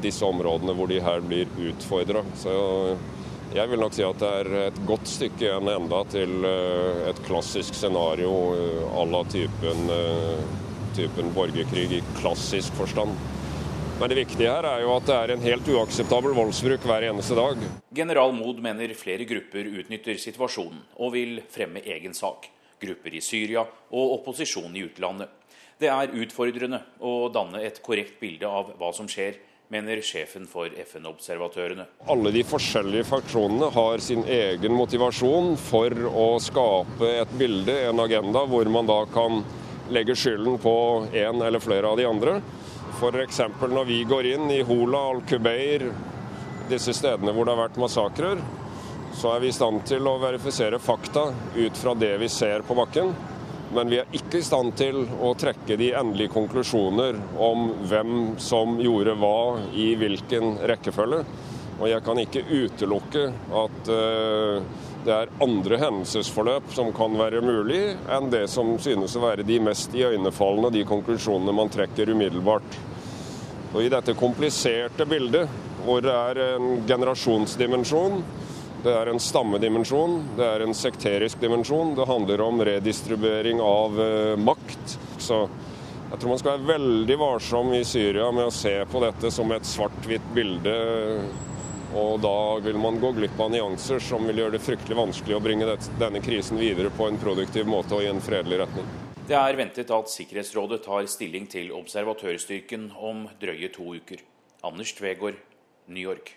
disse 0.04 0.26
områdene 0.26 0.76
hvor 0.78 0.90
de 0.92 1.02
her 1.04 1.24
blir 1.26 1.52
utfordra. 1.72 2.24
Jeg 3.56 3.72
vil 3.72 3.80
nok 3.80 3.94
si 3.96 4.04
at 4.04 4.20
det 4.20 4.30
er 4.42 4.48
et 4.66 4.80
godt 4.88 5.08
stykke 5.08 5.46
igjen 5.46 5.70
enda 5.72 6.02
til 6.12 6.44
eh, 6.50 7.06
et 7.12 7.20
klassisk 7.24 7.78
scenario 7.78 8.32
eh, 8.52 8.82
à 9.00 9.06
la 9.08 9.22
typen, 9.32 9.86
eh, 9.96 10.42
typen 10.98 11.30
borgerkrig 11.36 11.86
i 11.96 12.02
klassisk 12.18 12.76
forstand. 12.76 13.16
Men 13.96 14.12
det 14.12 14.18
viktige 14.18 14.52
her 14.52 14.68
er 14.68 14.82
jo 14.84 14.92
at 14.98 15.08
det 15.08 15.16
er 15.16 15.32
en 15.32 15.46
helt 15.46 15.70
uakseptabel 15.72 16.36
voldsbruk 16.36 16.84
hver 16.84 17.08
eneste 17.08 17.38
dag. 17.38 17.62
General 17.96 18.36
Mood 18.36 18.60
mener 18.66 18.92
flere 18.98 19.24
grupper 19.30 19.70
utnytter 19.72 20.20
situasjonen 20.20 20.82
og 21.00 21.14
vil 21.16 21.40
fremme 21.48 21.80
egen 21.80 22.18
sak. 22.18 22.50
Grupper 22.82 23.16
i 23.16 23.24
Syria 23.24 23.64
og 23.64 24.18
opposisjon 24.18 24.76
i 24.76 24.84
utlandet. 24.90 25.32
Det 25.76 25.90
er 25.92 26.14
utfordrende 26.16 26.80
å 27.04 27.28
danne 27.36 27.60
et 27.68 27.82
korrekt 27.84 28.16
bilde 28.22 28.48
av 28.48 28.70
hva 28.80 28.94
som 28.96 29.10
skjer, 29.12 29.36
mener 29.74 30.00
sjefen 30.06 30.46
for 30.48 30.72
FN-observatørene. 30.72 31.88
Alle 32.14 32.32
de 32.32 32.44
forskjellige 32.48 33.08
faktorene 33.10 33.68
har 33.76 34.04
sin 34.04 34.24
egen 34.24 34.76
motivasjon 34.78 35.58
for 35.60 35.92
å 36.08 36.28
skape 36.40 37.10
et 37.26 37.36
bilde, 37.36 37.76
en 37.90 38.00
agenda, 38.00 38.46
hvor 38.48 38.70
man 38.72 38.88
da 38.88 39.02
kan 39.12 39.42
legge 39.92 40.16
skylden 40.16 40.62
på 40.64 40.76
en 41.12 41.44
eller 41.44 41.60
flere 41.60 41.92
av 41.92 42.00
de 42.00 42.08
andre. 42.08 42.40
F.eks. 42.96 43.42
når 43.68 43.92
vi 43.92 44.00
går 44.08 44.32
inn 44.32 44.48
i 44.56 44.64
Hola, 44.64 45.10
Al-Kubeir, 45.12 45.90
disse 46.70 46.96
stedene 46.96 47.36
hvor 47.36 47.46
det 47.46 47.58
har 47.58 47.66
vært 47.66 47.82
massakrer, 47.84 48.40
så 49.16 49.36
er 49.36 49.44
vi 49.44 49.52
i 49.52 49.56
stand 49.56 49.84
til 49.88 50.08
å 50.08 50.20
verifisere 50.24 50.80
fakta 50.80 51.30
ut 51.56 51.78
fra 51.84 51.94
det 52.00 52.16
vi 52.22 52.32
ser 52.32 52.64
på 52.64 52.78
bakken. 52.80 53.12
Men 53.76 53.92
vi 53.92 54.00
er 54.00 54.16
ikke 54.16 54.40
i 54.40 54.46
stand 54.46 54.78
til 54.80 55.02
å 55.04 55.34
trekke 55.36 55.76
de 55.80 55.92
endelige 56.00 56.32
konklusjoner 56.32 57.18
om 57.44 57.68
hvem 57.90 58.14
som 58.40 58.78
gjorde 58.80 59.18
hva 59.20 59.60
i 59.76 59.90
hvilken 60.00 60.62
rekkefølge. 60.72 61.26
Og 61.76 61.90
jeg 61.92 62.04
kan 62.06 62.22
ikke 62.22 62.46
utelukke 62.48 63.26
at 63.64 63.90
uh, 63.92 64.86
det 65.06 65.14
er 65.14 65.34
andre 65.44 65.78
hendelsesforløp 65.82 66.72
som 66.74 66.94
kan 66.96 67.18
være 67.20 67.44
mulig, 67.44 67.82
enn 68.10 68.32
det 68.32 68.46
som 68.50 68.72
synes 68.82 69.18
å 69.20 69.26
være 69.26 69.44
de 69.46 69.60
mest 69.62 69.94
iøynefallende, 69.94 70.72
de 70.74 70.86
konklusjonene 70.88 71.54
man 71.54 71.70
trekker 71.74 72.10
umiddelbart. 72.16 72.80
Og 73.76 73.84
I 73.84 73.92
dette 73.92 74.16
kompliserte 74.16 75.06
bildet, 75.10 75.52
hvor 75.86 76.00
det 76.02 76.16
er 76.16 76.42
en 76.56 76.80
generasjonsdimensjon, 76.88 78.22
det 78.86 78.94
er 78.94 79.10
en 79.10 79.22
stammedimensjon, 79.22 80.20
det 80.38 80.46
er 80.46 80.64
en 80.64 80.76
sekterisk 80.78 81.40
dimensjon, 81.42 81.96
det 81.98 82.06
handler 82.06 82.44
om 82.46 82.62
redistribuering 82.68 83.62
av 83.64 83.98
uh, 83.98 84.36
makt. 84.38 84.98
Så 85.18 85.48
jeg 86.12 86.20
tror 86.22 86.32
man 86.32 86.42
skal 86.42 86.60
være 86.60 86.78
veldig 86.78 87.18
varsom 87.18 87.74
i 87.74 87.82
Syria 87.88 88.30
med 88.32 88.52
å 88.52 88.54
se 88.54 88.78
på 88.92 89.02
dette 89.02 89.32
som 89.34 89.50
et 89.56 89.66
svart-hvitt 89.66 90.30
bilde. 90.38 90.76
Og 91.96 92.20
da 92.22 92.38
vil 92.62 92.78
man 92.82 93.00
gå 93.02 93.12
glipp 93.18 93.40
av 93.42 93.50
nyanser 93.54 94.04
som 94.04 94.28
vil 94.30 94.44
gjøre 94.44 94.58
det 94.58 94.64
fryktelig 94.66 95.00
vanskelig 95.00 95.38
å 95.38 95.42
bringe 95.42 95.78
denne 95.98 96.22
krisen 96.22 96.62
videre 96.62 96.94
på 96.94 97.10
en 97.10 97.20
produktiv 97.22 97.68
måte 97.72 97.98
og 97.98 98.06
i 98.06 98.12
en 98.12 98.22
fredelig 98.22 98.62
retning. 98.66 98.88
Det 99.26 99.38
er 99.40 99.58
ventet 99.58 99.90
at 99.90 100.12
Sikkerhetsrådet 100.14 100.84
tar 100.86 101.08
stilling 101.10 101.50
til 101.50 101.74
observatørstyrken 101.74 102.92
om 103.02 103.26
drøye 103.42 103.74
to 103.74 103.96
uker. 103.98 104.22
Anders 104.66 104.94
Tvegård, 104.94 105.40
New 105.90 106.04
York. 106.04 106.36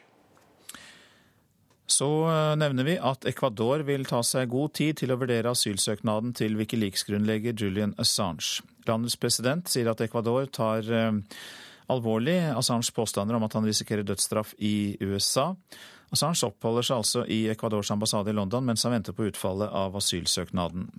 Så 1.88 2.08
eh, 2.28 2.54
nevner 2.60 2.84
vi 2.84 2.98
at 3.00 3.24
Ecuador 3.28 3.80
vil 3.88 4.04
ta 4.08 4.20
seg 4.26 4.50
god 4.52 4.74
tid 4.76 4.98
til 5.00 5.12
å 5.12 5.16
vurdere 5.20 5.54
asylsøknaden 5.54 6.34
til 6.36 6.58
Wikileaks-grunnlegger 6.60 7.56
Julian 7.56 7.94
Assange. 7.96 8.60
Landets 8.88 9.16
president 9.20 9.70
sier 9.72 9.88
at 9.88 10.02
Ecuador 10.04 10.50
tar 10.52 10.84
eh, 10.92 11.16
alvorlig 11.88 12.36
Assanges 12.52 12.92
påstander 12.92 13.38
om 13.38 13.46
at 13.48 13.56
han 13.56 13.64
risikerer 13.68 14.04
dødsstraff 14.04 14.52
i 14.60 14.98
USA. 15.00 15.54
Assange 16.12 16.44
oppholder 16.48 16.84
seg 16.84 17.00
altså 17.00 17.24
i 17.24 17.46
Ecuadors 17.52 17.92
ambassade 17.94 18.32
i 18.32 18.36
London 18.36 18.68
mens 18.68 18.84
han 18.84 18.92
venter 18.92 19.16
på 19.16 19.30
utfallet 19.32 19.72
av 19.72 19.96
asylsøknaden. 19.96 20.90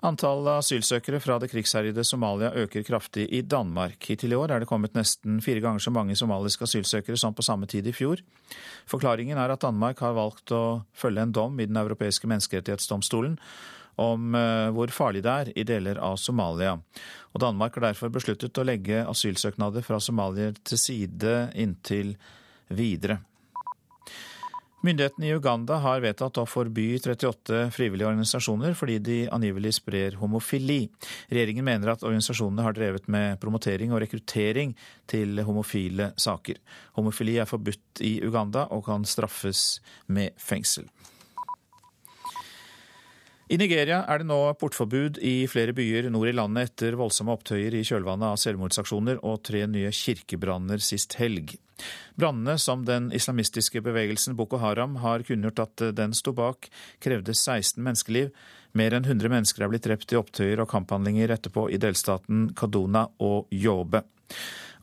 Antallet 0.00 0.62
asylsøkere 0.62 1.18
fra 1.20 1.34
det 1.42 1.50
krigsherjede 1.52 2.00
Somalia 2.08 2.48
øker 2.56 2.84
kraftig 2.86 3.26
i 3.36 3.42
Danmark. 3.44 3.98
Hittil 4.08 4.32
i 4.32 4.38
år 4.38 4.54
er 4.54 4.62
det 4.62 4.68
kommet 4.70 4.96
nesten 4.96 5.42
fire 5.44 5.60
ganger 5.60 5.82
så 5.84 5.92
mange 5.92 6.16
somaliske 6.16 6.64
asylsøkere 6.64 7.20
som 7.20 7.36
på 7.36 7.44
samme 7.44 7.68
tid 7.68 7.86
i 7.86 7.92
fjor. 7.92 8.22
Forklaringen 8.88 9.36
er 9.36 9.52
at 9.52 9.60
Danmark 9.60 10.00
har 10.00 10.16
valgt 10.16 10.54
å 10.56 10.80
følge 10.96 11.26
en 11.26 11.36
dom 11.36 11.60
i 11.60 11.68
Den 11.68 11.76
europeiske 11.76 12.30
menneskerettighetsdomstolen 12.32 13.36
om 14.00 14.34
eh, 14.34 14.70
hvor 14.72 14.88
farlig 14.88 15.20
det 15.26 15.36
er 15.36 15.52
i 15.52 15.68
deler 15.68 16.00
av 16.00 16.16
Somalia. 16.16 16.78
Og 17.34 17.44
Danmark 17.44 17.76
har 17.76 17.90
derfor 17.90 18.08
besluttet 18.08 18.56
å 18.56 18.64
legge 18.64 19.04
asylsøknader 19.04 19.84
fra 19.84 20.00
somalier 20.00 20.56
til 20.64 20.80
side 20.80 21.34
inntil 21.60 22.14
videre. 22.72 23.20
Myndighetene 24.80 25.26
i 25.28 25.34
Uganda 25.36 25.76
har 25.84 26.00
vedtatt 26.00 26.38
å 26.40 26.46
forby 26.48 26.94
38 26.96 27.66
frivillige 27.74 28.08
organisasjoner 28.08 28.72
fordi 28.78 28.94
de 29.04 29.18
angivelig 29.28 29.74
sprer 29.76 30.16
homofili. 30.16 30.86
Regjeringen 31.28 31.66
mener 31.66 31.92
at 31.92 32.06
organisasjonene 32.06 32.64
har 32.64 32.78
drevet 32.78 33.10
med 33.12 33.36
promotering 33.42 33.92
og 33.92 34.00
rekruttering 34.00 34.72
til 35.10 35.42
homofile 35.44 36.14
saker. 36.16 36.62
Homofili 36.96 37.36
er 37.36 37.50
forbudt 37.50 38.00
i 38.08 38.16
Uganda 38.24 38.70
og 38.72 38.86
kan 38.88 39.04
straffes 39.04 39.82
med 40.08 40.32
fengsel. 40.40 40.88
I 43.52 43.58
Nigeria 43.60 44.04
er 44.08 44.22
det 44.22 44.30
nå 44.30 44.38
portforbud 44.56 45.18
i 45.26 45.42
flere 45.50 45.76
byer 45.76 46.08
nord 46.14 46.30
i 46.30 46.36
landet 46.38 46.70
etter 46.70 46.96
voldsomme 46.96 47.34
opptøyer 47.36 47.74
i 47.76 47.84
kjølvannet 47.84 48.32
av 48.32 48.40
selvmordsaksjoner 48.40 49.20
og 49.26 49.42
tre 49.44 49.66
nye 49.68 49.90
kirkebranner 49.92 50.80
sist 50.80 51.18
helg. 51.20 51.58
Brannene 52.20 52.56
som 52.60 52.84
den 52.84 53.08
islamistiske 53.16 53.82
bevegelsen 53.84 54.36
Boko 54.38 54.60
Haram 54.62 54.98
har 55.04 55.24
kunngjort 55.26 55.62
at 55.64 55.84
den 55.96 56.14
sto 56.16 56.34
bak, 56.36 56.68
krevde 57.02 57.34
16 57.34 57.80
menneskeliv. 57.82 58.32
Mer 58.76 58.94
enn 58.94 59.06
100 59.06 59.32
mennesker 59.32 59.64
er 59.64 59.72
blitt 59.72 59.86
drept 59.86 60.12
i 60.14 60.18
opptøyer 60.20 60.62
og 60.62 60.70
kamphandlinger 60.70 61.32
etterpå 61.34 61.66
i 61.72 61.80
delstaten 61.80 62.50
Kaduna 62.58 63.08
og 63.18 63.50
Yobe. 63.54 64.04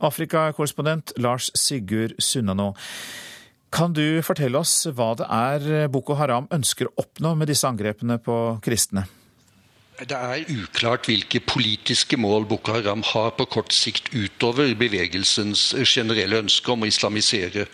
Afrikakorrespondent 0.04 1.14
Lars 1.18 1.50
Sigurd 1.58 2.14
Sunnanå. 2.22 2.72
Kan 3.74 3.92
du 3.92 4.22
fortelle 4.24 4.60
oss 4.60 4.86
hva 4.96 5.12
det 5.18 5.28
er 5.28 5.88
Boko 5.92 6.16
Haram 6.16 6.48
ønsker 6.54 6.88
å 6.88 6.94
oppnå 7.04 7.34
med 7.36 7.50
disse 7.50 7.68
angrepene 7.68 8.16
på 8.22 8.36
kristne? 8.64 9.04
Det 9.98 10.14
er 10.14 10.44
uklart 10.54 11.08
hvilke 11.10 11.40
politiske 11.42 12.14
mål 12.20 12.44
Boko 12.46 12.76
Haram 12.76 13.00
har 13.02 13.32
på 13.34 13.48
kort 13.50 13.72
sikt 13.74 14.12
utover 14.14 14.70
bevegelsens 14.78 15.72
generelle 15.90 16.38
ønske 16.38 16.70
om 16.70 16.84
å 16.86 16.90
islamisere 16.90 17.64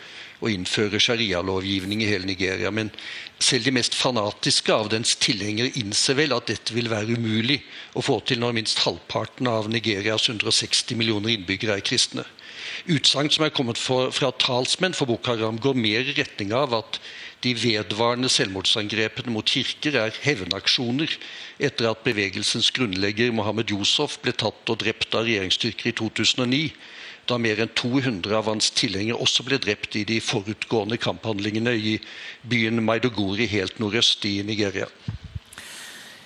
og 0.40 0.48
innføre 0.48 1.00
sharialovgivning 1.04 2.00
i 2.00 2.08
hele 2.08 2.24
Nigeria. 2.30 2.70
Men 2.72 2.88
selv 3.36 3.68
de 3.68 3.74
mest 3.76 3.96
fanatiske 3.98 4.72
av 4.72 4.88
dens 4.94 5.12
tilhengere 5.20 5.74
innser 5.76 6.16
vel 6.16 6.32
at 6.32 6.48
dette 6.48 6.72
vil 6.72 6.88
være 6.88 7.18
umulig 7.18 7.58
å 7.92 8.04
få 8.04 8.16
til 8.24 8.40
når 8.40 8.56
minst 8.56 8.80
halvparten 8.86 9.50
av 9.50 9.68
Nigerias 9.68 10.30
160 10.30 10.96
millioner 10.96 11.34
innbyggere 11.34 11.76
er 11.76 11.84
kristne. 11.84 12.24
Utsagn 12.88 13.28
som 13.32 13.44
er 13.44 13.52
kommet 13.52 13.76
fra 13.76 14.32
talsmenn 14.40 14.96
for 14.96 15.12
Boko 15.12 15.34
Haram, 15.34 15.60
går 15.60 15.76
mer 15.76 16.08
i 16.08 16.16
retning 16.16 16.56
av 16.56 16.72
at 16.80 16.98
de 17.44 17.52
vedvarende 17.60 18.30
selvmordsangrepene 18.32 19.32
mot 19.34 19.48
kirker 19.48 19.98
er 20.00 20.16
hevnaksjoner 20.24 21.12
etter 21.68 21.90
at 21.90 22.04
bevegelsens 22.06 22.70
grunnlegger 22.74 23.34
Mohammed 23.36 23.72
Yusuf 23.74 24.16
ble 24.24 24.32
tatt 24.32 24.72
og 24.72 24.80
drept 24.80 25.12
av 25.14 25.26
regjeringsstyrker 25.28 25.90
i 25.90 25.96
2009, 26.00 26.62
da 27.28 27.38
mer 27.40 27.60
enn 27.64 27.72
200 27.76 28.32
av 28.38 28.48
hans 28.52 28.70
tilhengere 28.76 29.20
også 29.20 29.44
ble 29.48 29.60
drept 29.60 29.96
i 30.00 30.06
de 30.08 30.20
forutgående 30.24 30.98
kamphandlingene 31.00 31.76
i 31.76 31.94
byen 32.48 32.82
Maidogori 32.84 33.48
helt 33.52 33.80
nordøst 33.80 34.24
i 34.28 34.38
Nigeria. 34.44 34.88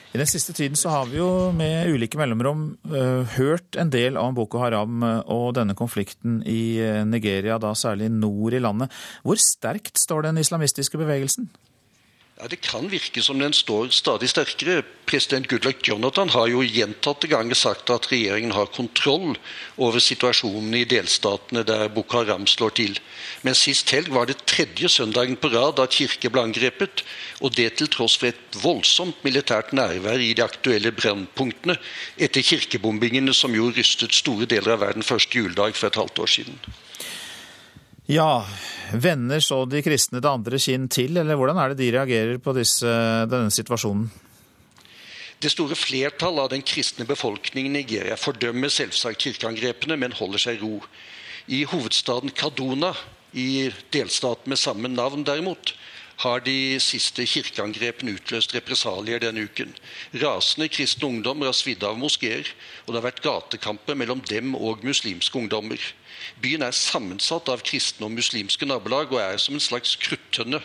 I 0.09 0.17
den 0.17 0.29
siste 0.29 0.55
tiden 0.57 0.79
så 0.79 0.89
har 0.89 1.09
vi 1.11 1.19
jo 1.19 1.51
med 1.53 1.91
ulike 1.93 2.17
mellomrom 2.17 2.63
uh, 2.89 3.29
hørt 3.37 3.77
en 3.77 3.91
del 3.93 4.17
om 4.17 4.37
Boko 4.37 4.63
Haram 4.63 5.03
eh, 5.05 5.19
og 5.29 5.53
denne 5.59 5.77
konflikten 5.77 6.41
i 6.49 6.81
eh, 6.81 7.03
Nigeria, 7.05 7.59
da 7.61 7.75
særlig 7.77 8.09
nord 8.15 8.57
i 8.57 8.63
landet. 8.63 8.95
Hvor 9.23 9.41
sterkt 9.41 10.01
står 10.01 10.25
den 10.31 10.41
islamistiske 10.41 11.01
bevegelsen? 11.01 11.51
Ja, 12.41 12.47
Det 12.49 12.61
kan 12.63 12.87
virke 12.89 13.23
som 13.23 13.41
den 13.43 13.53
står 13.53 13.89
stadig 13.91 14.29
sterkere. 14.31 14.85
President 15.11 15.49
Goodluck 15.51 15.89
Jonathan 15.89 16.29
har 16.31 16.47
jo 16.47 16.61
gjentatte 16.63 17.27
ganger 17.27 17.59
sagt 17.59 17.91
at 17.91 18.07
regjeringen 18.13 18.55
har 18.55 18.71
kontroll 18.71 19.35
over 19.75 19.99
situasjonen 19.99 20.77
i 20.79 20.85
delstatene 20.87 21.65
der 21.67 21.89
Boko 21.91 22.21
Haram 22.21 22.47
slår 22.47 22.77
til. 22.79 22.95
Men 23.43 23.59
sist 23.59 23.91
helg 23.91 24.15
var 24.15 24.31
det 24.31 24.39
tredje 24.47 24.87
søndagen 24.87 25.35
på 25.35 25.51
rad 25.51 25.83
at 25.83 25.99
kirke 25.99 26.31
ble 26.31 26.47
angrepet, 26.47 27.03
og 27.43 27.59
det 27.59 27.73
til 27.81 27.91
tross 27.91 28.15
for 28.21 28.31
et 28.31 28.63
voldsomt 28.63 29.19
militært 29.27 29.75
nærvær 29.75 30.23
i 30.23 30.35
de 30.39 30.45
aktuelle 30.47 30.95
brennpunktene 30.95 31.75
etter 32.17 32.47
kirkebombingene 32.53 33.35
som 33.35 33.57
jo 33.57 33.73
rystet 33.75 34.15
store 34.15 34.47
deler 34.47 34.77
av 34.77 34.87
verden 34.87 35.03
første 35.03 35.43
juledag 35.43 35.75
for 35.75 35.91
et 35.91 35.99
halvt 36.05 36.23
år 36.23 36.39
siden. 36.39 36.63
Ja, 38.09 38.47
vender 38.93 39.41
så 39.45 39.67
de 39.69 39.83
kristne 39.85 40.23
det 40.25 40.31
andre 40.31 40.57
kinn 40.57 40.87
til, 40.89 41.19
eller 41.21 41.37
hvordan 41.37 41.59
er 41.61 41.75
det 41.75 41.83
de 41.83 41.91
reagerer 41.93 42.39
på 42.41 42.55
disse, 42.57 42.89
denne 43.29 43.53
situasjonen? 43.53 44.07
Det 45.45 45.51
store 45.53 45.77
flertallet 45.77 46.47
av 46.47 46.49
den 46.55 46.65
kristne 46.65 47.05
befolkningen 47.05 47.77
i 47.77 47.83
Nigeria 47.83 48.17
fordømmer 48.17 48.73
selvsagt 48.73 49.21
kirkeangrepene, 49.27 49.99
men 50.01 50.17
holder 50.17 50.41
seg 50.41 50.65
ro. 50.65 50.81
I 51.53 51.61
hovedstaden 51.69 52.33
Kaduna, 52.33 52.95
i 53.37 53.69
delstaten 53.93 54.49
med 54.49 54.59
samme 54.59 54.89
navn 54.89 55.29
derimot, 55.29 55.75
har 56.25 56.41
de 56.49 56.81
siste 56.81 57.29
kirkeangrepene 57.29 58.17
utløst 58.17 58.57
represalier 58.57 59.21
denne 59.23 59.45
uken. 59.47 59.77
Rasende 60.25 60.73
kristne 60.73 61.13
ungdommer 61.13 61.53
har 61.53 61.61
svidd 61.61 61.85
av 61.85 62.01
moskeer, 62.01 62.49
og 62.87 62.95
det 62.95 63.03
har 63.03 63.11
vært 63.13 63.25
gatekamper 63.29 64.01
mellom 64.01 64.25
dem 64.33 64.57
og 64.57 64.81
muslimske 64.89 65.45
ungdommer. 65.45 65.79
Byen 66.43 66.65
er 66.67 66.77
sammensatt 66.77 67.51
av 67.53 67.65
kristne 67.67 68.07
og 68.09 68.15
muslimske 68.17 68.69
nabolag 68.69 69.13
og 69.15 69.21
er 69.23 69.41
som 69.43 69.57
en 69.57 69.65
slags 69.65 69.97
kruttønne. 70.03 70.61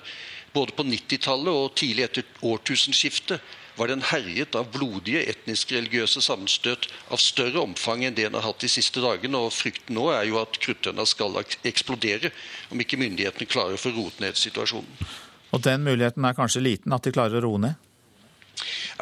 Både 0.53 0.76
på 0.78 0.86
90-tallet 0.86 1.49
og 1.49 1.76
tidlig 1.80 2.07
etter 2.07 2.45
årtusenskiftet 2.45 3.41
var 3.76 3.89
den 3.89 4.03
herjet 4.05 4.55
av 4.55 4.68
blodige 4.74 5.24
etnisk-religiøse 5.32 6.22
sammenstøt 6.22 6.86
av 7.09 7.22
større 7.22 7.64
omfang 7.64 8.03
enn 8.05 8.14
det 8.14 8.28
den 8.28 8.38
har 8.38 8.45
hatt 8.45 8.61
de 8.61 8.70
siste 8.70 9.01
dagene. 9.01 9.39
Og 9.39 9.53
frykten 9.55 9.97
nå 9.97 10.09
er 10.14 10.28
jo 10.30 10.38
at 10.41 10.59
kruttønna 10.61 11.05
skal 11.09 11.39
eksplodere 11.41 12.30
om 12.70 12.84
ikke 12.84 13.01
myndighetene 13.01 13.49
klarer 13.49 13.80
å 13.80 13.82
få 13.82 13.95
roet 13.95 14.22
ned 14.22 14.38
situasjonen. 14.38 15.09
Og 15.53 15.61
den 15.66 15.84
muligheten 15.86 16.26
er 16.26 16.38
kanskje 16.38 16.64
liten, 16.66 16.93
at 16.93 17.05
de 17.05 17.14
klarer 17.14 17.41
å 17.41 17.47
roe 17.47 17.66
ned? 17.66 17.89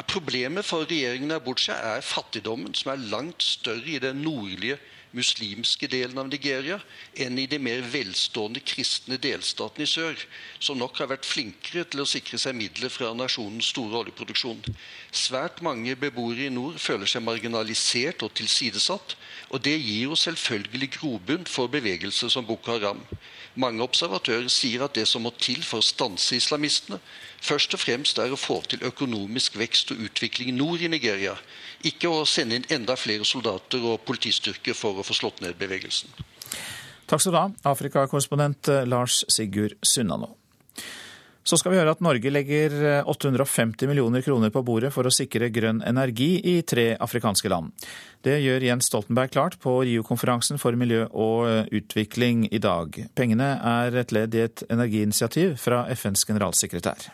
Problemet 0.08 0.64
for 0.64 0.88
regjeringen 0.88 1.32
Abuja 1.36 1.76
er 1.94 2.04
fattigdommen, 2.04 2.72
som 2.76 2.94
er 2.94 3.06
langt 3.12 3.44
større 3.44 3.88
i 3.92 4.00
den 4.00 4.22
nordlige 4.24 4.78
muslimske 5.16 5.88
delen 5.90 6.18
av 6.18 6.28
Nigeria 6.30 6.78
enn 7.20 7.38
i 7.38 7.46
de 7.50 7.58
mer 7.60 7.82
velstående 7.92 8.62
kristne 8.64 9.18
delstatene 9.20 9.86
i 9.86 9.90
sør, 9.90 10.18
som 10.58 10.78
nok 10.80 10.98
har 11.02 11.10
vært 11.12 11.28
flinkere 11.28 11.84
til 11.88 12.04
å 12.04 12.08
sikre 12.08 12.40
seg 12.40 12.56
midler 12.58 12.92
fra 12.92 13.12
nasjonens 13.16 13.70
store 13.72 14.02
oljeproduksjon. 14.02 14.62
Svært 15.12 15.60
mange 15.64 15.96
beboere 16.00 16.48
i 16.48 16.54
nord 16.54 16.80
føler 16.80 17.10
seg 17.10 17.24
marginalisert 17.26 18.24
og 18.24 18.32
tilsidesatt, 18.38 19.16
og 19.52 19.60
det 19.64 19.76
gir 19.76 20.08
jo 20.08 20.16
selvfølgelig 20.16 20.92
grobunn 20.96 21.44
for 21.48 21.72
bevegelser 21.72 22.32
som 22.32 22.46
Boko 22.48 22.72
Haram. 22.72 23.02
Mange 23.54 23.84
observatører 23.84 24.48
sier 24.48 24.86
at 24.86 24.96
det 24.96 25.04
som 25.08 25.26
må 25.26 25.34
til 25.36 25.60
for 25.66 25.82
å 25.82 25.84
stanse 25.84 26.38
islamistene, 26.38 27.00
først 27.42 27.74
og 27.76 27.82
fremst 27.82 28.18
er 28.22 28.32
å 28.32 28.40
få 28.40 28.60
til 28.70 28.84
økonomisk 28.86 29.58
vekst 29.60 29.92
og 29.94 30.02
utvikling 30.06 30.54
nord 30.56 30.82
i 30.82 30.90
Nigeria, 30.92 31.34
ikke 31.84 32.10
å 32.10 32.26
sende 32.28 32.60
inn 32.60 32.68
enda 32.70 32.96
flere 32.96 33.26
soldater 33.28 33.82
og 33.82 34.04
politistyrker 34.06 34.76
for 34.78 35.00
å 35.00 35.06
få 35.06 35.16
slått 35.18 35.42
ned 35.42 35.58
bevegelsen. 35.58 36.12
Takk 37.10 37.20
skal 37.20 37.34
du 37.34 37.40
ha, 37.40 37.48
Afrikakorrespondent 37.74 38.70
eh, 38.72 38.86
Lars 38.88 39.24
Sigurd 39.28 39.74
Sunnanå. 39.82 40.30
Så 41.42 41.58
skal 41.58 41.72
vi 41.72 41.78
høre 41.80 41.90
at 41.90 42.02
Norge 42.04 42.30
legger 42.30 43.02
850 43.10 43.88
millioner 43.90 44.22
kroner 44.22 44.52
på 44.54 44.62
bordet 44.62 44.92
for 44.94 45.08
å 45.08 45.10
sikre 45.10 45.48
grønn 45.50 45.80
energi 45.82 46.36
i 46.38 46.60
tre 46.62 46.92
afrikanske 47.02 47.50
land. 47.50 47.72
Det 48.22 48.36
gjør 48.44 48.62
Jens 48.68 48.86
Stoltenberg 48.86 49.32
klart 49.34 49.56
på 49.62 49.74
Rio-konferansen 49.82 50.62
for 50.62 50.78
miljø 50.78 51.08
og 51.10 51.74
utvikling 51.74 52.46
i 52.46 52.62
dag. 52.62 53.00
Pengene 53.18 53.56
er 53.58 53.98
et 54.04 54.14
ledd 54.14 54.38
i 54.38 54.44
et 54.44 54.62
energiinitiativ 54.70 55.58
fra 55.64 55.82
FNs 55.90 56.22
generalsekretær. 56.30 57.10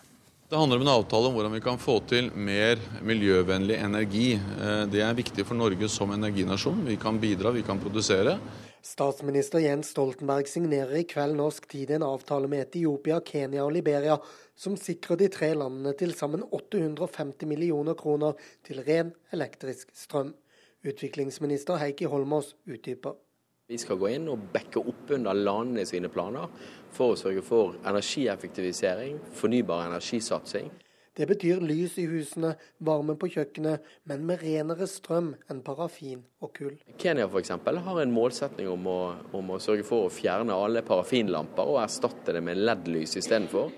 Det 0.48 0.56
handler 0.56 0.76
om 0.76 0.82
en 0.82 0.88
avtale 0.88 1.28
om 1.28 1.34
hvordan 1.36 1.52
vi 1.52 1.60
kan 1.60 1.76
få 1.76 1.98
til 2.08 2.30
mer 2.32 2.80
miljøvennlig 3.04 3.74
energi. 3.84 4.28
Eh, 4.32 4.86
det 4.88 5.02
er 5.04 5.18
viktig 5.18 5.44
for 5.44 5.58
Norge 5.60 5.90
som 5.92 6.14
energinasjon. 6.14 6.86
Vi 6.88 6.96
kan 6.96 7.18
bidra, 7.20 7.52
vi 7.52 7.60
kan 7.66 7.76
produsere. 7.76 8.38
Statsminister 8.80 9.60
Jens 9.60 9.90
Stoltenberg 9.92 10.48
signerer 10.48 11.02
i 11.02 11.04
kveld 11.04 11.36
norsk 11.36 11.68
tid 11.68 11.92
en 11.92 12.06
avtale 12.08 12.48
med 12.48 12.64
Etiopia, 12.64 13.20
Kenya 13.20 13.66
og 13.66 13.74
Liberia 13.76 14.16
som 14.56 14.80
sikrer 14.80 15.20
de 15.20 15.28
tre 15.36 15.52
landene 15.52 15.92
til 16.00 16.16
sammen 16.16 16.40
850 16.48 17.44
millioner 17.44 17.98
kroner 18.00 18.40
til 18.64 18.80
ren 18.88 19.12
elektrisk 19.36 19.92
strøm. 19.92 20.32
Utviklingsminister 20.80 21.76
Heikki 21.76 22.08
Holmås 22.08 22.54
utdyper. 22.64 23.20
Vi 23.68 23.76
skal 23.76 23.98
gå 24.00 24.14
inn 24.16 24.30
og 24.32 24.48
backe 24.48 24.80
opp 24.80 25.10
under 25.12 25.36
landene 25.36 25.82
sine 25.84 26.08
planer 26.08 26.48
for 26.94 27.14
å 27.14 27.18
sørge 27.18 27.42
for 27.44 27.78
energieffektivisering, 27.86 29.18
fornybar 29.38 29.86
energisatsing. 29.88 30.70
Det 31.18 31.26
betyr 31.26 31.58
lys 31.66 31.96
i 31.98 32.04
husene, 32.06 32.52
varme 32.86 33.16
på 33.18 33.26
kjøkkenet, 33.34 33.82
men 34.06 34.22
med 34.26 34.38
renere 34.44 34.86
strøm 34.86 35.32
enn 35.50 35.64
parafin 35.66 36.20
og 36.38 36.52
kull. 36.54 36.76
Kenya 37.02 37.26
f.eks. 37.26 37.50
har 37.58 38.02
en 38.04 38.14
målsetning 38.14 38.68
om 38.70 38.86
å, 38.86 38.98
om 39.34 39.50
å, 39.50 39.58
sørge 39.58 39.82
for 39.88 40.06
å 40.06 40.12
fjerne 40.14 40.54
alle 40.54 40.84
parafinlamper 40.86 41.72
og 41.72 41.80
erstatte 41.82 42.36
det 42.36 42.44
med 42.46 42.62
LED-lys 42.62 43.16
istedenfor. 43.18 43.72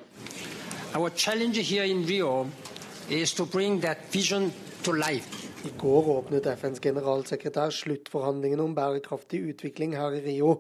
I 5.61 5.71
går 5.77 6.07
åpnet 6.09 6.47
FNs 6.57 6.79
generalsekretær 6.81 7.75
sluttforhandlingene 7.77 8.65
om 8.65 8.73
bærekraftig 8.73 9.43
utvikling 9.51 9.93
her 9.93 10.15
i 10.17 10.23
Rio. 10.25 10.55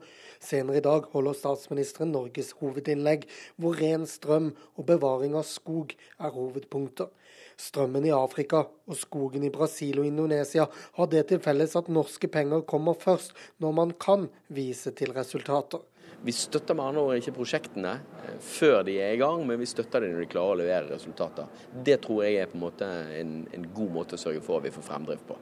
Senere 0.44 0.76
i 0.76 0.82
dag 0.84 1.07
holder 1.14 1.38
statsministeren 1.38 2.12
Norges 2.12 2.51
hovedinnlegg, 2.59 3.24
hvor 3.57 3.80
ren 3.80 4.05
strøm 4.05 4.51
og 4.76 4.84
bevaring 4.90 5.38
av 5.40 5.46
skog 5.48 5.94
er 6.20 6.34
hovedpunkter. 6.34 7.09
Strømmen 7.57 8.11
i 8.11 8.12
Afrika 8.12 8.66
og 8.68 9.01
skogen 9.01 9.46
i 9.48 9.53
Brasil 9.55 10.03
og 10.03 10.11
Indonesia 10.11 10.68
har 10.98 11.09
det 11.09 11.30
til 11.30 11.40
felles 11.48 11.78
at 11.80 11.88
norske 11.88 12.28
penger 12.28 12.66
kommer 12.68 12.92
først 12.92 13.32
når 13.64 13.76
man 13.80 13.96
kan 13.96 14.28
vise 14.53 14.92
til 15.01 15.16
resultater. 15.16 15.80
Vi 16.23 16.33
støtter 16.37 16.77
med 16.77 16.91
andre 16.91 17.03
ord 17.03 17.16
ikke 17.16 17.33
prosjektene 17.39 17.95
eh, 18.21 18.35
før 18.45 18.83
de 18.85 18.99
er 19.01 19.14
i 19.14 19.21
gang, 19.21 19.41
men 19.49 19.61
vi 19.61 19.68
støtter 19.68 20.05
dem 20.05 20.12
når 20.12 20.27
de 20.27 20.33
klarer 20.35 20.53
å 20.53 20.61
levere 20.61 20.91
resultater. 20.91 21.49
Det 21.73 21.97
tror 22.05 22.27
jeg 22.27 22.43
er 22.43 22.51
på 22.51 22.59
en, 22.59 22.64
måte 22.66 22.91
en, 23.16 23.39
en 23.57 23.64
god 23.77 23.95
måte 23.95 24.18
å 24.18 24.21
sørge 24.21 24.43
for 24.45 24.61
at 24.61 24.68
vi 24.68 24.75
får 24.75 24.85
fremdrift 24.91 25.25
på. 25.29 25.39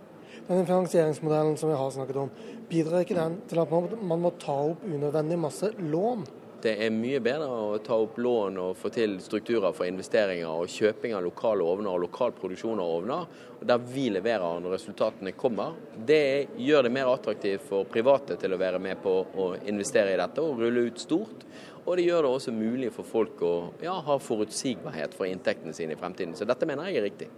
Denne 0.48 0.64
finansieringsmodellen 0.64 1.58
som 1.60 1.72
vi 1.72 1.78
har 1.80 1.90
snakket 1.92 2.20
om, 2.22 2.30
bidrar 2.70 3.02
ikke 3.02 3.18
den 3.18 3.40
til 3.50 3.60
at 3.60 3.72
man 3.72 4.22
må 4.22 4.30
ta 4.40 4.54
opp 4.70 4.86
unødvendig 4.86 5.40
masse 5.42 5.72
lån? 5.82 6.22
Det 6.58 6.72
er 6.82 6.90
mye 6.90 7.20
bedre 7.22 7.46
å 7.46 7.76
ta 7.86 7.94
opp 8.02 8.16
lån 8.18 8.56
og 8.58 8.72
få 8.80 8.90
til 8.90 9.12
strukturer 9.22 9.70
for 9.76 9.86
investeringer 9.86 10.50
og 10.50 10.70
kjøping 10.72 11.12
av 11.14 11.22
lokale 11.22 11.62
ovner 11.62 11.92
og 11.92 12.02
lokal 12.08 12.32
produksjon 12.34 12.82
av 12.82 12.94
ovner, 12.96 13.28
der 13.62 13.84
vi 13.86 14.08
leverer 14.10 14.58
når 14.64 14.74
resultatene 14.74 15.36
kommer. 15.38 15.76
Det 15.94 16.48
gjør 16.58 16.88
det 16.88 16.92
mer 16.96 17.12
attraktivt 17.12 17.62
for 17.68 17.86
private 17.86 18.40
til 18.42 18.56
å 18.56 18.58
være 18.58 18.82
med 18.82 18.98
på 19.04 19.14
å 19.38 19.52
investere 19.70 20.16
i 20.16 20.18
dette 20.18 20.42
og 20.42 20.58
rulle 20.64 20.88
ut 20.88 20.98
stort. 20.98 21.46
Og 21.84 21.94
det 21.96 22.08
gjør 22.08 22.26
det 22.26 22.32
også 22.34 22.52
mulig 22.52 22.90
for 22.92 23.06
folk 23.06 23.44
å 23.46 23.54
ja, 23.80 23.94
ha 24.04 24.18
forutsigbarhet 24.20 25.14
for 25.14 25.30
inntektene 25.30 25.72
sine 25.76 25.94
i 25.94 26.00
fremtiden. 26.00 26.34
Så 26.34 26.44
dette 26.48 26.66
mener 26.66 26.90
jeg 26.90 26.98
er 26.98 27.06
riktig. 27.06 27.30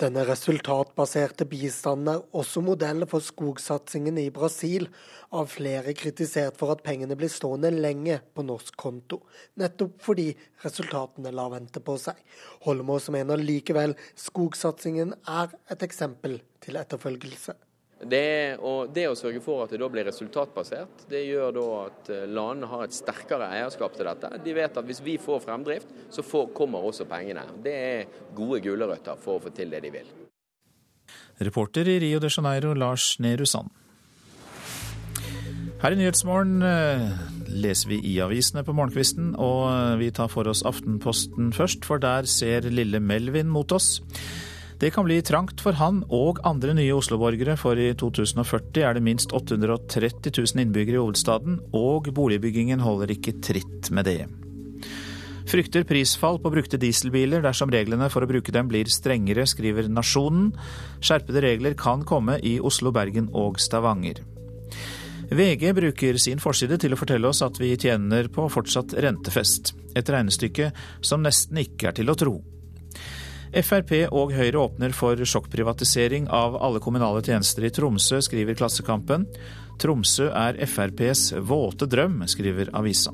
Denne 0.00 0.22
resultatbaserte 0.24 1.44
bistanden 1.44 2.08
er 2.08 2.22
også 2.40 2.62
modell 2.64 3.04
for 3.08 3.20
skogsatsingen 3.20 4.16
i 4.22 4.30
Brasil. 4.32 4.86
Av 5.36 5.50
flere 5.52 5.92
kritisert 5.92 6.56
for 6.56 6.72
at 6.72 6.80
pengene 6.86 7.18
blir 7.20 7.28
stående 7.28 7.68
lenge 7.74 8.16
på 8.32 8.46
norsk 8.48 8.78
konto. 8.80 9.20
Nettopp 9.60 10.00
fordi 10.00 10.30
resultatene 10.64 11.34
lar 11.36 11.52
vente 11.52 11.84
på 11.84 11.98
seg. 12.00 12.16
Holmås 12.64 13.10
mener 13.12 13.44
likevel 13.44 13.92
skogsatsingen 14.16 15.12
er 15.28 15.52
et 15.68 15.84
eksempel 15.84 16.40
til 16.64 16.80
etterfølgelse. 16.80 17.58
Det, 18.00 18.56
det, 18.96 19.02
å 19.10 19.16
sørge 19.18 19.42
for 19.44 19.66
at 19.66 19.74
det 19.74 19.80
da 19.82 19.88
blir 19.92 20.06
resultatbasert, 20.08 21.02
det 21.10 21.20
gjør 21.26 21.50
da 21.52 21.64
at 21.82 22.08
eh, 22.08 22.22
landene 22.32 22.70
har 22.70 22.86
et 22.86 22.96
sterkere 22.96 23.50
eierskap 23.58 23.92
til 23.96 24.08
dette. 24.08 24.30
De 24.40 24.54
vet 24.56 24.78
at 24.80 24.88
hvis 24.88 25.02
vi 25.04 25.18
får 25.20 25.42
fremdrift, 25.44 25.92
så 26.08 26.24
får, 26.24 26.48
kommer 26.56 26.86
også 26.88 27.04
pengene. 27.10 27.44
Det 27.60 27.76
er 27.76 28.24
gode 28.36 28.62
gulrøtter 28.64 29.20
for 29.20 29.36
å 29.36 29.44
få 29.44 29.52
til 29.52 29.74
det 29.74 29.82
de 29.84 29.92
vil. 29.98 30.08
Reporter 31.44 31.92
i 31.92 31.98
Rio 32.00 32.22
de 32.24 32.32
Janeiro, 32.32 32.72
Lars 32.72 33.18
Nehru 33.20 33.44
Sand. 33.44 33.68
Her 35.80 35.92
i 35.92 35.96
Nyhetsmorgen 35.96 36.60
eh, 36.64 37.06
leser 37.52 37.88
vi 37.92 38.00
i 38.04 38.18
avisene 38.20 38.64
på 38.64 38.72
morgenkvisten, 38.76 39.34
og 39.40 39.62
eh, 39.68 39.98
vi 40.00 40.10
tar 40.16 40.32
for 40.32 40.48
oss 40.48 40.64
Aftenposten 40.68 41.52
først, 41.56 41.84
for 41.88 42.00
der 42.00 42.28
ser 42.28 42.68
lille 42.68 43.00
Melvin 43.00 43.52
mot 43.52 43.72
oss. 43.76 43.98
Det 44.80 44.90
kan 44.94 45.04
bli 45.04 45.18
trangt 45.20 45.60
for 45.60 45.76
han 45.76 45.98
og 46.08 46.38
andre 46.48 46.72
nye 46.72 46.94
Oslo-borgere, 46.96 47.52
for 47.60 47.76
i 47.76 47.90
2040 48.00 48.80
er 48.80 48.96
det 48.96 49.02
minst 49.04 49.34
830 49.36 50.32
000 50.32 50.62
innbyggere 50.62 50.96
i 50.96 51.02
hovedstaden, 51.02 51.58
og 51.76 52.08
boligbyggingen 52.16 52.80
holder 52.80 53.12
ikke 53.12 53.36
tritt 53.44 53.90
med 53.92 54.08
det. 54.08 54.22
Frykter 55.50 55.84
prisfall 55.84 56.38
på 56.40 56.52
brukte 56.54 56.78
dieselbiler 56.80 57.42
dersom 57.44 57.72
reglene 57.74 58.08
for 58.08 58.24
å 58.24 58.28
bruke 58.30 58.54
dem 58.54 58.70
blir 58.70 58.88
strengere, 58.88 59.44
skriver 59.50 59.90
Nasjonen. 59.92 60.52
Skjerpede 61.02 61.42
regler 61.44 61.76
kan 61.76 62.06
komme 62.06 62.38
i 62.40 62.54
Oslo, 62.62 62.92
Bergen 62.94 63.28
og 63.36 63.60
Stavanger. 63.60 64.22
VG 65.30 65.74
bruker 65.76 66.16
sin 66.22 66.40
forside 66.42 66.78
til 66.80 66.94
å 66.94 66.98
fortelle 66.98 67.28
oss 67.28 67.42
at 67.44 67.60
vi 67.60 67.74
tjener 67.76 68.30
på 68.32 68.48
fortsatt 68.48 68.96
rentefest. 69.04 69.74
Et 69.98 70.08
regnestykke 70.08 70.70
som 71.04 71.20
nesten 71.26 71.60
ikke 71.60 71.90
er 71.90 72.00
til 72.00 72.10
å 72.10 72.16
tro. 72.16 72.38
Frp 73.50 73.96
og 74.14 74.30
Høyre 74.30 74.60
åpner 74.62 74.92
for 74.94 75.18
sjokkprivatisering 75.18 76.28
av 76.30 76.54
alle 76.62 76.78
kommunale 76.82 77.22
tjenester 77.26 77.66
i 77.66 77.72
Tromsø, 77.74 78.20
skriver 78.22 78.54
Klassekampen. 78.58 79.26
Tromsø 79.82 80.28
er 80.30 80.60
FrPs 80.68 81.32
våte 81.48 81.88
drøm, 81.90 82.20
skriver 82.30 82.70
avisa. 82.78 83.10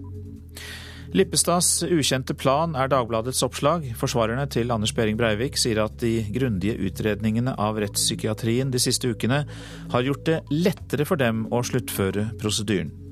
Lippestads 1.17 1.87
ukjente 1.87 2.35
plan 2.37 2.75
er 2.77 2.91
Dagbladets 2.93 3.41
oppslag. 3.47 3.87
Forsvarerne 3.97 4.45
til 4.53 4.75
Anders 4.75 4.93
Behring 4.93 5.17
Breivik 5.17 5.57
sier 5.57 5.81
at 5.87 5.97
de 6.03 6.19
grundige 6.35 6.77
utredningene 6.85 7.55
av 7.57 7.81
rettspsykiatrien 7.81 8.75
de 8.75 8.83
siste 8.83 9.09
ukene 9.09 9.45
har 9.95 10.05
gjort 10.05 10.27
det 10.29 10.43
lettere 10.53 11.09
for 11.09 11.17
dem 11.23 11.47
å 11.49 11.65
sluttføre 11.65 12.33
prosedyren. 12.43 13.06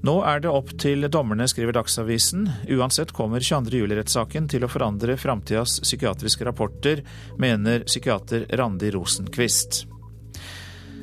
Nå 0.00 0.14
er 0.24 0.40
det 0.40 0.48
opp 0.48 0.70
til 0.80 1.04
dommerne, 1.12 1.44
skriver 1.50 1.76
Dagsavisen. 1.76 2.46
Uansett 2.72 3.12
kommer 3.12 3.44
22. 3.44 3.82
juli-rettssaken 3.82 4.48
til 4.48 4.64
å 4.64 4.70
forandre 4.72 5.18
framtidas 5.20 5.76
psykiatriske 5.84 6.46
rapporter, 6.48 7.02
mener 7.36 7.84
psykiater 7.84 8.46
Randi 8.56 8.94
Rosenquist. 8.96 9.82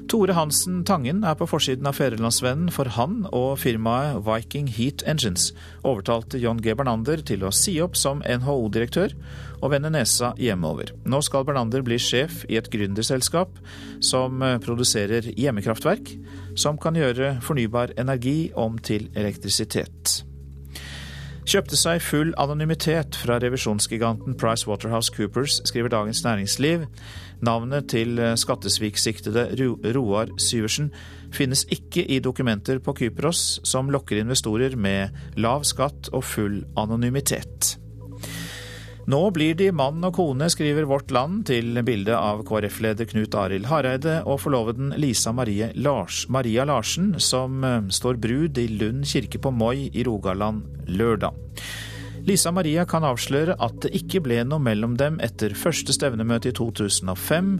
Tore 0.07 0.31
Hansen 0.37 0.85
Tangen 0.87 1.25
er 1.27 1.35
på 1.35 1.45
forsiden 1.51 1.87
av 1.89 1.97
Fedrelandsvennen, 1.97 2.69
for 2.71 2.87
han 2.95 3.25
og 3.35 3.57
firmaet 3.59 4.21
Viking 4.23 4.69
Heat 4.71 5.03
Engines 5.03 5.49
overtalte 5.83 6.39
John 6.39 6.61
G. 6.63 6.71
Bernander 6.79 7.19
til 7.27 7.43
å 7.43 7.51
si 7.51 7.73
opp 7.83 7.97
som 7.99 8.21
NHO-direktør 8.23 9.17
og 9.59 9.73
vende 9.73 9.91
nesa 9.91 10.31
hjemover. 10.39 10.93
Nå 11.03 11.19
skal 11.27 11.43
Bernander 11.47 11.83
bli 11.83 11.99
sjef 11.99 12.45
i 12.47 12.55
et 12.55 12.71
gründerselskap 12.71 13.59
som 13.99 14.39
produserer 14.63 15.27
hjemmekraftverk, 15.33 16.13
som 16.55 16.79
kan 16.79 16.95
gjøre 16.95 17.35
fornybar 17.43 17.97
energi 17.99 18.53
om 18.55 18.79
til 18.79 19.09
elektrisitet. 19.17 20.21
Kjøpte 21.47 21.77
seg 21.79 22.01
full 22.03 22.33
anonymitet 22.35 23.15
fra 23.15 23.37
revisjonsgiganten 23.39 24.35
PricewaterhouseCoopers, 24.35 25.61
skriver 25.69 25.93
Dagens 25.93 26.19
Næringsliv. 26.25 26.83
Navnet 27.45 27.89
til 27.93 28.17
skattesviksiktede 28.39 29.49
Roar 29.93 30.31
Syversen 30.41 30.91
finnes 31.33 31.65
ikke 31.73 32.05
i 32.07 32.21
dokumenter 32.23 32.79
på 32.83 32.95
Kypros 32.97 33.59
som 33.67 33.91
lokker 33.93 34.23
investorer 34.23 34.77
med 34.79 35.37
lav 35.37 35.67
skatt 35.67 36.09
og 36.13 36.25
full 36.25 36.63
anonymitet. 36.79 37.75
Nå 39.07 39.21
blir 39.31 39.53
de 39.55 39.69
mann 39.71 40.03
og 40.03 40.17
kone, 40.17 40.49
skriver 40.51 40.83
Vårt 40.89 41.13
Land 41.15 41.45
til 41.47 41.79
bildet 41.87 42.17
av 42.17 42.41
KrF-leder 42.47 43.07
Knut 43.07 43.37
Arild 43.39 43.69
Hareide 43.69 44.17
og 44.27 44.41
forloveden 44.43 44.89
Lisa 44.99 45.31
Marie 45.31 45.69
Lars, 45.79 46.25
Maria 46.27 46.65
Larsen, 46.67 47.13
som 47.23 47.63
eh, 47.63 47.85
står 47.87 48.19
brud 48.19 48.59
i 48.59 48.67
Lund 48.67 49.07
kirke 49.07 49.39
på 49.39 49.53
Moi 49.55 49.87
i 49.87 50.03
Rogaland 50.03 50.89
lørdag. 50.91 51.39
Lisa 52.27 52.51
Maria 52.51 52.83
kan 52.83 53.05
avsløre 53.07 53.53
at 53.63 53.77
det 53.85 53.93
ikke 53.95 54.19
ble 54.25 54.41
noe 54.43 54.59
mellom 54.59 54.97
dem 54.99 55.15
etter 55.23 55.53
første 55.55 55.93
stevnemøte 55.95 56.51
i 56.51 56.55
2005, 56.57 57.53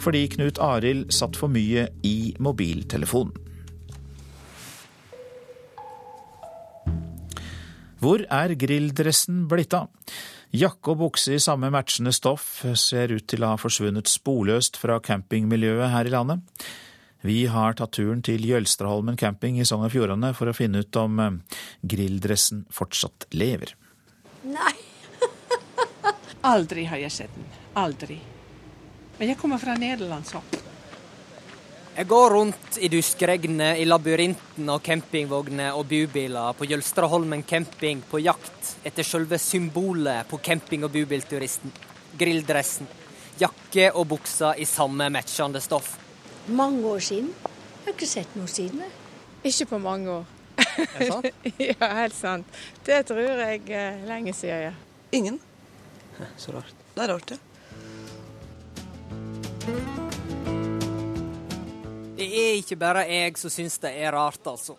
fordi 0.00 0.22
Knut 0.32 0.60
Arild 0.64 1.10
satt 1.12 1.36
for 1.36 1.52
mye 1.52 1.90
i 2.08 2.32
mobiltelefonen. 2.40 3.34
Hvor 8.00 8.24
er 8.32 8.56
grilldressen 8.60 9.44
blitt 9.48 9.76
av? 9.76 9.92
Jakke 10.56 10.92
og 10.92 11.00
bukse 11.02 11.36
i 11.36 11.42
samme 11.42 11.70
matchende 11.72 12.12
stoff 12.12 12.64
ser 12.80 13.12
ut 13.12 13.28
til 13.28 13.44
å 13.44 13.54
ha 13.54 13.60
forsvunnet 13.60 14.08
sporløst 14.08 14.80
fra 14.80 15.00
campingmiljøet 15.04 15.92
her 15.92 16.08
i 16.08 16.16
landet. 16.16 16.66
Vi 17.24 17.38
har 17.48 17.76
tatt 17.76 17.96
turen 17.96 18.20
til 18.24 18.44
Jølstraholmen 18.44 19.16
camping 19.20 19.56
i 19.60 19.64
Sogn 19.68 19.86
og 19.86 19.92
Fjordane 19.92 20.32
for 20.36 20.48
å 20.48 20.56
finne 20.56 20.84
ut 20.84 21.00
om 21.00 21.20
eh, 21.20 21.40
grilldressen 21.92 22.66
fortsatt 22.72 23.28
lever. 23.32 23.72
Nei. 24.44 24.76
Aldri 26.52 26.84
har 26.84 27.00
jeg 27.00 27.12
sett 27.12 27.34
den. 27.34 27.48
Aldri. 27.80 28.18
Men 29.18 29.30
jeg 29.30 29.38
kommer 29.40 29.58
fra 29.62 29.76
Nederland, 29.78 30.26
så. 30.28 30.42
Jeg 31.94 32.08
går 32.10 32.30
rundt 32.34 32.78
i 32.82 32.88
duskregnet 32.90 33.78
i 33.78 33.84
labyrinten 33.86 34.68
av 34.68 34.80
campingvogner 34.82 35.76
og 35.78 35.86
bubiler 35.86 36.56
på 36.58 36.66
Jølstraholmen 36.66 37.44
camping 37.46 38.00
på 38.10 38.18
jakt 38.18 38.72
etter 38.82 39.06
selve 39.06 39.38
symbolet 39.38 40.26
på 40.26 40.40
camping- 40.42 40.82
og 40.84 40.90
bubilturisten. 40.90 41.70
Grilldressen. 42.18 42.90
Jakke 43.38 43.92
og 43.94 44.08
bukser 44.10 44.58
i 44.58 44.66
samme 44.66 45.06
matchende 45.14 45.62
stoff. 45.62 45.94
Mange 46.50 46.82
år 46.86 46.98
siden. 46.98 47.30
Jeg 47.30 47.86
har 47.86 47.94
ikke 47.94 48.10
sett 48.10 48.34
noe 48.36 48.50
siden. 48.50 48.82
Ikke 49.46 49.70
på 49.70 49.78
mange 49.78 50.10
år. 50.10 50.33
Er 50.56 50.98
det 50.98 51.08
sant? 51.10 51.26
ja, 51.68 51.88
helt 52.00 52.16
sant. 52.16 52.62
Det 52.86 53.00
tror 53.08 53.20
jeg 53.24 53.64
er 53.70 54.00
lenge 54.08 54.34
siden, 54.36 54.70
ja. 54.70 54.72
Ingen. 55.14 55.40
Så 56.38 56.54
rart. 56.54 56.74
Det 56.94 57.02
er 57.04 57.12
rart, 57.14 57.34
ja. 57.34 57.38
Det 62.14 62.26
er 62.30 62.56
ikke 62.60 62.78
bare 62.78 63.06
jeg 63.10 63.38
som 63.40 63.50
syns 63.50 63.80
det 63.82 63.90
er 63.98 64.14
rart, 64.14 64.42
altså. 64.46 64.76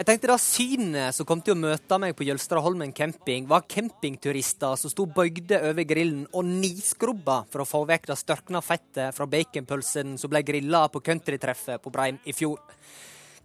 Jeg 0.00 0.06
tenkte 0.08 0.30
da 0.30 0.36
synet 0.40 1.12
som 1.12 1.26
kom 1.28 1.42
til 1.44 1.52
å 1.52 1.60
møte 1.60 1.96
meg 2.00 2.14
på 2.16 2.24
Jølstraholmen 2.24 2.94
camping, 2.96 3.44
var 3.44 3.66
campingturister 3.68 4.78
som 4.80 4.88
sto 4.88 5.04
bøygde 5.04 5.58
over 5.68 5.84
grillen 5.84 6.22
og 6.32 6.46
niskrubba 6.48 7.42
for 7.52 7.60
å 7.60 7.68
få 7.68 7.82
vekk 7.90 8.08
det 8.08 8.16
størkna 8.16 8.62
fettet 8.64 9.12
fra 9.12 9.26
baconpølsen 9.28 10.14
som 10.16 10.32
ble 10.32 10.40
grilla 10.46 10.86
på 10.88 11.02
countrytreffet 11.04 11.84
på 11.84 11.92
Breim 11.92 12.16
i 12.24 12.32
fjor. 12.32 12.62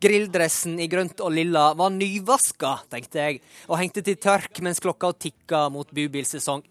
Grilldressen 0.02 0.76
i 0.84 0.90
grønt 0.92 1.22
og 1.24 1.32
lilla 1.32 1.70
var 1.78 1.94
nyvaska, 1.96 2.74
tenkte 2.92 3.22
jeg, 3.22 3.42
og 3.70 3.80
hengte 3.80 4.04
til 4.04 4.20
tørk 4.20 4.60
mens 4.66 4.82
klokka 4.84 5.14
tikka 5.16 5.68
mot 5.72 5.92
bubilsesong. 5.96 6.66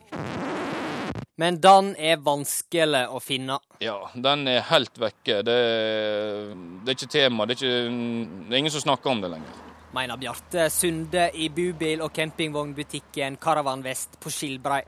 Men 1.41 1.57
den 1.59 1.95
er 1.99 2.21
vanskelig 2.23 3.07
å 3.11 3.19
finne. 3.19 3.57
Ja, 3.83 3.97
den 4.15 4.47
er 4.47 4.67
helt 4.69 5.01
vekke. 5.03 5.41
Det, 5.43 5.57
det 6.85 6.93
er 6.93 6.99
ikke 6.99 7.11
tema. 7.11 7.47
Det 7.47 7.57
er, 7.57 7.63
ikke, 7.63 8.45
det 8.47 8.55
er 8.55 8.61
ingen 8.61 8.75
som 8.75 8.85
snakker 8.85 9.11
om 9.11 9.25
det 9.25 9.33
lenger. 9.33 9.63
Mener 9.95 10.19
Bjarte 10.19 10.69
Sunde 10.75 11.29
i 11.35 11.49
bubil- 11.55 12.05
og 12.05 12.13
campingvognbutikken 12.15 13.41
Caravan 13.43 13.83
Vest 13.83 14.19
på 14.23 14.31
Skilbrei. 14.31 14.83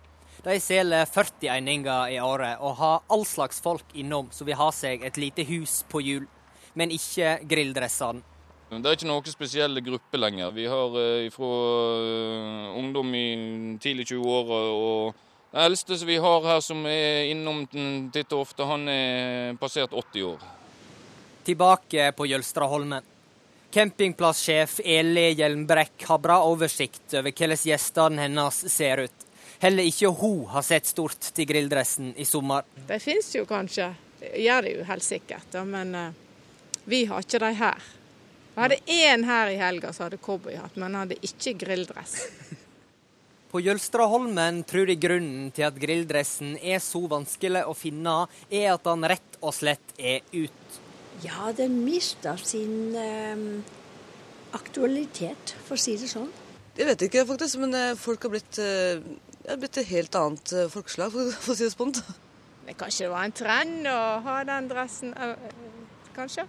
De 0.46 0.54
selger 0.62 1.08
40 1.10 1.48
eininger 1.50 2.14
i 2.14 2.20
året 2.22 2.60
og 2.62 2.76
har 2.78 3.04
all 3.10 3.24
slags 3.26 3.58
folk 3.62 3.94
innom 3.98 4.28
som 4.34 4.46
vil 4.46 4.58
ha 4.60 4.68
seg 4.74 5.02
et 5.06 5.18
lite 5.18 5.42
hus 5.48 5.80
på 5.90 6.02
hjul, 6.04 6.26
men 6.76 6.92
ikke 6.94 7.38
grilldressene. 7.48 8.22
Det 8.66 8.82
er 8.82 8.96
ikke 8.96 9.06
noen 9.06 9.30
spesielle 9.30 9.82
grupper 9.84 10.18
lenger. 10.18 10.50
Vi 10.54 10.64
har 10.66 10.96
eh, 10.98 11.28
fra 11.30 11.50
eh, 12.02 12.78
ungdom 12.80 13.12
i 13.14 13.28
tidlig 13.82 14.08
20-åra 14.10 14.58
og 14.74 15.22
den 15.52 15.62
eldste 15.62 15.96
som 15.96 16.08
vi 16.10 16.16
har 16.20 16.42
her 16.44 16.60
som 16.60 16.82
er 16.90 17.30
innom 17.30 17.62
titt 18.12 18.32
og 18.34 18.42
ofte, 18.42 18.66
han 18.66 18.88
er 18.90 19.54
passert 19.60 19.94
80 19.94 20.26
år. 20.26 20.42
Tilbake 21.46 22.10
på 22.18 22.26
Jølstraholmen. 22.26 23.06
Campingplasssjef 23.72 24.80
Eli 24.84 25.30
Hjelmbrekk 25.38 26.04
har 26.10 26.18
bra 26.18 26.40
oversikt 26.48 27.14
over 27.14 27.30
hvordan 27.30 27.62
gjestene 27.70 28.26
hennes 28.26 28.60
ser 28.72 29.06
ut. 29.06 29.24
Heller 29.62 29.86
ikke 29.88 30.10
hun 30.18 30.44
har 30.52 30.66
sett 30.66 30.90
stort 30.90 31.30
til 31.32 31.48
grilldressen 31.48 32.12
i 32.18 32.26
sommer. 32.28 32.66
De 32.90 32.98
finnes 33.00 33.30
jo 33.38 33.46
kanskje, 33.48 33.92
gjør 34.42 34.66
det 34.66 34.74
jo 34.74 34.86
helt 34.90 35.06
sikkert, 35.06 35.56
men 35.64 35.94
uh, 35.96 36.25
vi 36.86 37.04
har 37.10 37.24
ikke 37.24 37.42
de 37.42 37.52
her. 37.58 37.88
Vi 38.54 38.62
hadde 38.62 38.78
én 38.88 39.26
her 39.28 39.50
i 39.52 39.58
helga 39.60 39.92
som 39.92 40.06
hadde 40.06 40.22
cowboyhatt, 40.22 40.78
men 40.80 40.94
hadde 40.96 41.18
ikke 41.26 41.56
grilldress. 41.60 42.14
På 43.50 43.60
Jølstraholmen 43.62 44.62
tror 44.68 44.88
de 44.88 44.96
grunnen 45.00 45.50
til 45.54 45.66
at 45.68 45.76
grilldressen 45.80 46.56
er 46.58 46.80
så 46.82 47.02
vanskelig 47.10 47.62
å 47.68 47.74
finne, 47.76 48.24
er 48.50 48.72
at 48.74 48.84
den 48.86 49.06
rett 49.12 49.38
og 49.40 49.54
slett 49.56 49.94
er 49.96 50.24
ut. 50.34 50.80
Ja, 51.24 51.52
den 51.56 51.78
mister 51.86 52.40
sin 52.42 52.96
eh, 53.00 53.44
aktualitet, 54.56 55.54
for 55.64 55.78
å 55.78 55.80
si 55.80 55.94
det 56.00 56.10
sånn. 56.10 56.28
Jeg 56.76 56.90
vet 56.90 57.06
ikke 57.06 57.24
faktisk, 57.28 57.62
men 57.62 57.72
eh, 57.76 57.94
folk 57.96 58.26
har 58.26 58.34
blitt, 58.34 58.60
eh, 58.60 59.00
er 59.48 59.62
blitt 59.62 59.80
et 59.80 59.88
helt 59.94 60.18
annet 60.20 60.52
eh, 60.52 60.68
folkeslag, 60.72 61.14
for, 61.14 61.32
for 61.38 61.54
å 61.54 61.56
si 61.56 61.64
det 61.64 61.72
spont. 61.72 62.02
Men 62.66 62.76
kanskje 62.76 63.06
det 63.06 63.14
var 63.14 63.24
en 63.24 63.36
trend 63.36 63.88
å 63.88 63.98
ha 64.26 64.36
den 64.48 64.68
dressen, 64.68 65.16
eh, 65.16 65.36
kanskje? 66.18 66.44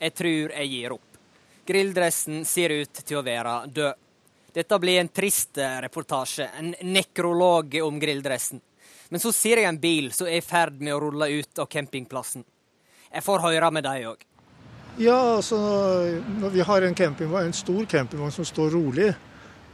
Jeg 0.00 0.14
tror 0.16 0.54
jeg 0.56 0.70
gir 0.72 0.94
opp. 0.96 1.18
Grilldressen 1.66 2.44
ser 2.48 2.72
ut 2.80 3.02
til 3.04 3.20
å 3.20 3.24
være 3.24 3.54
død. 3.68 4.06
Dette 4.50 4.78
blir 4.82 4.98
en 4.98 5.10
trist 5.14 5.60
eh, 5.62 5.76
reportasje, 5.84 6.48
en 6.58 6.72
nekrolog 6.90 7.76
om 7.84 8.00
grilldressen. 8.02 8.58
Men 9.10 9.22
så 9.22 9.30
ser 9.34 9.60
jeg 9.60 9.68
en 9.68 9.78
bil 9.78 10.10
som 10.14 10.26
er 10.26 10.40
i 10.40 10.42
ferd 10.42 10.80
med 10.82 10.94
å 10.96 11.00
rulle 11.04 11.28
ut 11.36 11.62
av 11.62 11.68
campingplassen. 11.70 12.42
Jeg 13.10 13.26
får 13.26 13.44
høre 13.44 13.70
med 13.74 13.86
deg 13.86 14.08
òg. 14.10 14.24
Ja, 15.00 15.18
altså 15.36 15.58
vi 16.50 16.64
har 16.66 16.86
en, 16.86 16.96
en 16.96 17.54
stor 17.54 17.86
campingvogn 17.90 18.34
som 18.34 18.46
står 18.46 18.74
rolig, 18.74 19.12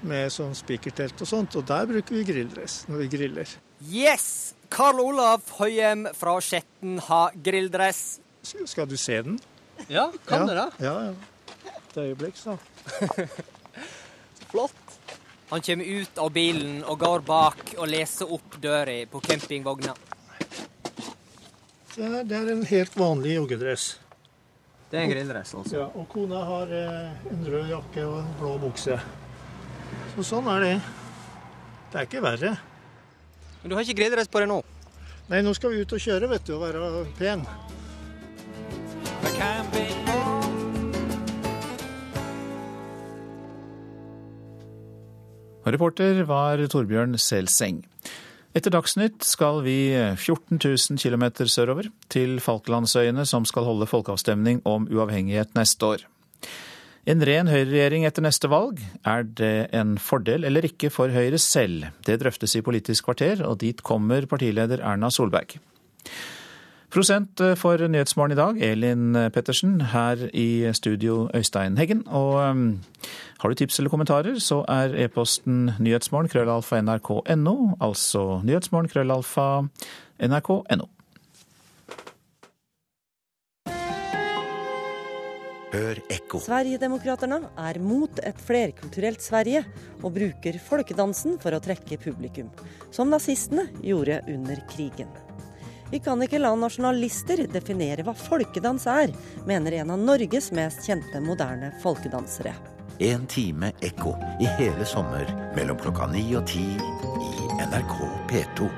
med 0.06 0.28
sånn 0.30 0.52
spikertelt 0.54 1.20
og 1.24 1.28
sånt, 1.28 1.56
og 1.56 1.64
der 1.66 1.88
bruker 1.88 2.18
vi 2.18 2.26
grilldress 2.28 2.82
når 2.90 3.04
vi 3.04 3.08
griller. 3.16 3.56
Yes! 3.88 4.54
Karl 4.68 5.00
Olav 5.00 5.44
Høyem 5.60 6.08
fra 6.16 6.36
Skjetten 6.42 6.98
har 7.06 7.34
grilldress. 7.42 8.18
Skal 8.42 8.88
du 8.90 8.96
se 9.00 9.20
den? 9.22 9.38
Ja, 9.88 10.12
kan 10.26 10.48
ja, 10.48 10.54
det? 10.54 10.84
Ja, 10.84 10.94
ja. 11.04 11.72
Et 11.76 11.96
øyeblikk, 11.96 12.36
så. 12.36 12.58
Flott. 14.50 14.82
Han 15.48 15.62
kommer 15.62 15.84
ut 15.84 16.18
av 16.18 16.32
bilen 16.34 16.80
og 16.84 16.98
går 16.98 17.22
bak 17.26 17.76
og 17.76 17.86
leser 17.88 18.32
opp 18.34 18.56
døra 18.62 18.96
på 19.10 19.20
campingvogna. 19.22 19.94
Det 21.96 22.34
er 22.36 22.50
en 22.52 22.64
helt 22.66 22.98
vanlig 22.98 23.36
joggedress. 23.36 23.84
Det 24.90 24.98
er 24.98 25.06
en 25.06 25.10
grilldress, 25.10 25.54
altså? 25.58 25.76
Ja, 25.78 25.86
og 25.98 26.08
kona 26.10 26.42
har 26.46 26.70
eh, 26.70 27.30
en 27.32 27.46
rød 27.46 27.70
jakke 27.70 28.04
og 28.06 28.18
en 28.20 28.28
blå 28.38 28.52
bukse. 28.62 28.98
Så 30.14 30.26
sånn 30.28 30.50
er 30.52 30.62
det. 30.62 30.74
Det 31.90 31.98
er 31.98 32.06
ikke 32.06 32.22
verre. 32.22 32.52
Men 33.62 33.70
du 33.70 33.74
har 33.74 33.86
ikke 33.86 33.98
grilldress 34.02 34.30
på 34.30 34.42
deg 34.42 34.50
nå? 34.52 34.60
Nei, 35.30 35.40
nå 35.42 35.54
skal 35.58 35.74
vi 35.74 35.82
ut 35.82 35.94
og 35.96 36.02
kjøre, 36.02 36.28
vet 36.30 36.46
du, 36.46 36.54
og 36.54 36.62
være 36.62 37.02
pen. 37.18 37.42
Og 45.66 45.72
reporter 45.74 46.20
var 46.28 46.60
Torbjørn 46.70 47.16
Selseng. 47.18 47.80
Etter 48.56 48.70
Dagsnytt 48.70 49.24
skal 49.26 49.58
vi 49.66 49.90
14 50.14 50.60
000 50.62 51.00
km 51.02 51.24
sørover, 51.50 51.88
til 52.08 52.38
Falklandsøyene, 52.40 53.26
som 53.26 53.44
skal 53.44 53.66
holde 53.66 53.88
folkeavstemning 53.90 54.62
om 54.64 54.86
uavhengighet 54.86 55.58
neste 55.58 55.90
år. 55.90 56.06
En 57.06 57.22
ren 57.22 57.50
høyreregjering 57.50 58.06
etter 58.06 58.24
neste 58.24 58.48
valg, 58.50 58.78
er 59.06 59.26
det 59.26 59.68
en 59.76 59.96
fordel 59.98 60.46
eller 60.46 60.64
ikke 60.70 60.88
for 60.90 61.10
Høyre 61.10 61.38
selv? 61.42 61.90
Det 62.06 62.16
drøftes 62.22 62.56
i 62.58 62.64
Politisk 62.66 63.10
kvarter, 63.10 63.42
og 63.46 63.58
dit 63.62 63.82
kommer 63.82 64.26
partileder 64.30 64.82
Erna 64.86 65.10
Solberg. 65.10 65.58
Prosent 66.90 67.40
for 67.58 67.82
Nyhetsmorgen 67.82 68.32
i 68.32 68.38
dag, 68.38 68.60
Elin 68.62 69.16
Pettersen. 69.34 69.80
Her 69.92 70.28
i 70.32 70.72
studio, 70.72 71.26
Øystein 71.34 71.76
Heggen. 71.78 72.04
Og 72.06 72.38
um, 72.50 72.80
har 73.38 73.48
du 73.48 73.54
tips 73.54 73.78
eller 73.78 73.90
kommentarer, 73.90 74.38
så 74.38 74.62
er 74.68 74.94
e-posten 75.04 75.72
nyhetsmorgen 75.80 76.30
krøllalfa 76.32 76.80
nrk.no. 76.80 77.56
Altså 77.80 78.40
nyhetsmorgen 78.44 78.88
krøllalfa 78.92 79.66
nrk.no. 80.22 80.88
Hør 85.76 85.98
ekko. 86.08 86.40
Sverigedemokraterna 86.40 87.42
er 87.66 87.82
mot 87.82 88.22
et 88.24 88.38
flerkulturelt 88.40 89.20
Sverige 89.20 89.66
og 90.00 90.14
bruker 90.14 90.56
folkedansen 90.62 91.36
for 91.42 91.52
å 91.52 91.60
trekke 91.60 91.98
publikum, 92.00 92.48
som 92.94 93.12
nazistene 93.12 93.66
gjorde 93.84 94.22
under 94.32 94.62
krigen. 94.72 95.10
Vi 95.90 95.98
kan 96.02 96.22
ikke 96.22 96.40
la 96.42 96.50
nasjonalister 96.58 97.44
definere 97.52 98.02
hva 98.06 98.14
folkedans 98.18 98.88
er, 98.90 99.12
mener 99.46 99.78
en 99.78 99.92
av 99.94 100.00
Norges 100.02 100.50
mest 100.56 100.82
kjente 100.86 101.20
moderne 101.22 101.70
folkedansere. 101.82 102.54
En 102.98 103.26
time 103.30 103.70
ekko 103.84 104.16
i 104.42 104.48
hele 104.58 104.86
sommer 104.88 105.30
mellom 105.54 105.78
klokka 105.78 106.08
ni 106.10 106.24
og 106.34 106.46
ti 106.50 106.64
i 106.74 107.48
NRK 107.68 107.96
P2. 108.32 108.68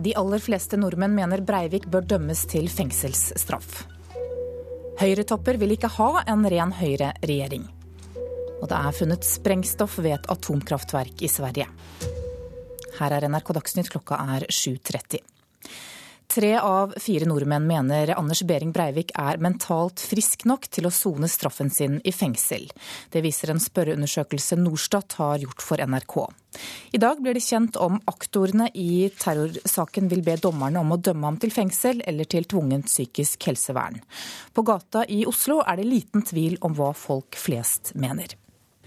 De 0.00 0.12
aller 0.16 0.40
fleste 0.40 0.78
nordmenn 0.80 1.12
mener 1.12 1.42
Breivik 1.44 1.90
bør 1.90 2.06
dømmes 2.14 2.46
til 2.48 2.70
fengselsstraff. 2.72 3.82
Høyretopper 5.00 5.56
vil 5.56 5.70
ikke 5.72 5.88
ha 5.94 6.08
en 6.28 6.42
ren 6.52 6.74
høyreregjering. 6.76 7.62
Og 8.60 8.66
det 8.68 8.76
er 8.76 8.96
funnet 8.98 9.24
sprengstoff 9.24 9.94
ved 9.96 10.18
et 10.18 10.26
atomkraftverk 10.28 11.22
i 11.24 11.30
Sverige. 11.32 11.64
Her 12.98 13.14
er 13.16 13.24
NRK 13.32 13.54
Dagsnytt, 13.56 13.88
klokka 13.88 14.18
er 14.36 14.44
7.30. 14.52 15.22
Tre 16.30 16.58
av 16.58 16.92
fire 16.96 17.26
nordmenn 17.26 17.64
mener 17.66 18.12
Anders 18.14 18.44
Behring 18.46 18.70
Breivik 18.70 19.08
er 19.18 19.40
mentalt 19.42 19.98
frisk 19.98 20.44
nok 20.46 20.68
til 20.70 20.86
å 20.86 20.92
sone 20.94 21.26
straffen 21.26 21.72
sin 21.74 21.96
i 22.06 22.12
fengsel. 22.14 22.68
Det 23.10 23.18
viser 23.24 23.50
en 23.50 23.58
spørreundersøkelse 23.58 24.54
Norstat 24.60 25.16
har 25.18 25.42
gjort 25.42 25.64
for 25.66 25.82
NRK. 25.82 26.14
I 26.94 27.00
dag 27.02 27.18
blir 27.18 27.34
det 27.34 27.42
kjent 27.42 27.74
om 27.82 27.98
aktorene 28.12 28.68
i 28.78 29.08
terrorsaken 29.18 30.06
vil 30.12 30.22
be 30.22 30.36
dommerne 30.38 30.78
om 30.78 30.94
å 30.94 31.00
dømme 31.02 31.32
ham 31.32 31.40
til 31.42 31.50
fengsel 31.50 32.04
eller 32.06 32.30
til 32.30 32.46
tvungent 32.46 32.86
psykisk 32.86 33.48
helsevern. 33.50 33.98
På 34.54 34.62
gata 34.62 35.02
i 35.10 35.24
Oslo 35.26 35.58
er 35.66 35.82
det 35.82 35.88
liten 35.90 36.22
tvil 36.22 36.60
om 36.62 36.78
hva 36.78 36.92
folk 36.94 37.34
flest 37.34 37.90
mener. 37.98 38.36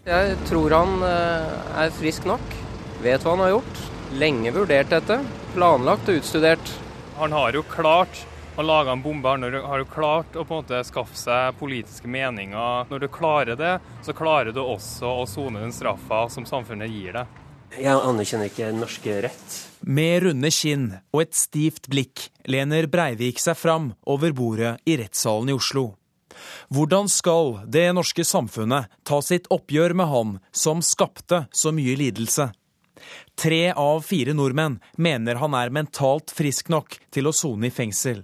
Jeg 0.08 0.40
tror 0.48 0.78
han 0.80 0.96
eh, 1.10 1.60
er 1.84 1.92
frisk 2.00 2.24
nok, 2.32 2.56
vet 3.04 3.28
hva 3.28 3.36
han 3.36 3.46
har 3.50 3.54
gjort. 3.58 3.84
Lenge 4.24 4.56
vurdert 4.56 4.96
dette, 4.96 5.20
planlagt 5.58 6.08
og 6.08 6.24
utstudert. 6.24 6.76
Han 7.18 7.32
har 7.32 7.54
jo 7.54 7.62
klart 7.64 8.26
å 8.58 8.64
lage 8.66 8.92
en 8.92 9.02
bombe, 9.02 9.30
han 9.30 9.44
har 9.44 9.82
jo 9.82 9.86
klart 9.86 10.34
å 10.36 10.42
på 10.46 10.56
en 10.56 10.64
måte 10.64 10.80
skaffe 10.86 11.18
seg 11.18 11.58
politiske 11.60 12.10
meninger. 12.10 12.88
Når 12.90 13.04
du 13.04 13.08
klarer 13.14 13.58
det, 13.58 13.74
så 14.06 14.16
klarer 14.18 14.54
du 14.54 14.62
også 14.64 15.12
å 15.22 15.28
sone 15.30 15.62
den 15.62 15.74
straffa 15.74 16.26
som 16.34 16.48
samfunnet 16.50 16.90
gir 16.90 17.20
deg. 17.20 17.40
Jeg 17.78 17.94
anerkjenner 17.94 18.50
ikke 18.50 18.72
norske 18.78 19.20
rett. 19.26 19.58
Med 19.82 20.24
runde 20.26 20.50
kinn 20.54 20.88
og 21.14 21.24
et 21.24 21.38
stivt 21.38 21.90
blikk 21.90 22.28
lener 22.50 22.90
Breivik 22.90 23.42
seg 23.42 23.58
fram 23.58 23.92
over 24.10 24.34
bordet 24.34 24.76
i 24.90 24.98
rettssalen 25.02 25.54
i 25.54 25.58
Oslo. 25.58 25.92
Hvordan 26.74 27.10
skal 27.14 27.60
det 27.70 27.92
norske 27.94 28.26
samfunnet 28.26 28.90
ta 29.06 29.22
sitt 29.22 29.50
oppgjør 29.54 29.94
med 29.98 30.10
han 30.10 30.36
som 30.50 30.82
skapte 30.86 31.46
så 31.54 31.74
mye 31.74 31.98
lidelse? 32.00 32.50
Tre 33.40 33.72
av 33.72 34.04
fire 34.06 34.36
nordmenn 34.38 34.80
mener 34.98 35.42
han 35.42 35.56
er 35.58 35.74
mentalt 35.74 36.34
frisk 36.36 36.70
nok 36.74 37.00
til 37.14 37.28
å 37.30 37.36
sone 37.36 37.70
i 37.70 37.74
fengsel. 37.74 38.24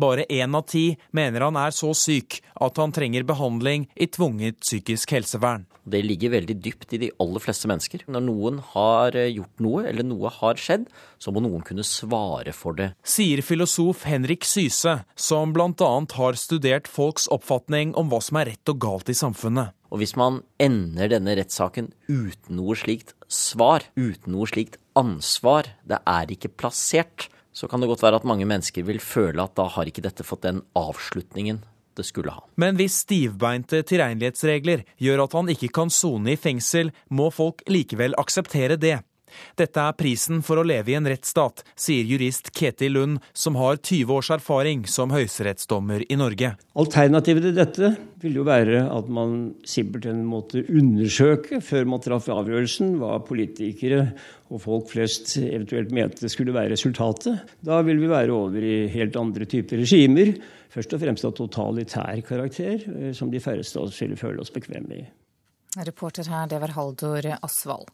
Bare 0.00 0.26
én 0.30 0.54
av 0.56 0.66
ti 0.70 0.96
mener 1.16 1.46
han 1.46 1.58
er 1.60 1.74
så 1.74 1.92
syk 1.96 2.40
at 2.60 2.80
han 2.80 2.94
trenger 2.94 3.26
behandling 3.28 3.88
i 3.96 4.08
tvunget 4.10 4.60
psykisk 4.64 5.16
helsevern. 5.16 5.66
Det 5.90 6.02
ligger 6.04 6.34
veldig 6.34 6.56
dypt 6.60 6.92
i 6.94 7.00
de 7.02 7.08
aller 7.22 7.42
fleste 7.42 7.68
mennesker. 7.70 8.04
Når 8.10 8.24
noen 8.26 8.60
har 8.74 9.16
eh, 9.16 9.30
gjort 9.32 9.62
noe, 9.64 9.84
eller 9.88 10.06
noe 10.06 10.30
har 10.36 10.60
skjedd, 10.60 10.86
så 11.18 11.32
må 11.32 11.42
noen 11.42 11.64
kunne 11.66 11.86
svare 11.86 12.52
for 12.56 12.76
det. 12.76 12.92
Sier 13.02 13.42
filosof 13.44 14.04
Henrik 14.08 14.46
Syse, 14.48 15.00
som 15.16 15.54
bl.a. 15.56 15.90
har 16.20 16.38
studert 16.38 16.90
folks 16.90 17.30
oppfatning 17.32 17.94
om 17.98 18.12
hva 18.12 18.20
som 18.24 18.40
er 18.40 18.52
rett 18.52 18.72
og 18.72 18.80
galt 18.84 19.12
i 19.12 19.16
samfunnet. 19.16 19.74
Og 19.90 20.02
hvis 20.02 20.14
man 20.18 20.42
ender 20.62 21.10
denne 21.10 21.34
rettssaken 21.38 21.90
uten 22.06 22.60
noe 22.60 22.76
slikt 22.78 23.16
svar, 23.26 23.88
uten 23.98 24.36
noe 24.36 24.46
slikt 24.50 24.78
ansvar, 24.98 25.72
det 25.88 25.98
er 26.06 26.30
ikke 26.30 26.52
plassert, 26.60 27.26
så 27.52 27.68
kan 27.68 27.82
det 27.82 27.90
godt 27.90 28.04
være 28.04 28.20
at 28.20 28.28
mange 28.28 28.46
mennesker 28.48 28.86
vil 28.86 29.00
føle 29.02 29.42
at 29.42 29.56
da 29.58 29.66
har 29.74 29.90
ikke 29.90 30.04
dette 30.04 30.26
fått 30.26 30.46
den 30.46 30.62
avslutningen 30.78 31.62
det 31.98 32.06
skulle 32.06 32.32
ha. 32.32 32.44
Men 32.60 32.78
hvis 32.78 33.02
stivbeinte 33.04 33.82
tilregnelighetsregler 33.86 34.84
gjør 35.02 35.24
at 35.26 35.36
han 35.36 35.50
ikke 35.52 35.72
kan 35.80 35.90
sone 35.92 36.34
i 36.34 36.40
fengsel, 36.40 36.92
må 37.10 37.30
folk 37.34 37.64
likevel 37.70 38.14
akseptere 38.20 38.78
det. 38.80 39.00
Dette 39.58 39.82
er 39.82 39.96
prisen 39.98 40.44
for 40.46 40.60
å 40.60 40.66
leve 40.66 40.92
i 40.92 40.98
en 40.98 41.08
rettsstat, 41.08 41.64
sier 41.78 42.06
jurist 42.08 42.52
Ketil 42.56 42.96
Lund, 42.96 43.20
som 43.32 43.58
har 43.60 43.78
20 43.80 44.14
års 44.16 44.30
erfaring 44.34 44.86
som 44.90 45.12
høyesterettsdommer 45.14 46.06
i 46.08 46.18
Norge. 46.20 46.54
Alternativet 46.80 47.48
til 47.48 47.56
dette 47.58 47.92
vil 48.22 48.40
jo 48.40 48.44
være 48.46 48.84
at 48.90 49.08
man 49.12 49.54
simpelthen 49.68 50.22
måtte 50.28 50.64
undersøke, 50.68 51.62
før 51.64 51.88
man 51.88 52.04
traff 52.04 52.28
avgjørelsen, 52.32 52.96
hva 53.00 53.18
politikere 53.24 54.04
og 54.50 54.62
folk 54.64 54.90
flest 54.90 55.36
eventuelt 55.40 55.92
mente 55.94 56.30
skulle 56.30 56.54
være 56.54 56.74
resultatet. 56.74 57.54
Da 57.64 57.80
vil 57.86 58.00
vi 58.02 58.10
være 58.10 58.34
over 58.34 58.66
i 58.66 58.88
helt 58.92 59.16
andre 59.20 59.46
typer 59.50 59.82
regimer, 59.84 60.34
først 60.70 60.94
og 60.94 61.02
fremst 61.02 61.26
av 61.26 61.34
totalitær 61.38 62.22
karakter, 62.26 62.84
eh, 62.90 63.12
som 63.16 63.30
de 63.30 63.42
færreste 63.42 63.78
av 63.78 63.88
oss 63.88 64.02
ville 64.02 64.18
føle 64.18 64.42
oss 64.42 64.54
bekvemme 64.54 65.00
i. 65.00 65.08
Reporter 65.78 66.26
her, 66.26 66.48
det 66.50 66.58
var 66.58 66.72
Haldor 66.74 67.26
Asvald. 67.42 67.90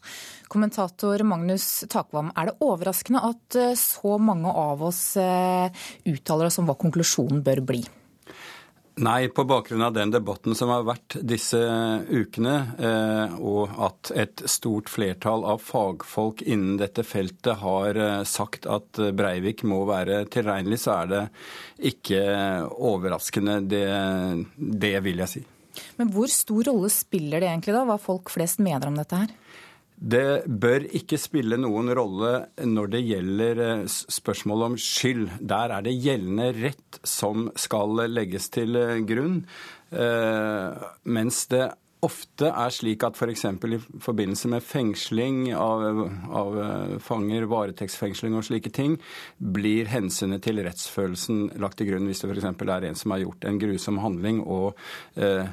Kommentator 0.48 1.20
Magnus 1.28 1.84
Takvam, 1.92 2.30
er 2.32 2.48
det 2.48 2.56
overraskende 2.64 3.20
at 3.28 3.56
eh, 3.60 3.74
så 3.76 4.16
mange 4.16 4.48
av 4.48 4.80
oss 4.86 5.02
eh, 5.20 5.68
uttaler 6.08 6.48
oss 6.48 6.56
om 6.62 6.70
hva 6.70 6.76
konklusjonen 6.80 7.42
bør 7.44 7.60
bli? 7.68 7.82
Nei, 9.04 9.26
på 9.28 9.44
bakgrunn 9.44 9.84
av 9.84 9.92
den 9.92 10.08
debatten 10.08 10.56
som 10.56 10.70
har 10.72 10.86
vært 10.88 11.18
disse 11.20 11.60
ukene, 12.08 12.54
eh, 12.80 13.34
og 13.44 13.74
at 13.84 14.12
et 14.24 14.44
stort 14.48 14.88
flertall 14.88 15.44
av 15.44 15.60
fagfolk 15.60 16.40
innen 16.46 16.78
dette 16.80 17.04
feltet 17.04 17.60
har 17.60 18.00
sagt 18.24 18.64
at 18.64 19.02
Breivik 19.12 19.66
må 19.68 19.82
være 19.84 20.22
tilregnelig, 20.32 20.80
så 20.86 20.94
er 21.02 21.12
det 21.12 21.22
ikke 21.92 22.24
overraskende. 22.72 23.58
Det, 23.68 23.84
det 24.56 24.94
vil 25.04 25.22
jeg 25.26 25.34
si. 25.34 25.44
Men 26.00 26.12
hvor 26.14 26.30
stor 26.32 26.70
rolle 26.70 26.90
spiller 26.92 27.42
det 27.42 27.50
egentlig 27.50 27.76
da, 27.76 27.84
hva 27.88 27.98
folk 28.00 28.32
flest 28.32 28.62
mener 28.64 28.90
om 28.90 28.98
dette 28.98 29.24
her? 29.24 29.34
Det 29.96 30.44
bør 30.44 30.84
ikke 30.98 31.16
spille 31.16 31.56
noen 31.56 31.88
rolle 31.96 32.32
når 32.68 32.90
det 32.92 33.00
gjelder 33.06 33.60
eh, 33.64 33.86
spørsmålet 33.88 34.72
om 34.72 34.76
skyld. 34.80 35.24
Der 35.40 35.72
er 35.72 35.86
det 35.86 35.96
gjeldende 35.96 36.50
rett 36.58 37.00
som 37.00 37.48
skal 37.56 38.04
legges 38.12 38.50
til 38.52 38.76
eh, 38.76 39.00
grunn. 39.08 39.40
Eh, 39.96 40.86
mens 41.08 41.46
det 41.48 41.70
ofte 42.06 42.50
er 42.50 42.72
slik 42.74 43.04
at 43.06 43.18
f.eks. 43.18 43.44
For 43.60 43.74
i 43.74 43.80
forbindelse 44.02 44.50
med 44.52 44.64
fengsling 44.64 45.40
av, 45.56 45.84
av, 46.30 46.58
eh, 46.62 46.94
fanger, 47.02 47.48
varetektsfengsling 47.50 48.36
og 48.38 48.46
slike 48.46 48.72
ting, 48.74 48.96
blir 49.38 49.90
hensynet 49.90 50.44
til 50.46 50.62
rettsfølelsen 50.64 51.58
lagt 51.62 51.80
til 51.80 51.90
grunn 51.90 52.08
hvis 52.08 52.22
det 52.22 52.32
f.eks. 52.32 52.48
er 52.66 52.88
en 52.88 52.98
som 52.98 53.14
har 53.14 53.24
gjort 53.24 53.48
en 53.48 53.60
grusom 53.60 54.00
handling 54.04 54.40
og 54.44 54.78
eh, 55.18 55.44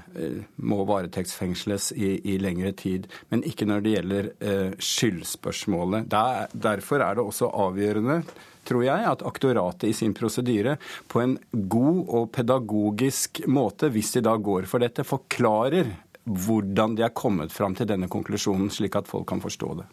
må 0.62 0.84
varetektsfengsles 0.90 1.92
i, 1.98 2.16
i, 2.22 2.40
lengre 2.42 2.74
tid. 2.78 3.10
Men 3.34 3.46
ikke 3.48 3.68
når 3.70 3.84
det 3.84 3.98
gjelder 3.98 4.32
eh, 4.40 4.80
skyldspørsmålet. 4.80 6.10
Der, 6.12 6.50
derfor 6.54 7.04
er 7.04 7.18
det 7.18 7.28
også 7.28 7.52
avgjørende 7.68 8.24
tror 8.68 8.84
jeg, 8.86 9.06
at 9.08 9.24
aktoratet 9.28 9.90
i 9.90 9.96
sin 9.98 10.14
prosedyre 10.16 10.78
på 11.12 11.20
en 11.24 11.36
god 11.52 12.00
og 12.08 12.32
pedagogisk 12.36 13.44
måte, 13.52 13.92
hvis 13.92 14.14
de 14.16 14.24
da 14.26 14.38
går 14.40 14.70
for 14.72 14.84
dette, 14.84 15.06
forklarer 15.08 15.92
hvordan 16.24 16.96
de 16.96 17.04
er 17.06 17.14
kommet 17.16 17.52
fram 17.52 17.76
til 17.76 17.90
denne 17.90 18.08
konklusjonen, 18.12 18.72
slik 18.72 18.96
at 18.96 19.10
folk 19.10 19.28
kan 19.30 19.44
forstå 19.44 19.74
det. 19.82 19.90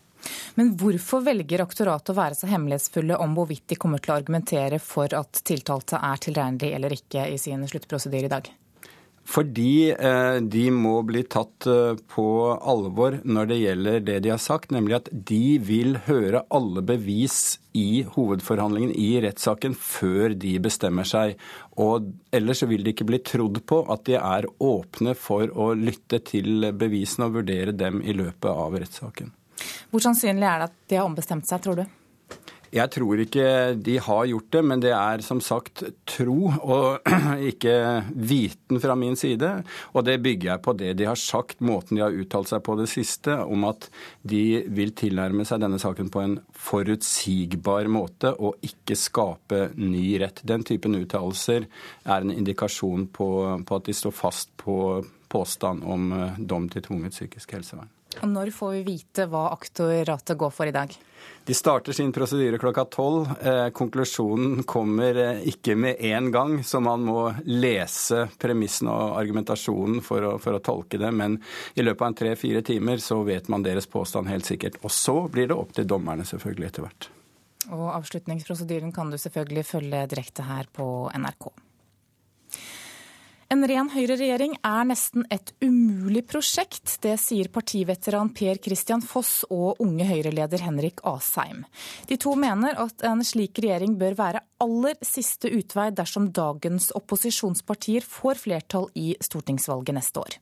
Men 0.61 0.75
hvorfor 0.77 1.25
velger 1.25 1.63
aktoratet 1.65 2.13
å 2.13 2.19
være 2.19 2.37
så 2.37 2.51
hemmelighetsfulle 2.51 3.17
om 3.25 3.35
hvorvidt 3.39 3.71
de 3.73 3.79
kommer 3.81 4.03
til 4.03 4.13
å 4.13 4.19
argumentere 4.21 4.81
for 4.83 5.13
at 5.17 5.43
tiltalte 5.49 6.01
er 6.01 6.21
tilregnelig 6.21 6.75
eller 6.77 6.97
ikke 6.97 7.25
i 7.33 7.39
sin 7.41 7.65
sluttprosedyre 7.69 8.29
i 8.29 8.35
dag? 8.35 8.51
Fordi 9.29 9.93
eh, 9.93 10.37
de 10.43 10.63
må 10.75 10.97
bli 11.07 11.23
tatt 11.31 11.67
eh, 11.71 11.99
på 12.11 12.27
alvor 12.57 13.21
når 13.23 13.51
det 13.51 13.59
gjelder 13.61 14.01
det 14.07 14.17
de 14.25 14.33
har 14.33 14.41
sagt, 14.43 14.73
nemlig 14.75 14.97
at 14.97 15.11
de 15.13 15.59
vil 15.63 16.01
høre 16.09 16.43
alle 16.51 16.83
bevis 16.87 17.61
i 17.77 18.03
hovedforhandlingen 18.17 18.91
i 18.99 19.21
rettssaken 19.23 19.77
før 19.79 20.35
de 20.35 20.57
bestemmer 20.63 21.07
seg. 21.07 21.37
Og 21.79 22.11
ellers 22.35 22.65
vil 22.67 22.83
de 22.83 22.95
ikke 22.95 23.07
bli 23.07 23.23
trodd 23.23 23.63
på 23.71 23.85
at 23.93 24.03
de 24.09 24.19
er 24.19 24.49
åpne 24.59 25.15
for 25.15 25.53
å 25.55 25.71
lytte 25.79 26.23
til 26.27 26.73
bevisene 26.75 27.31
og 27.31 27.39
vurdere 27.39 27.77
dem 27.77 28.03
i 28.03 28.17
løpet 28.17 28.51
av 28.51 28.81
rettssaken. 28.83 29.31
Hvor 29.93 30.03
sannsynlig 30.03 30.49
er 30.49 30.63
det 30.63 30.71
at 30.71 30.79
de 30.91 30.99
har 30.99 31.07
ombestemt 31.07 31.47
seg, 31.47 31.63
tror 31.63 31.83
du? 31.83 31.87
Jeg 32.71 32.91
tror 32.95 33.19
ikke 33.19 33.47
de 33.83 33.97
har 33.99 34.27
gjort 34.31 34.51
det, 34.55 34.61
men 34.63 34.83
det 34.83 34.93
er 34.95 35.25
som 35.27 35.41
sagt 35.43 35.83
tro 36.07 36.53
og 36.63 37.09
ikke 37.51 37.75
viten 38.15 38.79
fra 38.83 38.95
min 38.99 39.19
side. 39.19 39.51
Og 39.95 40.07
det 40.07 40.21
bygger 40.23 40.53
jeg 40.53 40.63
på 40.63 40.77
det 40.79 40.93
de 41.01 41.09
har 41.11 41.19
sagt, 41.19 41.59
måten 41.67 41.99
de 41.99 42.05
har 42.05 42.15
uttalt 42.15 42.53
seg 42.53 42.63
på 42.67 42.79
det 42.79 42.87
siste, 42.93 43.41
om 43.43 43.67
at 43.67 43.91
de 44.23 44.63
vil 44.71 44.95
tilnærme 44.95 45.47
seg 45.49 45.65
denne 45.65 45.81
saken 45.83 46.13
på 46.15 46.23
en 46.23 46.39
forutsigbar 46.55 47.91
måte 47.91 48.37
og 48.39 48.63
ikke 48.67 48.99
skape 48.99 49.63
ny 49.75 50.07
rett. 50.23 50.45
Den 50.47 50.63
typen 50.67 50.95
uttalelser 51.01 51.67
er 52.07 52.21
en 52.21 52.35
indikasjon 52.35 53.09
på, 53.11 53.31
på 53.67 53.81
at 53.81 53.91
de 53.91 53.97
står 53.99 54.15
fast 54.15 54.55
på 54.61 54.77
påstand 55.31 55.83
om 55.87 56.13
eh, 56.13 56.39
dom 56.39 56.71
til 56.71 56.87
tvunget 56.87 57.19
psykisk 57.19 57.59
helsevern. 57.59 57.91
Når 58.27 58.51
får 58.51 58.73
vi 58.73 58.83
vite 58.87 59.27
hva 59.31 59.49
aktoratet 59.55 60.39
går 60.39 60.51
for 60.53 60.69
i 60.69 60.75
dag? 60.75 60.93
De 61.45 61.55
starter 61.55 61.95
sin 61.97 62.13
prosedyre 62.13 62.59
klokka 62.59 62.85
tolv. 62.85 63.31
Eh, 63.43 63.69
konklusjonen 63.75 64.63
kommer 64.69 65.17
eh, 65.17 65.41
ikke 65.49 65.75
med 65.77 66.03
en 66.11 66.31
gang, 66.35 66.59
så 66.65 66.81
man 66.85 67.05
må 67.07 67.31
lese 67.47 68.27
premissene 68.39 68.93
og 68.93 69.17
argumentasjonen 69.21 70.03
for 70.05 70.27
å, 70.27 70.35
for 70.43 70.59
å 70.59 70.63
tolke 70.65 71.01
det. 71.01 71.13
Men 71.17 71.39
i 71.75 71.87
løpet 71.87 72.07
av 72.07 72.19
tre-fire 72.21 72.63
timer 72.67 73.01
så 73.03 73.23
vet 73.27 73.49
man 73.49 73.65
deres 73.67 73.89
påstand 73.91 74.31
helt 74.31 74.49
sikkert. 74.49 74.79
Og 74.85 74.93
så 74.95 75.17
blir 75.33 75.51
det 75.51 75.59
opp 75.59 75.73
til 75.77 75.89
dommerne 75.89 76.27
selvfølgelig 76.29 76.71
etter 76.71 76.87
hvert. 76.87 77.11
Og 77.71 77.89
avslutningsprosedyren 77.95 78.93
kan 78.93 79.11
du 79.13 79.19
selvfølgelig 79.21 79.67
følge 79.69 80.07
direkte 80.11 80.47
her 80.49 80.69
på 80.75 80.87
NRK. 81.15 81.53
En 83.51 83.65
ren 83.67 83.89
høyreregjering 83.91 84.53
er 84.63 84.85
nesten 84.87 85.25
et 85.35 85.49
umulig 85.59 86.21
prosjekt. 86.31 86.93
Det 87.03 87.17
sier 87.19 87.49
partiveteran 87.51 88.29
Per 88.31 88.61
Christian 88.63 89.03
Foss 89.03 89.41
og 89.51 89.81
unge 89.83 90.07
Høyre-leder 90.07 90.63
Henrik 90.63 91.03
Asheim. 91.11 91.65
De 92.07 92.15
to 92.15 92.37
mener 92.39 92.79
at 92.79 93.03
en 93.09 93.25
slik 93.27 93.59
regjering 93.59 93.97
bør 93.99 94.15
være 94.21 94.45
aller 94.63 94.95
siste 95.03 95.51
utvei 95.51 95.89
dersom 95.99 96.29
dagens 96.31 96.93
opposisjonspartier 96.95 98.07
får 98.07 98.39
flertall 98.45 98.87
i 98.95 99.17
stortingsvalget 99.19 99.99
neste 99.99 100.23
år. 100.23 100.39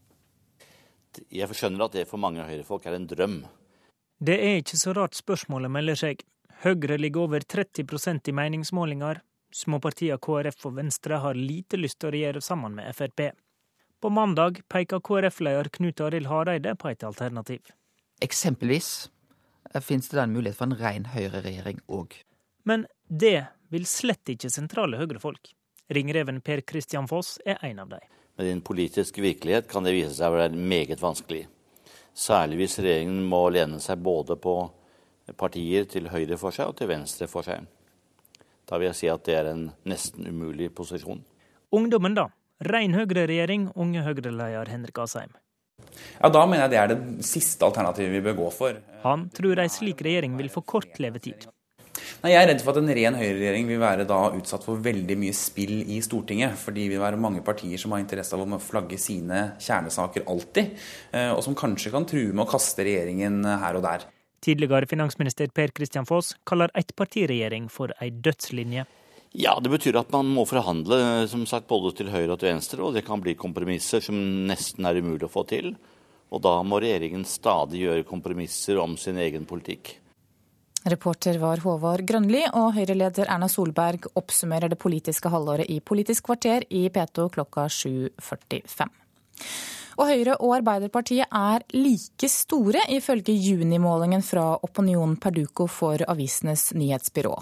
Jeg 1.33 1.49
skjønner 1.57 1.87
at 1.89 1.97
det 1.97 2.05
for 2.13 2.21
mange 2.21 2.45
Høyre-folk 2.45 2.85
er 2.93 2.99
en 2.99 3.09
drøm. 3.09 3.39
Det 4.21 4.37
er 4.37 4.61
ikke 4.61 4.77
så 4.77 4.93
rart 4.93 5.17
spørsmålet 5.17 5.73
melder 5.73 5.97
seg. 5.97 6.21
Høyre 6.61 7.01
ligger 7.01 7.25
over 7.25 7.41
30% 7.41 8.29
i 8.29 8.37
meningsmålinger, 8.37 9.23
Småpartiene 9.55 10.19
KrF 10.21 10.67
og 10.69 10.77
Venstre 10.77 11.21
har 11.23 11.39
lite 11.39 11.79
lyst 11.81 12.01
til 12.01 12.11
å 12.11 12.15
regjere 12.15 12.43
sammen 12.45 12.77
med 12.77 12.95
Frp. 12.97 13.31
På 14.01 14.11
mandag 14.13 14.61
peker 14.71 15.01
KrF-leder 15.03 15.71
Knut 15.75 16.01
Arild 16.05 16.29
Hareide 16.31 16.75
på 16.79 16.91
et 16.93 17.05
alternativ. 17.07 17.73
Eksempelvis 18.23 19.09
eh, 19.73 19.81
finnes 19.83 20.09
det 20.11 20.19
da 20.19 20.27
en 20.27 20.35
mulighet 20.37 20.59
for 20.59 20.69
en 20.69 20.79
ren 20.79 21.09
høyreregjering 21.15 21.81
òg. 21.89 22.15
Men 22.69 22.87
det 23.09 23.49
vil 23.73 23.87
slett 23.89 24.35
ikke 24.35 24.53
sentrale 24.53 25.01
høyrefolk. 25.01 25.55
Ringreven 25.89 26.43
Per 26.45 26.63
Christian 26.69 27.09
Foss 27.09 27.39
er 27.47 27.59
en 27.65 27.81
av 27.83 27.95
dem. 27.95 28.05
Med 28.39 28.47
din 28.47 28.61
politiske 28.63 29.23
virkelighet 29.25 29.67
kan 29.71 29.87
det 29.87 29.97
vise 29.97 30.13
seg 30.15 30.31
å 30.31 30.37
være 30.37 30.53
meget 30.55 31.01
vanskelig. 31.03 31.47
Særlig 32.15 32.61
hvis 32.61 32.79
regjeringen 32.83 33.25
må 33.27 33.49
lene 33.55 33.81
seg 33.83 34.03
både 34.05 34.37
på 34.39 34.55
partier 35.39 35.89
til 35.91 36.11
høyre 36.13 36.39
for 36.41 36.55
seg 36.55 36.71
og 36.71 36.79
til 36.79 36.91
venstre 36.93 37.27
for 37.31 37.47
seg. 37.47 37.67
Da 38.69 38.79
vil 38.79 38.91
jeg 38.91 38.99
si 38.99 39.09
at 39.09 39.25
det 39.25 39.37
er 39.39 39.51
en 39.55 39.67
nesten 39.89 40.29
umulig 40.29 40.71
posisjon. 40.77 41.23
Ungdommen, 41.73 42.17
da? 42.17 42.29
Rein 42.69 42.97
Høyre-regjering, 42.97 43.71
unge 43.79 44.03
Høyre-leder 44.05 44.69
Henrik 44.73 44.99
Asheim. 45.01 45.33
Ja, 46.19 46.29
Da 46.29 46.45
mener 46.47 46.67
jeg 46.67 46.73
det 46.73 46.79
er 46.81 46.91
det 46.91 47.27
siste 47.27 47.65
alternativet 47.65 48.13
vi 48.13 48.25
bør 48.25 48.41
gå 48.43 48.49
for. 48.53 48.81
Han 49.05 49.29
tror 49.35 49.63
ei 49.63 49.71
slik 49.73 50.03
regjering 50.05 50.35
vil 50.37 50.51
få 50.53 50.65
kort 50.67 50.99
levetid. 50.99 51.47
Nei, 52.23 52.33
Jeg 52.33 52.43
er 52.43 52.49
redd 52.51 52.63
for 52.65 52.75
at 52.75 52.83
en 52.83 52.91
ren 52.99 53.17
høyreregjering 53.19 53.69
vil 53.71 53.81
være 53.81 54.07
da 54.09 54.19
utsatt 54.35 54.65
for 54.67 54.83
veldig 54.83 55.17
mye 55.19 55.35
spill 55.37 55.85
i 55.87 56.01
Stortinget. 56.03 56.59
Fordi 56.59 56.89
det 56.89 56.97
vil 56.97 57.03
være 57.05 57.21
mange 57.21 57.43
partier 57.47 57.79
som 57.79 57.95
har 57.95 58.03
interesse 58.03 58.35
av 58.35 58.43
å 58.43 58.61
flagge 58.63 58.99
sine 58.99 59.55
kjernesaker 59.63 60.27
alltid. 60.27 60.75
Eh, 61.13 61.31
og 61.33 61.43
som 61.47 61.57
kanskje 61.59 61.95
kan 61.95 62.07
true 62.09 62.33
med 62.35 62.45
å 62.45 62.51
kaste 62.51 62.87
regjeringen 62.87 63.45
her 63.47 63.79
og 63.79 63.87
der. 63.87 64.09
Tidligere 64.45 64.87
finansminister 64.87 65.51
Per 65.55 65.73
Christian 65.75 66.07
Foss 66.07 66.35
kaller 66.47 66.71
ettpartiregjering 66.79 67.69
for 67.73 67.93
ei 68.01 68.11
dødslinje. 68.11 68.87
Ja, 69.37 69.59
det 69.61 69.71
betyr 69.71 69.99
at 70.01 70.13
man 70.15 70.31
må 70.33 70.47
forhandle 70.49 71.27
som 71.29 71.45
sagt, 71.47 71.69
både 71.69 71.93
til 71.99 72.09
høyre 72.13 72.33
og 72.33 72.41
til 72.41 72.53
venstre, 72.53 72.81
og 72.83 72.95
det 72.97 73.05
kan 73.07 73.21
bli 73.21 73.37
kompromisser 73.37 74.01
som 74.05 74.17
nesten 74.49 74.89
er 74.89 75.01
umulig 75.03 75.27
å 75.27 75.33
få 75.33 75.45
til. 75.49 75.75
Og 76.33 76.43
da 76.45 76.59
må 76.65 76.81
regjeringen 76.81 77.25
stadig 77.29 77.83
gjøre 77.85 78.07
kompromisser 78.09 78.81
om 78.81 78.97
sin 79.01 79.21
egen 79.21 79.47
politikk. 79.49 79.97
Reporter 80.89 81.37
var 81.43 81.61
Håvard 81.65 82.05
Grønli, 82.09 82.45
og 82.57 82.73
Høyre-leder 82.77 83.29
Erna 83.29 83.49
Solberg 83.51 84.07
oppsummerer 84.17 84.71
det 84.71 84.79
politiske 84.81 85.33
halvåret 85.33 85.69
i 85.69 85.81
Politisk 85.85 86.29
kvarter 86.31 86.65
i 86.71 86.87
P2 86.95 87.29
klokka 87.35 87.67
7.45. 87.73 88.95
Og 89.99 90.07
Høyre 90.07 90.37
og 90.39 90.53
Arbeiderpartiet 90.61 91.27
er 91.35 91.65
like 91.75 92.29
store, 92.31 92.79
ifølge 92.95 93.35
junimålingen 93.35 94.23
fra 94.23 94.53
Opinion 94.63 95.17
Perduco 95.19 95.67
for 95.67 95.99
Avisenes 96.07 96.71
nyhetsbyrå. 96.79 97.35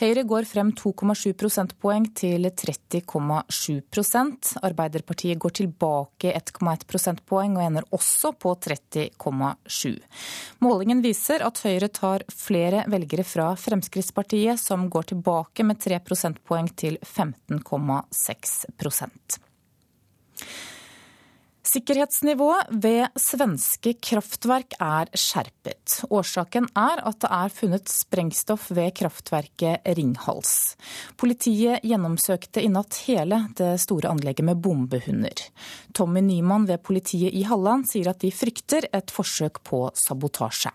Høyre 0.00 0.24
går 0.30 0.46
frem 0.48 0.70
2,7 0.72 1.34
prosentpoeng 1.36 2.06
til 2.16 2.48
30,7% 2.48 4.56
Arbeiderpartiet 4.64 5.36
går 5.42 5.52
tilbake 5.60 6.32
1,1 6.32 6.86
prosentpoeng 6.88 7.58
og 7.58 7.64
ender 7.66 7.84
også 7.92 8.32
på 8.40 8.54
30,7. 8.56 10.00
Målingen 10.64 11.04
viser 11.04 11.44
at 11.44 11.60
Høyre 11.60 11.92
tar 11.92 12.24
flere 12.32 12.88
velgere 12.88 13.24
fra 13.28 13.52
Fremskrittspartiet, 13.52 14.56
som 14.56 14.88
går 14.88 15.12
tilbake 15.12 15.60
med 15.68 15.76
3 15.84 16.00
prosentpoeng 16.08 16.72
til 16.72 16.96
15,6 17.04 18.64
Sikkerhetsnivået 21.68 22.70
ved 22.82 23.10
svenske 23.20 23.90
kraftverk 24.00 24.72
er 24.80 25.10
skjerpet. 25.12 25.98
Årsaken 26.08 26.64
er 26.72 27.02
at 27.10 27.18
det 27.20 27.28
er 27.28 27.52
funnet 27.52 27.90
sprengstoff 27.92 28.70
ved 28.72 28.94
kraftverket 28.96 29.84
Ringhals. 29.98 30.52
Politiet 31.20 31.84
gjennomsøkte 31.84 32.62
i 32.64 32.70
natt 32.72 33.02
hele 33.04 33.42
det 33.60 33.74
store 33.84 34.08
anlegget 34.14 34.48
med 34.48 34.62
bombehunder. 34.64 35.42
Tommy 35.92 36.22
Nyman 36.24 36.64
ved 36.70 36.80
politiet 36.88 37.36
i 37.36 37.44
Halland 37.50 37.84
sier 37.90 38.14
at 38.14 38.22
de 38.24 38.32
frykter 38.32 38.88
et 38.88 39.12
forsøk 39.12 39.60
på 39.68 39.82
sabotasje. 39.92 40.72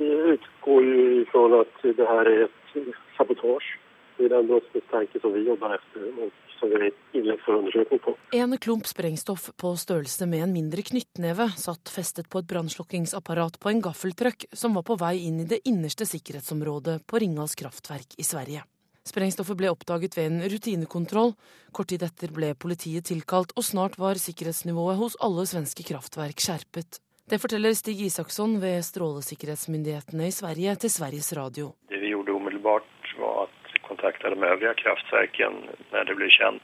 Vi 0.00 0.08
utgår 0.32 0.88
jo 0.94 1.28
fra 1.34 1.44
at 1.60 1.76
det 1.84 2.08
er 2.16 2.32
et 2.46 2.80
sabotasje. 3.18 3.76
Det 4.16 4.30
er 4.30 4.36
den 4.38 4.48
brottsmistanke 4.48 5.20
som 5.20 5.36
vi 5.36 5.44
jobber 5.44 5.76
etter 5.76 6.08
på. 8.04 8.14
En 8.32 8.58
klump 8.58 8.86
sprengstoff 8.86 9.50
på 9.56 9.72
størrelse 9.76 10.26
med 10.26 10.46
en 10.46 10.52
mindre 10.52 10.82
knyttneve 10.82 11.48
satt 11.58 11.88
festet 11.92 12.28
på 12.30 12.42
et 12.42 12.50
brannslukkingsapparat 12.50 13.58
på 13.60 13.72
en 13.72 13.82
gaffeltrøkk 13.84 14.48
som 14.52 14.74
var 14.74 14.86
på 14.86 14.98
vei 15.00 15.16
inn 15.28 15.40
i 15.44 15.48
det 15.48 15.62
innerste 15.68 16.06
sikkerhetsområdet 16.08 17.02
på 17.06 17.22
Ringals 17.22 17.54
kraftverk 17.58 18.18
i 18.18 18.26
Sverige. 18.26 18.64
Sprengstoffet 19.04 19.58
ble 19.60 19.68
oppdaget 19.68 20.16
ved 20.16 20.30
en 20.30 20.44
rutinekontroll. 20.48 21.34
Kort 21.76 21.90
tid 21.92 22.06
etter 22.06 22.30
ble 22.32 22.54
politiet 22.56 23.04
tilkalt, 23.04 23.52
og 23.52 23.66
snart 23.66 23.98
var 24.00 24.16
sikkerhetsnivået 24.16 24.96
hos 24.96 25.18
alle 25.20 25.44
svenske 25.48 25.84
kraftverk 25.84 26.40
skjerpet. 26.40 27.02
Det 27.28 27.38
forteller 27.40 27.72
Stig 27.76 28.00
Isaksson 28.04 28.58
ved 28.60 28.82
strålesikkerhetsmyndighetene 28.84 30.28
i 30.28 30.32
Sverige 30.32 30.74
til 30.80 30.92
Sveriges 30.92 31.30
Radio. 31.36 31.70
Det 31.92 32.00
vi 32.00 32.12
gjorde 32.12 32.32
umiddelbart, 32.36 32.88
kontakta 34.04 34.30
de 34.30 34.42
övriga 34.42 34.74
kraftverken 34.74 35.52
när 35.92 36.04
det 36.04 36.14
blev 36.14 36.28
känt 36.28 36.62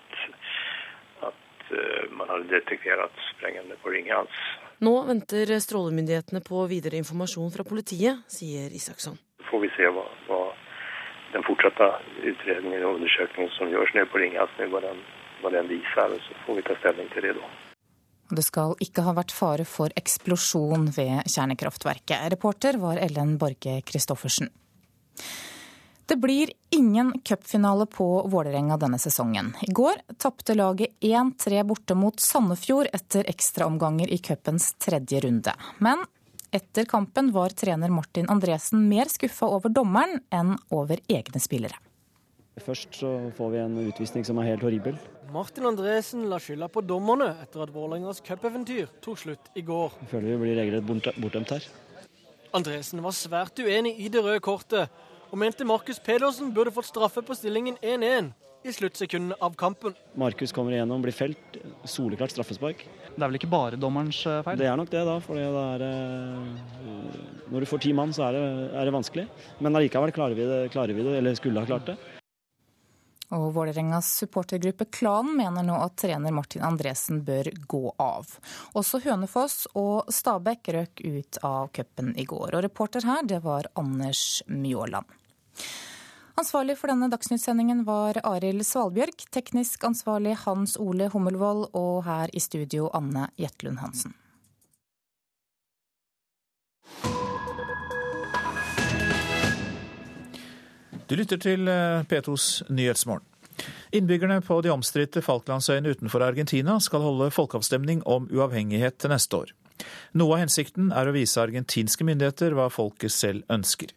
at 1.20 1.70
eh, 1.70 2.10
man 2.10 2.28
hade 2.28 2.44
detekterat 2.44 3.12
sprängande 3.36 3.76
på 3.82 3.88
Ringhals. 3.88 4.30
Nå 4.78 5.02
venter 5.02 5.60
strålemyndighetene 5.60 6.40
på 6.40 6.66
videre 6.66 6.96
informasjon 6.96 7.50
fra 7.50 7.64
politiet, 7.64 8.16
sier 8.28 8.70
Isaksson. 8.76 9.16
Så 9.38 9.44
får 9.50 9.60
vi 9.60 9.70
se 9.76 9.88
hva, 9.88 10.04
hva 10.28 10.42
den 11.32 11.44
fortsatte 11.48 11.88
utredningen 12.22 12.84
og 12.84 12.94
undersøkelsen 13.00 13.48
som 13.56 13.72
gjøres 13.72 13.94
nede 13.94 14.08
på 14.12 14.20
Ringhals, 14.20 14.56
hva 14.72 14.80
den, 14.84 15.04
hva 15.40 15.52
den 15.56 15.68
viser. 15.68 16.16
Så 16.26 16.40
får 16.46 16.60
vi 16.60 16.64
ta 16.68 16.76
stilling 16.80 17.12
til 17.14 17.28
det 17.28 17.36
da. 17.40 17.52
Det 18.30 18.44
skal 18.46 18.76
ikke 18.84 19.04
ha 19.08 19.16
vært 19.16 19.32
fare 19.34 19.64
for 19.64 19.92
eksplosjon 20.00 20.90
ved 20.96 21.24
kjernekraftverket. 21.28 22.28
Reporter 22.36 22.78
var 22.84 23.00
Ellen 23.00 23.38
Borge 23.40 23.80
Christoffersen. 23.88 24.52
Det 26.10 26.16
blir 26.16 26.50
ingen 26.70 27.12
cupfinale 27.24 27.86
på 27.86 28.22
Vålerenga 28.26 28.76
denne 28.76 28.98
sesongen. 28.98 29.52
I 29.62 29.72
går 29.72 30.00
tapte 30.18 30.56
laget 30.58 30.90
1-3 31.00 31.60
borte 31.62 31.94
mot 31.94 32.20
Sandefjord 32.20 32.88
etter 32.92 33.28
ekstraomganger 33.30 34.10
i 34.10 34.16
cupens 34.18 34.72
tredje 34.82 35.20
runde. 35.22 35.52
Men 35.78 36.02
etter 36.50 36.88
kampen 36.90 37.28
var 37.30 37.54
trener 37.54 37.94
Martin 37.94 38.26
Andresen 38.26 38.88
mer 38.88 39.06
skuffa 39.06 39.46
over 39.54 39.70
dommeren 39.70 40.18
enn 40.34 40.56
over 40.74 40.98
egne 41.06 41.38
spillere. 41.38 41.78
Først 42.58 42.98
så 43.04 43.12
får 43.36 43.52
vi 43.52 43.60
en 43.62 43.78
utvisning 43.84 44.26
som 44.26 44.40
er 44.42 44.48
helt 44.50 44.66
horribel. 44.66 44.98
Martin 45.30 45.68
Andresen 45.70 46.24
la 46.32 46.40
skylda 46.42 46.66
på 46.74 46.82
dommerne 46.82 47.36
etter 47.44 47.62
at 47.62 47.70
Vålerengas 47.70 48.18
cupeventyr 48.26 48.90
tok 48.98 49.22
slutt 49.22 49.54
i 49.54 49.62
går. 49.62 49.94
Jeg 50.02 50.10
føler 50.16 50.34
vi 50.34 50.40
blir 50.42 50.58
regelrett 50.58 51.14
bortdømt 51.22 51.54
her. 51.54 51.70
Andresen 52.50 52.98
var 53.06 53.14
svært 53.14 53.62
uenig 53.62 53.94
i 54.02 54.10
det 54.10 54.26
røde 54.26 54.42
kortet, 54.42 54.90
og 55.30 55.38
mente 55.38 55.66
Markus 55.66 56.00
Pedersen 56.02 56.52
burde 56.54 56.72
fått 56.74 56.90
straffe 56.90 57.22
på 57.22 57.36
stillingen 57.38 57.78
1-1 57.82 58.32
i 58.62 58.72
sluttsekundene 58.72 59.38
av 59.40 59.54
kampen. 59.56 59.94
Markus 60.20 60.52
kommer 60.52 60.74
igjennom, 60.74 61.02
blir 61.02 61.16
felt. 61.16 61.58
Soleklart 61.88 62.34
straffespark. 62.34 62.84
Det 63.14 63.16
er 63.16 63.26
vel 63.30 63.38
ikke 63.38 63.50
bare 63.50 63.78
dommerens 63.80 64.20
eh, 64.28 64.42
feil? 64.44 64.60
Det 64.60 64.68
er 64.68 64.76
nok 64.76 64.90
det, 64.92 65.04
da. 65.08 65.16
For 65.24 65.38
det 65.38 65.46
er, 65.48 65.84
eh, 65.86 67.44
når 67.48 67.64
du 67.64 67.70
får 67.70 67.84
ti 67.86 67.94
mann, 67.96 68.12
så 68.16 68.28
er 68.28 68.36
det, 68.36 68.46
er 68.76 68.88
det 68.90 68.96
vanskelig. 68.98 69.26
Men 69.64 69.80
allikevel 69.80 70.12
klarer 70.16 70.36
vi 70.36 70.48
det, 70.48 70.62
klarer 70.74 70.96
vi 70.96 71.06
det, 71.06 71.18
eller 71.22 71.38
skulle 71.38 71.62
ha 71.62 71.70
klart 71.70 71.92
det. 71.92 71.96
Og 73.30 73.52
Vålerengas 73.54 74.08
supportergruppe 74.18 74.88
Klanen 74.90 75.36
mener 75.38 75.62
nå 75.62 75.76
at 75.78 75.94
trener 76.02 76.34
Martin 76.34 76.64
Andresen 76.66 77.22
bør 77.26 77.52
gå 77.70 77.84
av. 78.02 78.26
Også 78.74 78.98
Hønefoss 79.04 79.68
og 79.78 80.10
Stabæk 80.10 80.72
røk 80.74 81.04
ut 81.06 81.38
av 81.46 81.70
cupen 81.76 82.10
i 82.18 82.26
går. 82.26 82.58
Og 82.58 82.66
reporter 82.66 83.06
her, 83.06 83.22
det 83.22 83.38
var 83.46 83.70
Anders 83.78 84.42
Mjåland. 84.50 85.19
Ansvarlig 86.40 86.78
for 86.80 86.88
denne 86.88 87.10
dagsnyttsendingen 87.12 87.82
var 87.84 88.16
Arild 88.24 88.64
Svalbjørg, 88.64 89.26
teknisk 89.34 89.82
ansvarlig 89.84 90.38
Hans 90.46 90.78
Ole 90.80 91.10
Hummelvold 91.12 91.66
og 91.76 92.04
her 92.06 92.32
i 92.32 92.40
studio 92.40 92.88
Anne 92.96 93.28
Jetlund 93.36 93.82
Hansen. 93.82 94.14
Du 101.10 101.16
lytter 101.18 101.40
til 101.42 101.66
eh, 101.68 102.06
P2s 102.06 102.70
Nyhetsmorgen. 102.70 103.26
Innbyggerne 103.92 104.38
på 104.46 104.60
de 104.62 104.70
omstridte 104.70 105.20
Falklandsøyene 105.26 105.90
utenfor 105.90 106.22
Argentina 106.22 106.76
skal 106.78 107.02
holde 107.02 107.32
folkeavstemning 107.34 108.04
om 108.06 108.28
uavhengighet 108.30 109.00
til 109.02 109.10
neste 109.10 109.40
år. 109.42 109.50
Noe 110.14 110.36
av 110.36 110.44
hensikten 110.44 110.92
er 110.94 111.08
å 111.08 111.14
vise 111.16 111.40
argentinske 111.42 112.06
myndigheter 112.06 112.54
hva 112.54 112.68
folket 112.70 113.12
selv 113.12 113.42
ønsker. 113.50 113.90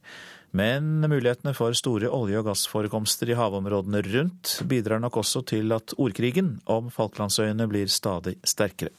Men 0.53 1.01
mulighetene 1.09 1.55
for 1.57 1.73
store 1.73 2.11
olje- 2.13 2.37
og 2.37 2.45
gassforekomster 2.45 3.31
i 3.33 3.37
havområdene 3.39 4.03
rundt 4.05 4.59
bidrar 4.69 5.01
nok 5.01 5.17
også 5.23 5.41
til 5.49 5.73
at 5.73 5.95
ordkrigen 5.97 6.59
om 6.69 6.91
Falklandsøyene 6.93 7.65
blir 7.71 7.89
stadig 7.89 8.35
sterkere. 8.45 8.93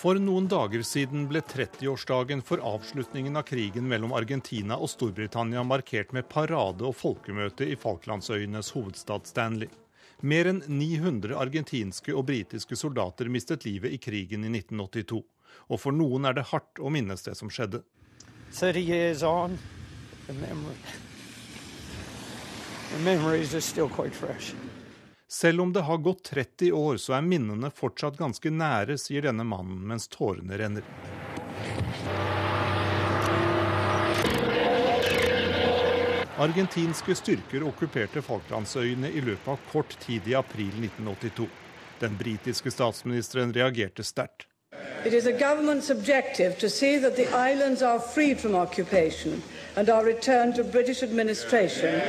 For 0.00 0.18
noen 0.18 0.50
dager 0.50 0.82
siden 0.82 1.28
ble 1.30 1.44
30-årsdagen 1.44 2.42
for 2.42 2.62
avslutningen 2.66 3.36
av 3.36 3.44
krigen 3.46 3.86
mellom 3.86 4.14
Argentina 4.16 4.74
og 4.80 4.90
Storbritannia 4.90 5.62
markert 5.62 6.14
med 6.16 6.26
parade 6.26 6.82
og 6.88 6.96
folkemøte 6.98 7.68
i 7.68 7.76
Falklandsøyenes 7.78 8.72
hovedstad 8.74 9.28
Stanley. 9.30 9.68
Mer 10.26 10.50
enn 10.50 10.64
900 10.66 11.36
argentinske 11.38 12.16
og 12.16 12.26
britiske 12.32 12.74
soldater 12.80 13.30
mistet 13.30 13.68
livet 13.68 13.94
i 13.94 14.00
krigen 14.02 14.48
i 14.48 14.50
1982. 14.58 15.20
Og 15.68 15.80
for 15.80 15.96
noen 15.96 16.26
er 16.28 16.36
det 16.36 16.48
hardt 16.50 16.80
å 16.80 16.90
minnes 16.92 17.22
det 17.26 17.36
som 17.38 17.50
skjedde. 17.52 17.82
30 18.52 18.80
years 18.80 19.22
on, 19.22 19.58
the 20.26 20.34
memory. 20.34 20.76
The 22.90 22.98
are 23.54 23.60
still 23.60 23.88
quite 23.88 24.14
fresh. 24.14 24.54
Selv 25.28 25.60
om 25.60 25.72
det 25.72 25.80
har 25.80 25.96
gått 25.96 26.24
30 26.24 26.72
år, 26.72 26.96
så 26.96 27.14
er 27.14 27.22
minnene 27.22 27.70
fortsatt 27.70 28.16
ganske 28.18 28.50
nære, 28.50 28.96
sier 28.98 29.22
denne 29.22 29.46
mannen 29.46 29.84
mens 29.86 30.08
tårene 30.10 30.58
renner. 30.58 30.82
Argentinske 36.40 37.14
styrker 37.14 37.62
okkuperte 37.68 38.24
Falklandsøyene 38.26 39.12
i 39.14 39.22
løpet 39.22 39.54
av 39.54 39.62
kort 39.70 39.94
tid 40.02 40.26
i 40.26 40.34
april 40.34 40.74
1982. 40.82 41.46
Den 42.02 42.18
britiske 42.18 42.74
statsministeren 42.74 43.54
reagerte 43.54 44.02
sterkt. 44.02 44.49
It 45.04 45.14
is 45.14 45.26
a 45.26 45.32
government's 45.32 45.88
objective 45.88 46.58
to 46.58 46.68
see 46.68 46.98
that 46.98 47.16
the 47.16 47.26
islands 47.34 47.82
are 47.82 47.98
freed 47.98 48.38
from 48.38 48.54
occupation 48.54 49.42
and 49.74 49.88
are 49.88 50.04
returned 50.04 50.56
to 50.56 50.64
British 50.64 51.02
administration 51.02 52.02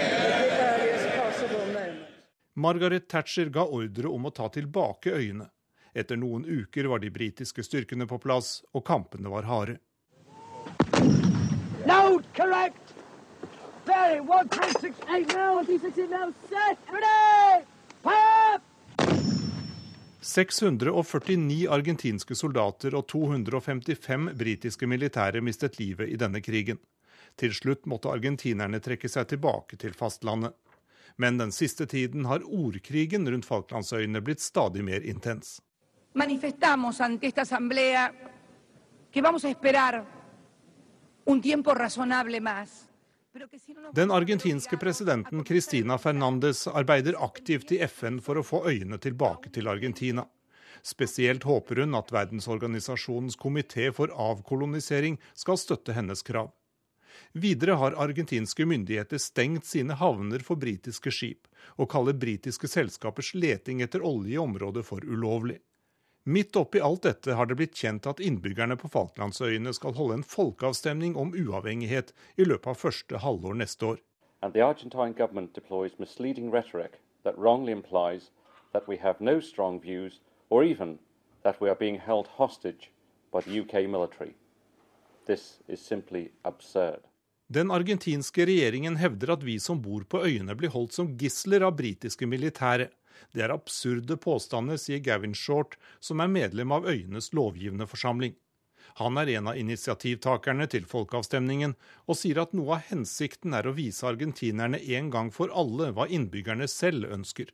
Margaret 2.54 3.08
Thatcher 3.08 3.50
ga 3.50 3.64
ordre 3.64 4.10
om 4.12 4.28
å 4.28 4.32
ta 4.36 4.50
tilbake 4.52 5.14
øyene. 5.16 5.48
Etter 5.96 6.20
noen 6.20 6.44
uker 6.44 6.90
var 6.92 7.00
de 7.00 7.10
britiske 7.10 7.64
styrkene 7.64 8.06
på 8.08 8.20
plass, 8.20 8.60
og 8.76 8.84
kampene 8.86 9.32
var 9.32 9.48
harde. 9.48 9.78
Load, 11.88 12.28
correct! 12.36 12.94
Very, 13.88 14.20
1.68 14.20 15.34
now, 15.34 15.64
1.68 15.64 16.10
now, 16.12 16.34
set, 16.50 16.78
ready! 16.92 17.66
649 20.22 21.68
argentinske 21.74 22.36
soldater 22.38 22.94
og 22.94 23.08
255 23.10 24.28
britiske 24.38 24.88
militære 24.88 25.42
mistet 25.42 25.80
livet 25.80 26.14
i 26.14 26.18
denne 26.22 26.42
krigen. 26.46 26.78
Til 27.42 27.56
slutt 27.58 27.88
måtte 27.90 28.12
argentinerne 28.12 28.80
trekke 28.84 29.10
seg 29.10 29.32
tilbake 29.32 29.80
til 29.82 29.96
fastlandet. 29.98 30.54
Men 31.18 31.40
den 31.42 31.52
siste 31.52 31.88
tiden 31.90 32.26
har 32.30 32.46
ordkrigen 32.46 33.26
rundt 33.30 33.50
Falklandsøyene 33.50 34.22
blitt 34.22 34.42
stadig 34.46 34.86
mer 34.86 35.02
intens. 35.02 35.60
Den 43.94 44.12
argentinske 44.12 44.78
presidenten 44.78 45.44
Cristina 45.44 45.98
Fernandez 45.98 46.68
arbeider 46.68 47.16
aktivt 47.24 47.72
i 47.72 47.80
FN 47.88 48.20
for 48.20 48.40
å 48.40 48.44
få 48.44 48.66
øyene 48.68 49.00
tilbake 49.00 49.52
til 49.56 49.70
Argentina. 49.72 50.26
Spesielt 50.84 51.46
håper 51.48 51.84
hun 51.84 51.96
at 51.96 52.12
Verdensorganisasjonens 52.12 53.38
komité 53.40 53.88
for 53.96 54.12
avkolonisering 54.12 55.20
skal 55.34 55.60
støtte 55.62 55.96
hennes 55.96 56.26
krav. 56.28 56.52
Videre 57.32 57.78
har 57.80 57.96
argentinske 58.04 58.66
myndigheter 58.68 59.22
stengt 59.22 59.66
sine 59.66 59.96
havner 59.96 60.44
for 60.44 60.60
britiske 60.60 61.12
skip, 61.16 61.48
og 61.80 61.92
kaller 61.92 62.18
britiske 62.18 62.68
selskapers 62.68 63.32
leting 63.36 63.84
etter 63.86 64.04
olje 64.04 64.36
i 64.36 64.42
området 64.42 64.84
for 64.88 65.06
ulovlig. 65.08 65.62
Midt 66.24 66.56
oppi 66.56 66.80
alt 66.80 67.02
dette 67.02 67.34
har 67.34 67.48
det 67.50 67.56
blitt 67.58 67.74
kjent 67.74 68.06
at 68.06 68.20
innbyggerne 68.22 68.76
på 68.78 68.90
Falklandsøyene 68.94 69.72
skal 69.74 69.96
holde 69.98 70.20
en 70.20 70.26
folkeavstemning 70.28 71.16
om 71.18 71.32
uavhengighet 71.34 72.14
i 72.38 72.46
løpet 72.46 72.76
av 72.76 72.78
første 72.78 73.22
halvår 73.24 73.58
neste 73.58 73.88
år. 73.90 73.98
Den 87.52 87.74
argentinske 87.74 88.46
regjeringen 88.46 88.96
hevder 89.02 89.34
at 89.34 89.42
vi 89.44 89.58
som 89.60 89.82
bor 89.82 90.06
på 90.06 90.22
øyene 90.22 90.54
blir 90.56 90.70
holdt 90.70 90.94
som 90.94 91.16
gisler 91.18 91.66
av 91.66 91.74
britiske 91.82 92.30
militære. 92.30 92.92
Det 93.34 93.44
er 93.46 93.54
absurde 93.54 94.18
påstander, 94.18 94.80
sier 94.82 95.02
Gavin 95.04 95.36
Short, 95.38 95.78
som 96.00 96.20
er 96.24 96.32
medlem 96.32 96.72
av 96.72 96.88
øyenes 96.90 97.32
lovgivende 97.38 97.88
forsamling. 97.88 98.36
Han 99.00 99.18
er 99.18 99.30
en 99.38 99.48
av 99.48 99.58
initiativtakerne 99.58 100.68
til 100.68 100.86
folkeavstemningen, 100.90 101.78
og 102.08 102.20
sier 102.20 102.42
at 102.44 102.54
noe 102.58 102.76
av 102.78 102.90
hensikten 102.90 103.56
er 103.56 103.70
å 103.70 103.76
vise 103.78 104.08
argentinerne 104.08 104.82
en 104.98 105.10
gang 105.14 105.32
for 105.32 105.54
alle 105.56 105.92
hva 105.96 106.10
innbyggerne 106.12 106.68
selv 106.68 107.08
ønsker. 107.14 107.54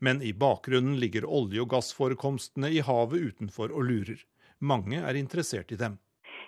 Men 0.00 0.22
i 0.22 0.32
bakgrunnen 0.32 0.98
ligger 0.98 1.28
olje- 1.28 1.62
og 1.62 1.70
gassforekomstene 1.76 2.72
i 2.72 2.82
havet 2.82 3.32
utenfor 3.32 3.70
og 3.70 3.86
lurer. 3.90 4.22
Mange 4.58 5.00
er 5.00 5.18
interessert 5.20 5.72
i 5.72 5.78
dem 5.80 6.00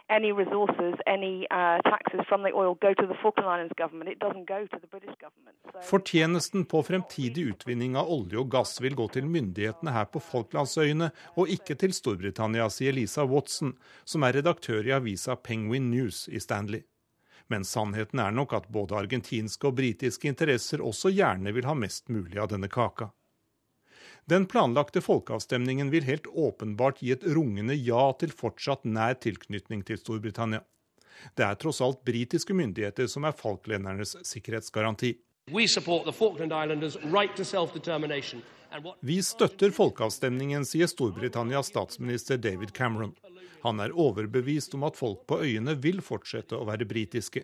any 0.08 0.32
resources, 0.32 0.94
any 1.06 1.46
uh, 1.50 1.78
taxes 1.82 2.20
from 2.28 2.42
the 2.42 2.52
oil 2.54 2.74
go 2.80 2.94
to 2.94 3.06
the 3.06 3.14
Falkland 3.22 3.48
Islands 3.48 3.74
government. 3.76 4.10
It 4.10 4.18
doesn't 4.18 4.46
go 4.46 4.66
to 4.66 4.78
the 4.80 4.86
British 4.86 5.14
government. 5.20 5.56
So... 5.72 5.80
Fortjenesten 5.82 6.64
på 6.64 6.82
fremtidig 6.82 7.42
utvinning 7.42 7.96
av 7.96 8.10
olje 8.10 8.38
og 8.38 8.50
gass 8.50 8.80
vil 8.80 8.96
gå 8.98 9.08
til 9.14 9.26
myndighetene 9.26 9.94
her 9.94 10.08
på 10.12 10.20
Falklandsøyene, 10.20 11.10
og 11.36 11.48
ikke 11.48 11.76
til 11.80 11.94
Storbritannia, 11.96 12.68
sier 12.70 12.92
Lisa 12.96 13.24
Watson, 13.24 13.76
som 14.04 14.26
er 14.26 14.40
redaktør 14.40 14.86
i 14.86 14.96
avisa 14.96 15.36
Penguin 15.36 15.90
News 15.90 16.28
i 16.28 16.40
Stanley. 16.40 16.84
Men 17.48 17.64
sannheten 17.64 18.20
er 18.22 18.30
nok 18.32 18.52
at 18.56 18.68
både 18.72 18.96
argentinske 18.96 19.66
og 19.68 19.76
britiske 19.80 20.28
interesser 20.30 20.80
også 20.84 21.12
gjerne 21.12 21.52
vil 21.52 21.66
ha 21.68 21.74
mest 21.76 22.08
mulig 22.08 22.38
av 22.40 22.52
denne 22.52 22.70
kaka. 22.72 23.10
Den 24.24 24.46
planlagte 24.46 25.00
folkeavstemningen 25.00 25.90
vil 25.90 26.04
helt 26.06 26.26
åpenbart 26.26 27.02
gi 27.02 27.10
et 27.12 27.24
rungende 27.26 27.74
ja 27.74 28.04
til 28.20 28.30
fortsatt 28.30 28.84
nær 28.86 29.16
tilknytning 29.18 29.82
til 29.82 29.98
Storbritannia. 29.98 30.62
Det 31.34 31.44
er 31.46 31.58
tross 31.58 31.80
alt 31.82 32.04
britiske 32.06 32.54
myndigheter 32.54 33.06
som 33.10 33.26
er 33.26 33.34
falklendernes 33.34 34.16
sikkerhetsgaranti. 34.26 35.16
Vi 39.00 39.22
støtter 39.22 39.74
folkeavstemningen, 39.74 40.64
sier 40.64 40.86
Storbritannias 40.90 41.72
statsminister 41.74 42.38
David 42.38 42.70
Cameron. 42.78 43.16
Han 43.62 43.82
er 43.82 43.94
overbevist 43.94 44.74
om 44.74 44.86
at 44.86 44.96
folk 44.98 45.26
på 45.26 45.40
øyene 45.42 45.74
vil 45.82 46.00
fortsette 46.02 46.56
å 46.58 46.66
være 46.66 46.86
britiske. 46.88 47.42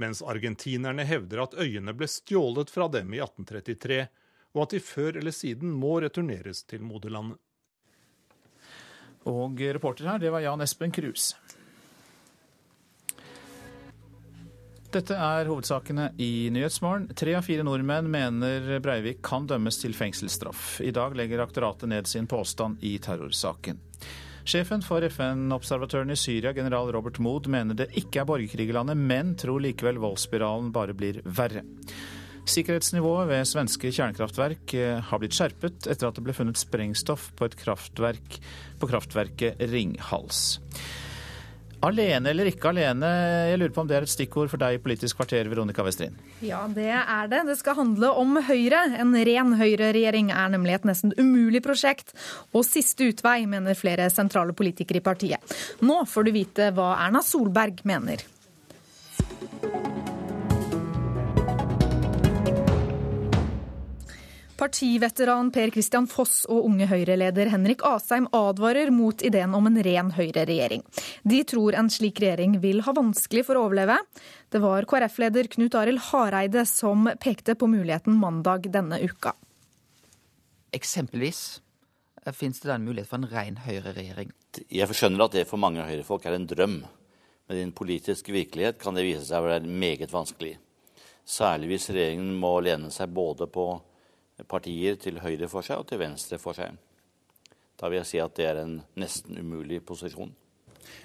Mens 0.00 0.24
argentinerne 0.24 1.04
hevder 1.04 1.44
at 1.44 1.54
øyene 1.60 1.92
ble 1.96 2.08
stjålet 2.08 2.72
fra 2.72 2.88
dem 2.88 3.12
i 3.12 3.20
1833, 3.20 4.06
og 4.54 4.64
at 4.64 4.74
de 4.74 4.82
før 4.82 5.20
eller 5.20 5.34
siden 5.34 5.70
må 5.70 6.00
returneres 6.02 6.64
til 6.68 6.82
moderlandet. 6.82 7.38
Og 9.28 9.60
reporter 9.60 10.08
her, 10.08 10.18
det 10.18 10.32
var 10.32 10.40
Jan 10.40 10.64
Espen 10.64 10.92
Krus. 10.94 11.34
Dette 14.90 15.14
er 15.14 15.46
hovedsakene 15.46 16.08
i 16.18 16.48
Nyhetsmorgen. 16.50 17.12
Tre 17.14 17.36
av 17.38 17.44
fire 17.46 17.62
nordmenn 17.62 18.08
mener 18.10 18.80
Breivik 18.82 19.20
kan 19.22 19.44
dømmes 19.46 19.78
til 19.78 19.94
fengselsstraff. 19.94 20.80
I 20.82 20.90
dag 20.90 21.14
legger 21.14 21.44
aktoratet 21.44 21.92
ned 21.92 22.10
sin 22.10 22.26
påstand 22.26 22.82
i 22.82 22.96
terrorsaken. 22.98 23.78
Sjefen 24.50 24.82
for 24.82 25.04
FN-observatøren 25.06 26.10
i 26.10 26.16
Syria, 26.18 26.50
general 26.56 26.90
Robert 26.96 27.20
Mood, 27.22 27.46
mener 27.46 27.76
det 27.78 27.92
ikke 28.00 28.24
er 28.24 28.26
borgerkrig 28.26 28.66
i 28.66 28.74
landet, 28.74 28.98
men 28.98 29.36
tror 29.38 29.62
likevel 29.62 30.00
voldsspiralen 30.02 30.72
bare 30.74 30.96
blir 30.96 31.20
verre. 31.22 31.62
Sikkerhetsnivået 32.48 33.28
ved 33.30 33.48
svenske 33.48 33.92
kjernekraftverk 33.92 34.74
eh, 34.78 34.96
har 35.10 35.20
blitt 35.20 35.36
skjerpet 35.36 35.90
etter 35.90 36.08
at 36.08 36.16
det 36.16 36.24
ble 36.24 36.34
funnet 36.36 36.60
sprengstoff 36.60 37.30
på 37.38 37.50
kraftverk 37.60 38.40
på 38.80 38.88
kraftverket 38.90 39.60
Ringhals. 39.70 40.58
Alene 41.80 42.28
eller 42.28 42.50
ikke 42.50 42.74
alene, 42.74 43.08
jeg 43.48 43.60
lurer 43.60 43.72
på 43.72 43.80
om 43.80 43.88
det 43.88 43.96
er 43.96 44.04
et 44.04 44.12
stikkord 44.12 44.50
for 44.52 44.60
deg 44.60 44.76
i 44.76 44.80
Politisk 44.84 45.16
kvarter, 45.16 45.48
Veronica 45.48 45.84
Westrin? 45.84 46.18
Ja, 46.44 46.66
det 46.68 46.90
er 46.92 47.30
det. 47.32 47.40
Det 47.48 47.56
skal 47.56 47.78
handle 47.78 48.10
om 48.20 48.36
Høyre. 48.44 48.82
En 49.00 49.16
ren 49.16 49.54
høyreregjering 49.56 50.28
er 50.34 50.52
nemlig 50.52 50.76
et 50.76 50.84
nesten 50.90 51.14
umulig 51.16 51.62
prosjekt, 51.64 52.12
og 52.52 52.68
siste 52.68 53.08
utvei, 53.08 53.46
mener 53.48 53.78
flere 53.78 54.10
sentrale 54.12 54.52
politikere 54.56 55.00
i 55.00 55.06
partiet. 55.08 55.56
Nå 55.80 56.02
får 56.04 56.28
du 56.28 56.34
vite 56.36 56.68
hva 56.76 56.92
Erna 57.06 57.24
Solberg 57.24 57.80
mener. 57.88 58.28
Partiveteran 64.60 65.48
Per 65.50 65.70
Christian 65.72 66.04
Foss 66.04 66.42
og 66.52 66.66
unge 66.68 66.84
Høyre-leder 66.90 67.48
Henrik 67.48 67.80
Asheim 67.88 68.26
advarer 68.36 68.90
mot 68.92 69.22
ideen 69.24 69.54
om 69.56 69.70
en 69.70 69.78
ren 69.80 70.10
Høyre-regjering. 70.12 70.82
De 71.24 71.38
tror 71.48 71.78
en 71.80 71.88
slik 71.88 72.20
regjering 72.20 72.58
vil 72.60 72.82
ha 72.84 72.92
vanskelig 72.92 73.46
for 73.48 73.56
å 73.56 73.62
overleve. 73.70 73.96
Det 74.52 74.60
var 74.60 74.84
KrF-leder 74.90 75.48
Knut 75.56 75.78
Arild 75.80 76.04
Hareide 76.10 76.66
som 76.68 77.08
pekte 77.24 77.56
på 77.56 77.70
muligheten 77.72 78.20
mandag 78.20 78.68
denne 78.68 79.00
uka. 79.00 79.32
Eksempelvis 80.76 81.42
fins 82.20 82.36
finnes 82.36 82.60
det 82.60 82.68
da 82.68 82.76
en 82.76 82.84
mulighet 82.84 83.08
for 83.08 83.22
en 83.22 83.32
ren 83.32 83.60
Høyre-regjering. 83.64 84.36
Jeg 84.68 84.92
skjønner 84.92 85.24
at 85.24 85.40
det 85.40 85.48
for 85.48 85.64
mange 85.64 85.88
Høyre-folk 85.88 86.28
er 86.28 86.36
en 86.36 86.50
drøm. 86.52 86.82
Men 87.48 87.56
i 87.56 87.64
den 87.64 87.72
politiske 87.72 88.36
virkelighet 88.36 88.76
kan 88.82 88.92
det 88.92 89.08
vise 89.08 89.24
seg 89.24 89.40
å 89.40 89.54
være 89.54 89.64
meget 89.64 90.12
vanskelig. 90.12 90.58
Særlig 91.24 91.72
hvis 91.78 91.94
regjeringen 91.94 92.36
må 92.36 92.58
lene 92.60 92.92
seg 92.92 93.08
både 93.08 93.48
på 93.48 93.72
partier 94.48 94.96
til 95.00 95.20
høyre 95.20 95.48
for 95.50 95.66
seg 95.66 95.82
og 95.82 95.88
til 95.90 96.00
venstre 96.02 96.38
for 96.40 96.56
seg. 96.56 96.76
Da 97.80 97.88
vil 97.88 98.02
jeg 98.02 98.10
si 98.10 98.20
at 98.20 98.36
det 98.36 98.46
er 98.46 98.62
en 98.62 98.78
nesten 99.00 99.38
umulig 99.40 99.80
posisjon. 99.86 100.32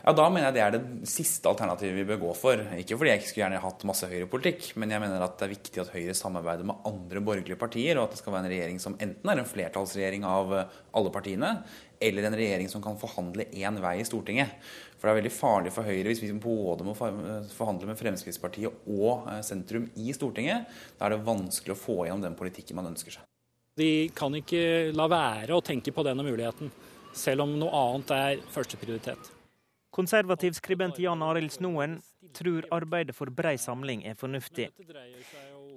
Ja, 0.05 0.13
Da 0.13 0.27
mener 0.29 0.47
jeg 0.47 0.55
det 0.55 0.61
er 0.61 0.75
det 0.75 1.09
siste 1.09 1.49
alternativet 1.49 1.97
vi 1.97 2.07
bør 2.07 2.21
gå 2.27 2.33
for. 2.37 2.61
Ikke 2.77 2.97
fordi 2.97 3.11
jeg 3.11 3.21
ikke 3.21 3.29
skulle 3.31 3.43
gjerne 3.43 3.63
hatt 3.63 3.85
masse 3.89 4.09
høyrepolitikk, 4.11 4.67
men 4.77 4.93
jeg 4.93 5.01
mener 5.01 5.25
at 5.25 5.37
det 5.39 5.47
er 5.47 5.53
viktig 5.55 5.81
at 5.81 5.93
Høyre 5.95 6.15
samarbeider 6.17 6.67
med 6.69 6.85
andre 6.85 7.23
borgerlige 7.25 7.59
partier, 7.59 7.97
og 7.97 8.07
at 8.07 8.15
det 8.15 8.21
skal 8.21 8.35
være 8.35 8.45
en 8.45 8.53
regjering 8.53 8.81
som 8.83 8.97
enten 9.01 9.31
er 9.31 9.41
en 9.41 9.49
flertallsregjering 9.49 10.27
av 10.29 10.53
alle 10.55 11.13
partiene, 11.13 11.51
eller 11.99 12.27
en 12.27 12.37
regjering 12.37 12.69
som 12.69 12.83
kan 12.83 12.99
forhandle 13.01 13.47
én 13.49 13.79
vei 13.81 13.97
i 14.01 14.07
Stortinget. 14.07 14.53
For 14.95 15.09
det 15.09 15.13
er 15.13 15.19
veldig 15.21 15.35
farlig 15.35 15.71
for 15.75 15.87
Høyre 15.87 16.09
hvis 16.09 16.23
vi 16.23 16.31
både 16.33 16.85
må 16.87 16.95
forhandle 16.97 17.89
med 17.89 17.99
Fremskrittspartiet 17.99 18.87
og 18.89 19.27
eh, 19.31 19.41
sentrum 19.45 19.89
i 20.01 20.13
Stortinget. 20.15 20.69
Da 20.97 21.07
er 21.07 21.15
det 21.15 21.25
vanskelig 21.27 21.75
å 21.75 21.79
få 21.79 21.97
gjennom 22.05 22.23
den 22.23 22.37
politikken 22.39 22.79
man 22.79 22.89
ønsker 22.93 23.17
seg. 23.17 23.27
De 23.75 24.07
kan 24.15 24.33
ikke 24.37 24.93
la 24.95 25.09
være 25.11 25.57
å 25.57 25.63
tenke 25.65 25.91
på 25.91 26.05
denne 26.07 26.23
muligheten, 26.23 26.71
selv 27.15 27.43
om 27.43 27.57
noe 27.59 27.75
annet 27.75 28.13
er 28.15 28.45
førsteprioritet. 28.53 29.34
Konservativ 29.95 30.57
skribent 30.57 30.99
Jan 30.99 31.23
Arild 31.23 31.53
Snoen 31.55 31.99
tror 32.35 32.65
arbeidet 32.75 33.15
for 33.15 33.31
brei 33.31 33.55
samling 33.61 34.03
er 34.03 34.17
fornuftig. 34.19 34.67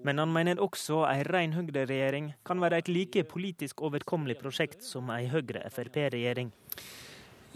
Men 0.02 0.18
han 0.18 0.32
mener 0.34 0.62
også 0.62 1.04
ei 1.06 1.22
ren 1.26 1.54
Høyre-regjering 1.54 2.32
kan 2.46 2.58
være 2.62 2.82
et 2.82 2.90
like 2.90 3.22
politisk 3.30 3.82
overkommelig 3.86 4.38
prosjekt 4.42 4.82
som 4.86 5.10
ei 5.14 5.28
Høyre-Frp-regjering. 5.30 6.50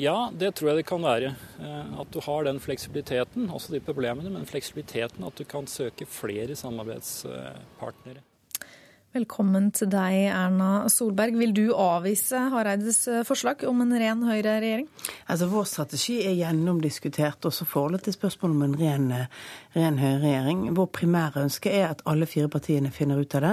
Ja, 0.01 0.31
det 0.33 0.55
tror 0.57 0.71
jeg 0.71 0.81
det 0.81 0.89
kan 0.89 1.03
være. 1.05 1.35
Eh, 1.61 2.01
at 2.01 2.15
du 2.15 2.21
har 2.25 2.47
den 2.47 2.63
fleksibiliteten, 2.63 3.51
også 3.51 3.75
de 3.75 3.83
problemene, 3.85 4.31
men 4.33 4.49
fleksibiliteten 4.49 5.27
at 5.27 5.39
du 5.39 5.45
kan 5.45 5.67
søke 5.67 6.07
flere 6.09 6.57
samarbeidspartnere. 6.59 8.23
Velkommen 9.13 9.67
til 9.77 9.91
deg, 9.93 10.31
Erna 10.33 10.87
Solberg. 10.89 11.35
Vil 11.37 11.51
du 11.53 11.75
avvise 11.77 12.39
Hareides 12.49 13.03
forslag 13.29 13.61
om 13.69 13.83
en 13.85 13.91
ren 14.01 14.23
Høyre-regjering? 14.25 14.87
Altså, 15.29 15.51
vår 15.53 15.67
strategi 15.69 16.15
er 16.25 16.39
gjennomdiskutert 16.39 17.45
også 17.45 17.67
forholdet 17.69 18.07
til 18.07 18.15
spørsmålet 18.17 18.57
om 18.57 18.63
en 18.65 18.77
ren, 18.81 19.11
ren 19.77 19.99
høyreregjering. 20.01 20.63
Vår 20.79 20.89
primære 20.97 21.43
ønske 21.45 21.69
er 21.77 21.91
at 21.91 22.01
alle 22.09 22.25
fire 22.25 22.49
partiene 22.49 22.89
finner 22.95 23.21
ut 23.21 23.37
av 23.37 23.45
det. 23.45 23.51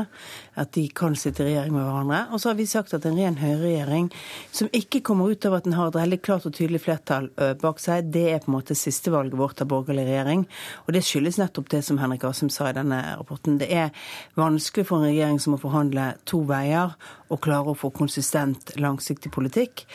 At 0.64 0.72
de 0.77 0.86
kan 0.95 1.18
sitte 1.19 1.44
i 1.44 1.49
regjering 1.49 1.76
med 1.76 1.84
hverandre. 1.90 2.22
Og 2.31 2.40
så 2.40 2.53
har 2.53 2.57
vi 2.61 2.69
sagt 2.72 2.95
at 2.95 3.10
en 3.11 3.19
ren 3.19 3.41
Høyre-regjering 3.44 4.07
som 4.56 4.72
ikke 4.72 5.03
kommer 5.11 5.36
ut 5.36 5.49
av 5.49 5.57
at 5.60 5.68
den 5.68 5.76
har 5.76 5.91
et 5.91 5.99
veldig 5.99 6.22
klart 6.23 6.48
og 6.48 6.56
tydelig 6.56 6.86
flertall 6.86 7.27
bak 7.60 7.84
seg, 7.84 8.07
det 8.15 8.26
er 8.31 8.40
på 8.45 8.53
en 8.53 8.56
måte 8.61 8.80
sistevalget 8.80 9.36
vårt 9.36 9.60
av 9.60 9.68
borgerlig 9.76 10.07
regjering. 10.07 10.48
Og 10.88 10.95
det 10.95 11.03
skyldes 11.03 11.44
nettopp 11.44 11.68
det 11.76 11.84
som 11.84 11.99
Henrik 11.99 12.23
Asheim 12.31 12.48
sa 12.48 12.72
i 12.72 12.80
denne 12.80 13.03
rapporten. 13.19 13.60
Det 13.60 13.68
er 13.68 13.91
vanskelig 14.40 14.88
for 14.88 15.03
en 15.03 15.11
regjering 15.11 15.36
som 15.44 15.48
må 15.49 15.59
forhandle 15.61 16.13
to 16.30 16.41
veier 16.49 16.93
og 17.30 17.41
klare 17.43 17.73
å 17.73 17.77
få 17.77 17.91
konsistent, 17.95 18.73
langsiktig 18.80 19.31
politikk. 19.34 19.85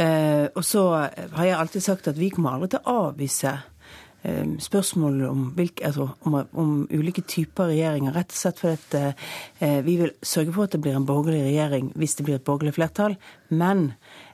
Eh, 0.00 0.48
og 0.52 0.64
så 0.66 0.86
har 0.92 1.44
jeg 1.46 1.58
alltid 1.58 1.84
sagt 1.84 2.10
at 2.10 2.18
vi 2.20 2.32
kommer 2.34 2.56
aldri 2.56 2.72
til 2.74 2.82
å 2.82 2.96
avvise 3.08 3.54
eh, 4.22 4.56
spørsmål 4.66 5.22
om, 5.28 5.46
hvilke, 5.56 5.86
altså, 5.88 6.08
om, 6.26 6.40
om, 6.52 6.74
ulike 6.90 7.24
typer 7.28 7.72
regjeringer, 7.72 8.16
rett 8.16 8.34
og 8.34 8.42
slett 8.42 8.62
fordi 8.62 8.80
at 8.80 8.98
eh, 8.98 9.78
vi 9.86 9.96
vil 10.02 10.14
sørge 10.22 10.56
for 10.56 10.66
at 10.66 10.76
det 10.76 10.82
blir 10.84 10.98
en 10.98 11.08
borgerlig 11.08 11.46
regjering 11.48 11.92
hvis 11.96 12.18
det 12.18 12.28
blir 12.28 12.40
et 12.40 12.46
borgerlig 12.48 12.76
flertall. 12.78 13.18
Men 13.50 13.92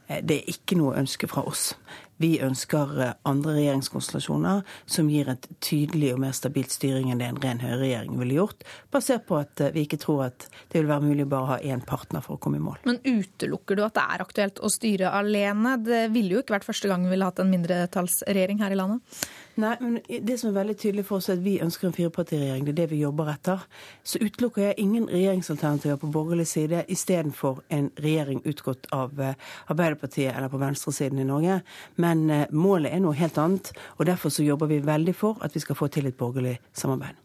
det 0.08 0.38
er 0.38 0.54
ikke 0.54 0.78
noe 0.78 0.96
ønske 0.96 1.28
fra 1.28 1.42
oss. 1.44 1.74
Vi 2.22 2.38
ønsker 2.44 2.94
eh, 3.02 3.14
andre 3.28 3.54
regjeringskonstellasjoner 3.56 4.64
som 4.90 5.10
gir 5.10 5.30
et 5.32 5.48
tydelig 5.64 6.12
og 6.14 6.22
mer 6.24 6.34
stabilt 6.36 6.74
styring 6.74 7.12
enn 7.12 7.22
det 7.22 7.30
en 7.30 7.40
ren 7.42 7.62
høyreregjering 7.62 8.18
ville 8.20 8.38
gjort, 8.40 8.66
basert 8.94 9.26
på 9.28 9.38
at 9.40 9.62
eh, 9.64 9.72
vi 9.74 9.86
ikke 9.86 10.00
tror 10.02 10.26
at 10.28 10.48
det 10.72 10.80
vil 10.80 10.90
være 10.90 11.06
mulig 11.06 11.28
bare 11.30 11.46
å 11.46 11.52
ha 11.54 11.58
én 11.62 11.84
partner 11.86 12.24
for 12.24 12.36
å 12.36 12.42
komme 12.42 12.60
i 12.60 12.64
mål. 12.64 12.80
Men 12.88 13.00
utelukker 13.04 13.78
du 13.78 13.84
at 13.86 13.96
det 13.98 14.06
er 14.06 14.24
aktuelt 14.26 14.62
å 14.62 14.72
styre 14.72 15.12
alene? 15.14 15.76
Det 15.84 16.06
ville 16.14 16.36
jo 16.36 16.44
ikke 16.44 16.58
vært 16.58 16.68
første 16.68 16.90
gang 16.90 17.06
vi 17.06 17.14
ville 17.14 17.28
hatt 17.28 17.42
en 17.42 17.52
mindretallsregjering 17.52 18.62
her 18.64 18.74
i 18.74 18.80
landet? 18.80 19.20
Nei, 19.58 19.72
men 19.82 19.96
det 20.06 20.36
som 20.38 20.52
er 20.52 20.60
veldig 20.60 20.74
tydelig 20.78 21.02
for 21.08 21.18
oss, 21.18 21.26
er 21.32 21.34
at 21.34 21.42
vi 21.42 21.56
ønsker 21.58 21.88
en 21.88 21.94
firepartiregjering. 21.96 22.62
Det 22.66 22.72
er 22.76 22.78
det 22.78 22.92
vi 22.92 23.00
jobber 23.00 23.32
etter. 23.32 23.64
Så 24.06 24.20
utelukker 24.22 24.68
jeg 24.68 24.76
ingen 24.78 25.08
regjeringsalternativer 25.10 25.98
på 25.98 26.10
borgerlig 26.14 26.46
side 26.46 26.84
istedenfor 26.94 27.64
en 27.74 27.88
regjering 27.98 28.44
utgått 28.46 28.86
av 28.94 29.18
eh, 29.18 29.34
Arbeiderpartiet 29.66 30.30
eller 30.30 30.52
på 30.52 30.60
venstresiden 30.62 31.18
i 31.18 31.26
Norge. 31.26 31.56
Men 31.98 32.22
eh, 32.30 32.44
målet 32.54 32.94
er 32.94 33.02
noe 33.02 33.18
helt 33.18 33.40
annet, 33.42 33.72
og 33.96 34.06
derfor 34.06 34.30
så 34.30 34.46
jobber 34.46 34.70
vi 34.70 34.78
veldig 34.86 35.16
for 35.18 35.42
at 35.42 35.58
vi 35.58 35.64
skal 35.64 35.80
få 35.80 35.90
til 35.90 36.06
et 36.06 36.18
borgerlig 36.20 36.54
samarbeid. 36.70 37.18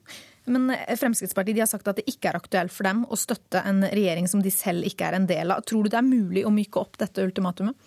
Men 0.50 0.74
eh, 0.74 0.98
Fremskrittspartiet 0.98 1.62
har 1.62 1.70
sagt 1.70 1.94
at 1.94 2.02
det 2.02 2.08
ikke 2.10 2.34
er 2.34 2.42
aktuelt 2.42 2.74
for 2.74 2.90
dem 2.90 3.06
å 3.06 3.20
støtte 3.20 3.62
en 3.62 3.86
regjering 3.86 4.26
som 4.32 4.42
de 4.42 4.50
selv 4.50 4.90
ikke 4.90 5.06
er 5.12 5.20
en 5.20 5.30
del 5.30 5.54
av. 5.54 5.62
Tror 5.70 5.86
du 5.86 5.94
det 5.94 6.02
er 6.02 6.10
mulig 6.10 6.48
å 6.50 6.56
myke 6.58 6.82
opp 6.82 6.98
dette 6.98 7.30
ultimatumet? 7.30 7.78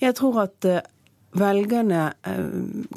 Jeg 0.00 0.16
tror 0.16 0.46
at 0.46 0.72
Velgerne 1.32 2.00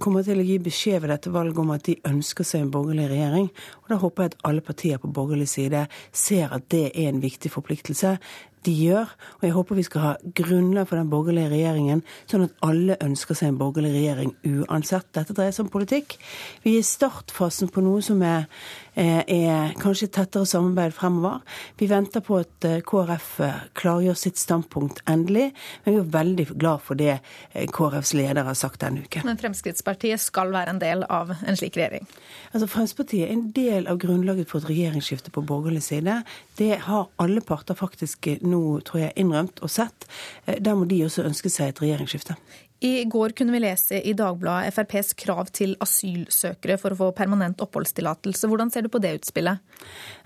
kommer 0.03 0.25
til 0.27 0.41
å 0.41 0.45
gi 0.45 0.57
beskjed 0.59 1.03
ved 1.03 1.13
dette 1.13 1.31
valget 1.31 1.61
om 1.61 1.69
at 1.71 1.85
de 1.87 1.95
ønsker 2.09 2.47
seg 2.47 2.65
en 2.65 2.73
borgerlig 2.73 3.07
regjering. 3.13 3.47
Og 3.83 3.93
Da 3.93 3.99
håper 4.01 4.23
jeg 4.23 4.33
at 4.33 4.41
alle 4.49 4.65
partier 4.65 4.99
på 4.99 5.13
borgerlig 5.13 5.47
side 5.47 5.85
ser 6.11 6.51
at 6.51 6.67
det 6.69 6.89
er 6.91 7.13
en 7.13 7.23
viktig 7.23 7.51
forpliktelse 7.53 8.17
de 8.65 8.73
gjør. 8.73 9.11
Og 9.39 9.45
jeg 9.45 9.55
håper 9.55 9.79
vi 9.79 9.85
skal 9.87 10.03
ha 10.03 10.13
grunnlag 10.37 10.89
for 10.89 10.99
den 10.99 11.11
borgerlige 11.11 11.51
regjeringen, 11.53 12.03
sånn 12.31 12.47
at 12.47 12.55
alle 12.65 12.97
ønsker 13.05 13.37
seg 13.37 13.53
en 13.53 13.59
borgerlig 13.61 13.93
regjering 13.93 14.33
uansett. 14.65 15.07
Dette 15.15 15.35
dreier 15.37 15.55
seg 15.55 15.67
om 15.67 15.73
politikk. 15.73 16.17
Vi 16.65 16.75
er 16.75 16.83
i 16.83 16.87
startfasen 16.87 17.71
på 17.71 17.83
noe 17.85 18.03
som 18.05 18.23
er, 18.25 18.49
er 18.95 19.73
kanskje 19.81 20.07
tettere 20.07 20.47
samarbeid 20.47 20.93
fremover. 20.95 21.41
Vi 21.79 21.87
venter 21.91 22.23
på 22.23 22.39
at 22.39 22.67
eh, 22.67 22.79
KrF 22.85 23.29
eh, 23.43 23.57
klargjør 23.75 24.17
sitt 24.19 24.39
standpunkt 24.39 25.01
endelig, 25.09 25.49
men 25.83 25.95
vi 25.95 26.01
er 26.01 26.11
veldig 26.15 26.45
glad 26.53 26.83
for 26.85 26.99
det 26.99 27.17
eh, 27.17 27.65
KrFs 27.67 28.13
leder 28.15 28.47
har 28.47 28.57
sagt 28.57 28.81
denne 28.83 29.03
uken. 29.03 29.27
Men 29.27 29.39
Fremskrittspartiet 29.41 30.21
skal 30.23 30.53
være 30.55 30.75
en 30.75 30.81
del 30.81 31.03
av 31.11 31.33
en 31.35 31.59
slik 31.59 31.77
regjering? 31.79 32.07
Altså 32.53 32.69
Fremskrittspartiet 32.71 33.27
er 33.27 33.35
en 33.35 33.47
del 33.55 33.89
av 33.91 33.99
grunnlaget 34.01 34.49
for 34.51 34.63
et 34.63 34.71
regjeringsskifte 34.71 35.33
på 35.35 35.43
borgerlig 35.45 35.83
side. 35.83 36.21
Det 36.57 36.71
har 36.87 37.09
alle 37.21 37.43
parter 37.43 37.77
faktisk 37.77 38.29
nå 38.45 38.63
tror 38.87 39.05
jeg, 39.05 39.15
innrømt 39.19 39.61
og 39.65 39.71
sett. 39.71 40.07
Eh, 40.45 40.59
der 40.63 40.77
må 40.77 40.87
de 40.89 41.03
også 41.05 41.25
ønske 41.27 41.51
seg 41.51 41.73
et 41.73 41.83
regjeringsskifte. 41.83 42.37
I 42.83 43.05
går 43.07 43.29
kunne 43.37 43.53
vi 43.55 43.61
lese 43.63 44.01
i 44.03 44.13
Dagbladet 44.17 44.73
FrPs 44.75 45.13
krav 45.17 45.47
til 45.55 45.77
asylsøkere 45.83 46.75
for 46.81 46.91
å 46.91 46.97
få 46.99 47.11
permanent 47.15 47.61
oppholdstillatelse. 47.63 48.49
Hvordan 48.51 48.71
ser 48.73 48.83
du 48.85 48.91
på 48.91 48.99
det 48.99 49.13
utspillet? 49.21 49.63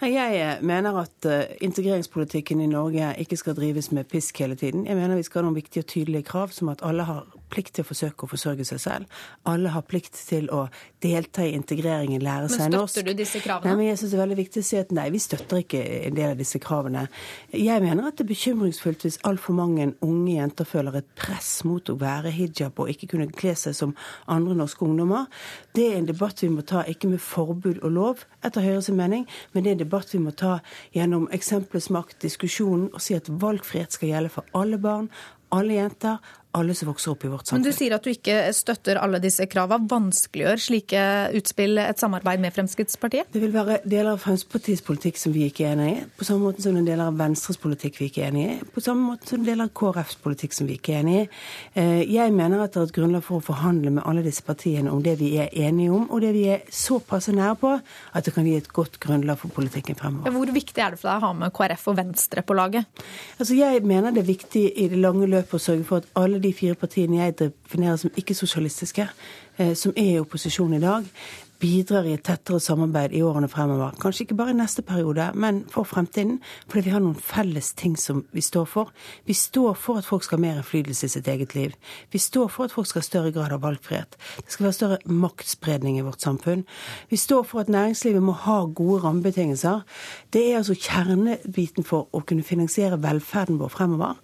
Jeg 0.01 0.55
mener 0.65 0.97
at 1.03 1.29
eh, 1.29 1.53
integreringspolitikken 1.65 2.63
i 2.65 2.71
Norge 2.71 3.13
ikke 3.21 3.37
skal 3.37 3.57
drives 3.59 3.91
med 3.93 4.09
pisk 4.09 4.41
hele 4.41 4.57
tiden. 4.57 4.87
Jeg 4.89 4.97
mener 4.97 5.19
vi 5.19 5.27
skal 5.27 5.43
ha 5.43 5.49
noen 5.49 5.59
viktige 5.59 5.85
og 5.85 5.91
tydelige 5.93 6.29
krav, 6.31 6.55
som 6.55 6.73
at 6.73 6.81
alle 6.85 7.05
har 7.05 7.27
plikt 7.51 7.75
til 7.77 7.85
å 7.85 7.89
forsøke 7.89 8.25
å 8.25 8.31
forsørge 8.31 8.65
seg 8.67 8.81
selv. 8.83 9.19
Alle 9.49 9.73
har 9.73 9.85
plikt 9.87 10.17
til 10.29 10.49
å 10.53 10.65
delta 11.03 11.45
i 11.45 11.53
integreringen, 11.55 12.23
lære 12.23 12.49
seg 12.51 12.69
norsk. 12.69 12.75
Men 12.75 12.91
støtter 12.93 13.07
du 13.07 13.21
disse 13.21 13.41
kravene? 13.43 13.69
Nei, 13.69 13.77
men 13.79 13.89
jeg 13.89 14.01
synes 14.01 14.13
det 14.13 14.17
er 14.17 14.23
veldig 14.23 14.39
viktig 14.39 14.63
å 14.63 14.67
si 14.69 14.79
at 14.79 14.93
nei, 14.95 15.07
vi 15.13 15.21
støtter 15.23 15.63
ikke 15.63 15.83
en 16.09 16.17
del 16.17 16.33
av 16.33 16.41
disse 16.41 16.61
kravene. 16.63 17.05
Jeg 17.55 17.85
mener 17.85 18.09
at 18.09 18.19
det 18.19 18.25
er 18.25 18.31
bekymringsfullt 18.33 19.05
hvis 19.07 19.19
altfor 19.29 19.57
mange 19.57 19.89
unge 20.05 20.35
jenter 20.35 20.67
føler 20.67 20.99
et 20.99 21.09
press 21.19 21.51
mot 21.67 21.89
å 21.89 21.97
være 21.99 22.33
hijab 22.35 22.79
og 22.79 22.91
ikke 22.91 23.11
kunne 23.13 23.29
kle 23.31 23.55
seg 23.57 23.77
som 23.77 23.95
andre 24.27 24.57
norske 24.59 24.85
ungdommer. 24.85 25.29
Det 25.75 25.87
er 25.89 25.99
en 25.99 26.09
debatt 26.09 26.43
vi 26.43 26.51
må 26.53 26.65
ta, 26.67 26.83
ikke 26.87 27.11
med 27.11 27.23
forbud 27.23 27.81
og 27.81 27.95
lov, 27.95 28.27
etter 28.45 28.63
Høyres 28.63 28.91
mening, 28.95 29.25
men 29.53 29.63
det 29.63 29.71
er 29.71 29.77
en 29.79 29.83
debatt 29.85 30.13
vi 30.13 30.21
må 30.23 30.35
ta 30.35 30.59
gjennom 30.95 31.27
eksempelets 31.35 31.89
makt, 31.93 32.19
diskusjonen, 32.23 32.89
og 32.93 33.03
si 33.03 33.17
at 33.17 33.29
valgfrihet 33.41 33.95
skal 33.95 34.13
gjelde 34.13 34.33
for 34.33 34.57
alle 34.57 34.79
barn, 34.81 35.09
alle 35.55 35.79
jenter, 35.79 36.19
alle 36.57 36.73
som 36.73 36.89
vokser 36.89 37.13
opp 37.13 37.23
i 37.25 37.29
vårt 37.29 37.45
samfunn. 37.45 37.61
Men 37.61 37.69
du 37.69 37.77
sier 37.77 37.93
at 37.93 38.05
du 38.05 38.09
ikke 38.09 38.37
støtter 38.57 38.97
alle 39.01 39.21
disse 39.21 39.45
kravene. 39.49 39.85
Vanskeliggjør 39.89 40.61
slike 40.61 41.01
utspill 41.37 41.77
et 41.81 42.01
samarbeid 42.01 42.41
med 42.41 42.53
Fremskrittspartiet? 42.55 43.29
Det 43.33 43.41
vil 43.43 43.53
være 43.53 43.79
deler 43.85 44.15
av 44.15 44.23
Fremskrittspartiets 44.23 44.83
politikk 44.85 45.19
som 45.21 45.33
vi 45.35 45.45
ikke 45.49 45.67
er 45.67 45.75
enig 45.75 45.89
i, 45.91 45.99
på 46.17 46.25
samme 46.27 46.49
måte 46.49 46.63
som 46.65 46.75
det 46.75 46.83
er 46.83 46.89
deler 46.91 47.11
av 47.11 47.19
Venstres 47.19 47.59
politikk 47.61 47.99
vi 47.99 48.09
ikke 48.09 48.23
er 48.25 48.31
enig 48.33 48.45
i, 48.47 48.55
på 48.73 48.83
samme 48.83 49.11
måte 49.11 49.29
som 49.29 49.45
deler 49.45 49.67
av 49.67 49.73
KrFs 49.77 50.17
politikk 50.23 50.57
som 50.57 50.69
vi 50.69 50.79
ikke 50.79 50.95
er 50.95 51.03
enig 51.03 51.17
i. 51.19 51.23
Eh, 51.81 52.01
jeg 52.09 52.33
mener 52.35 52.63
at 52.63 52.73
det 52.73 52.81
er 52.81 52.89
et 52.89 52.95
grunnlag 52.97 53.25
for 53.25 53.39
å 53.39 53.45
forhandle 53.45 53.93
med 53.99 54.05
alle 54.09 54.25
disse 54.25 54.45
partiene 54.45 54.93
om 54.93 55.03
det 55.05 55.15
vi 55.21 55.35
er 55.43 55.53
enige 55.67 55.93
om, 55.95 56.07
og 56.09 56.23
det 56.25 56.33
vi 56.35 56.47
er 56.55 56.65
såpass 56.73 57.29
nære 57.29 57.59
på 57.61 57.75
at 57.77 58.25
det 58.25 58.33
kan 58.35 58.47
gi 58.47 58.57
et 58.57 58.71
godt 58.73 58.99
grunnlag 59.03 59.39
for 59.41 59.53
politikken 59.53 59.97
fremover. 59.99 60.33
Hvor 60.33 60.53
viktig 60.55 60.81
er 60.81 60.95
det 60.95 61.01
for 61.01 61.11
deg 61.11 61.21
å 61.21 61.27
ha 61.27 61.33
med 61.43 61.53
KrF 61.55 61.87
og 61.91 61.99
Venstre 62.01 62.45
på 62.45 62.57
laget? 62.57 63.05
Altså, 63.37 63.55
Jeg 63.59 63.83
mener 63.85 64.11
det 64.15 64.23
er 64.23 64.31
viktig 64.31 64.65
i 64.75 64.87
det 64.89 64.99
lange 64.99 65.27
løpet 65.29 65.57
å 65.57 65.61
sørge 65.61 65.85
for 65.87 66.01
at 66.01 66.09
alle 66.19 66.38
de 66.43 66.53
fire 66.53 66.75
partiene 66.75 67.21
jeg 67.21 67.39
definerer 67.39 67.95
som 68.01 68.11
ikke-sosialistiske, 68.17 69.07
eh, 69.57 69.75
som 69.75 69.93
er 69.97 70.15
i 70.15 70.19
opposisjon 70.19 70.73
i 70.73 70.81
dag, 70.83 71.05
bidrar 71.59 72.07
i 72.07 72.13
et 72.15 72.23
tettere 72.23 72.59
samarbeid 72.63 73.13
i 73.15 73.21
årene 73.25 73.49
fremover. 73.51 73.95
Kanskje 73.99 74.25
ikke 74.25 74.37
bare 74.39 74.53
i 74.53 74.57
neste 74.59 74.83
periode, 74.85 75.25
men 75.35 75.61
for 75.71 75.87
fremtiden. 75.87 76.37
Fordi 76.69 76.85
vi 76.85 76.93
har 76.93 77.03
noen 77.03 77.17
felles 77.19 77.73
ting 77.79 77.97
som 77.99 78.23
vi 78.35 78.43
står 78.43 78.67
for. 78.69 78.93
Vi 79.27 79.35
står 79.35 79.75
for 79.75 79.99
at 79.99 80.07
folk 80.07 80.23
skal 80.23 80.39
ha 80.39 80.45
mer 80.45 80.59
innflytelse 80.61 81.09
i 81.09 81.13
sitt 81.15 81.27
eget 81.27 81.55
liv. 81.57 81.75
Vi 82.13 82.21
står 82.21 82.47
for 82.53 82.67
at 82.67 82.75
folk 82.75 82.87
skal 82.87 83.03
ha 83.03 83.07
større 83.07 83.33
grad 83.35 83.55
av 83.55 83.63
valgfrihet. 83.65 84.15
Det 84.39 84.55
skal 84.55 84.69
være 84.69 84.77
større 84.77 84.99
maktspredning 85.05 85.99
i 85.99 86.05
vårt 86.05 86.23
samfunn. 86.23 86.63
Vi 87.11 87.19
står 87.19 87.43
for 87.49 87.63
at 87.63 87.73
næringslivet 87.73 88.23
må 88.23 88.37
ha 88.45 88.61
gode 88.65 89.03
rammebetingelser. 89.03 89.83
Det 90.33 90.45
er 90.47 90.61
altså 90.61 90.77
kjernebiten 90.79 91.87
for 91.87 92.07
å 92.15 92.23
kunne 92.23 92.47
finansiere 92.47 93.01
velferden 93.03 93.59
vår 93.59 93.73
fremover. 93.75 94.15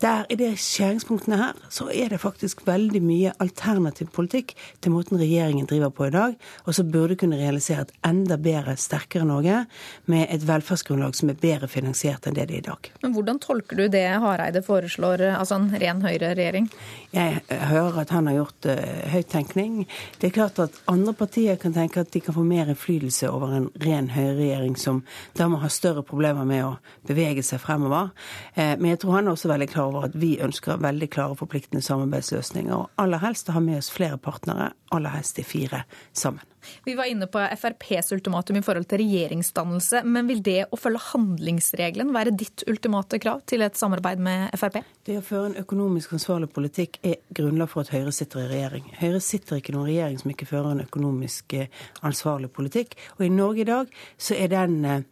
Der, 0.00 0.24
I 0.30 0.40
de 0.40 0.54
skjæringspunktene 0.56 1.40
her 1.40 1.60
så 1.68 1.90
er 1.92 2.08
det 2.08 2.22
faktisk 2.24 2.64
veldig 2.66 3.02
mye 3.04 3.36
alternativ 3.42 4.08
politikk 4.16 4.56
til 4.80 4.94
måten 4.94 5.20
regjeringen 5.20 5.68
driver 5.68 5.92
på 5.92 6.08
i 6.08 6.14
dag. 6.14 6.36
og 6.64 6.77
så 6.78 6.86
burde 6.86 7.18
kunne 7.18 7.38
realisere 7.38 7.86
et 7.86 7.94
enda 8.06 8.38
bedre, 8.40 8.76
sterkere 8.78 9.26
Norge 9.28 9.64
med 10.10 10.26
et 10.32 10.44
velferdsgrunnlag 10.46 11.16
som 11.18 11.30
er 11.32 11.38
bedre 11.40 11.70
finansiert 11.70 12.26
enn 12.26 12.36
det 12.38 12.48
det 12.48 12.54
er 12.54 12.62
i 12.62 12.66
dag. 12.68 12.90
Men 13.02 13.14
Hvordan 13.14 13.38
tolker 13.42 13.76
du 13.76 13.88
det 13.92 14.04
Hareide 14.22 14.62
foreslår, 14.64 15.22
altså 15.34 15.58
en 15.58 15.68
ren 15.80 16.02
høyreregjering? 16.04 16.68
Jeg 17.12 17.42
hører 17.70 18.02
at 18.02 18.12
han 18.14 18.28
har 18.30 18.38
gjort 18.38 18.68
uh, 18.70 18.82
høyttenkning. 19.12 19.86
Det 20.20 20.30
er 20.30 20.34
klart 20.36 20.60
at 20.62 20.76
andre 20.90 21.14
partier 21.16 21.58
kan 21.60 21.74
tenke 21.76 22.02
at 22.04 22.12
de 22.14 22.22
kan 22.24 22.36
få 22.36 22.44
mer 22.46 22.70
innflytelse 22.70 23.30
over 23.30 23.54
en 23.56 23.68
ren 23.84 24.10
høyreregjering 24.14 24.76
som 24.80 25.02
da 25.38 25.48
må 25.50 25.60
ha 25.62 25.70
større 25.72 26.04
problemer 26.06 26.48
med 26.48 26.64
å 26.66 26.74
bevege 27.08 27.44
seg 27.46 27.62
fremover. 27.64 28.12
Uh, 28.56 28.76
men 28.78 28.92
jeg 28.92 29.02
tror 29.04 29.18
han 29.18 29.28
er 29.28 29.36
også 29.36 29.52
veldig 29.52 29.70
klar 29.72 29.90
over 29.92 30.08
at 30.08 30.18
vi 30.18 30.36
ønsker 30.44 30.82
veldig 30.84 31.10
klare 31.12 31.38
forpliktende 31.38 31.84
samarbeidsløsninger. 31.84 32.74
Og 32.76 33.02
aller 33.02 33.24
helst 33.24 33.50
å 33.50 33.58
ha 33.58 33.64
med 33.64 33.80
oss 33.82 33.92
flere 33.92 34.20
partnere, 34.20 34.72
aller 34.94 35.18
helst 35.18 35.40
de 35.40 35.46
fire 35.46 35.84
sammen. 36.16 36.44
Vi 36.84 36.94
var 36.98 37.08
inne 37.10 37.28
på 37.30 37.40
FrPs 37.40 38.12
ultimatum 38.16 38.58
i 38.60 38.64
forhold 38.64 38.88
til 38.90 39.02
regjeringsdannelse, 39.02 40.02
men 40.06 40.28
vil 40.30 40.42
det 40.44 40.60
å 40.70 40.78
følge 40.80 41.02
handlingsregelen 41.10 42.12
være 42.14 42.34
ditt 42.38 42.64
ultimate 42.70 43.20
krav 43.22 43.42
til 43.48 43.64
et 43.66 43.78
samarbeid 43.78 44.22
med 44.22 44.54
Frp? 44.58 44.80
Det 45.06 45.18
å 45.20 45.24
føre 45.24 45.52
en 45.52 45.58
økonomisk 45.62 46.14
ansvarlig 46.16 46.50
politikk 46.54 47.00
er 47.02 47.18
grunnlag 47.34 47.70
for 47.72 47.84
at 47.84 47.92
Høyre 47.94 48.14
sitter 48.14 48.44
i 48.44 48.48
regjering. 48.52 48.88
Høyre 49.00 49.20
sitter 49.24 49.60
ikke 49.60 49.72
i 49.72 49.78
noen 49.78 49.90
regjering 49.90 50.22
som 50.22 50.32
ikke 50.34 50.48
fører 50.48 50.74
en 50.74 50.86
økonomisk 50.86 51.58
eh, 51.58 51.68
ansvarlig 52.06 52.52
politikk. 52.54 52.96
Og 53.18 53.26
i 53.26 53.32
Norge 53.32 53.64
i 53.64 53.68
dag 53.68 53.92
så 54.20 54.36
er 54.38 54.52
den 54.52 54.80
eh, 54.84 55.04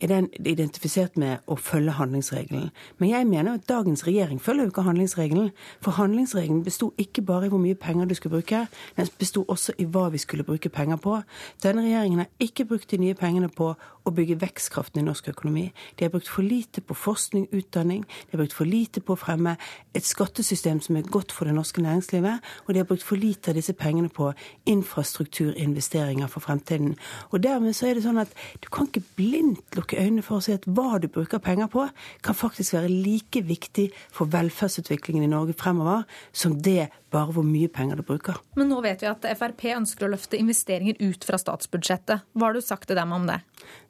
er 0.00 0.06
den 0.08 0.28
identifisert 0.46 1.16
med 1.20 1.44
å 1.46 1.56
følge 1.60 1.92
handlingsregelen. 1.98 2.70
Men 2.98 3.10
jeg 3.10 3.26
mener 3.28 3.58
at 3.58 3.68
dagens 3.68 4.06
regjering 4.06 4.40
følger 4.42 4.64
jo 4.64 4.72
ikke 4.72 4.84
handlingsregelen. 4.86 5.50
For 5.84 5.96
handlingsregelen 5.98 6.64
besto 6.64 6.92
ikke 6.98 7.22
bare 7.22 7.46
i 7.46 7.52
hvor 7.52 7.60
mye 7.60 7.78
penger 7.78 8.08
du 8.08 8.14
skulle 8.14 8.38
bruke, 8.38 8.66
den 8.96 9.10
besto 9.18 9.44
også 9.48 9.76
i 9.78 9.84
hva 9.84 10.08
vi 10.12 10.18
skulle 10.18 10.46
bruke 10.46 10.68
penger 10.68 10.96
på. 10.96 11.20
Denne 11.62 11.84
regjeringen 11.84 12.24
har 12.24 12.30
ikke 12.40 12.64
brukt 12.64 12.90
de 12.90 13.00
nye 13.00 13.14
pengene 13.18 13.48
på 13.48 13.74
å 14.04 14.12
bygge 14.14 14.38
vekstkraften 14.40 15.02
i 15.02 15.04
norsk 15.04 15.28
økonomi. 15.32 15.66
De 15.98 16.06
har 16.06 16.12
brukt 16.12 16.28
for 16.30 16.46
lite 16.46 16.80
på 16.80 16.96
forskning, 16.96 17.48
utdanning, 17.52 18.04
de 18.04 18.36
har 18.36 18.42
brukt 18.42 18.56
for 18.56 18.68
lite 18.68 19.02
på 19.04 19.14
å 19.14 19.20
fremme 19.20 19.56
et 19.94 20.06
skattesystem 20.06 20.80
som 20.84 20.96
er 20.96 21.08
godt 21.08 21.34
for 21.34 21.48
det 21.48 21.54
norske 21.56 21.82
næringslivet, 21.84 22.40
og 22.66 22.72
de 22.72 22.80
har 22.80 22.88
brukt 22.88 23.04
for 23.06 23.20
lite 23.20 23.52
av 23.52 23.58
disse 23.58 23.74
pengene 23.76 24.08
på 24.08 24.30
infrastrukturinvesteringer 24.70 26.30
for 26.30 26.44
fremtiden. 26.44 26.96
Og 27.30 27.42
dermed 27.44 27.76
så 27.76 27.90
er 27.90 27.98
det 27.98 28.06
sånn 28.06 28.22
at 28.22 28.32
du 28.62 28.70
kan 28.72 28.88
ikke 28.88 29.04
blindt 29.18 29.76
lukke 29.76 29.89
lukke 29.90 30.02
øynene 30.02 30.22
for 30.22 30.38
å 30.38 30.44
si 30.44 30.54
at 30.54 30.66
hva 30.66 30.98
du 31.00 31.08
bruker 31.08 31.40
penger 31.42 31.68
på, 31.70 31.88
kan 32.22 32.34
faktisk 32.34 32.74
være 32.74 32.88
like 32.88 33.42
viktig 33.42 33.90
for 34.12 34.30
velferdsutviklingen 34.30 35.24
i 35.24 35.30
Norge 35.30 35.54
fremover 35.58 36.04
som 36.32 36.60
det 36.62 36.90
bare 37.10 37.32
hvor 37.34 37.44
mye 37.44 37.68
penger 37.68 37.98
du 37.98 38.04
bruker. 38.06 38.38
Men 38.56 38.70
nå 38.70 38.80
vet 38.84 39.02
vi 39.02 39.08
at 39.10 39.24
Frp 39.38 39.64
ønsker 39.74 40.06
å 40.06 40.12
løfte 40.12 40.38
investeringer 40.38 41.00
ut 41.00 41.24
fra 41.26 41.38
statsbudsjettet. 41.40 42.26
Hva 42.32 42.46
har 42.46 42.54
du 42.54 42.62
sagt 42.62 42.86
til 42.88 42.98
dem 42.98 43.12
om 43.12 43.26
det? 43.26 43.40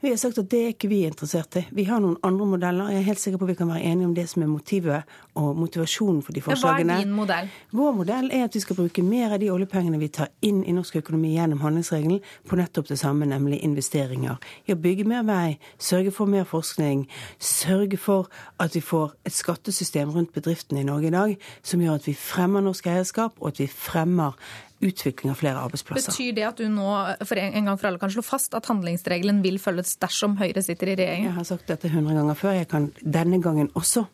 Vi 0.01 0.11
har 0.11 0.17
sagt 0.21 0.41
at 0.41 0.49
det 0.51 0.61
er 0.65 0.73
ikke 0.73 0.89
vi 0.91 1.03
interessert 1.07 1.59
i. 1.61 1.65
Vi 1.77 1.85
har 1.89 2.01
noen 2.01 2.17
andre 2.27 2.49
modeller. 2.49 2.91
Jeg 2.95 3.03
er 3.03 3.09
helt 3.11 3.23
sikker 3.23 3.41
på 3.41 3.47
at 3.47 3.53
vi 3.53 3.59
kan 3.61 3.71
være 3.71 3.85
enige 3.91 4.09
om 4.09 4.15
det 4.17 4.27
som 4.31 4.45
er 4.45 4.51
motivet 4.51 5.17
og 5.39 5.51
motivasjonen 5.61 6.23
for 6.25 6.37
de 6.37 6.45
forslagene. 6.45 6.97
Hva 6.97 7.03
er 7.03 7.05
din 7.05 7.15
modell? 7.17 7.53
Vår 7.77 7.93
modell 8.01 8.33
er 8.35 8.47
at 8.49 8.57
vi 8.57 8.65
skal 8.65 8.81
bruke 8.81 9.05
mer 9.05 9.37
av 9.37 9.43
de 9.43 9.51
oljepengene 9.53 10.01
vi 10.01 10.11
tar 10.17 10.33
inn 10.47 10.65
i 10.65 10.75
norsk 10.75 11.03
økonomi 11.03 11.35
gjennom 11.37 11.61
handlingsregelen, 11.65 12.25
på 12.49 12.59
nettopp 12.59 12.89
det 12.89 12.99
samme, 13.01 13.29
nemlig 13.29 13.61
investeringer. 13.67 14.41
I 14.67 14.75
å 14.75 14.81
bygge 14.81 15.07
mer 15.09 15.27
vei, 15.29 15.59
sørge 15.91 16.15
for 16.15 16.31
mer 16.31 16.47
forskning, 16.49 17.05
sørge 17.43 17.99
for 18.01 18.31
at 18.63 18.75
vi 18.77 18.83
får 18.85 19.15
et 19.27 19.37
skattesystem 19.37 20.11
rundt 20.15 20.35
bedriftene 20.37 20.85
i 20.85 20.89
Norge 20.89 21.11
i 21.11 21.15
dag 21.15 21.37
som 21.63 21.83
gjør 21.83 22.01
at 22.01 22.09
vi 22.09 22.17
fremmer 22.19 22.65
norsk 22.65 22.91
eierskap, 22.91 23.39
og 23.41 23.53
at 23.53 23.63
vi 23.63 23.69
fremmer 23.71 24.37
utvikling 24.81 25.33
av 25.33 25.41
flere 25.41 25.61
arbeidsplasser. 25.61 26.13
Betyr 26.13 26.37
det 26.37 26.47
at 26.49 26.61
du 26.61 26.69
nå 26.73 26.89
for 27.29 27.41
en 27.41 27.69
gang 27.69 27.77
for 27.77 27.91
alle 27.91 28.01
kan 28.01 28.13
slå 28.13 28.25
fast 28.25 28.57
at 28.57 28.69
handlingsregelen 28.71 29.43
vil 29.45 29.61
følges 29.61 29.99
dersom 30.01 30.39
Høyre 30.41 30.65
sitter 30.65 30.93
i 30.93 30.97
regjering? 30.97 31.29
Jeg 31.29 31.37
har 31.37 31.49
sagt 31.49 31.69
dette 31.69 31.91
hundre 31.93 32.17
ganger 32.17 32.39
før. 32.39 32.57
Jeg 32.57 32.71
kan 32.71 32.89
denne 33.01 33.43
gangen 33.45 33.69
også 33.77 34.07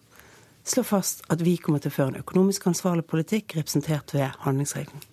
slå 0.66 0.82
fast 0.86 1.22
at 1.30 1.44
vi 1.46 1.56
kommer 1.62 1.82
til 1.82 1.92
å 1.92 1.98
føre 1.98 2.14
en 2.14 2.24
økonomisk 2.24 2.66
ansvarlig 2.72 3.06
politikk 3.06 3.54
representert 3.60 4.16
ved 4.16 4.34
handlingsregelen. 4.42 5.04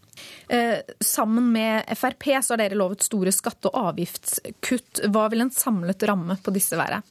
Eh, 0.47 0.79
sammen 0.99 1.51
med 1.51 1.89
Frp 1.97 2.29
så 2.43 2.53
har 2.53 2.63
dere 2.63 2.77
lovet 2.79 3.05
store 3.05 3.31
skatte- 3.31 3.71
og 3.71 3.93
avgiftskutt. 3.93 5.05
Hva 5.13 5.29
vil 5.31 5.45
en 5.45 5.53
samlet 5.53 6.03
ramme 6.09 6.37
på 6.43 6.53
disse 6.55 6.77
være? 6.79 7.01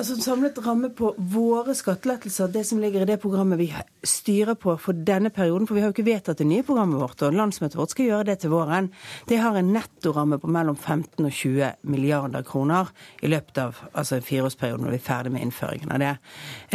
Altså 0.00 0.14
Samlet 0.16 0.56
ramme 0.64 0.88
på 0.96 1.10
våre 1.28 1.74
skattelettelser, 1.76 2.48
det 2.48 2.62
som 2.64 2.78
ligger 2.80 3.02
i 3.04 3.08
det 3.10 3.18
programmet 3.20 3.58
vi 3.60 3.66
styrer 4.08 4.56
på 4.56 4.72
for 4.80 4.96
denne 4.96 5.28
perioden, 5.28 5.66
for 5.68 5.76
vi 5.76 5.82
har 5.82 5.90
jo 5.90 5.92
ikke 5.92 6.06
vedtatt 6.06 6.40
det 6.40 6.46
nye 6.48 6.64
programmet 6.64 7.02
vårt, 7.02 7.20
og 7.26 7.36
landsmøtet 7.36 7.76
vårt 7.76 7.92
skal 7.92 8.08
gjøre 8.08 8.28
det 8.30 8.38
til 8.40 8.54
våren, 8.54 8.88
det 9.28 9.42
har 9.42 9.58
en 9.60 9.74
nettoramme 9.74 10.38
på 10.40 10.48
mellom 10.56 10.78
15 10.78 11.20
og 11.20 11.34
20 11.36 11.84
milliarder 11.92 12.48
kroner 12.48 12.88
i 13.20 13.28
løpet 13.28 13.60
av 13.60 13.82
altså 13.92 14.16
en 14.16 14.24
fireårsperiode 14.30 14.86
når 14.86 14.96
vi 14.96 15.00
er 15.02 15.04
ferdig 15.10 15.34
med 15.36 15.44
innføringen 15.44 15.92
av 15.92 16.00
det. 16.06 16.14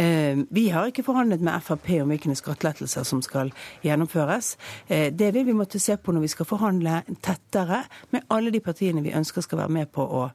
Eh, 0.06 0.44
vi 0.46 0.68
har 0.76 0.86
ikke 0.86 1.08
forhandlet 1.10 1.42
med 1.42 1.66
Frp 1.66 1.90
om 2.04 2.14
hvilke 2.14 2.38
skattelettelser 2.38 3.10
som 3.10 3.26
skal 3.26 3.50
gjennomføres. 3.82 4.54
Eh, 4.86 5.10
det 5.10 5.34
vil 5.34 5.50
vi 5.50 5.58
måtte 5.64 5.82
se 5.82 5.98
på 5.98 6.14
når 6.14 6.28
vi 6.28 6.34
skal 6.36 6.52
forhandle 6.54 7.02
tettere 7.18 7.82
med 8.14 8.30
alle 8.30 8.54
de 8.54 8.62
partiene 8.62 9.02
vi 9.02 9.18
ønsker 9.18 9.42
skal 9.42 9.66
være 9.66 9.78
med 9.82 9.90
på 9.90 10.06
å, 10.06 10.26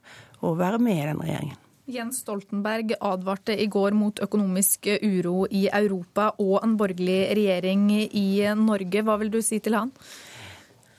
å 0.44 0.56
være 0.60 0.76
med 0.76 1.00
i 1.00 1.04
den 1.08 1.28
regjeringen. 1.28 1.62
Jens 1.90 2.20
Stoltenberg 2.22 2.92
advarte 3.00 3.56
i 3.58 3.66
går 3.66 3.96
mot 3.98 4.20
økonomisk 4.22 4.86
uro 5.02 5.48
i 5.50 5.64
Europa 5.66 6.28
og 6.38 6.60
en 6.62 6.76
borgerlig 6.78 7.24
regjering 7.34 7.88
i 7.90 8.26
Norge. 8.54 9.02
Hva 9.02 9.16
vil 9.18 9.32
du 9.34 9.40
si 9.42 9.58
til 9.58 9.74
han? 9.74 9.90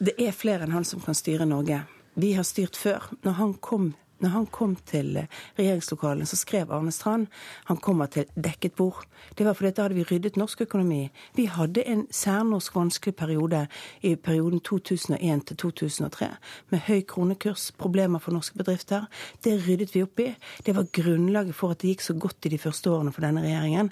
Det 0.04 0.18
er 0.20 0.36
flere 0.36 0.68
enn 0.68 0.76
han 0.76 0.84
som 0.84 1.00
kan 1.00 1.16
styre 1.16 1.48
Norge. 1.48 1.86
Vi 2.20 2.34
har 2.36 2.44
styrt 2.44 2.76
før. 2.76 3.08
Når 3.24 3.38
han 3.40 3.54
kom 3.64 3.94
Når 4.24 4.30
han 4.30 4.46
kom 4.46 4.76
til 4.88 5.18
regjeringslokalene, 5.58 6.26
så 6.26 6.38
skrev 6.40 6.72
Arne 6.72 6.92
Strand 6.96 7.28
han 7.68 7.78
kommer 7.84 8.08
til 8.08 8.30
dekket 8.40 8.76
bord. 8.80 9.04
Det 9.38 9.46
var 9.46 9.58
fordi 9.58 9.72
da 9.76 9.86
hadde 9.86 9.98
vi 9.98 10.06
ryddet 10.08 10.38
norsk 10.40 10.62
økonomi. 10.64 11.10
Vi 11.36 11.46
hadde 11.52 11.84
en 11.90 12.06
særnorsk 12.12 12.76
vanskelig 12.76 13.16
periode 13.20 13.66
i 14.02 14.16
perioden 14.16 14.62
2001 14.64 15.44
til 15.48 15.58
2003 15.58 16.30
med 16.72 16.86
høy 16.88 17.02
kronekurs, 17.08 17.72
problemer 17.78 18.24
for 18.24 18.36
norske 18.36 18.58
bedrifter. 18.58 19.10
Det 19.44 19.58
ryddet 19.68 19.92
vi 19.96 20.04
opp 20.06 20.24
i. 20.24 20.30
Det 20.66 20.76
var 20.76 20.88
grunnlaget 20.96 21.56
for 21.56 21.76
at 21.76 21.82
det 21.84 21.94
gikk 21.94 22.06
så 22.08 22.16
godt 22.16 22.48
i 22.48 22.54
de 22.54 22.62
første 22.62 22.92
årene 22.92 23.12
for 23.12 23.26
denne 23.26 23.44
regjeringen. 23.44 23.92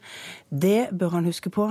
Det 0.50 0.92
bør 0.96 1.18
han 1.18 1.28
huske 1.28 1.52
på. 1.52 1.68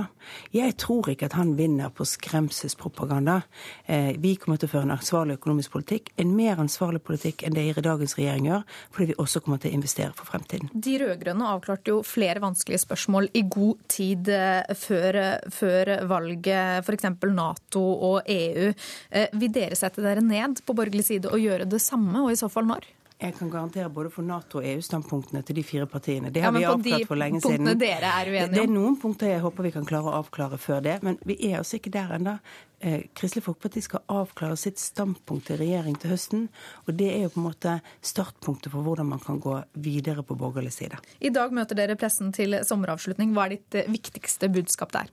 Jeg 0.53 0.77
tror 0.77 1.09
ikke 1.09 1.31
at 1.31 1.37
han 1.39 1.55
vinner 1.57 1.89
på 1.89 2.05
skremselspropaganda. 2.05 3.41
Eh, 3.87 4.13
vi 4.21 4.35
kommer 4.35 4.61
til 4.61 4.69
å 4.69 4.75
føre 4.75 4.89
en 4.89 4.97
ansvarlig 4.99 5.39
økonomisk 5.39 5.73
politikk, 5.79 6.13
en 6.21 6.35
mer 6.37 6.61
ansvarlig 6.61 7.01
politikk 7.01 7.45
enn 7.47 7.57
det 7.57 7.65
i 7.65 7.81
dagens 7.81 8.17
regjering 8.19 8.50
fordi 8.91 9.11
vi 9.11 9.17
også 9.21 9.41
kommer 9.43 9.61
til 9.61 9.71
å 9.71 9.79
investere 9.79 10.13
for 10.17 10.29
fremtiden. 10.29 10.71
De 10.73 10.95
rød-grønne 11.01 11.49
avklarte 11.55 11.93
jo 11.93 11.99
flere 12.05 12.43
vanskelige 12.43 12.83
spørsmål 12.85 13.31
i 13.37 13.43
god 13.57 13.83
tid 13.91 14.31
eh, 14.35 14.71
før, 14.77 15.19
før 15.53 15.93
valget, 16.11 16.85
f.eks. 16.85 17.11
Nato 17.31 17.83
og 18.11 18.31
EU. 18.31 18.71
Eh, 19.09 19.37
vil 19.41 19.53
dere 19.55 19.77
sette 19.79 20.03
dere 20.03 20.23
ned 20.25 20.63
på 20.65 20.75
borgerlig 20.77 21.07
side 21.07 21.31
og 21.31 21.41
gjøre 21.41 21.69
det 21.69 21.81
samme, 21.83 22.25
og 22.25 22.33
i 22.33 22.39
så 22.39 22.51
fall 22.51 22.69
når? 22.69 22.89
Jeg 23.21 23.35
kan 23.37 23.51
garantere 23.53 23.89
både 23.89 24.09
for 24.09 24.25
Nato- 24.25 24.57
og 24.57 24.65
EU-standpunktene 24.65 25.43
til 25.45 25.59
de 25.59 25.63
fire 25.63 25.85
partiene. 25.85 26.31
Det 26.33 26.41
har 26.41 26.49
ja, 26.49 26.57
vi 26.57 26.65
avklart 26.65 27.07
for 27.07 27.21
lenge 27.21 27.41
siden. 27.43 27.69
Dere 27.77 28.09
er 28.09 28.31
uenige 28.31 28.47
om. 28.47 28.55
Det 28.55 28.63
er 28.63 28.71
noen 28.73 28.97
punkter 28.97 29.29
jeg 29.29 29.43
håper 29.43 29.67
vi 29.67 29.73
kan 29.75 29.85
klare 29.85 30.09
å 30.09 30.15
avklare 30.23 30.57
før 30.57 30.81
det, 30.81 30.97
men 31.05 31.19
vi 31.29 31.37
er 31.51 31.59
altså 31.59 31.77
ikke 31.77 31.93
der 31.93 32.15
ennå. 32.17 32.39
Eh, 32.83 33.01
Kristelig 33.13 33.43
Folkeparti 33.43 33.81
skal 33.81 34.01
avklare 34.09 34.57
sitt 34.57 34.79
standpunkt 34.81 35.45
til 35.51 35.59
regjering 35.61 35.95
til 36.01 36.15
høsten. 36.15 36.47
Og 36.87 36.95
det 36.97 37.11
er 37.13 37.25
jo 37.27 37.33
på 37.35 37.41
en 37.41 37.45
måte 37.45 37.75
startpunktet 38.01 38.73
for 38.73 38.81
hvordan 38.81 39.11
man 39.11 39.21
kan 39.21 39.37
gå 39.41 39.59
videre 39.77 40.23
på 40.25 40.37
borgerlig 40.39 40.73
side. 40.73 40.97
I 41.21 41.29
dag 41.29 41.53
møter 41.53 41.77
dere 41.77 41.97
pressen 41.99 42.31
til 42.33 42.57
sommeravslutning. 42.65 43.35
Hva 43.35 43.45
er 43.45 43.57
ditt 43.59 43.77
eh, 43.77 43.91
viktigste 43.91 44.49
budskap 44.49 44.95
der? 44.95 45.11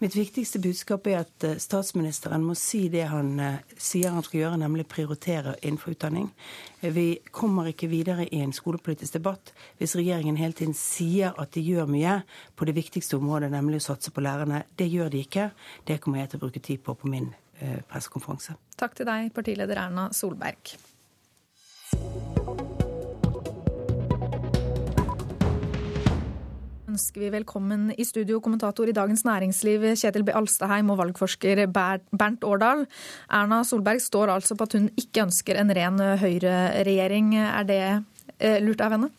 Mitt 0.00 0.16
viktigste 0.16 0.62
budskap 0.64 1.06
er 1.12 1.20
at 1.26 1.44
eh, 1.44 1.58
statsministeren 1.60 2.46
må 2.46 2.56
si 2.56 2.86
det 2.88 3.04
han 3.12 3.36
sier 3.76 4.16
han 4.16 4.24
skal 4.24 4.40
gjøre, 4.40 4.62
nemlig 4.64 4.88
prioritere 4.88 5.58
innenfor 5.60 5.92
utdanning. 5.92 6.30
Vi 6.80 7.20
kommer 7.36 7.68
ikke 7.68 7.90
videre 7.92 8.24
i 8.24 8.40
en 8.40 8.54
skolepolitisk 8.56 9.18
debatt 9.18 9.52
hvis 9.76 9.92
regjeringen 9.98 10.38
hele 10.40 10.56
tiden 10.56 10.72
sier 10.76 11.36
at 11.36 11.52
de 11.52 11.60
gjør 11.60 11.90
mye 11.90 12.14
på 12.56 12.64
det 12.64 12.74
viktigste 12.78 13.18
området, 13.20 13.50
nemlig 13.52 13.82
å 13.82 13.90
satse 13.90 14.12
på 14.14 14.24
lærerne. 14.24 14.62
Det 14.80 14.88
gjør 14.88 15.12
de 15.12 15.20
ikke. 15.20 15.50
Det 15.84 16.00
kommer 16.00 16.22
jeg 16.22 16.32
til 16.32 16.40
å 16.40 16.44
bruke 16.46 16.64
tid 16.64 16.80
på 16.86 16.96
på 16.96 17.09
min 17.10 17.32
eh, 17.60 17.80
pressekonferanse. 17.90 18.56
Takk 18.80 19.00
til 19.00 19.10
deg, 19.10 19.32
partileder 19.36 19.82
Erna 19.88 20.10
Solberg. 20.16 20.78
ønsker 26.90 27.22
vi 27.22 27.30
velkommen 27.32 27.90
i 27.94 28.04
studio 28.04 28.40
kommentator 28.42 28.88
i 28.90 28.94
Dagens 28.96 29.22
Næringsliv 29.24 29.86
Kjetil 29.94 30.24
B. 30.26 30.34
Alstaheim 30.34 30.90
og 30.92 30.98
valgforsker 31.00 31.62
Bernt 31.70 32.44
Årdal. 32.44 32.84
Erna 33.30 33.62
Solberg 33.64 34.02
står 34.02 34.34
altså 34.34 34.56
på 34.58 34.66
at 34.66 34.76
hun 34.78 34.90
ikke 34.98 35.24
ønsker 35.28 35.60
en 35.60 35.72
ren 35.76 36.02
høyreregjering. 36.20 37.36
Er 37.40 37.64
det 37.68 37.80
eh, 38.38 38.58
lurt 38.64 38.82
av 38.84 38.96
henne? 38.96 39.12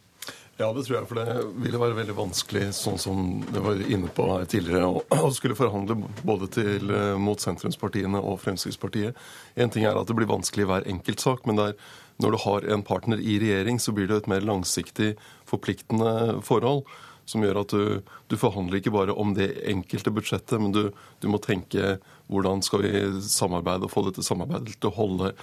Ja, 0.62 0.68
det 0.76 0.84
tror 0.86 1.00
jeg. 1.00 1.08
For 1.10 1.18
det 1.18 1.44
ville 1.64 1.80
være 1.82 1.98
veldig 1.98 2.16
vanskelig, 2.18 2.68
sånn 2.78 3.00
som 3.02 3.22
det 3.50 3.64
var 3.66 3.80
inne 3.82 4.12
på 4.14 4.28
her 4.30 4.46
tidligere, 4.50 5.02
å 5.18 5.32
skulle 5.34 5.58
forhandle 5.58 5.98
både 6.28 6.50
til, 6.54 6.92
eh, 6.94 7.18
mot 7.18 7.42
sentrumspartiene 7.42 8.22
og 8.22 8.38
Fremskrittspartiet. 8.44 9.18
En 9.58 9.74
ting 9.74 9.88
er 9.90 9.98
at 9.98 10.06
det 10.08 10.18
blir 10.20 10.30
vanskelig 10.30 10.68
i 10.68 10.70
hver 10.70 10.86
enkeltsak, 10.86 11.48
men 11.50 11.58
der, 11.58 11.74
når 12.22 12.36
du 12.36 12.40
har 12.46 12.70
en 12.76 12.86
partner 12.86 13.18
i 13.18 13.40
regjering, 13.42 13.82
så 13.82 13.94
blir 13.96 14.08
det 14.08 14.22
et 14.22 14.30
mer 14.30 14.46
langsiktig, 14.46 15.16
forpliktende 15.50 16.44
forhold. 16.46 16.86
Som 17.26 17.42
gjør 17.42 17.62
at 17.62 17.74
du, 17.74 18.02
du 18.30 18.38
forhandler 18.38 18.82
ikke 18.82 18.94
bare 18.94 19.18
om 19.18 19.34
det 19.34 19.64
enkelte 19.66 20.14
budsjettet, 20.14 20.60
men 20.62 20.74
du, 20.76 20.92
du 21.22 21.28
må 21.28 21.42
tenke 21.42 21.98
hvordan 22.30 22.62
skal 22.62 22.86
vi 22.86 23.22
samarbeide 23.26 23.88
og 23.88 23.94
få 23.94 24.06
dette 24.10 24.26
samarbeidet 24.26 24.78
til 24.78 24.92
å 24.92 24.98
holde 24.98 25.34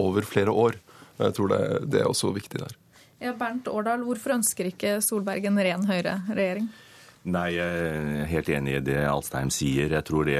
over 0.00 0.26
flere 0.26 0.50
år. 0.50 0.80
Jeg 1.18 1.36
tror 1.36 1.52
det, 1.52 1.62
det 1.94 2.00
er 2.02 2.10
også 2.10 2.34
viktig 2.34 2.58
der. 2.58 2.74
Ja, 3.24 3.32
Bernt 3.32 3.70
Årdal, 3.72 4.02
hvorfor 4.04 4.34
ønsker 4.34 4.68
ikke 4.68 4.98
Solberg 5.00 5.46
en 5.48 5.56
ren 5.56 5.86
Høyre-regjering? 5.88 6.66
Nei, 7.24 7.54
jeg 7.54 7.84
er 7.88 8.26
helt 8.28 8.50
enig 8.52 8.74
i 8.76 8.82
det 8.84 8.98
Alstheim 9.08 9.48
sier. 9.54 9.94
Jeg 9.96 10.04
tror 10.04 10.28
det, 10.28 10.36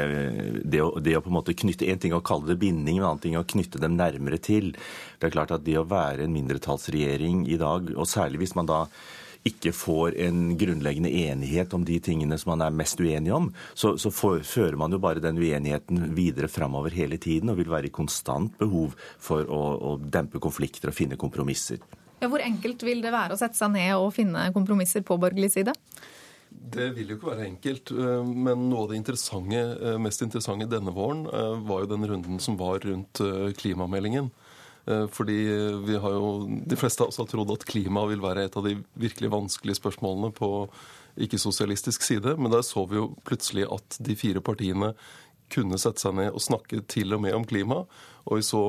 det, 0.68 0.82
å, 0.84 0.90
det, 1.00 1.14
å, 1.16 1.22
på 1.24 1.32
en 1.32 1.38
måte 1.38 1.54
knytte 1.56 1.88
En 1.88 2.02
ting 2.02 2.12
å 2.12 2.20
kalle 2.20 2.50
det 2.50 2.58
binding, 2.60 2.98
en 3.00 3.06
annen 3.08 3.22
ting 3.22 3.38
å 3.40 3.46
knytte 3.54 3.80
dem 3.80 3.96
nærmere 3.96 4.36
til. 4.36 4.74
Det 5.16 5.30
er 5.30 5.32
klart 5.32 5.56
at 5.56 5.64
det 5.64 5.78
å 5.80 5.86
være 5.88 6.26
en 6.26 6.36
mindretallsregjering 6.36 7.46
i 7.48 7.56
dag, 7.62 7.88
og 7.96 8.10
særlig 8.10 8.44
hvis 8.44 8.54
man 8.60 8.68
da 8.68 8.82
ikke 9.48 9.72
får 9.76 10.20
en 10.28 10.44
grunnleggende 10.60 11.16
enighet 11.24 11.72
om 11.76 11.88
de 11.88 11.96
tingene 12.04 12.36
som 12.40 12.52
man 12.52 12.68
er 12.68 12.78
mest 12.84 13.00
uenig 13.00 13.32
om, 13.32 13.50
så, 13.72 13.96
så 14.00 14.12
for, 14.12 14.44
fører 14.44 14.76
man 14.80 14.92
jo 14.92 15.00
bare 15.00 15.24
den 15.24 15.40
uenigheten 15.40 16.10
videre 16.16 16.52
framover 16.52 16.92
hele 16.92 17.16
tiden 17.16 17.52
og 17.52 17.60
vil 17.64 17.72
være 17.72 17.88
i 17.88 17.96
konstant 17.96 18.60
behov 18.60 18.92
for 19.16 19.48
å, 19.48 19.66
å 19.80 19.98
dempe 20.04 20.40
konflikter 20.40 20.92
og 20.92 21.00
finne 21.00 21.20
kompromisser. 21.20 21.80
Ja, 22.22 22.30
hvor 22.30 22.42
enkelt 22.42 22.82
vil 22.86 23.02
det 23.04 23.12
være 23.12 23.34
å 23.34 23.40
sette 23.40 23.58
seg 23.58 23.74
ned 23.74 23.94
og 23.96 24.12
finne 24.16 24.46
kompromisser 24.54 25.04
på 25.06 25.18
borgerlig 25.20 25.52
side? 25.56 25.74
Det 26.54 26.88
vil 26.96 27.10
jo 27.10 27.18
ikke 27.18 27.32
være 27.32 27.46
enkelt, 27.48 27.92
eh, 27.92 28.32
men 28.46 28.68
noe 28.70 28.84
av 28.84 28.92
det 28.92 28.98
interessante, 29.00 29.60
eh, 29.60 29.98
mest 30.00 30.22
interessante 30.22 30.70
denne 30.70 30.94
våren 30.94 31.26
eh, 31.26 31.54
var 31.66 31.84
jo 31.84 31.90
den 31.90 32.06
runden 32.08 32.40
som 32.40 32.56
var 32.60 32.80
rundt 32.84 33.22
klimameldingen. 33.60 34.30
Fordi 34.84 35.34
vi 35.88 35.94
har 35.96 36.12
jo, 36.12 36.44
De 36.68 36.76
fleste 36.76 37.00
av 37.00 37.08
oss 37.08 37.16
har 37.16 37.24
trodd 37.24 37.48
at 37.54 37.62
klima 37.64 38.02
vil 38.04 38.20
være 38.20 38.42
et 38.44 38.56
av 38.60 38.66
de 38.66 38.74
virkelig 39.00 39.30
vanskelige 39.32 39.78
spørsmålene 39.78 40.28
på 40.36 40.68
ikke-sosialistisk 41.16 42.04
side, 42.04 42.34
men 42.36 42.52
der 42.52 42.60
så 42.60 42.84
vi 42.90 42.98
jo 42.98 43.06
plutselig 43.24 43.64
at 43.64 43.96
de 44.04 44.12
fire 44.18 44.42
partiene 44.44 44.92
kunne 45.52 45.78
sette 45.80 46.02
seg 46.02 46.16
ned 46.18 46.34
og 46.34 46.42
snakke 46.42 46.82
til 46.90 47.14
og 47.16 47.22
med 47.24 47.36
om 47.36 47.46
klima. 47.48 47.84
Og 48.24 48.40
vi 48.40 48.46
så 48.46 48.64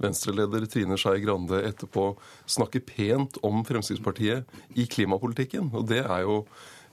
Venstre-leder 0.00 0.66
Trine 0.70 0.98
Skei 1.00 1.20
Grande 1.24 1.60
etterpå 1.68 2.12
snakke 2.48 2.82
pent 2.84 3.40
om 3.46 3.64
Fremskrittspartiet 3.68 4.78
i 4.80 4.86
klimapolitikken. 4.90 5.72
Og 5.76 5.88
det 5.90 6.00
er 6.06 6.24
jo 6.24 6.38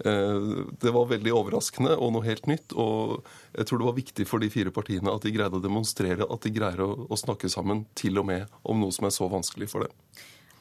eh, 0.03 0.63
det 0.83 0.93
var 0.95 1.11
veldig 1.13 1.35
overraskende 1.37 1.95
og 1.95 2.11
noe 2.15 2.27
helt 2.27 2.49
nytt. 2.51 2.75
Og 2.75 3.21
jeg 3.55 3.69
tror 3.69 3.81
det 3.81 3.89
var 3.89 3.99
viktig 4.01 4.27
for 4.29 4.43
de 4.43 4.51
fire 4.53 4.73
partiene 4.75 5.13
at 5.13 5.23
de 5.23 5.35
greide 5.35 5.59
å 5.59 5.63
demonstrere 5.63 6.27
at 6.27 6.43
de 6.43 6.55
greier 6.55 6.83
å, 6.83 7.19
snakke 7.19 7.51
sammen 7.51 7.85
til 7.97 8.19
og 8.19 8.27
med 8.29 8.59
om 8.67 8.83
noe 8.83 8.95
som 8.95 9.07
er 9.07 9.15
så 9.15 9.29
vanskelig 9.31 9.71
for 9.71 9.87
dem. 9.87 9.95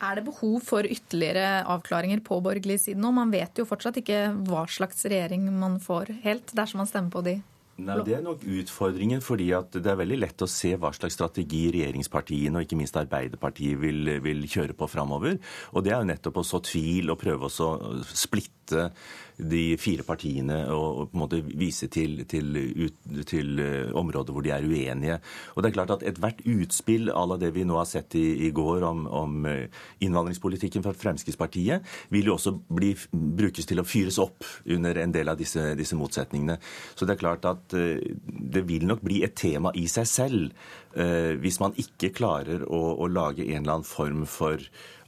Er 0.07 0.19
det 0.19 0.27
behov 0.27 0.61
for 0.61 0.85
ytterligere 0.85 1.65
avklaringer 1.73 2.21
på 2.21 2.37
borgerlig 2.45 2.83
side 2.83 3.01
nå? 3.01 3.11
Man 3.17 3.33
vet 3.33 3.57
jo 3.57 3.65
fortsatt 3.67 3.97
ikke 4.03 4.29
hva 4.47 4.67
slags 4.69 5.07
regjering 5.09 5.49
man 5.57 5.79
får 5.81 6.13
helt 6.23 6.53
dersom 6.55 6.85
man 6.85 6.91
stemmer 6.91 7.15
på 7.15 7.25
de 7.25 7.39
Nei, 7.77 7.99
Det 8.07 8.15
er 8.17 8.23
nok 8.25 8.41
utfordringen, 8.41 9.21
fordi 9.21 9.51
det 9.75 9.91
er 9.91 9.99
veldig 10.01 10.17
lett 10.23 10.43
å 10.43 10.49
se 10.49 10.73
hva 10.81 10.95
slags 10.97 11.19
strategi 11.19 11.67
regjeringspartiene 11.75 12.57
og 12.57 12.65
ikke 12.65 12.79
minst 12.81 12.97
Arbeiderpartiet 12.97 13.77
vil, 13.83 14.15
vil 14.25 14.47
kjøre 14.49 14.77
på 14.79 14.89
framover. 14.89 15.37
Og 15.77 15.85
det 15.85 15.93
er 15.93 16.01
jo 16.01 16.09
nettopp 16.09 16.41
å 16.41 16.47
så 16.47 16.63
tvil 16.65 17.13
og 17.13 17.21
prøve 17.21 17.51
å 17.51 17.71
splitte 18.17 18.89
de 19.37 19.77
fire 19.81 20.05
partiene 20.07 20.63
og, 20.73 21.11
på 21.11 21.17
en 21.17 21.23
måte 21.23 21.41
vise 21.45 21.89
til, 21.93 22.23
til, 22.29 22.57
ut, 22.87 22.97
til, 23.29 23.61
eh, 23.61 23.91
områder 23.97 24.33
hvor 24.33 24.45
de 24.45 24.53
er 24.55 24.65
uenige. 24.65 25.19
Og 25.55 25.63
det 25.63 25.71
er 25.71 25.77
klart 25.77 25.93
at 25.97 26.07
Ethvert 26.09 26.41
utspill 26.49 27.11
à 27.13 27.27
la 27.29 27.37
det 27.41 27.53
vi 27.55 27.67
nå 27.69 27.77
har 27.77 27.89
sett 27.89 28.17
i, 28.17 28.25
i 28.49 28.51
går 28.57 28.87
om, 28.89 29.05
om, 29.07 29.37
eh, 29.51 29.69
innvandringspolitikken 30.01 30.85
fra 30.87 30.95
Fremskrittspartiet, 30.97 31.85
vil 32.15 32.31
jo 32.31 32.39
også 32.39 32.55
bli, 32.69 32.95
brukes 33.13 33.69
til 33.69 33.83
å 33.83 33.87
fyres 33.87 34.19
opp 34.23 34.47
under 34.73 35.03
en 35.03 35.13
del 35.13 35.29
av 35.29 35.39
disse, 35.41 35.75
disse 35.77 35.99
motsetningene. 35.99 36.59
Så 36.97 37.05
det 37.05 37.17
er 37.17 37.25
klart 37.27 37.49
at 37.49 37.77
eh, 37.77 38.01
det 38.25 38.65
vil 38.69 38.89
nok 38.89 39.05
bli 39.05 39.23
et 39.27 39.37
tema 39.37 39.75
i 39.77 39.87
seg 39.91 40.09
selv 40.11 40.67
hvis 40.97 41.59
man 41.61 41.75
ikke 41.77 42.09
klarer 42.17 42.63
å, 42.73 42.79
å 43.05 43.07
lage 43.13 43.45
en 43.45 43.59
eller 43.59 43.75
annen 43.75 43.85
form 43.85 44.23
for 44.33 44.63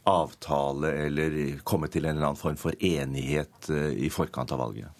avtale 0.09 0.93
eller 1.05 1.37
komme 1.67 1.89
til 1.91 2.05
en 2.05 2.17
eller 2.17 2.31
annen 2.31 2.39
form 2.39 2.57
for 2.59 2.75
enighet 2.79 3.69
eh, 3.73 3.93
i 4.05 4.11
forkant 4.13 4.55
av 4.55 4.63
valget? 4.65 4.95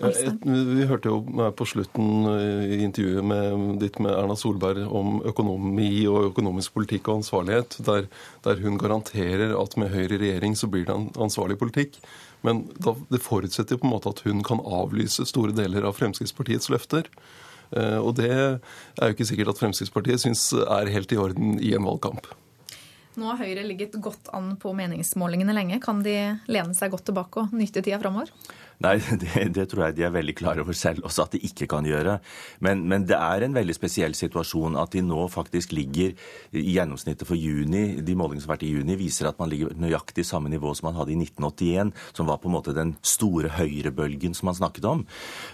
Vi 0.00 0.86
hørte 0.88 1.10
jo 1.10 1.50
på 1.52 1.66
slutten 1.68 2.24
i 2.32 2.78
intervjuet 2.86 3.26
med, 3.26 3.80
ditt 3.82 3.98
med 4.00 4.14
Erna 4.16 4.32
Solberg 4.38 4.86
om 4.88 5.18
økonomi 5.28 6.06
og 6.08 6.30
økonomisk 6.30 6.72
politikk 6.78 7.10
og 7.10 7.20
ansvarlighet, 7.20 7.76
der, 7.84 8.08
der 8.46 8.62
hun 8.64 8.80
garanterer 8.80 9.52
at 9.60 9.76
med 9.76 9.92
Høyre 9.92 10.16
i 10.16 10.22
regjering 10.22 10.56
så 10.56 10.70
blir 10.72 10.86
det 10.88 10.96
en 10.96 11.10
ansvarlig 11.20 11.58
politikk. 11.60 12.00
Men 12.46 12.64
da, 12.80 12.94
det 13.12 13.20
forutsetter 13.20 13.76
jo 13.76 13.82
på 13.82 13.90
en 13.90 13.94
måte 13.98 14.14
at 14.14 14.24
hun 14.24 14.40
kan 14.46 14.64
avlyse 14.64 15.28
store 15.28 15.52
deler 15.52 15.84
av 15.84 15.98
Fremskrittspartiets 16.00 16.72
løfter. 16.72 17.10
Eh, 17.76 17.98
og 18.00 18.16
det 18.22 18.32
er 18.32 18.56
jo 19.04 19.12
ikke 19.12 19.28
sikkert 19.28 19.52
at 19.52 19.60
Fremskrittspartiet 19.60 20.24
syns 20.24 20.48
er 20.64 20.94
helt 20.96 21.12
i 21.12 21.20
orden 21.20 21.58
i 21.60 21.74
en 21.76 21.84
valgkamp. 21.84 22.32
Nå 23.18 23.26
har 23.26 23.40
Høyre 23.42 23.64
ligget 23.66 23.96
godt 24.02 24.30
an 24.36 24.52
på 24.60 24.72
meningsmålingene 24.76 25.54
lenge. 25.56 25.80
Kan 25.82 26.04
de 26.06 26.16
lene 26.50 26.76
seg 26.78 26.92
godt 26.92 27.08
tilbake 27.10 27.42
og 27.42 27.54
nyte 27.56 27.82
tida 27.82 27.98
framover? 28.02 28.30
Nei, 28.80 28.96
det, 29.22 29.42
det, 29.52 29.66
tror 29.68 29.86
jeg 29.86 29.98
de 29.98 30.06
er 30.06 30.12
veldig 30.14 30.34
klar 30.38 30.60
over 30.62 30.76
selv 30.76 31.04
også 31.04 31.26
at 31.26 31.34
de 31.36 31.42
ikke 31.44 31.68
kan 31.68 31.84
gjøre. 31.84 32.16
Men, 32.64 32.86
men, 32.88 33.04
det 33.08 33.18
er 33.18 33.44
en 33.44 33.56
veldig 33.56 33.74
spesiell 33.76 34.14
situasjon 34.16 34.78
at 34.80 34.94
de 34.94 35.02
nå 35.04 35.26
faktisk 35.32 35.74
ligger 35.76 36.14
i 36.56 36.62
gjennomsnittet 36.76 37.28
for 37.28 37.36
juni. 37.36 38.00
De 38.00 38.16
målingene 38.16 38.44
som 38.44 38.52
har 38.52 38.56
vært 38.56 38.68
i 38.68 38.72
juni, 38.72 38.96
viser 39.00 39.28
at 39.28 39.40
man 39.40 39.50
ligger 39.52 39.74
nøyaktig 39.76 40.24
samme 40.24 40.52
nivå 40.52 40.72
som 40.76 40.88
man 40.88 40.96
hadde 40.96 41.12
i 41.12 41.18
1981, 41.20 41.92
som 42.16 42.30
var 42.30 42.40
på 42.40 42.48
en 42.48 42.56
måte 42.56 42.76
den 42.76 42.94
store 43.04 43.52
høyrebølgen 43.58 44.36
som 44.36 44.48
man 44.48 44.56
snakket 44.56 44.88
om. 44.88 45.04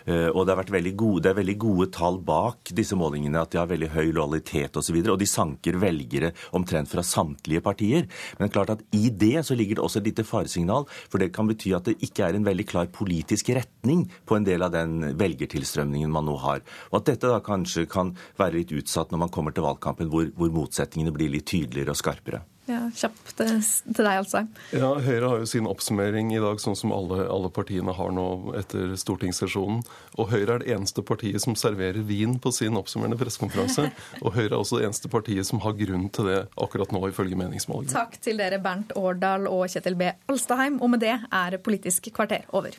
Eh, 0.06 0.28
og 0.28 0.44
det, 0.44 0.54
har 0.54 0.62
vært 0.62 0.74
veldig 0.76 0.94
gode, 1.02 1.24
det 1.26 1.32
er 1.32 1.40
veldig 1.40 1.58
gode 1.66 1.90
tall 1.96 2.20
bak 2.22 2.70
disse 2.78 2.98
målingene, 2.98 3.42
at 3.42 3.50
de 3.50 3.62
har 3.62 3.70
veldig 3.72 3.90
høy 3.96 4.12
lojalitet 4.12 4.78
osv. 4.78 5.00
Og, 5.00 5.02
så 5.02 5.16
og 5.16 5.20
de 5.24 5.30
sanker 5.30 5.80
velgere 5.82 6.30
omtrent 6.54 6.92
fra 6.92 7.02
samtlige 7.02 7.64
partier. 7.64 8.06
Men 8.38 8.54
klart 8.54 8.76
at 8.76 8.86
i 8.94 9.10
det 9.10 9.42
så 9.48 9.58
ligger 9.58 9.80
det 9.80 9.86
også 9.88 10.04
et 10.04 10.12
lite 10.12 10.28
faresignal, 10.28 10.86
for 11.10 11.18
det 11.18 11.32
kan 11.34 11.50
bety 11.50 11.74
at 11.74 11.90
det 11.90 11.98
ikke 12.06 12.28
er 12.28 12.38
en 12.38 12.46
veldig 12.46 12.70
klar 12.70 12.86
politisk 12.86 13.15
retning 13.56 14.06
på 14.24 14.36
en 14.36 14.44
del 14.44 14.62
av 14.62 14.74
den 14.74 15.16
velgertilstrømningen 15.18 16.10
man 16.12 16.28
nå 16.28 16.36
har. 16.42 16.64
Og 16.90 17.00
at 17.00 17.12
dette 17.12 17.30
da 17.30 17.40
kanskje 17.44 17.86
kan 17.90 18.14
være 18.40 18.60
litt 18.60 18.74
utsatt 18.76 19.12
når 19.12 19.26
man 19.26 19.32
kommer 19.32 19.54
til 19.56 19.66
valgkampen, 19.66 20.10
hvor, 20.12 20.28
hvor 20.36 20.52
motsetningene 20.52 21.14
blir 21.14 21.32
litt 21.32 21.48
tydeligere 21.50 21.94
og 21.94 22.00
skarpere. 22.02 22.42
Ja, 22.66 22.80
Kjapt 22.90 23.36
til 23.38 23.60
deg, 23.94 24.08
altså. 24.10 24.40
Ja, 24.74 24.88
Høyre 24.98 25.28
har 25.30 25.42
jo 25.42 25.46
sin 25.46 25.68
oppsummering 25.70 26.32
i 26.34 26.40
dag, 26.42 26.58
sånn 26.58 26.74
som 26.78 26.90
alle, 26.94 27.20
alle, 27.30 27.50
partiene 27.54 27.94
har 27.94 28.10
nå 28.14 28.56
etter 28.58 28.96
stortingssesjonen. 28.98 29.84
Og 30.18 30.32
Høyre 30.32 30.56
er 30.56 30.64
det 30.64 30.72
eneste 30.74 31.04
partiet 31.06 31.44
som 31.44 31.54
serverer 31.58 32.02
vin 32.08 32.34
på 32.42 32.50
sin 32.54 32.78
oppsummerende 32.78 33.20
pressekonferanse. 33.20 33.86
Og 34.24 34.34
Høyre 34.34 34.56
er 34.56 34.58
også 34.58 34.80
det 34.80 34.88
eneste 34.88 35.12
partiet 35.12 35.46
som 35.46 35.62
har 35.62 35.78
grunn 35.78 36.10
til 36.10 36.32
det 36.32 36.40
akkurat 36.58 36.90
nå, 36.94 37.04
ifølge 37.12 37.38
meningsmålingene. 37.38 37.94
Takk 37.94 38.18
til 38.26 38.42
dere, 38.42 38.58
Bernt 38.62 38.96
Årdal 38.98 39.46
og 39.52 39.68
Kjetil 39.70 39.98
B. 40.02 40.10
Alstaheim. 40.26 40.82
Og 40.82 40.90
med 40.96 41.06
det 41.06 41.14
er 41.14 41.60
Politisk 41.62 42.10
kvarter 42.18 42.50
over. 42.50 42.74